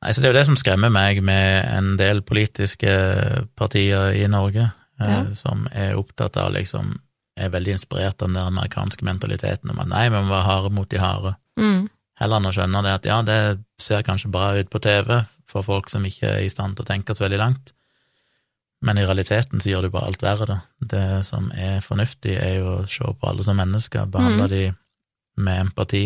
Nei, 0.00 0.12
så 0.14 0.22
Det 0.22 0.28
er 0.28 0.32
jo 0.32 0.38
det 0.38 0.46
som 0.48 0.58
skremmer 0.58 0.92
meg 0.94 1.20
med 1.26 1.66
en 1.66 1.92
del 1.98 2.22
politiske 2.26 2.92
partier 3.58 4.16
i 4.18 4.24
Norge, 4.30 4.70
ja. 4.70 5.20
uh, 5.22 5.34
som 5.38 5.66
er 5.74 5.98
opptatt 5.98 6.38
av 6.38 6.54
liksom 6.54 6.94
Er 7.40 7.52
veldig 7.54 7.78
inspirert 7.78 8.20
av 8.20 8.28
den 8.28 8.38
der 8.38 8.50
amerikanske 8.50 9.06
mentaliteten 9.06 9.72
om 9.72 9.80
at 9.82 9.90
nei, 9.90 10.06
vi 10.12 10.20
må 10.20 10.28
være 10.32 10.46
harde 10.48 10.70
mot 10.76 10.90
de 10.90 11.00
harde. 11.00 11.34
Mm. 11.60 11.88
Heller 12.20 12.40
enn 12.40 12.50
å 12.50 12.54
skjønne 12.54 12.82
det 12.84 12.94
at 12.98 13.08
ja, 13.08 13.18
det 13.24 13.40
ser 13.80 14.04
kanskje 14.04 14.32
bra 14.32 14.52
ut 14.58 14.70
på 14.72 14.82
TV 14.84 15.22
for 15.48 15.66
folk 15.66 15.88
som 15.90 16.04
ikke 16.06 16.28
er 16.28 16.44
i 16.44 16.52
stand 16.52 16.76
til 16.76 16.84
å 16.84 16.90
tenke 16.90 17.16
så 17.16 17.24
veldig 17.24 17.40
langt, 17.40 17.72
men 18.84 19.00
i 19.00 19.04
realiteten 19.04 19.60
så 19.60 19.72
gjør 19.72 19.86
det 19.86 19.92
bare 19.92 20.08
alt 20.08 20.22
verre, 20.24 20.46
da. 20.48 20.58
Det 20.92 21.06
som 21.26 21.50
er 21.52 21.82
fornuftig, 21.84 22.36
er 22.40 22.60
jo 22.60 22.68
å 22.78 22.86
se 22.88 23.04
på 23.04 23.28
alle 23.28 23.44
som 23.44 23.58
mennesker, 23.58 24.06
behandle 24.12 24.46
mm. 24.46 24.52
de 24.54 24.62
med 25.44 25.64
empati, 25.66 26.04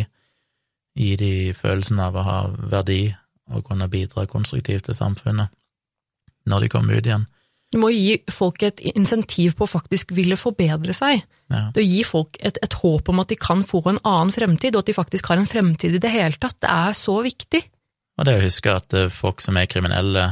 Gi 0.94 1.16
de 1.18 1.50
følelsen 1.58 1.98
av 1.98 2.14
å 2.14 2.22
ha 2.22 2.40
verdi 2.70 3.08
og 3.50 3.64
kunne 3.66 3.90
bidra 3.90 4.28
konstruktivt 4.30 4.86
til 4.86 4.94
samfunnet 4.94 5.50
når 6.46 6.64
de 6.64 6.70
kommer 6.70 6.94
ut 6.94 7.06
igjen. 7.08 7.24
Du 7.74 7.80
må 7.82 7.90
gi 7.90 8.20
folk 8.30 8.62
et 8.62 8.78
insentiv 8.94 9.56
på 9.58 9.66
å 9.66 9.70
faktisk 9.72 10.12
ville 10.14 10.36
forbedre 10.38 10.94
seg. 10.94 11.24
Ja. 11.50 11.66
Det 11.74 11.82
å 11.82 11.86
gi 11.86 12.04
folk 12.06 12.38
et, 12.38 12.60
et 12.62 12.76
håp 12.78 13.10
om 13.10 13.18
at 13.18 13.32
de 13.32 13.38
kan 13.40 13.64
få 13.66 13.82
en 13.90 13.98
annen 14.06 14.30
fremtid, 14.34 14.76
og 14.76 14.84
at 14.84 14.92
de 14.92 14.94
faktisk 14.94 15.32
har 15.32 15.40
en 15.40 15.50
fremtid 15.50 15.96
i 15.98 16.02
det 16.02 16.12
hele 16.14 16.38
tatt, 16.38 16.60
det 16.62 16.70
er 16.70 16.94
så 16.94 17.18
viktig. 17.24 17.64
Og 18.14 18.28
det 18.28 18.36
å 18.38 18.44
huske 18.44 18.76
at 18.78 18.94
eh, 18.94 19.10
folk 19.10 19.42
som 19.42 19.58
er 19.58 19.66
kriminelle, 19.70 20.28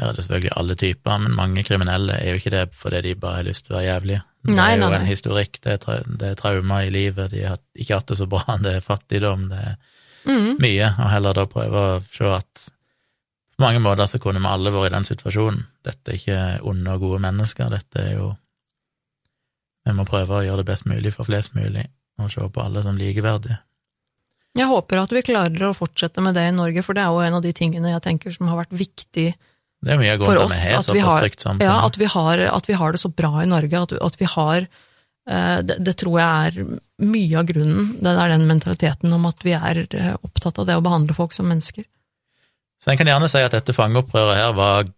her 0.00 0.08
er 0.08 0.18
det 0.18 0.24
selvfølgelig 0.24 0.56
alle 0.58 0.76
typer, 0.82 1.22
men 1.22 1.38
mange 1.38 1.64
kriminelle 1.68 2.18
er 2.18 2.34
jo 2.34 2.42
ikke 2.42 2.54
det 2.56 2.64
fordi 2.80 3.04
de 3.06 3.14
bare 3.22 3.38
har 3.38 3.46
lyst 3.46 3.68
til 3.68 3.76
å 3.76 3.78
være 3.78 3.86
jævlige. 3.86 4.24
Det 4.40 4.56
Nei, 4.56 4.66
er 4.72 4.80
jo 4.80 4.82
nei, 4.88 4.90
en 4.96 5.04
nei. 5.04 5.12
historikk, 5.12 5.62
det 5.62 5.72
er, 5.76 5.80
tra 5.84 5.96
det 6.02 6.32
er 6.32 6.42
traumer 6.42 6.88
i 6.88 6.92
livet, 6.94 7.30
de 7.30 7.46
har 7.46 7.62
ikke 7.76 8.00
hatt 8.00 8.10
det 8.10 8.18
så 8.18 8.26
bra, 8.34 8.42
det 8.66 8.74
er 8.80 8.84
fattigdom, 8.84 9.46
det 9.52 9.62
er 9.62 9.78
mm. 10.26 10.52
mye, 10.58 10.92
og 10.96 11.14
heller 11.14 11.38
da 11.38 11.46
prøve 11.54 11.86
å 11.86 11.96
se 12.10 12.34
at 12.34 12.68
på 13.60 13.66
mange 13.66 13.80
måter 13.84 14.08
så 14.08 14.18
kunne 14.22 14.40
vi 14.40 14.48
alle 14.48 14.72
vært 14.72 14.88
i 14.88 14.94
den 14.94 15.04
situasjonen. 15.04 15.64
Dette 15.84 16.14
er 16.14 16.16
ikke 16.16 16.44
onde 16.70 16.94
og 16.96 17.02
gode 17.04 17.18
mennesker, 17.26 17.68
dette 17.68 18.06
er 18.06 18.14
jo 18.16 18.30
Vi 19.84 19.92
må 19.96 20.04
prøve 20.04 20.36
å 20.36 20.44
gjøre 20.44 20.60
det 20.60 20.68
best 20.68 20.86
mulig 20.88 21.12
for 21.12 21.28
flest 21.28 21.54
mulig, 21.56 21.86
og 22.20 22.28
se 22.32 22.44
på 22.52 22.62
alle 22.62 22.82
som 22.84 22.96
likeverdige. 23.00 23.56
Jeg 24.56 24.68
håper 24.68 25.00
at 25.00 25.12
vi 25.14 25.22
klarer 25.24 25.64
å 25.68 25.76
fortsette 25.76 26.20
med 26.24 26.36
det 26.36 26.46
i 26.48 26.56
Norge, 26.56 26.82
for 26.84 26.96
det 26.96 27.04
er 27.04 27.12
jo 27.12 27.22
en 27.24 27.38
av 27.38 27.44
de 27.44 27.52
tingene 27.56 27.92
jeg 27.92 28.04
tenker 28.04 28.34
som 28.34 28.48
har 28.50 28.60
vært 28.60 28.76
viktig 28.76 29.26
Det 29.30 29.94
er 29.94 30.00
mye 30.00 30.16
for 30.20 30.42
oss. 30.42 30.56
har 30.66 30.80
At 30.80 30.92
vi 30.92 31.04
har, 31.04 31.28
ja, 31.60 31.76
at 31.86 32.00
vi 32.00 32.08
har, 32.16 32.44
at 32.50 32.68
vi 32.68 32.80
har 32.80 32.92
det 32.92 33.00
så 33.00 33.12
bra 33.12 33.44
i 33.44 33.48
Norge, 33.48 33.84
at, 33.86 33.92
at 33.92 34.20
vi 34.20 34.28
har 34.28 34.66
eh, 34.66 35.60
det, 35.64 35.78
det 35.84 35.96
tror 36.00 36.18
jeg 36.20 36.50
er 36.50 36.74
mye 37.12 37.40
av 37.40 37.48
grunnen. 37.48 37.94
Det 38.00 38.12
er 38.12 38.34
den 38.34 38.48
mentaliteten 38.50 39.16
om 39.16 39.24
at 39.30 39.46
vi 39.46 39.56
er 39.56 39.86
eh, 39.86 40.12
opptatt 40.20 40.60
av 40.60 40.68
det 40.68 40.76
å 40.76 40.84
behandle 40.84 41.16
folk 41.16 41.36
som 41.36 41.48
mennesker. 41.48 41.88
Så 42.80 42.90
en 42.90 42.98
kan 43.00 43.10
gjerne 43.10 43.28
si 43.28 43.42
at 43.44 43.54
dette 43.54 43.76
fangeopprøret 43.76 44.38
her 44.38 44.52
var 44.56 44.88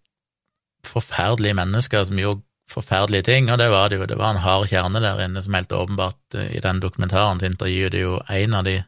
forferdelige 0.87 1.57
mennesker 1.59 2.05
som 2.07 2.19
gjorde 2.19 2.45
forferdelige 2.73 3.27
ting, 3.27 3.51
og 3.51 3.59
det 3.59 3.69
var 3.73 3.91
det 3.91 3.99
jo. 3.99 4.07
Det 4.09 4.19
var 4.19 4.35
en 4.35 4.45
hard 4.45 4.69
kjerne 4.71 5.03
der 5.03 5.21
inne 5.25 5.43
som 5.45 5.55
helt 5.55 5.73
åpenbart 5.73 6.39
eh, 6.39 6.55
I 6.57 6.63
den 6.65 6.81
dokumentaren 6.81 7.41
så 7.41 7.51
intervjuet 7.51 7.99
jo 7.99 8.21
en 8.29 8.55
av 8.55 8.65
de 8.69 8.79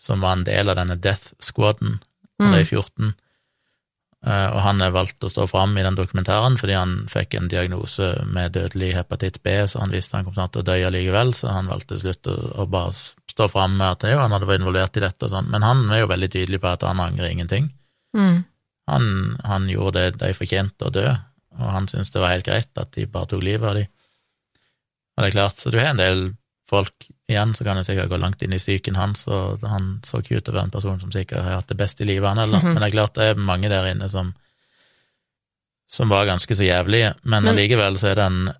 som 0.00 0.24
var 0.24 0.38
en 0.38 0.46
del 0.46 0.68
av 0.68 0.80
denne 0.80 0.96
Death 1.00 1.32
Squaden, 1.40 2.00
mm. 2.42 2.50
de 2.52 2.64
14. 2.64 3.12
Eh, 4.26 4.48
Og 4.50 4.60
han 4.64 4.82
er 4.82 4.94
valgt 4.96 5.24
å 5.24 5.30
stå 5.30 5.46
fram 5.50 5.76
i 5.78 5.84
den 5.86 5.96
dokumentaren 5.98 6.58
fordi 6.60 6.76
han 6.76 6.96
fikk 7.12 7.38
en 7.38 7.50
diagnose 7.52 8.10
med 8.26 8.56
dødelig 8.56 8.94
hepatitt 8.98 9.42
B, 9.44 9.60
så 9.68 9.84
han 9.84 9.94
visste 9.94 10.18
han 10.18 10.26
kom 10.26 10.34
til 10.34 10.64
å 10.64 10.66
dø 10.66 10.78
likevel, 10.96 11.36
så 11.36 11.54
han 11.54 11.70
valgte 11.70 11.94
til 11.94 12.08
slutt 12.08 12.32
å 12.32 12.66
bare 12.66 12.92
stå 13.34 13.48
fram 13.52 13.78
med 13.78 13.94
at 13.94 14.10
jo, 14.10 14.18
han 14.18 14.32
hadde 14.34 14.48
vært 14.48 14.62
involvert 14.62 14.98
i 14.98 15.04
dette 15.04 15.26
og 15.28 15.32
sånn. 15.32 15.48
Men 15.52 15.66
han 15.66 15.86
er 15.92 16.04
jo 16.04 16.10
veldig 16.10 16.30
tydelig 16.32 16.60
på 16.62 16.72
at 16.72 16.86
han 16.86 17.02
angrer 17.02 17.30
ingenting. 17.30 17.70
Mm. 18.14 18.44
Han, 18.90 19.36
han 19.44 19.68
gjorde 19.68 20.00
det 20.00 20.18
de 20.20 20.32
fortjente 20.36 20.86
å 20.86 20.92
dø, 20.92 21.06
og 21.58 21.68
han 21.72 21.86
syntes 21.88 22.10
det 22.12 22.20
var 22.22 22.34
helt 22.34 22.46
greit 22.46 22.80
at 22.80 22.92
de 22.96 23.06
bare 23.10 23.30
tok 23.30 23.42
livet 23.42 23.68
av 23.70 23.74
dem. 23.78 23.86
Og 25.14 25.22
det 25.22 25.28
er 25.30 25.36
klart, 25.38 25.60
så 25.62 25.70
du 25.70 25.78
har 25.78 25.92
en 25.92 26.00
del 26.02 26.24
folk 26.68 27.06
igjen, 27.28 27.52
så 27.54 27.64
kan 27.64 27.78
jeg 27.78 27.86
sikkert 27.86 28.10
gå 28.10 28.18
langt 28.20 28.42
inn 28.42 28.52
i 28.56 28.58
psyken 28.60 28.96
hans, 28.98 29.26
og 29.28 29.62
han 29.68 30.00
så 30.04 30.20
ikke 30.20 30.38
ut 30.38 30.44
til 30.46 30.52
å 30.52 30.56
være 30.58 30.68
en 30.68 30.74
person 30.74 31.00
som 31.00 31.12
sikkert 31.14 31.44
har 31.44 31.58
hatt 31.60 31.70
det 31.70 31.78
best 31.80 32.00
i 32.00 32.08
livet, 32.08 32.28
han 32.28 32.38
heller. 32.42 32.58
-hmm. 32.58 32.72
Men 32.74 32.82
det 32.82 32.88
er 32.88 32.96
klart 32.98 33.14
det 33.14 33.24
er 33.30 33.34
mange 33.34 33.68
der 33.68 33.86
inne 33.92 34.08
som, 34.08 34.34
som 35.90 36.08
var 36.08 36.26
ganske 36.26 36.54
så 36.56 36.64
jævlige, 36.64 37.14
men 37.22 37.44
Men- 37.44 37.54
allikevel 37.54 37.98
så 37.98 38.08
er 38.08 38.14
det 38.14 38.24
en, 38.26 38.52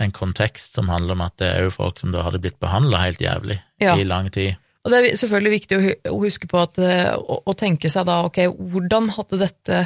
en 0.00 0.12
kontekst 0.12 0.74
som 0.74 0.88
handler 0.88 1.12
om 1.12 1.20
at 1.20 1.36
det 1.38 1.48
er 1.48 1.62
jo 1.62 1.70
folk 1.70 1.98
som 1.98 2.12
da 2.12 2.22
hadde 2.22 2.38
blitt 2.38 2.60
behandla 2.60 2.98
helt 2.98 3.20
jævlig 3.20 3.62
Ja. 3.80 3.96
i 3.96 4.04
lang 4.04 4.30
tid. 4.30 4.56
Og 4.88 4.94
det 4.94 4.98
er 5.04 5.18
selvfølgelig 5.20 5.50
viktig 5.52 5.78
å 6.08 6.18
huske 6.24 6.48
på 6.48 6.60
at, 6.62 6.78
eh, 6.80 7.12
å, 7.12 7.42
å 7.44 7.54
tenke 7.58 7.90
seg 7.92 8.06
da, 8.08 8.22
ok, 8.24 8.46
hvordan 8.72 9.10
hadde 9.18 9.42
dette 9.42 9.80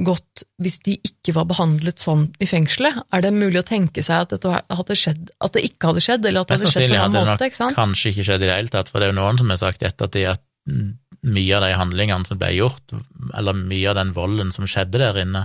gått 0.00 0.44
hvis 0.62 0.78
de 0.86 0.94
ikke 1.04 1.34
var 1.36 1.44
behandlet 1.50 2.00
sånn 2.00 2.30
i 2.40 2.48
fengselet? 2.48 3.02
Er 3.12 3.26
det 3.26 3.34
mulig 3.36 3.60
å 3.60 3.66
tenke 3.68 4.00
seg 4.06 4.24
at, 4.24 4.32
dette 4.32 4.62
hadde 4.78 4.96
skjedd, 4.96 5.28
at 5.44 5.56
det 5.58 5.66
ikke 5.68 5.90
hadde 5.90 6.04
skjedd, 6.06 6.24
eller 6.24 6.46
at 6.46 6.48
det 6.48 6.56
hadde 6.56 6.72
skjedd 6.72 6.86
på 6.86 6.96
en 6.96 7.04
annen 7.04 7.18
nok 7.20 7.32
måte? 7.34 7.50
ikke 7.50 7.60
sant? 7.60 7.76
kanskje 7.76 8.14
ikke 8.14 8.26
skjedd 8.30 8.46
i 8.46 8.48
det 8.48 8.56
hele 8.56 8.72
tatt, 8.72 8.88
for 8.88 8.96
det 8.96 9.10
er 9.10 9.12
jo 9.12 9.20
noen 9.20 9.40
som 9.42 9.52
har 9.52 9.60
sagt 9.60 9.84
i 9.84 9.88
ettertid 9.90 10.30
at 10.32 10.44
mm, 10.70 10.90
mye 11.36 11.56
av 11.58 11.66
de 11.66 11.72
handlingene 11.76 12.30
som 12.30 12.40
ble 12.40 12.52
gjort, 12.56 12.96
eller 13.36 13.60
mye 13.60 13.90
av 13.92 13.98
den 14.00 14.14
volden 14.16 14.54
som 14.56 14.68
skjedde 14.70 15.02
der 15.02 15.20
inne, 15.20 15.44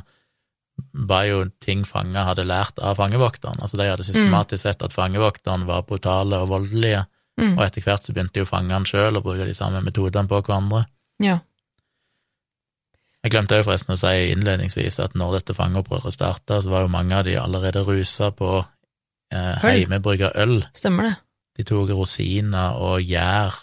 var 1.08 1.28
jo 1.28 1.44
ting 1.64 1.84
fanger 1.88 2.30
hadde 2.30 2.48
lært 2.48 2.80
av 2.84 2.98
fangevokteren. 3.00 3.60
Altså 3.64 3.80
de 3.80 3.88
hadde 3.88 4.08
systematisk 4.08 4.64
sett 4.64 4.84
at 4.84 4.96
fangevokteren 4.96 5.68
var 5.68 5.86
brutale 5.88 6.40
og 6.44 6.52
voldelige, 6.52 7.06
Mm. 7.38 7.58
og 7.58 7.66
etter 7.66 7.82
hvert 7.84 8.06
så 8.06 8.14
begynte 8.16 8.40
jo 8.40 8.46
fangene 8.48 8.86
sjøl 8.88 9.18
å 9.18 9.22
bruke 9.22 9.44
de 9.46 9.54
samme 9.58 9.82
metodene 9.84 10.28
på 10.32 10.40
hverandre. 10.42 10.86
Ja. 11.20 11.40
Jeg 13.26 13.32
glemte 13.34 13.58
jo 13.58 13.66
forresten 13.66 13.96
å 13.96 13.98
si 14.00 14.32
innledningsvis 14.32 15.00
at 15.04 15.16
når 15.18 15.40
dette 15.40 15.56
fangeopprøret 15.58 16.14
starta, 16.14 16.62
så 16.62 16.70
var 16.70 16.86
jo 16.86 16.92
mange 16.94 17.18
av 17.18 17.26
de 17.26 17.34
allerede 17.42 17.82
rusa 17.88 18.30
på 18.32 18.52
eh, 18.62 19.56
heimebrygga 19.66 20.30
øl. 20.44 20.60
Stemmer 20.78 21.10
det. 21.10 21.16
De 21.58 21.66
tok 21.68 21.90
rosiner 21.98 22.78
og 22.78 23.02
gjær 23.02 23.56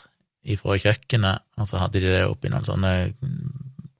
ifra 0.51 0.77
kjøkkenet, 0.83 1.45
og 1.63 1.69
så 1.71 1.79
hadde 1.79 2.01
de 2.03 2.11
det 2.11 2.25
oppi 2.27 2.51
noen 2.51 2.67
sånne 2.67 2.93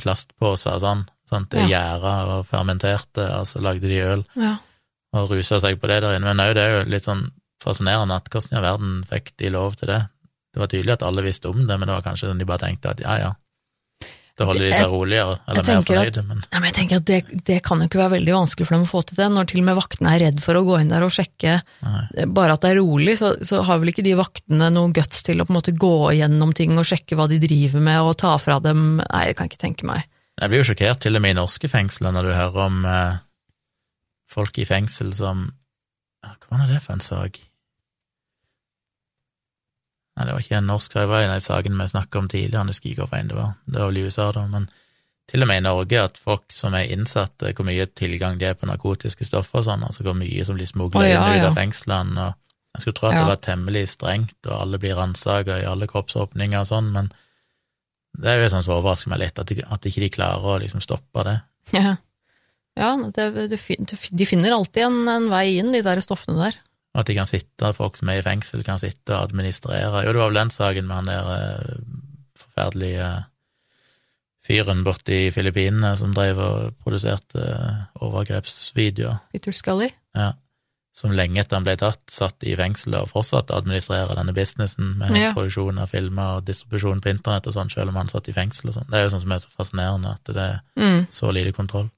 plastposer 0.03 0.75
og 0.77 0.83
sånn, 0.83 1.05
sånn 1.31 1.47
det 1.53 1.61
Ja. 1.63 1.69
gjæra 1.99 2.15
og 2.39 2.47
fermenterte, 2.49 3.29
og 3.39 3.47
så 3.47 3.61
lagde 3.63 3.87
de 3.89 4.01
øl 4.03 4.25
Ja. 4.37 4.57
og 5.15 5.31
rusa 5.31 5.61
seg 5.61 5.79
på 5.81 5.87
det 5.87 6.01
der 6.03 6.17
inne. 6.17 6.35
Men 6.35 6.43
òg 6.49 6.55
det 6.55 6.63
er 6.67 6.73
jo 6.85 6.91
litt 6.91 7.05
sånn 7.05 7.31
fascinerende 7.63 8.19
at 8.19 8.29
hvordan 8.33 8.59
i 8.59 8.65
verden 8.65 8.99
fikk 9.09 9.33
de 9.41 9.53
lov 9.55 9.79
til 9.81 9.93
det? 9.93 10.03
Det 10.53 10.61
var 10.61 10.69
tydelig 10.69 10.97
at 10.97 11.07
alle 11.07 11.25
visste 11.25 11.49
om 11.49 11.63
det, 11.65 11.79
men 11.79 11.89
det 11.89 11.95
var 11.95 12.05
kanskje 12.05 12.29
sånn 12.29 12.43
de 12.43 12.49
bare 12.49 12.67
tenkte 12.67 12.93
at 12.93 13.01
ja, 13.01 13.17
ja, 13.23 13.31
da 14.33 14.47
holder 14.49 14.65
de 14.65 14.71
seg 14.73 14.89
roligere, 14.89 15.35
eller 15.51 15.67
mer 15.67 15.83
fornøyde, 15.85 16.23
men 16.25 16.39
Ja, 16.47 16.61
men 16.61 16.71
jeg 16.71 16.77
tenker 16.79 17.01
at 17.03 17.09
det, 17.09 17.41
det 17.45 17.59
kan 17.67 17.83
jo 17.83 17.89
ikke 17.89 18.01
være 18.01 18.15
veldig 18.15 18.33
vanskelig 18.33 18.69
for 18.69 18.77
dem 18.77 18.87
å 18.87 18.89
få 18.89 19.03
til 19.05 19.19
det, 19.21 19.27
når 19.35 19.51
til 19.51 19.61
og 19.61 19.67
med 19.67 19.77
vaktene 19.77 20.15
er 20.15 20.23
redd 20.25 20.41
for 20.41 20.57
å 20.57 20.63
gå 20.65 20.79
inn 20.81 20.93
der 20.93 21.05
og 21.05 21.13
sjekke 21.13 21.59
nei. 21.85 22.25
bare 22.39 22.57
at 22.57 22.65
det 22.65 22.71
er 22.73 22.81
rolig, 22.81 23.19
så, 23.21 23.35
så 23.45 23.61
har 23.69 23.83
vel 23.83 23.93
ikke 23.93 24.07
de 24.07 24.15
vaktene 24.17 24.71
noe 24.73 24.93
guts 24.97 25.21
til 25.27 25.43
å 25.43 25.47
på 25.49 25.53
en 25.53 25.59
måte 25.59 25.77
gå 25.77 25.93
gjennom 26.17 26.55
ting 26.57 26.73
og 26.81 26.89
sjekke 26.89 27.19
hva 27.19 27.29
de 27.29 27.43
driver 27.45 27.85
med 27.85 28.09
og 28.09 28.17
ta 28.25 28.33
fra 28.41 28.57
dem 28.65 29.03
Nei, 29.03 29.27
det 29.29 29.37
kan 29.37 29.47
jeg 29.47 29.53
ikke 29.53 29.65
tenke 29.67 29.89
meg. 29.89 30.09
Jeg 30.41 30.49
blir 30.49 30.63
jo 30.63 30.69
sjokkert 30.71 31.05
til 31.05 31.19
og 31.19 31.23
med 31.25 31.35
i 31.35 31.39
norske 31.39 31.69
fengsler 31.69 32.15
når 32.17 32.29
du 32.29 32.33
hører 32.33 32.67
om 32.71 32.83
eh, 32.89 33.23
folk 34.33 34.57
i 34.63 34.69
fengsel 34.69 35.13
som 35.17 35.51
Hva 36.25 36.57
var 36.57 36.71
det 36.73 36.81
for 36.81 36.97
en 36.97 37.05
sak? 37.05 37.37
Nei, 40.13 40.27
det 40.29 40.35
var 40.35 40.45
ikke 40.45 40.59
en 40.59 40.69
norsk 40.69 40.93
sak, 40.93 41.01
det 41.01 41.09
var 41.09 41.25
en 41.25 41.35
av 41.35 41.41
sakene 41.41 41.81
vi 41.81 41.93
snakka 41.95 42.21
om 42.21 42.29
tidligere, 42.29 42.67
jeg 42.67 42.75
husker 42.75 42.91
ikke 42.91 43.07
hvilken 43.09 43.31
det 43.33 43.39
var, 43.39 43.55
det 43.65 43.81
var 43.81 43.89
vel 43.89 44.01
i 44.01 44.05
USA, 44.05 44.27
da, 44.37 44.43
men 44.53 44.69
til 45.31 45.45
og 45.45 45.49
med 45.49 45.63
i 45.63 45.65
Norge 45.65 46.03
at 46.03 46.19
folk 46.21 46.53
som 46.53 46.75
er 46.77 46.91
innsatte, 46.93 47.55
hvor 47.57 47.65
mye 47.65 47.87
tilgang 47.97 48.37
de 48.41 48.51
er 48.51 48.59
på 48.59 48.69
narkotiske 48.69 49.25
stoffer 49.25 49.63
og 49.63 49.67
sånn, 49.71 49.87
altså 49.87 50.05
hvor 50.05 50.19
mye 50.19 50.45
som 50.45 50.59
blir 50.59 50.69
smugla 50.69 51.01
oh, 51.01 51.09
ja, 51.09 51.23
inn 51.23 51.39
ut 51.39 51.47
ja. 51.47 51.49
av 51.49 51.57
fengslene, 51.57 52.27
og 52.27 52.39
jeg 52.73 52.85
skulle 52.85 52.99
tro 52.99 53.09
at 53.09 53.17
Ja. 53.17 53.23
det 53.23 53.31
var 53.31 53.41
temmelig 53.47 53.85
strengt, 53.95 54.39
og 54.49 54.55
alle 54.59 54.81
blir 54.83 54.97
ransaka 54.99 55.61
i 55.63 55.69
alle 55.69 55.89
kroppsåpninger 55.89 56.61
og 56.61 56.69
sånn, 56.69 56.93
men 56.93 57.13
det 58.21 58.29
er 58.29 58.43
jo 58.43 58.51
sånn 58.53 58.65
som 58.67 58.77
overrasker 58.77 59.13
meg 59.13 59.23
litt, 59.23 59.39
at, 59.41 59.49
de, 59.49 59.65
at 59.65 59.89
ikke 59.89 60.05
de 60.05 60.11
klarer 60.13 60.45
å 60.45 60.59
liksom 60.61 60.85
stoppe 60.85 61.25
det. 61.25 61.39
Ja, 61.73 61.97
ja 62.77 62.91
det, 63.17 63.29
det, 63.53 63.61
de 64.13 64.29
finner 64.29 64.57
alltid 64.57 64.85
en, 64.85 65.01
en 65.09 65.31
vei 65.33 65.47
inn, 65.57 65.73
de 65.73 65.81
der 65.85 66.01
stoffene 66.05 66.37
der. 66.45 66.61
At 66.95 67.07
de 67.09 67.15
kan 67.17 67.27
sitte, 67.27 67.73
folk 67.75 67.97
som 67.97 68.09
er 68.13 68.19
i 68.21 68.23
fengsel, 68.27 68.63
kan 68.67 68.79
sitte 68.79 69.15
og 69.17 69.31
administrere. 69.31 70.03
Jo, 70.05 70.13
det 70.13 70.21
var 70.21 70.29
vel 70.33 70.41
den 70.43 70.51
saken 70.53 70.87
med 70.87 70.97
han 70.97 71.09
der 71.09 71.31
eh, 71.37 71.77
forferdelige 72.37 73.11
fyren 74.47 74.83
borte 74.85 75.15
i 75.15 75.31
Filippinene 75.33 75.95
som 75.97 76.13
drev 76.15 76.39
og 76.43 76.75
produserte 76.83 77.41
eh, 77.41 77.83
overgrepsvideoer. 78.05 79.21
Peter 79.33 79.55
Scully. 79.57 79.89
Ja. 80.19 80.33
Som 80.93 81.15
lenge 81.17 81.41
etter 81.41 81.57
han 81.57 81.65
ble 81.65 81.79
tatt, 81.81 82.03
satt 82.13 82.45
i 82.45 82.53
fengsel 82.59 82.99
og 82.99 83.09
fortsatte 83.09 83.55
å 83.55 83.63
administrere 83.63 84.13
denne 84.19 84.35
businessen 84.37 84.91
med 85.01 85.15
Ja. 85.17 85.31
produksjon 85.33 85.79
av 85.81 85.89
filmer 85.89 86.37
og 86.37 86.45
distribusjon 86.45 87.01
på 87.01 87.09
internett 87.15 87.47
og 87.49 87.55
sånn, 87.57 87.71
selv 87.73 87.89
om 87.89 87.97
han 87.97 88.09
satt 88.13 88.29
i 88.29 88.35
fengsel 88.37 88.69
og 88.69 88.75
sånn. 88.77 88.91
Det 88.91 88.99
er 89.01 89.07
jo 89.07 89.15
sånn 89.15 89.23
som 89.25 89.33
er 89.33 89.39
så 89.41 89.49
fascinerende, 89.57 90.13
at 90.13 90.25
det 90.29 90.37
er 90.37 90.61
Mm. 90.77 91.07
så 91.11 91.33
lite 91.33 91.53
kontroll. 91.57 91.89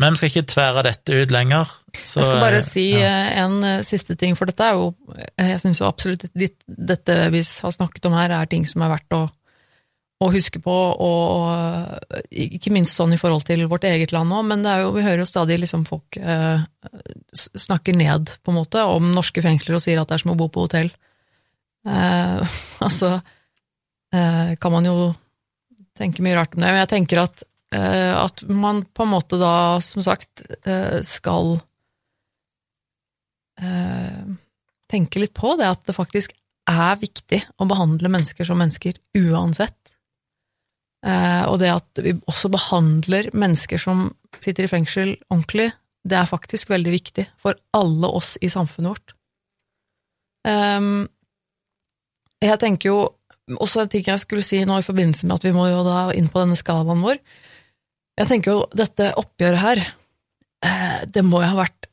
Men 0.00 0.14
vi 0.14 0.20
skal 0.20 0.30
ikke 0.30 0.52
tvære 0.54 0.84
dette 0.86 1.18
ut 1.22 1.34
lenger. 1.34 1.72
Så, 2.04 2.20
Jeg 2.20 2.28
skal 2.28 2.40
bare 2.40 2.60
eh, 2.62 2.64
si 2.64 2.86
ja. 2.94 3.10
eh, 3.10 3.42
en 3.42 3.58
eh, 3.66 3.82
siste 3.86 4.16
ting, 4.16 4.36
for 4.38 4.48
dette 4.48 4.64
er 4.64 4.78
jo 4.78 4.94
Jeg 5.36 5.58
syns 5.60 5.82
jo 5.82 5.88
absolutt 5.88 6.24
at 6.28 6.64
dette 6.66 7.18
vi 7.34 7.42
har 7.44 7.74
snakket 7.76 8.08
om 8.08 8.16
her, 8.16 8.32
er 8.32 8.48
ting 8.50 8.64
som 8.68 8.84
er 8.86 8.94
verdt 8.94 9.16
å, 9.18 9.20
å 10.20 10.30
huske 10.32 10.62
på, 10.62 10.76
og 11.04 11.20
og, 11.40 12.16
ikke 12.30 12.72
minst 12.74 12.96
sånn 12.96 13.14
i 13.16 13.20
forhold 13.20 13.44
til 13.48 13.66
vårt 13.70 13.84
eget 13.88 14.14
land 14.14 14.32
òg, 14.36 14.44
men 14.48 14.64
det 14.64 14.72
er 14.72 14.84
jo, 14.84 14.94
vi 14.96 15.04
hører 15.04 15.24
jo 15.24 15.28
stadig 15.28 15.58
liksom 15.62 15.84
folk 15.88 16.16
eh, 16.16 16.64
snakker 17.34 17.96
ned, 17.96 18.32
på 18.44 18.54
en 18.54 18.60
måte, 18.60 18.84
om 18.84 19.12
norske 19.14 19.44
fengsler 19.44 19.78
og 19.78 19.84
sier 19.84 20.00
at 20.00 20.10
det 20.10 20.18
er 20.18 20.24
som 20.24 20.34
å 20.34 20.38
bo 20.38 20.48
på 20.52 20.64
hotell. 20.68 20.90
Eh, 21.88 22.58
altså 22.86 23.16
eh, 24.14 24.56
kan 24.60 24.76
man 24.76 24.88
jo 24.88 25.12
tenke 25.98 26.24
mye 26.24 26.38
rart 26.38 26.56
om 26.56 26.62
det, 26.62 26.70
men 26.70 26.84
jeg 26.84 26.92
tenker 26.94 27.24
at 27.26 27.44
at 27.78 28.42
man 28.48 28.82
på 28.82 29.04
en 29.04 29.12
måte 29.12 29.38
da, 29.38 29.78
som 29.84 30.02
sagt, 30.02 30.42
eh, 30.66 30.98
skal 31.06 31.52
eh, 33.62 34.24
tenke 34.90 35.22
litt 35.22 35.34
på 35.38 35.54
det, 35.60 35.68
at 35.70 35.84
det 35.86 35.94
faktisk 35.94 36.34
er 36.70 36.98
viktig 37.00 37.40
å 37.60 37.68
behandle 37.70 38.10
mennesker 38.12 38.46
som 38.46 38.58
mennesker 38.60 38.98
uansett. 39.18 39.76
Eh, 41.06 41.44
og 41.48 41.60
det 41.62 41.70
at 41.72 42.02
vi 42.04 42.12
også 42.28 42.50
behandler 42.52 43.30
mennesker 43.32 43.80
som 43.80 44.10
sitter 44.38 44.66
i 44.66 44.72
fengsel 44.72 45.14
ordentlig, 45.30 45.70
det 46.04 46.16
er 46.16 46.28
faktisk 46.28 46.72
veldig 46.72 46.92
viktig 46.92 47.26
for 47.40 47.56
alle 47.76 48.10
oss 48.20 48.36
i 48.40 48.50
samfunnet 48.52 48.94
vårt. 48.94 49.14
Um, 50.48 51.04
jeg 52.40 52.56
tenker 52.60 52.88
jo 52.88 53.00
også 53.60 53.82
en 53.82 53.90
ting 53.92 54.06
jeg 54.06 54.22
skulle 54.22 54.44
si 54.46 54.62
nå 54.64 54.78
i 54.80 54.86
forbindelse 54.86 55.26
med 55.28 55.36
at 55.36 55.44
vi 55.44 55.52
må 55.52 55.66
jo 55.68 55.82
da 55.84 56.06
inn 56.16 56.30
på 56.32 56.40
denne 56.40 56.56
skalaen 56.56 57.04
vår. 57.04 57.20
Jeg 58.20 58.28
tenker 58.28 58.52
jo 58.52 58.64
dette 58.76 59.14
oppgjøret 59.16 59.62
her, 59.62 59.82
eh, 60.66 61.00
det 61.08 61.24
må 61.24 61.40
jo 61.40 61.52
ha 61.54 61.62
vært 61.62 61.88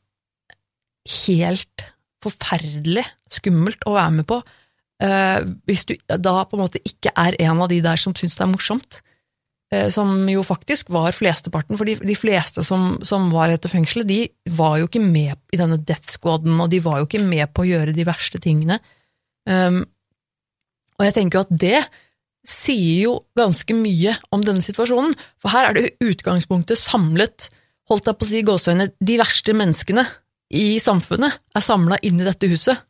helt 1.24 1.84
forferdelig 2.20 3.06
skummelt 3.32 3.86
å 3.88 3.94
være 3.96 4.12
med 4.18 4.26
på, 4.28 4.42
eh, 5.00 5.40
hvis 5.64 5.86
du 5.88 5.94
da 6.06 6.44
på 6.44 6.58
en 6.58 6.64
måte 6.66 6.82
ikke 6.84 7.14
er 7.16 7.38
en 7.40 7.62
av 7.64 7.70
de 7.72 7.80
der 7.80 7.96
som 7.96 8.12
syns 8.12 8.36
det 8.36 8.44
er 8.44 8.52
morsomt. 8.52 9.00
Eh, 9.70 9.90
som 9.92 10.08
jo 10.28 10.40
faktisk 10.40 10.88
var 10.88 11.12
flesteparten, 11.12 11.76
for 11.76 11.84
de, 11.84 12.14
fleste 12.16 12.62
som, 12.64 12.98
som, 13.04 13.28
var 13.30 13.52
etter 13.52 13.68
fengselet, 13.68 14.08
de 14.08 14.54
var 14.56 14.78
jo 14.78 14.88
ikke 14.88 15.02
med 15.04 15.36
i 15.52 15.60
denne 15.60 15.76
death 15.76 16.08
squaden, 16.08 16.56
og 16.60 16.70
de 16.72 16.80
var 16.80 16.98
jo 16.98 17.08
ikke 17.08 17.20
med 17.20 17.52
på 17.52 17.64
å 17.64 17.68
gjøre 17.68 17.92
de 17.92 18.06
verste 18.08 18.40
tingene. 18.40 18.78
Um, 19.44 19.82
og 20.96 21.04
jeg 21.04 21.14
tenker 21.18 21.38
jo 21.38 21.44
at 21.44 21.52
det 21.60 21.82
sier 22.48 23.04
jo 23.04 23.14
ganske 23.36 23.76
mye 23.76 24.14
om 24.32 24.42
denne 24.44 24.64
situasjonen, 24.64 25.14
for 25.40 25.52
her 25.52 25.68
er 25.68 25.76
det 25.76 25.90
utgangspunktet 26.04 26.80
samlet, 26.80 27.50
holdt 27.88 28.08
jeg 28.08 28.18
på 28.18 28.26
å 28.26 28.30
si 28.30 28.40
i 28.40 28.46
gåseøynene, 28.46 28.94
de 28.96 29.18
verste 29.20 29.54
menneskene 29.56 30.04
i 30.56 30.78
samfunnet 30.80 31.40
er 31.56 31.64
samla 31.64 31.98
inn 32.08 32.20
i 32.20 32.26
dette 32.26 32.48
huset. 32.48 32.86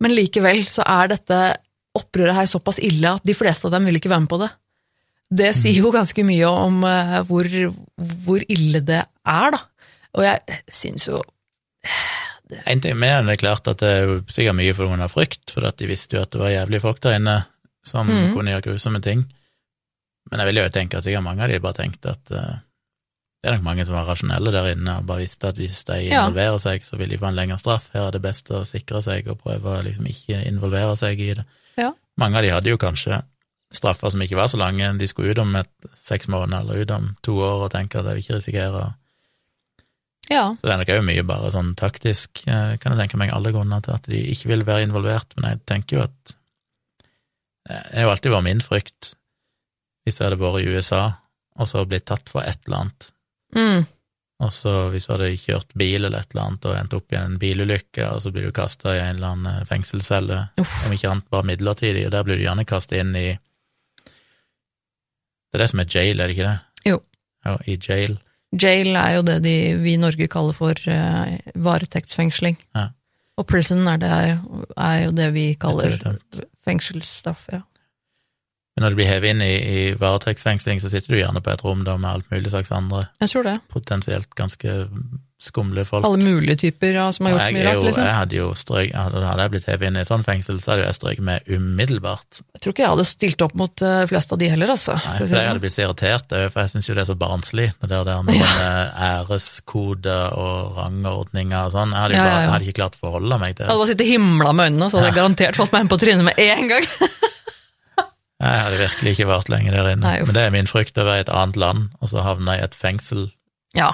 Men 0.00 0.14
likevel 0.14 0.64
så 0.70 0.86
er 0.88 1.12
dette 1.12 1.40
opprøret 1.98 2.36
her 2.36 2.48
såpass 2.48 2.78
ille 2.84 3.10
at 3.18 3.26
de 3.26 3.34
fleste 3.36 3.68
av 3.68 3.74
dem 3.74 3.88
vil 3.88 3.98
ikke 3.98 4.12
være 4.12 4.24
med 4.24 4.32
på 4.32 4.40
det. 4.42 4.50
Det 5.28 5.50
sier 5.56 5.82
jo 5.82 5.92
ganske 5.92 6.24
mye 6.24 6.48
om 6.48 6.80
uh, 6.86 7.18
hvor, 7.28 7.48
hvor, 8.24 8.44
ille 8.48 8.80
det 8.80 9.02
er, 9.02 9.50
da. 9.52 9.60
Og 10.16 10.24
jeg 10.24 10.60
syns 10.72 11.04
jo. 11.10 11.20
En 12.64 12.80
ting 12.80 12.96
med 12.96 13.28
det 13.28 13.34
er 13.34 13.42
klart 13.42 13.68
at 13.68 13.82
det 13.82 13.90
er 13.92 14.14
sikkert 14.32 14.56
mye 14.56 15.02
av 15.04 15.12
frykt, 15.12 15.52
for 15.52 15.68
at 15.68 15.76
de 15.82 15.90
visste 15.90 16.16
jo 16.16 16.24
at 16.24 16.32
det 16.32 16.40
var 16.40 16.54
jævlige 16.54 16.84
folk 16.86 17.02
der 17.04 17.18
inne 17.18 17.36
som 17.86 18.08
mm. 18.08 18.32
kunne 18.34 18.54
gjøre 18.54 18.66
grusomme 18.70 19.00
ting. 19.04 19.24
Men 20.30 20.42
jeg 20.42 20.50
vil 20.50 20.60
jo 20.60 20.70
tenke 20.72 20.98
at 20.98 21.06
sikkert 21.06 21.24
mange 21.24 21.44
av 21.44 21.52
de 21.52 21.60
bare 21.62 21.78
tenkte 21.78 22.12
at 22.12 22.32
uh, 22.34 22.58
det 23.38 23.48
er 23.48 23.54
nok 23.54 23.68
mange 23.68 23.86
som 23.86 23.94
var 23.94 24.08
rasjonelle 24.10 24.52
der 24.52 24.72
inne 24.72 24.98
og 24.98 25.06
bare 25.08 25.22
visste 25.22 25.52
at 25.52 25.58
hvis 25.60 25.84
de 25.86 26.00
involverer 26.08 26.58
seg, 26.60 26.82
så 26.84 26.98
vil 26.98 27.12
de 27.12 27.20
få 27.20 27.30
en 27.30 27.38
lengre 27.38 27.58
straff. 27.60 27.86
Her 27.94 28.08
er 28.08 28.16
det 28.16 28.24
best 28.24 28.50
å 28.50 28.64
sikre 28.66 29.02
seg 29.04 29.30
og 29.30 29.38
prøve 29.44 29.76
å 29.76 29.82
liksom 29.86 30.08
ikke 30.10 30.42
involvere 30.50 30.96
seg 30.98 31.22
i 31.22 31.32
det. 31.38 31.46
Ja. 31.78 31.92
Mange 32.18 32.40
av 32.40 32.44
de 32.44 32.50
hadde 32.56 32.72
jo 32.72 32.80
kanskje 32.82 33.20
straffer 33.70 34.10
som 34.10 34.24
ikke 34.24 34.40
var 34.40 34.50
så 34.50 34.58
lange. 34.58 34.90
De 34.98 35.06
skulle 35.06 35.32
ut 35.32 35.42
om 35.44 35.54
et 35.60 35.90
seks 36.02 36.26
måneder 36.32 36.64
eller 36.64 36.82
ut 36.82 36.94
om 36.96 37.12
to 37.22 37.36
år 37.38 37.68
og 37.68 37.72
tenke 37.76 38.00
at 38.00 38.08
jeg 38.08 38.18
vil 38.18 38.26
ikke 38.26 38.40
risikere 38.40 38.88
ja. 40.28 40.42
Så 40.58 40.66
det 40.66 40.74
er 40.74 40.80
nok 40.82 40.90
òg 40.92 41.04
mye 41.06 41.24
bare 41.24 41.50
sånn 41.54 41.70
taktisk, 41.78 42.42
eh, 42.44 42.74
kan 42.80 42.92
jeg 42.92 43.00
tenke 43.00 43.20
meg, 43.20 43.30
alle 43.32 43.52
grunner 43.54 43.80
til 43.84 43.94
at 43.94 44.08
de 44.12 44.18
ikke 44.34 44.50
vil 44.50 44.64
være 44.68 44.84
involvert, 44.84 45.32
men 45.38 45.54
jeg 45.54 45.62
tenker 45.70 45.96
jo 45.96 46.02
at 46.04 46.34
Det 47.68 47.78
har 47.94 48.08
jo 48.08 48.12
alltid 48.14 48.32
vært 48.32 48.46
min 48.48 48.64
frykt, 48.64 49.12
hvis 50.04 50.18
jeg 50.18 50.30
hadde 50.30 50.40
vært 50.40 50.64
i 50.64 50.72
USA 50.72 51.02
og 51.58 51.68
så 51.68 51.84
blitt 51.88 52.06
tatt 52.08 52.30
for 52.32 52.46
et 52.46 52.60
eller 52.66 52.84
annet 52.84 53.12
Mm. 53.56 53.86
Og 54.44 54.52
så 54.54 54.72
hvis 54.92 55.08
du 55.08 55.14
hadde 55.14 55.32
kjørt 55.40 55.72
bil 55.78 56.04
eller 56.04 56.20
et 56.20 56.34
eller 56.34 56.44
annet 56.44 56.66
og 56.68 56.74
endt 56.76 56.94
opp 56.94 57.14
i 57.14 57.18
en 57.18 57.38
bilulykke, 57.40 58.04
og 58.06 58.20
så 58.22 58.30
blir 58.34 58.46
du 58.46 58.54
kasta 58.54 58.92
i 58.94 59.00
en 59.00 59.16
eller 59.16 59.32
annen 59.32 59.48
eh, 59.50 59.66
fengselscelle, 59.66 60.38
om 60.60 60.94
ikke 60.94 61.10
annet 61.10 61.30
bare 61.32 61.48
midlertidig, 61.48 62.04
og 62.06 62.12
der 62.14 62.26
blir 62.26 62.38
du 62.38 62.44
gjerne 62.44 62.66
kasta 62.68 63.00
inn 63.00 63.16
i 63.18 63.26
Det 65.48 65.56
er 65.56 65.64
det 65.64 65.70
som 65.72 65.80
er 65.80 65.90
jail, 65.90 66.20
er 66.20 66.28
det 66.28 66.36
ikke 66.36 66.50
det? 66.50 66.58
Jo. 66.92 67.00
Ja, 67.48 67.56
i 67.64 67.78
jail. 67.80 68.18
Jail 68.52 68.96
er 69.00 69.14
jo 69.16 69.22
det 69.26 69.38
de, 69.48 69.56
vi 69.80 69.96
i 69.96 70.00
Norge 70.00 70.28
kaller 70.30 70.54
for 70.56 70.76
uh, 70.92 71.38
varetektsfengsling. 71.56 72.60
Ja. 72.76 72.90
Og 73.38 73.46
prison 73.46 73.86
er, 73.86 73.98
det, 74.02 74.10
er, 74.10 74.96
jo 75.04 75.10
det 75.14 75.28
vi 75.34 75.52
kaller 75.60 75.94
fengselsstraff, 76.66 77.46
ja. 77.54 77.62
Men 78.74 78.84
når 78.84 78.94
du 78.94 78.98
blir 79.00 79.08
hevet 79.10 79.32
inn 79.34 79.40
i, 79.42 79.54
i 79.58 79.78
varetektsfengsling, 79.98 80.78
så 80.78 80.90
sitter 80.90 81.10
du 81.10 81.18
gjerne 81.18 81.42
på 81.42 81.50
et 81.50 81.62
rom 81.66 81.80
da 81.86 81.96
med 81.98 82.10
alt 82.12 82.28
mulig 82.30 82.52
slags 82.52 82.70
andre 82.74 83.08
Jeg 83.18 83.32
tror 83.32 83.46
det. 83.46 83.56
potensielt 83.74 84.34
ganske 84.38 84.74
skumle 85.38 85.84
folk. 85.86 86.02
Alle 86.06 86.18
mulige 86.18 86.56
typer 86.64 86.96
ja, 86.98 87.06
som 87.14 87.28
har 87.28 87.36
gjort 87.36 87.54
mye 87.54 87.64
rart, 87.68 87.82
liksom. 87.86 88.04
Jeg 88.04 88.16
hadde 88.16 88.36
jo 88.38 88.46
strøk, 88.58 88.88
hadde, 88.90 89.20
jeg 89.22 89.52
blitt 89.52 89.68
hevet 89.70 89.88
inn 89.88 89.98
i 89.98 90.02
et 90.02 90.10
sånt 90.10 90.26
fengsel, 90.26 90.58
så 90.62 90.72
hadde 90.72 90.88
jeg 90.88 90.96
strøket 90.98 91.26
med 91.28 91.52
umiddelbart. 91.54 92.40
Jeg 92.56 92.62
tror 92.64 92.74
ikke 92.74 92.84
jeg 92.84 92.92
hadde 92.96 93.06
stilt 93.06 93.44
opp 93.46 93.54
mot 93.58 93.74
de 93.78 93.92
fleste 94.10 94.34
av 94.34 94.42
de 94.42 94.50
heller, 94.50 94.72
altså. 94.74 94.96
Nei, 94.98 95.14
for 95.20 95.36
jeg 95.38 95.50
hadde 95.52 95.62
blitt 95.62 95.76
så 95.76 95.84
irritert, 95.86 96.34
for 96.34 96.62
jeg 96.64 96.74
syns 96.74 96.90
jo 96.90 96.98
det 96.98 97.04
er 97.04 97.10
så 97.12 97.18
barnslig, 97.22 97.68
det 97.78 97.92
der, 97.92 98.04
der 98.08 98.26
med 98.26 98.40
ja. 98.40 98.74
æreskode 99.12 100.18
og 100.34 100.80
rangordninger 100.80 101.70
og 101.70 101.74
sånn. 101.76 101.94
Jeg 101.94 102.06
hadde 102.06 102.18
jo 102.18 102.26
bare, 102.26 102.42
jeg 102.42 102.52
hadde 102.56 102.68
ikke 102.68 102.80
klart 102.82 102.98
å 102.98 103.04
forholde 103.06 103.40
meg 103.44 103.54
til 103.54 103.62
det. 103.62 103.68
Jeg 103.68 103.72
hadde 103.72 103.84
bare 103.84 103.92
sittet 103.94 104.10
himla 104.10 104.56
med 104.58 104.72
øynene, 104.72 104.90
så 104.90 104.98
hadde 104.98 105.12
jeg 105.12 105.20
garantert 105.22 105.62
fått 105.62 105.74
meg 105.76 105.86
en 105.86 105.92
på 105.94 106.00
trynet 106.02 106.30
med 106.32 106.44
en 106.48 106.72
gang. 106.74 106.90
Jeg 108.38 108.58
hadde 108.62 108.76
virkelig 108.78 109.12
ikke 109.16 109.24
vært 109.26 109.48
lenge 109.50 109.72
der 109.74 109.88
inne. 109.90 110.04
Nei, 110.04 110.18
Men 110.22 110.36
det 110.36 110.42
er 110.46 110.52
min 110.54 110.68
frykt 110.70 110.98
å 111.02 111.06
være 111.08 111.24
i 111.24 111.24
et 111.24 111.32
annet 111.34 111.56
land, 111.58 111.88
og 111.98 112.12
så 112.12 112.22
havne 112.22 112.54
i 112.54 112.62
et 112.62 112.76
fengsel. 112.78 113.24
Ja. 113.74 113.88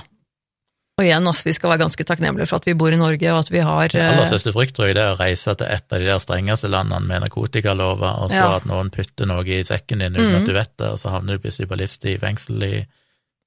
Og 0.95 1.03
igjen, 1.03 1.27
altså, 1.27 1.49
vi 1.49 1.53
skal 1.57 1.73
være 1.73 1.83
ganske 1.83 2.05
takknemlige 2.07 2.47
for 2.47 2.63
at 2.63 2.67
vi 2.69 2.77
bor 2.79 2.95
i 2.95 2.99
Norge, 2.99 3.31
og 3.35 3.41
at 3.43 3.49
vi 3.51 3.63
har 3.67 3.89
Det 3.91 4.03
aller 4.03 4.29
største 4.31 4.53
frykt, 4.55 4.77
tror 4.77 4.87
jeg, 4.87 4.95
det 4.95 5.03
er 5.03 5.17
å 5.17 5.19
reise 5.19 5.55
til 5.59 5.67
et 5.67 5.95
av 5.97 6.03
de 6.03 6.07
der 6.07 6.21
strengeste 6.23 6.71
landene 6.71 7.03
med 7.09 7.25
narkotikalover, 7.27 8.21
og 8.23 8.31
så 8.31 8.45
ja. 8.45 8.53
at 8.61 8.69
noen 8.71 8.93
putter 8.95 9.27
noe 9.27 9.43
i 9.43 9.65
sekken 9.67 10.05
din 10.05 10.15
uten 10.15 10.31
mm. 10.31 10.37
at 10.39 10.47
du 10.47 10.53
vet 10.55 10.71
det, 10.79 10.93
og 10.95 11.01
så 11.03 11.11
havner 11.17 11.35
du 11.35 11.43
plutselig 11.43 11.67
på 11.73 11.81
livstid 11.81 12.13
i 12.15 12.21
fengsel 12.23 12.63
i 12.63 12.77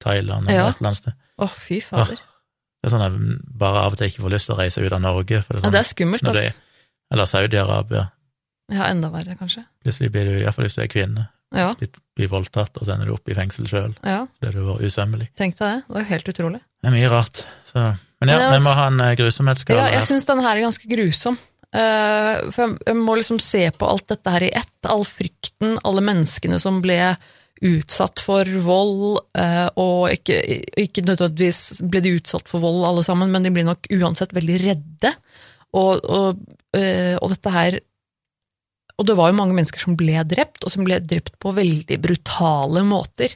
Thailand 0.04 0.50
eller 0.50 0.60
ja. 0.60 0.68
et 0.74 0.82
eller 0.82 0.92
annet 0.92 1.02
sted. 1.06 1.16
Å, 1.16 1.48
oh, 1.48 1.56
fy 1.56 1.80
fader. 1.86 2.20
Oh, 2.20 2.36
det 2.78 2.90
er 2.90 2.94
sånn 2.94 3.06
at 3.06 3.16
jeg 3.16 3.40
bare 3.64 3.86
av 3.86 3.96
og 3.96 4.02
til 4.02 4.12
ikke 4.12 4.26
får 4.26 4.36
lyst 4.36 4.50
til 4.50 4.58
å 4.58 4.60
reise 4.60 4.84
ut 4.84 4.92
av 4.92 5.02
Norge. 5.08 5.42
For 5.46 5.56
det 5.56 5.58
er, 5.58 5.64
sånn, 5.64 5.72
ja, 5.72 5.76
det 5.78 5.82
er 5.82 5.90
skummelt, 5.94 6.30
ass. 6.34 6.60
Eller 7.16 7.32
Saudi-Arabia. 7.32 8.04
Ja, 8.76 8.92
enda 8.92 9.10
verre, 9.14 9.40
kanskje. 9.40 9.64
Plutselig 9.84 10.12
blir 10.12 10.28
du, 10.28 10.36
iallfall 10.42 10.68
hvis 10.68 10.76
du 10.76 10.84
er 10.84 10.92
kvinne, 10.92 11.30
ja. 11.56 11.70
blir 12.18 12.32
voldtatt, 12.32 12.76
og 12.76 12.86
så 12.86 12.96
ender 12.96 13.10
du 13.10 13.16
opp 13.16 13.30
i 13.32 13.36
fengsel 13.38 13.68
sjøl. 13.70 13.94
Ja. 14.04 14.26
Det 14.40 14.50
hadde 14.50 14.66
vært 14.68 14.90
usømmelig. 14.90 15.30
Tenk 15.40 15.56
deg 15.60 15.70
det. 15.70 15.86
Det 15.88 15.96
var 15.96 16.04
jo 16.04 16.10
helt 16.12 16.32
utrolig. 16.34 16.60
Det 16.82 16.90
er 16.90 16.96
mye 16.98 17.12
rart. 17.12 17.44
Så. 17.68 17.86
Men 18.22 18.34
ja, 18.34 18.50
vi 18.52 18.64
må 18.66 18.74
ha 18.78 18.90
en 18.92 19.04
uh, 19.04 19.14
grusomhetsskala 19.18 19.86
Ja, 19.86 19.94
jeg 19.98 20.08
syns 20.10 20.28
denne 20.28 20.46
her 20.46 20.58
er 20.58 20.68
ganske 20.68 20.92
grusom. 20.92 21.40
Uh, 21.68 22.48
for 22.50 22.64
jeg, 22.64 22.78
jeg, 22.88 23.00
må 23.00 23.18
liksom 23.20 23.42
se 23.44 23.64
på 23.76 23.90
alt 23.90 24.08
dette 24.12 24.36
her 24.36 24.48
i 24.48 24.54
ett. 24.60 24.78
All 24.90 25.06
frykten, 25.08 25.78
alle 25.88 26.04
menneskene 26.06 26.60
som 26.62 26.82
ble 26.84 27.00
utsatt 27.68 28.22
for 28.22 28.50
vold, 28.62 29.22
uh, 29.40 29.68
og 29.82 30.14
ikke, 30.14 30.38
ikke, 30.78 31.06
nødvendigvis 31.08 31.82
ble 31.90 32.04
de 32.06 32.18
utsatt 32.20 32.50
for 32.50 32.62
vold 32.62 32.84
alle 32.86 33.06
sammen, 33.06 33.32
men 33.34 33.46
de 33.46 33.54
blir 33.54 33.66
nok 33.66 33.90
uansett 33.98 34.36
veldig 34.38 34.60
redde. 34.66 35.14
Og, 35.78 36.00
og, 36.06 36.40
og 36.78 37.32
dette 37.34 37.52
her 37.52 37.76
og 38.98 39.06
det 39.06 39.16
var 39.18 39.32
jo 39.32 39.38
mange 39.38 39.56
mennesker 39.58 39.82
som 39.82 39.98
ble 40.00 40.22
drept, 40.26 40.64
og 40.66 40.74
som 40.74 40.86
ble 40.88 41.00
drept 41.06 41.36
på 41.42 41.54
veldig 41.54 41.98
brutale 42.02 42.82
måter. 42.88 43.36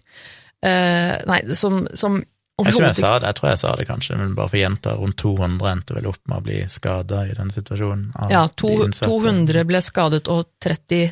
Uh, 0.62 1.18
nei, 1.30 1.42
som, 1.58 1.84
som 1.98 2.20
jeg, 2.62 2.78
jeg, 2.78 2.96
sa 3.00 3.16
det, 3.18 3.30
jeg 3.32 3.38
tror 3.40 3.50
jeg 3.50 3.60
sa 3.62 3.72
det 3.78 3.86
kanskje, 3.90 4.18
men 4.20 4.34
bare 4.38 4.52
for 4.52 4.60
jenter, 4.60 4.98
rundt 5.00 5.18
200 5.22 5.70
endte 5.72 5.96
vel 5.98 6.10
opp 6.12 6.20
med 6.30 6.38
å 6.38 6.46
bli 6.46 6.60
skada 6.70 7.24
i 7.30 7.34
den 7.38 7.50
situasjonen. 7.54 8.12
ja, 8.30 8.44
to, 8.60 8.70
200 9.00 9.66
ble 9.70 9.82
skadet, 9.82 10.28
og 10.30 10.52
33 10.62 11.12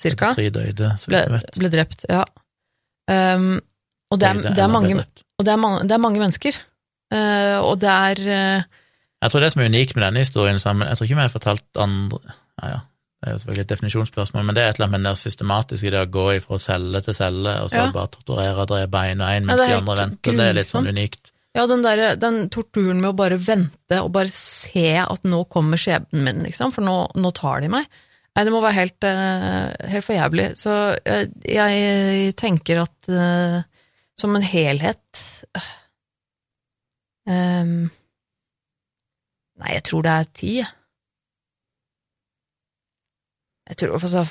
cirka 0.00 0.32
33 0.34 0.50
døde, 0.56 0.92
ble, 1.06 1.22
ble, 1.58 1.72
drept. 1.76 2.06
Ja. 2.10 2.24
Um, 3.10 3.60
og 4.12 4.20
det 4.20 4.28
er, 4.28 4.42
det 4.48 4.62
er, 4.62 4.70
mange, 4.72 5.06
og 5.38 5.46
det 5.46 5.52
er, 5.54 5.60
mange, 5.60 5.82
det 5.86 5.96
er 5.96 6.02
mange 6.02 6.22
mennesker. 6.22 6.58
Uh, 7.12 7.58
og 7.62 7.76
det 7.82 7.92
er 7.92 8.22
uh, 8.24 8.70
Jeg 9.22 9.34
tror 9.34 9.44
det 9.44 9.52
som 9.54 9.62
er 9.62 9.70
unikt 9.70 9.94
med 9.98 10.06
denne 10.08 10.24
historien, 10.24 10.58
sammen, 10.62 10.88
jeg 10.88 10.98
tror 10.98 11.10
ikke 11.10 11.20
vi 11.20 11.26
har 11.26 11.34
fortalt 11.36 11.82
andre 11.82 12.22
ja, 12.26 12.74
ja, 12.74 12.80
det 13.22 13.30
er 13.30 13.36
jo 13.36 13.38
selvfølgelig 13.38 13.62
et 13.62 13.70
definisjonsspørsmål, 13.70 14.46
men 14.48 14.56
det 14.56 14.62
er 14.62 14.72
et 14.72 14.78
eller 14.80 14.88
annet 14.88 14.98
med 14.98 15.04
det 15.06 15.18
systematiske, 15.20 15.90
det 15.94 16.00
å 16.02 16.08
gå 16.10 16.24
ifra 16.40 16.56
celle 16.58 17.02
til 17.06 17.14
celle, 17.14 17.52
og 17.62 17.68
så 17.70 17.84
ja. 17.84 17.92
bare 17.94 18.10
torturere 18.16 18.64
og 18.64 18.66
drepe 18.72 19.02
én 19.12 19.22
og 19.22 19.30
én 19.30 19.46
mens 19.46 19.62
ja, 19.62 19.68
de 19.68 19.76
andre 19.76 19.94
venter. 20.00 20.34
Det 20.40 20.46
er 20.48 20.56
litt 20.58 20.72
sånn 20.72 20.90
unikt. 20.90 21.30
Ja, 21.54 21.68
den, 21.70 21.84
der, 21.86 22.02
den 22.18 22.48
torturen 22.50 22.98
med 22.98 23.12
å 23.12 23.18
bare 23.20 23.38
vente 23.38 24.00
og 24.02 24.10
bare 24.16 24.32
se 24.34 24.88
at 25.04 25.22
nå 25.28 25.44
kommer 25.52 25.78
skjebnen 25.78 26.26
min, 26.26 26.42
liksom, 26.48 26.74
for 26.74 26.82
nå, 26.82 26.96
nå 27.14 27.32
tar 27.38 27.62
de 27.62 27.70
meg. 27.70 27.86
Nei, 28.32 28.46
det 28.48 28.56
må 28.56 28.64
være 28.64 28.78
helt, 28.80 29.06
uh, 29.06 29.70
helt 29.92 30.08
for 30.08 30.18
jævlig. 30.18 30.50
Så 30.58 30.76
jeg, 31.06 31.30
jeg 31.46 32.36
tenker 32.42 32.82
at 32.88 33.10
uh, 33.12 33.62
som 34.18 34.34
en 34.34 34.50
helhet 34.50 35.24
um, 37.30 37.90
Nei, 39.62 39.74
jeg 39.76 39.84
tror 39.86 40.02
det 40.02 40.12
er 40.18 40.32
ti, 40.34 40.54
jeg. 40.64 40.72
Jeg 43.72 43.78
tror 43.80 43.94
altså, 43.96 44.26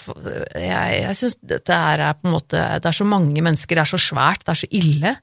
Jeg, 0.54 1.02
jeg 1.02 1.18
syns 1.18 1.36
dette 1.42 1.74
er 1.74 2.04
på 2.20 2.30
en 2.30 2.36
måte 2.36 2.62
Det 2.78 2.92
er 2.92 2.98
så 2.98 3.08
mange 3.10 3.42
mennesker, 3.42 3.76
det 3.80 3.82
er 3.82 3.90
så 3.90 4.00
svært, 4.02 4.44
det 4.46 4.54
er 4.54 4.60
så 4.62 4.70
ille. 4.78 5.16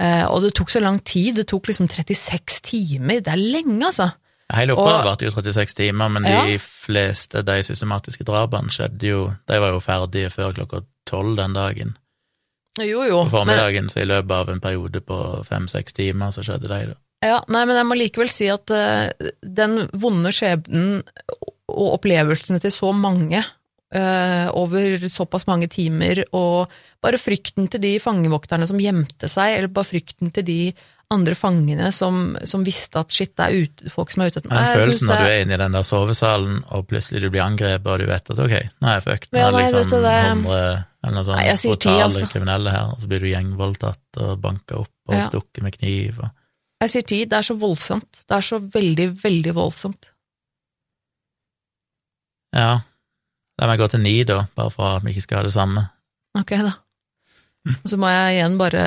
Eh, 0.00 0.24
og 0.30 0.40
det 0.46 0.54
tok 0.56 0.72
så 0.72 0.80
lang 0.80 0.96
tid. 1.04 1.36
Det 1.36 1.46
tok 1.50 1.68
liksom 1.68 1.90
36 1.92 2.62
timer. 2.64 3.20
Det 3.20 3.34
er 3.34 3.42
lenge, 3.42 3.82
altså. 3.84 4.08
Hele 4.50 4.74
opprøret 4.74 5.06
varte 5.06 5.28
jo 5.28 5.34
36 5.34 5.76
timer, 5.78 6.08
men 6.10 6.24
Ja. 6.26 6.40
de 6.48 6.56
fleste 6.58 7.42
de 7.46 7.58
systematiske 7.62 8.24
drapene 8.26 8.72
skjedde 8.72 9.06
jo 9.06 9.20
De 9.46 9.60
var 9.62 9.70
jo 9.76 9.82
ferdige 9.84 10.30
før 10.30 10.56
klokka 10.56 10.80
tolv 11.06 11.36
den 11.36 11.52
dagen. 11.54 11.96
Jo, 12.78 13.04
jo. 13.04 13.20
På 13.20 13.22
Men, 13.24 13.30
formiddagen, 13.30 13.88
så 13.90 14.00
i 14.00 14.08
løpet 14.08 14.30
av 14.30 14.48
en 14.50 14.60
periode 14.60 15.00
på 15.00 15.44
fem-seks 15.44 15.92
timer, 15.92 16.30
så 16.30 16.42
skjedde 16.46 16.68
de, 16.70 16.92
da. 16.94 16.98
ja, 17.26 17.40
nei, 17.48 17.64
men 17.66 17.76
jeg 17.76 17.86
må 17.86 17.98
likevel 17.98 18.30
si 18.30 18.46
at 18.48 18.70
uh, 18.70 19.10
den 19.42 19.88
vonde 19.92 20.30
skjebnen 20.32 21.02
og 21.70 21.96
opplevelsene 21.98 22.60
til 22.62 22.72
så 22.74 22.92
mange 22.96 23.40
eh, 23.40 24.46
over 24.58 25.08
såpass 25.10 25.46
mange 25.48 25.68
timer, 25.72 26.24
og 26.36 26.70
bare 27.02 27.20
frykten 27.20 27.68
til 27.72 27.82
de 27.82 27.96
fangevokterne 28.02 28.68
som 28.68 28.80
gjemte 28.80 29.30
seg, 29.30 29.58
eller 29.58 29.72
bare 29.74 29.90
frykten 29.92 30.32
til 30.34 30.46
de 30.46 30.60
andre 31.10 31.34
fangene 31.34 31.88
som, 31.90 32.36
som 32.46 32.62
visste 32.62 33.00
at 33.00 33.10
shit, 33.10 33.32
det 33.34 33.46
er 33.48 33.64
ut, 33.64 33.82
folk 33.90 34.12
som 34.14 34.22
er 34.22 34.30
ute 34.30 34.42
etter 34.44 34.52
meg. 34.52 34.68
Følelsen 34.78 35.10
når 35.10 35.24
du 35.24 35.30
er 35.32 35.40
inne 35.42 35.56
i 35.56 35.60
den 35.64 35.74
der 35.74 35.86
sovesalen, 35.86 36.60
og 36.70 36.86
plutselig 36.90 37.24
du 37.24 37.32
blir 37.32 37.42
angrepet, 37.42 37.88
og 37.90 37.98
du 37.98 38.06
vet 38.12 38.30
at 38.30 38.44
ok, 38.46 38.54
nå 38.78 38.90
er 38.92 39.00
jeg 39.00 39.06
fucked, 39.08 39.32
nå 39.34 39.42
er 39.42 39.56
det 39.56 39.64
liksom 39.64 40.06
hundre 40.46 40.86
eller 41.00 41.16
noe 41.16 41.24
sånt 41.24 41.40
Nei, 41.40 41.54
brutale 41.64 42.04
altså. 42.06 42.28
kriminelle 42.28 42.74
her, 42.74 42.92
og 42.92 43.00
så 43.00 43.08
blir 43.10 43.24
du 43.24 43.30
gjengvoldtatt 43.30 44.20
og 44.20 44.32
banka 44.44 44.82
opp 44.82 44.92
og 45.10 45.16
Ja. 45.16 45.24
stukket 45.26 45.64
med 45.64 45.74
kniv 45.78 46.20
og 46.20 46.28
Jeg 46.80 46.90
sier 46.94 47.04
ti, 47.04 47.24
det 47.28 47.36
er 47.36 47.44
så 47.44 47.54
voldsomt. 47.60 48.22
Det 48.24 48.36
er 48.38 48.40
så 48.40 48.56
veldig, 48.56 49.08
veldig 49.20 49.52
voldsomt. 49.52 50.12
Ja. 52.56 52.80
La 53.60 53.66
meg 53.68 53.78
gå 53.82 53.88
til 53.92 54.00
ni, 54.02 54.14
da, 54.24 54.44
bare 54.56 54.72
for 54.72 54.96
at 54.98 55.04
vi 55.04 55.12
ikke 55.14 55.26
skal 55.26 55.40
ha 55.42 55.48
det 55.48 55.52
samme. 55.54 55.82
Ok, 56.38 56.54
da. 56.64 56.72
Og 57.68 57.90
så 57.90 57.98
må 58.00 58.08
jeg 58.08 58.38
igjen 58.38 58.54
bare 58.56 58.84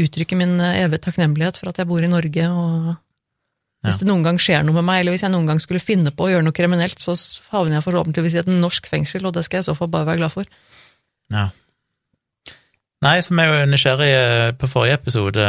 uttrykke 0.00 0.36
min 0.40 0.54
evige 0.64 1.02
takknemlighet 1.04 1.58
for 1.60 1.68
at 1.68 1.76
jeg 1.82 1.88
bor 1.90 2.00
i 2.02 2.08
Norge, 2.08 2.46
og 2.48 2.94
hvis 3.84 3.94
Ja. 3.94 3.98
det 4.00 4.08
noen 4.08 4.24
gang 4.24 4.38
skjer 4.40 4.64
noe 4.64 4.74
med 4.80 4.86
meg, 4.88 5.00
eller 5.00 5.12
hvis 5.14 5.22
jeg 5.26 5.30
noen 5.30 5.46
gang 5.46 5.60
skulle 5.60 5.78
finne 5.82 6.10
på 6.10 6.24
å 6.24 6.30
gjøre 6.32 6.46
noe 6.46 6.56
kriminelt, 6.56 6.98
så 6.98 7.14
havner 7.52 7.76
jeg 7.78 7.84
forhåpentligvis 7.84 8.34
i 8.34 8.40
et 8.40 8.48
norsk 8.50 8.88
fengsel, 8.90 9.26
og 9.28 9.34
det 9.36 9.44
skal 9.44 9.58
jeg 9.60 9.68
i 9.68 9.70
så 9.70 9.76
fall 9.76 9.92
bare 9.92 10.08
være 10.08 10.22
glad 10.24 10.32
for. 10.32 10.48
Ja. 11.30 11.50
Nei, 13.04 13.20
som 13.22 13.38
er 13.38 13.46
jo 13.52 13.66
nysgjerrig 13.70 14.08
eh, 14.10 14.52
På 14.58 14.66
forrige 14.66 14.96
episode 14.98 15.44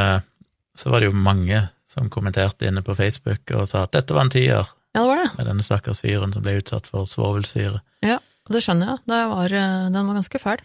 så 0.77 0.91
var 0.91 0.99
det 1.01 1.07
jo 1.09 1.15
mange 1.17 1.63
som 1.89 2.09
kommenterte 2.13 2.67
inne 2.69 2.83
på 2.85 2.93
Facebook 2.93 3.49
og 3.57 3.65
sa 3.67 3.81
at 3.87 3.95
dette 3.95 4.13
var 4.13 4.27
en 4.27 4.29
tier, 4.35 4.67
Ja, 4.99 5.05
det 5.05 5.11
var 5.13 5.21
det. 5.23 5.29
med 5.37 5.49
denne 5.53 5.65
stakkars 5.65 6.03
fyren 6.03 6.35
som 6.35 6.43
ble 6.43 6.57
utsatt 6.59 6.89
for 6.91 7.07
svovelsyre. 7.07 7.79
Ja, 8.05 8.19
det 8.51 8.63
skjønner 8.65 8.93
jeg. 8.93 9.03
Det 9.07 9.23
var, 9.31 9.57
eh, 9.63 9.89
den 9.95 10.11
var 10.11 10.19
ganske 10.19 10.43
fæl. 10.43 10.63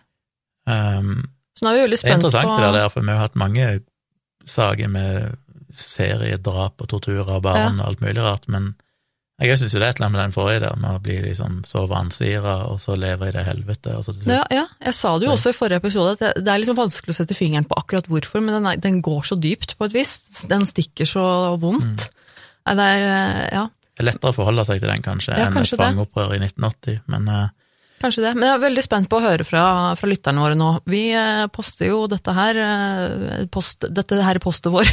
Um, 0.66 1.28
Så 1.55 1.64
nå 1.64 1.70
er 1.70 1.76
vi 1.78 1.87
veldig 1.87 1.99
det 2.03 2.11
er 2.11 2.18
interessant 2.18 2.51
på 2.51 2.61
det 2.62 2.72
der, 2.80 2.89
for 2.91 3.05
vi 3.05 3.12
har 3.14 3.26
hatt 3.28 3.37
mange 3.39 3.66
saker 4.45 4.89
med 4.91 5.37
seriedrap 5.74 6.82
og 6.82 6.89
tortur 6.91 7.28
av 7.28 7.43
barn 7.45 7.78
og 7.80 7.87
alt 7.89 8.03
mulig 8.03 8.22
rart, 8.22 8.49
men 8.51 8.74
jeg 9.43 9.59
syns 9.59 9.72
jo 9.74 9.80
det 9.82 9.89
er 9.89 9.93
et 9.95 9.99
eller 9.99 10.07
annet 10.07 10.14
med 10.14 10.22
den 10.22 10.35
forrige 10.37 10.61
der, 10.62 10.76
med 10.78 10.95
å 10.95 11.01
bli 11.03 11.16
liksom 11.24 11.57
så 11.66 11.82
vansira, 11.91 12.53
og 12.70 12.78
så 12.78 12.95
leve 12.95 13.28
i 13.28 13.35
det 13.35 13.43
helvete, 13.43 13.97
og 13.99 14.05
så 14.07 14.14
til 14.14 14.30
ja, 14.30 14.45
ja, 14.55 14.62
jeg 14.87 14.95
sa 14.95 15.16
det 15.18 15.26
jo 15.26 15.32
også 15.35 15.51
i 15.51 15.57
forrige 15.59 15.82
episode, 15.82 16.12
at 16.14 16.22
det, 16.22 16.45
det 16.47 16.53
er 16.53 16.61
liksom 16.62 16.78
vanskelig 16.78 17.16
å 17.16 17.18
sette 17.18 17.35
fingeren 17.35 17.66
på 17.66 17.78
akkurat 17.80 18.07
hvorfor, 18.11 18.45
men 18.45 18.55
den, 18.55 18.68
er, 18.70 18.78
den 18.85 19.01
går 19.03 19.26
så 19.26 19.39
dypt 19.41 19.74
på 19.78 19.89
et 19.89 19.97
vis. 19.97 20.12
Den 20.51 20.62
stikker 20.70 21.09
så 21.11 21.24
vondt. 21.59 22.07
Mm. 22.07 22.76
Det 22.78 22.87
er, 22.95 23.09
eh, 23.11 23.43
ja, 23.59 23.64
Det 23.95 24.03
er 24.03 24.11
lettere 24.11 24.33
å 24.33 24.35
forholde 24.35 24.65
seg 24.67 24.81
til 24.83 24.91
den, 24.91 25.05
kanskje, 25.05 25.37
Ja, 25.37 25.47
enn 25.47 25.53
et 25.53 25.61
kanskje 25.61 25.79
fangeopprør 25.79 26.35
i 26.35 26.41
1980, 26.43 27.05
men 27.15 27.31
eh, 27.31 27.53
Kanskje 28.03 28.25
det, 28.25 28.33
men 28.37 28.49
jeg 28.49 28.57
er 28.59 28.65
veldig 28.65 28.83
spent 28.85 29.09
på 29.09 29.21
å 29.21 29.23
høre 29.23 29.47
fra, 29.47 29.63
fra 29.97 30.09
lytterne 30.11 30.43
våre 30.43 30.59
nå. 30.59 30.73
Vi 30.91 31.07
eh, 31.15 31.47
poster 31.55 31.93
jo 31.93 32.03
dette 32.11 32.35
her, 32.37 32.59
eh, 32.59 33.47
post, 33.55 33.87
dette 33.87 34.19
her 34.19 34.41
er 34.41 34.43
postet 34.43 34.75
vår. 34.75 34.91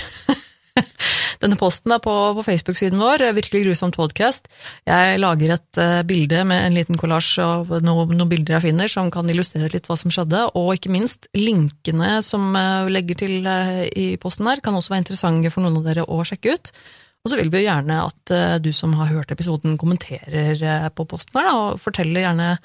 Denne 1.41 1.57
posten 1.59 1.91
er 1.91 1.99
på, 1.99 2.13
på 2.37 2.45
Facebook-siden 2.45 3.01
vår, 3.01 3.25
Virkelig 3.33 3.63
grusomt 3.65 3.97
podcast. 3.97 4.45
Jeg 4.87 5.17
lager 5.19 5.55
et 5.57 5.81
bilde 6.07 6.45
med 6.47 6.61
en 6.69 6.77
liten 6.77 7.01
kollasj 7.01 7.33
av 7.43 7.73
noen, 7.81 8.13
noen 8.13 8.31
bilder 8.31 8.59
jeg 8.59 8.67
finner, 8.69 8.91
som 8.93 9.09
kan 9.11 9.27
illustrere 9.33 9.73
litt 9.73 9.89
hva 9.89 9.97
som 9.99 10.13
skjedde, 10.13 10.45
og 10.53 10.75
ikke 10.77 10.93
minst 10.93 11.25
linkene 11.35 12.19
som 12.23 12.53
legger 12.93 13.23
til 13.25 13.49
i 13.49 14.11
posten 14.21 14.47
her, 14.47 14.61
kan 14.61 14.77
også 14.77 14.93
være 14.93 15.07
interessante 15.07 15.51
for 15.51 15.65
noen 15.65 15.81
av 15.81 15.89
dere 15.89 16.05
å 16.05 16.21
sjekke 16.29 16.53
ut. 16.53 16.75
Og 17.21 17.29
så 17.29 17.37
vil 17.37 17.51
vi 17.53 17.61
jo 17.61 17.67
gjerne 17.69 17.97
at 18.07 18.33
eh, 18.33 18.55
du 18.63 18.71
som 18.73 18.95
har 18.97 19.11
hørt 19.13 19.31
episoden, 19.33 19.77
kommenterer 19.77 20.55
eh, 20.57 20.87
på 20.89 21.05
posten 21.09 21.37
her, 21.37 21.49
da, 21.49 21.57
og 21.57 21.83
forteller 21.83 22.25
gjerne 22.25 22.55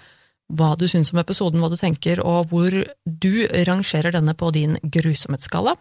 hva 0.57 0.70
du 0.78 0.86
syns 0.88 1.11
om 1.12 1.20
episoden, 1.20 1.61
hva 1.61 1.68
du 1.72 1.76
tenker, 1.76 2.22
og 2.22 2.52
hvor 2.52 2.72
du 3.04 3.32
rangerer 3.66 4.14
denne 4.14 4.36
på 4.38 4.52
din 4.54 4.78
grusomhetsskala. 4.82 5.74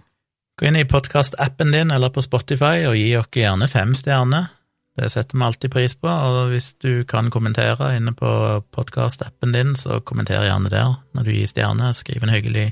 gå 0.59 0.67
inn 0.67 0.80
i 0.80 0.88
podkastappen 0.88 1.71
din 1.71 1.91
eller 1.91 2.09
på 2.09 2.23
Spotify 2.23 2.88
og 2.89 2.97
gi 2.97 3.11
oss 3.19 3.32
gjerne 3.32 3.67
fem 3.71 3.93
stjerner. 3.95 4.49
Det 4.95 5.09
setter 5.11 5.36
vi 5.36 5.43
alltid 5.43 5.71
pris 5.71 5.95
på, 5.99 6.07
og 6.07 6.53
hvis 6.53 6.73
du 6.80 7.03
kan 7.03 7.28
kommentere 7.30 7.91
inne 7.97 8.13
på 8.15 8.30
podkastappen 8.71 9.51
din, 9.51 9.76
så 9.76 9.99
kommenter 9.99 10.47
gjerne 10.47 10.71
der 10.71 10.95
når 11.11 11.28
du 11.28 11.32
gir 11.36 11.49
stjerne. 11.51 11.91
Skriv 11.93 12.23
en 12.23 12.32
hyggelig 12.32 12.69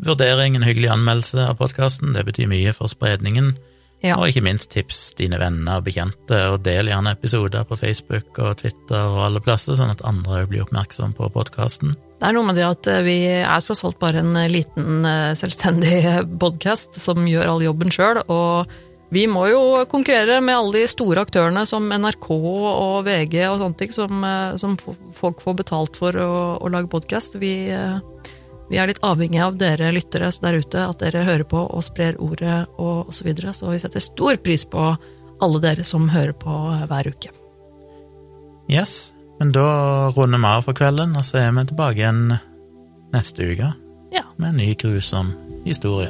vurdering, 0.00 0.56
en 0.56 0.64
hyggelig 0.64 0.88
anmeldelse 0.94 1.44
av 1.50 1.60
podkasten. 1.60 2.14
Det 2.16 2.24
betyr 2.24 2.48
mye 2.48 2.72
for 2.72 2.88
spredningen. 2.88 3.52
Ja. 4.02 4.16
Og 4.18 4.28
ikke 4.28 4.42
minst 4.42 4.72
tips 4.74 5.12
dine 5.18 5.38
venner 5.38 5.78
og 5.78 5.86
bekjente, 5.86 6.38
og 6.50 6.62
del 6.66 6.90
gjerne 6.90 7.14
episoder 7.14 7.66
på 7.68 7.78
Facebook 7.78 8.40
og 8.42 8.56
Twitter 8.58 8.98
og 8.98 9.20
alle 9.28 9.42
plasser, 9.42 9.78
sånn 9.78 9.92
at 9.94 10.02
andre 10.06 10.42
òg 10.42 10.50
blir 10.50 10.64
oppmerksom 10.64 11.14
på 11.18 11.30
podkasten. 11.34 11.94
Det 12.22 12.28
er 12.28 12.36
noe 12.36 12.46
med 12.46 12.58
det 12.58 12.66
at 12.66 12.88
eh, 12.90 13.02
vi 13.06 13.16
er 13.30 13.62
tross 13.66 13.84
alt 13.86 13.98
bare 14.02 14.22
en 14.22 14.36
eh, 14.38 14.50
liten 14.50 15.06
eh, 15.06 15.32
selvstendig 15.38 15.96
podkast 16.42 16.98
som 17.02 17.26
gjør 17.26 17.54
all 17.54 17.64
jobben 17.66 17.94
sjøl, 17.94 18.22
og 18.30 18.70
vi 19.12 19.26
må 19.28 19.44
jo 19.50 19.62
konkurrere 19.90 20.38
med 20.40 20.56
alle 20.56 20.84
de 20.84 20.90
store 20.90 21.22
aktørene 21.26 21.66
som 21.68 21.90
NRK 21.90 22.30
og 22.32 23.02
VG 23.04 23.42
og 23.50 23.58
sånne 23.60 23.78
ting, 23.78 23.90
som, 23.92 24.24
som 24.56 24.78
folk 24.80 25.42
får 25.44 25.58
betalt 25.58 25.98
for 26.00 26.16
å, 26.16 26.30
å 26.56 26.70
lage 26.72 26.88
podkast. 26.94 27.36
Vi, 27.42 27.52
vi 28.72 28.78
er 28.80 28.88
litt 28.88 29.02
avhengig 29.04 29.40
av 29.44 29.58
dere 29.60 29.90
lyttere 29.92 30.30
der 30.40 30.56
ute, 30.62 30.86
at 30.88 31.02
dere 31.02 31.26
hører 31.26 31.44
på 31.44 31.60
og 31.60 31.84
sprer 31.84 32.16
ordet 32.24 32.62
og 32.80 33.10
osv. 33.12 33.18
Så, 33.18 33.26
videre. 33.28 33.52
så 33.52 33.68
vi 33.68 33.80
setter 33.82 34.00
stor 34.00 34.40
pris 34.40 34.64
på 34.64 34.86
alle 35.42 35.60
dere 35.60 35.84
som 35.84 36.08
hører 36.08 36.32
på 36.32 36.56
hver 36.88 37.10
uke. 37.12 37.32
Yes, 38.72 39.12
men 39.40 39.52
da 39.52 40.08
runder 40.16 40.40
vi 40.40 40.48
av 40.54 40.64
for 40.64 40.78
kvelden, 40.78 41.16
og 41.18 41.26
så 41.28 41.42
er 41.42 41.52
vi 41.52 41.66
tilbake 41.68 42.00
igjen 42.00 42.36
neste 43.12 43.52
uke 43.52 43.72
Ja. 44.12 44.24
med 44.38 44.54
en 44.54 44.56
ny 44.56 44.74
grusom 44.74 45.34
historie. 45.66 46.08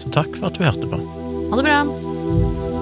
Så 0.00 0.08
takk 0.14 0.32
for 0.38 0.48
at 0.48 0.56
du 0.56 0.64
hørte 0.64 0.88
på. 0.88 1.00
Ha 1.50 1.56
det 1.60 1.64
bra! 1.68 2.79